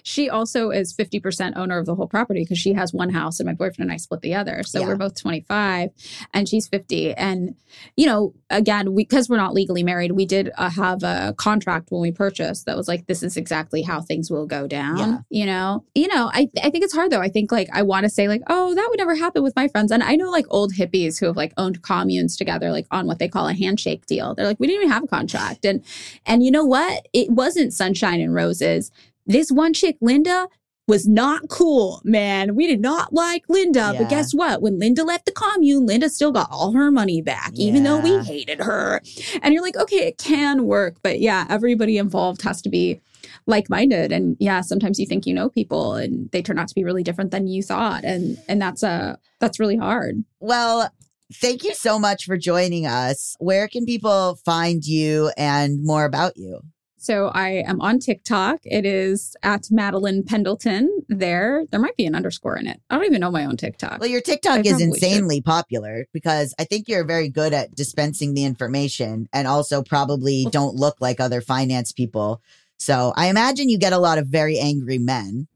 She 0.09 0.31
also 0.31 0.71
is 0.71 0.95
50% 0.95 1.57
owner 1.57 1.79
of 1.79 1.85
the 1.87 1.97
whole 1.97 2.07
property 2.07 2.43
because 2.45 2.61
she 2.61 2.75
has 2.75 2.93
one 2.93 3.11
house 3.11 3.41
and 3.41 3.47
my 3.49 3.55
boyfriend 3.55 3.91
and 3.91 3.93
I 3.93 3.97
split 3.97 4.21
the 4.21 4.35
other. 4.37 4.63
So 4.63 4.79
Yeah. 4.79 4.87
we're 4.87 4.97
both 4.97 5.21
25 5.21 5.91
and 6.33 6.49
she's 6.49 6.69
50. 6.69 7.13
And, 7.15 7.57
you 7.97 8.07
know, 8.07 8.33
again, 8.49 8.95
because 8.95 9.29
we're 9.29 9.37
not 9.37 9.53
legally 9.53 9.83
married, 9.83 10.13
we 10.13 10.25
did 10.25 10.53
uh, 10.57 10.71
have 10.71 11.03
a 11.03 11.35
contract 11.37 11.89
when 11.91 12.01
we 12.03 12.13
purchased 12.13 12.67
that 12.67 12.77
was 12.77 12.87
like, 12.87 13.09
this 13.09 13.25
is 13.25 13.37
exactly 13.37 13.83
how 13.83 14.01
things 14.01 14.31
will 14.31 14.47
go 14.47 14.69
down. 14.69 14.97
Yeah. 14.97 15.19
You 15.29 15.47
know, 15.47 15.85
you 15.97 16.07
know, 16.07 16.31
I, 16.33 16.51
I 16.63 16.71
think 16.71 16.85
it's 16.85 16.95
hard 16.95 17.11
though. 17.11 17.21
I 17.21 17.29
think 17.29 17.51
like 17.51 17.69
I 17.73 17.83
want 17.83 18.05
to 18.05 18.09
say 18.09 18.29
like, 18.29 18.43
oh, 18.47 18.77
that 18.77 18.87
would 18.89 18.99
never 18.99 19.17
happen 19.17 19.43
with 19.43 19.57
my 19.57 19.67
friends. 19.67 19.91
And 19.91 20.05
I 20.05 20.15
know 20.15 20.31
like 20.31 20.47
old 20.51 20.75
hippies 20.75 21.19
who 21.19 21.27
have 21.27 21.37
like 21.37 21.53
owned 21.57 21.83
communes 21.83 22.37
together, 22.37 22.71
like 22.71 22.87
on 22.93 23.09
what 23.09 23.19
they 23.19 23.27
call 23.29 23.49
a 23.49 23.55
handshake 23.55 24.07
deal. 24.07 24.37
They're 24.37 24.47
like, 24.47 24.61
we 24.61 24.69
didn't 24.69 24.83
even 24.83 24.93
have 24.93 25.03
a 25.03 25.09
contract. 25.09 25.65
And, 25.65 25.83
and 26.25 26.45
you 26.45 26.53
know 26.53 26.65
what? 26.65 27.09
It 27.13 27.29
wasn't 27.29 27.73
sunshine 27.73 28.21
and 28.21 28.33
roses 28.33 28.93
this 29.27 29.51
one 29.51 29.73
chick, 29.73 29.97
Linda, 30.01 30.49
was 30.89 31.07
not 31.07 31.49
cool, 31.49 32.01
man. 32.05 32.55
We 32.55 32.67
did 32.67 32.81
not 32.81 33.13
like 33.13 33.45
Linda. 33.49 33.91
Yeah. 33.93 33.99
But 33.99 34.09
guess 34.09 34.33
what? 34.33 34.63
When 34.63 34.79
Linda 34.79 35.03
left 35.03 35.27
the 35.27 35.33
commune, 35.33 35.85
Linda 35.85 36.09
still 36.09 36.31
got 36.31 36.49
all 36.51 36.73
her 36.73 36.91
money 36.91 37.21
back, 37.21 37.53
even 37.55 37.83
though 37.83 37.99
we 37.99 38.19
hated 38.25 38.61
her. 38.61 39.01
And 39.43 39.53
you're 39.53 39.63
like, 39.63 39.77
okay, 39.77 40.07
it 40.07 40.19
can 40.19 40.65
work. 40.65 40.97
But 41.03 41.21
yeah, 41.21 41.47
everybody 41.51 41.99
involved 41.99 42.43
has 42.43 42.63
to 42.63 42.69
be 42.69 43.01
like 43.47 43.69
minded. 43.69 44.13
And 44.13 44.37
yeah, 44.39 44.61
sometimes 44.61 44.99
you 45.01 45.07
think 45.07 45.27
you 45.27 45.35
know 45.35 45.49
people 45.49 45.95
and 45.95 46.31
they 46.31 46.43
turn 46.43 46.59
out 46.59 46.69
to 46.69 46.75
be 46.75 46.85
really 46.85 47.03
different 47.03 47.33
than 47.33 47.49
you 47.49 47.63
thought. 47.63 48.05
And 48.05 48.39
and 48.49 48.63
that's 48.63 48.85
uh 48.85 49.17
that's 49.41 49.59
really 49.59 49.77
hard. 49.77 50.25
Well, 50.39 50.91
thank 51.35 51.65
you 51.65 51.75
so 51.75 51.99
much 51.99 52.25
for 52.25 52.37
joining 52.37 52.87
us. 52.87 53.35
Where 53.41 53.67
can 53.67 53.85
people 53.85 54.39
find 54.45 54.85
you 54.85 55.33
and 55.37 55.83
more 55.83 56.05
about 56.05 56.37
you? 56.37 56.61
So 57.07 57.31
I 57.33 57.63
am 57.65 57.81
on 57.81 58.01
TikTok. 58.01 58.59
It 58.65 58.85
is 58.85 59.37
at 59.45 59.71
Madeline 59.71 60.25
Pendleton 60.25 60.91
there. 61.09 61.65
There 61.71 61.79
might 61.79 61.97
be 61.97 62.05
an 62.05 62.17
underscore 62.17 62.57
in 62.57 62.67
it. 62.67 62.81
I 62.91 62.97
don't 62.97 63.05
even 63.05 63.21
know 63.21 63.31
my 63.31 63.45
own 63.45 63.57
TikTok. 63.57 64.01
Well, 64.01 64.09
your 64.09 64.19
I 64.19 64.29
TikTok 64.29 64.67
is 64.67 64.73
probably 64.73 64.99
should. 64.99 65.05
insanely 65.05 65.41
popular 65.41 66.07
because 66.13 66.53
I 66.59 66.65
think 66.65 66.89
you're 66.89 67.05
very 67.05 67.29
good 67.29 67.53
at 67.53 67.77
dispensing 67.77 68.35
the 68.35 68.43
information 68.43 69.29
and 69.33 69.47
also 69.47 69.85
probably 69.85 70.49
don't 70.51 70.75
look 70.75 70.97
like 71.01 71.21
other 71.21 71.41
finance 71.41 71.93
people. 71.93 72.43
So 72.77 73.13
I 73.15 73.29
imagine 73.29 73.69
you 73.69 73.79
get 73.79 73.93
a 73.93 73.99
lot 73.99 74.19
of 74.19 74.27
very 74.27 74.59
angry 74.59 74.99
men. 74.99 75.47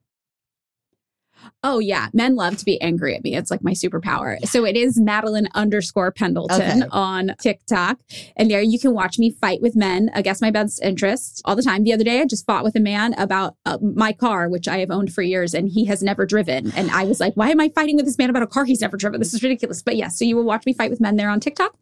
Oh 1.62 1.78
yeah, 1.78 2.08
men 2.12 2.36
love 2.36 2.56
to 2.58 2.64
be 2.64 2.80
angry 2.80 3.14
at 3.14 3.22
me. 3.22 3.34
It's 3.36 3.50
like 3.50 3.62
my 3.62 3.72
superpower. 3.72 4.38
So 4.46 4.64
it 4.64 4.76
is 4.76 4.98
Madeline 5.00 5.48
underscore 5.54 6.10
Pendleton 6.12 6.82
Okay. 6.82 6.88
on 6.90 7.32
TikTok, 7.40 7.98
and 8.36 8.50
there 8.50 8.62
you 8.62 8.78
can 8.78 8.94
watch 8.94 9.18
me 9.18 9.30
fight 9.30 9.60
with 9.60 9.76
men 9.76 10.10
against 10.14 10.40
my 10.42 10.50
best 10.50 10.82
interests 10.82 11.42
all 11.44 11.56
the 11.56 11.62
time. 11.62 11.84
The 11.84 11.92
other 11.92 12.04
day, 12.04 12.20
I 12.20 12.24
just 12.26 12.46
fought 12.46 12.64
with 12.64 12.76
a 12.76 12.80
man 12.80 13.14
about 13.18 13.56
uh, 13.66 13.78
my 13.82 14.12
car, 14.12 14.48
which 14.48 14.68
I 14.68 14.78
have 14.78 14.90
owned 14.90 15.12
for 15.12 15.22
years, 15.22 15.54
and 15.54 15.68
he 15.68 15.84
has 15.86 16.02
never 16.02 16.26
driven. 16.26 16.72
And 16.72 16.90
I 16.90 17.04
was 17.04 17.20
like, 17.20 17.34
"Why 17.34 17.50
am 17.50 17.60
I 17.60 17.68
fighting 17.70 17.96
with 17.96 18.04
this 18.06 18.18
man 18.18 18.30
about 18.30 18.42
a 18.42 18.46
car 18.46 18.64
he's 18.64 18.80
never 18.80 18.96
driven? 18.96 19.20
This 19.20 19.34
is 19.34 19.42
ridiculous." 19.42 19.82
But 19.82 19.96
yes, 19.96 20.18
so 20.18 20.24
you 20.24 20.36
will 20.36 20.44
watch 20.44 20.64
me 20.66 20.72
fight 20.72 20.90
with 20.90 21.00
men 21.00 21.16
there 21.16 21.30
on 21.30 21.40
TikTok, 21.40 21.76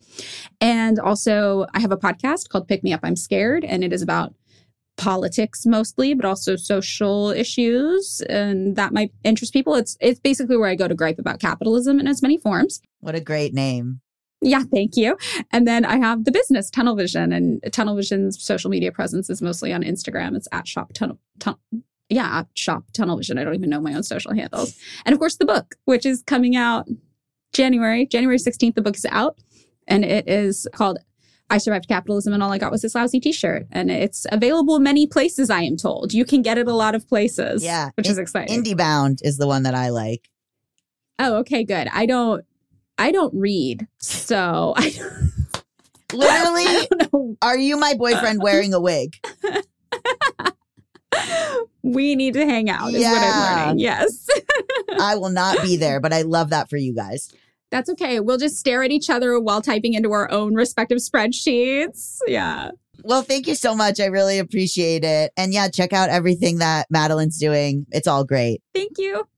and 0.61 0.99
also 0.99 1.67
I 1.75 1.81
have 1.81 1.93
a 1.93 1.97
podcast 1.97 2.49
called 2.49 2.69
Pick 2.69 2.83
Me 2.83 2.93
Up, 2.93 3.01
I'm 3.03 3.17
Scared, 3.17 3.65
and 3.65 3.85
it 3.85 3.93
is 3.93 4.03
about 4.03 4.35
politics 4.99 5.65
mostly, 5.65 6.13
but 6.13 6.27
also 6.27 6.57
social 6.57 7.31
issues, 7.31 8.21
and 8.29 8.77
that 8.77 8.93
might 8.93 9.13
interest 9.25 9.55
people. 9.55 9.75
It's 9.75 9.97
it's 10.01 10.21
basically 10.21 10.59
where 10.59 10.69
I 10.69 10.75
go 10.75 10.89
to 10.89 10.95
gripe 10.95 11.19
about 11.19 11.41
capitalism 11.41 11.99
in 11.99 12.07
its 12.07 12.21
many 12.21 12.37
forms. 12.37 12.83
What 13.01 13.15
a 13.15 13.21
great 13.21 13.55
name. 13.55 14.01
Yeah, 14.43 14.63
thank 14.73 14.97
you. 14.97 15.17
And 15.53 15.67
then 15.67 15.85
I 15.85 15.97
have 15.97 16.25
the 16.25 16.31
business 16.31 16.71
Tunnel 16.71 16.95
Vision, 16.95 17.33
and 17.33 17.63
Tunnel 17.73 17.97
Vision's 17.97 18.43
social 18.43 18.71
media 18.71 18.93
presence 18.93 19.31
is 19.31 19.41
mostly 19.41 19.73
on 19.73 19.83
Instagram. 19.83 20.37
It's 20.37 20.49
at 20.53 20.69
Shop 20.69 20.93
Tunnel. 20.93 21.19
Tun- 21.39 21.57
yeah, 22.11 22.41
at 22.41 22.49
Shop 22.55 22.85
Tunnel 22.93 23.17
Vision. 23.17 23.39
I 23.39 23.45
don't 23.45 23.55
even 23.55 23.71
know 23.71 23.81
my 23.81 23.95
own 23.95 24.03
social 24.03 24.35
handles. 24.35 24.77
And 25.05 25.13
of 25.13 25.19
course, 25.19 25.37
the 25.37 25.47
book, 25.47 25.77
which 25.87 26.05
is 26.05 26.23
coming 26.23 26.57
out 26.57 26.87
January 27.53 28.07
January 28.07 28.39
sixteenth. 28.39 28.75
The 28.75 28.83
book 28.83 28.97
is 28.97 29.07
out, 29.11 29.39
and 29.87 30.05
it 30.05 30.29
is 30.29 30.67
called 30.73 30.99
I 31.51 31.59
survived 31.59 31.89
capitalism 31.89 32.33
and 32.35 32.43
all 32.43 32.53
I 32.53 32.59
got 32.59 32.71
was 32.71 32.83
this 32.83 32.95
lousy 32.95 33.21
t-shirt. 33.21 33.67
And 33.73 33.91
it's 33.91 34.27
available 34.31 34.79
many 34.81 35.07
places, 35.07 35.49
I 35.51 35.63
am 35.63 35.77
told. 35.77 36.13
You 36.13 36.25
can 36.25 36.43
get 36.43 36.59
it 36.59 36.69
a 36.69 36.75
lot 36.75 36.95
of 36.95 37.09
places. 37.09 37.65
Yeah. 37.65 37.91
Which 37.97 38.09
is 38.09 38.19
exciting. 38.19 38.63
IndieBound 38.63 39.21
is 39.23 39.39
the 39.39 39.47
one 39.47 39.63
that 39.63 39.75
I 39.75 39.89
like. 39.89 40.29
oh, 41.19 41.37
okay, 41.39 41.65
good. 41.65 41.89
I 41.93 42.07
don't 42.07 42.45
I 42.99 43.13
don't 43.13 43.33
read. 43.35 43.87
So 43.99 44.75
I 44.77 44.93
Literally, 46.13 47.37
are 47.43 47.57
you 47.59 47.77
my 47.79 47.95
boyfriend 47.95 48.43
wearing 48.43 48.73
a 48.75 48.81
wig? 48.81 49.15
We 51.83 52.17
need 52.17 52.35
to 52.35 52.45
hang 52.45 52.69
out, 52.69 52.89
is 52.89 52.95
what 52.95 53.01
Yeah. 53.01 53.21
I'm 53.33 53.67
learning. 53.67 53.79
Yes. 53.79 54.29
I 55.01 55.15
will 55.17 55.31
not 55.31 55.63
be 55.63 55.77
there, 55.77 56.01
but 56.01 56.13
I 56.13 56.23
love 56.23 56.51
that 56.51 56.69
for 56.69 56.77
you 56.77 56.95
guys. 56.95 57.33
That's 57.71 57.91
okay. 57.91 58.21
We'll 58.21 58.39
just 58.39 58.57
stare 58.57 58.83
at 58.83 58.91
each 58.91 59.11
other 59.11 59.39
while 59.39 59.61
typing 59.61 59.95
into 59.95 60.13
our 60.13 60.31
own 60.31 60.55
respective 60.55 60.99
spreadsheets. 60.99 62.19
Yeah. 62.27 62.71
Well, 63.05 63.23
thank 63.23 63.47
you 63.47 63.55
so 63.55 63.75
much. 63.75 64.01
I 64.01 64.07
really 64.07 64.39
appreciate 64.39 65.05
it. 65.05 65.33
And 65.37 65.53
yeah, 65.53 65.69
check 65.69 65.93
out 65.93 66.09
everything 66.09 66.59
that 66.59 66.87
Madeline's 66.91 67.39
doing. 67.39 67.87
It's 67.91 68.09
all 68.09 68.25
great. 68.25 68.63
Thank 68.75 68.99
you. 68.99 69.29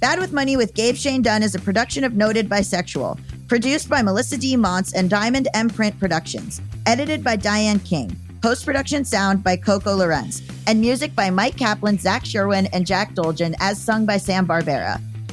Bad 0.00 0.20
with 0.20 0.32
Money 0.32 0.56
with 0.56 0.74
Gabe 0.74 0.94
Shane 0.94 1.22
Dunn 1.22 1.42
is 1.42 1.56
a 1.56 1.58
production 1.58 2.04
of 2.04 2.14
Noted 2.14 2.48
Bisexual, 2.48 3.18
produced 3.48 3.88
by 3.88 4.00
Melisa 4.00 4.38
D. 4.38 4.56
Monts 4.56 4.94
and 4.94 5.10
Diamond 5.10 5.48
MPrint 5.54 5.98
Productions, 5.98 6.62
edited 6.86 7.24
by 7.24 7.34
Diane 7.34 7.80
Kang, 7.80 8.16
post 8.40 8.64
production 8.64 9.04
sound 9.04 9.42
by 9.42 9.56
Coco 9.56 9.96
Lorenz, 9.96 10.40
and 10.68 10.80
music 10.80 11.16
by 11.16 11.30
Mike 11.30 11.56
Kaplan, 11.56 11.98
Zach 11.98 12.24
Sherwin, 12.24 12.66
and 12.72 12.86
Jack 12.86 13.14
Dolgen, 13.14 13.56
as 13.58 13.82
sung 13.82 14.06
by 14.06 14.18
Sam 14.18 14.46
Barbera. 14.46 15.02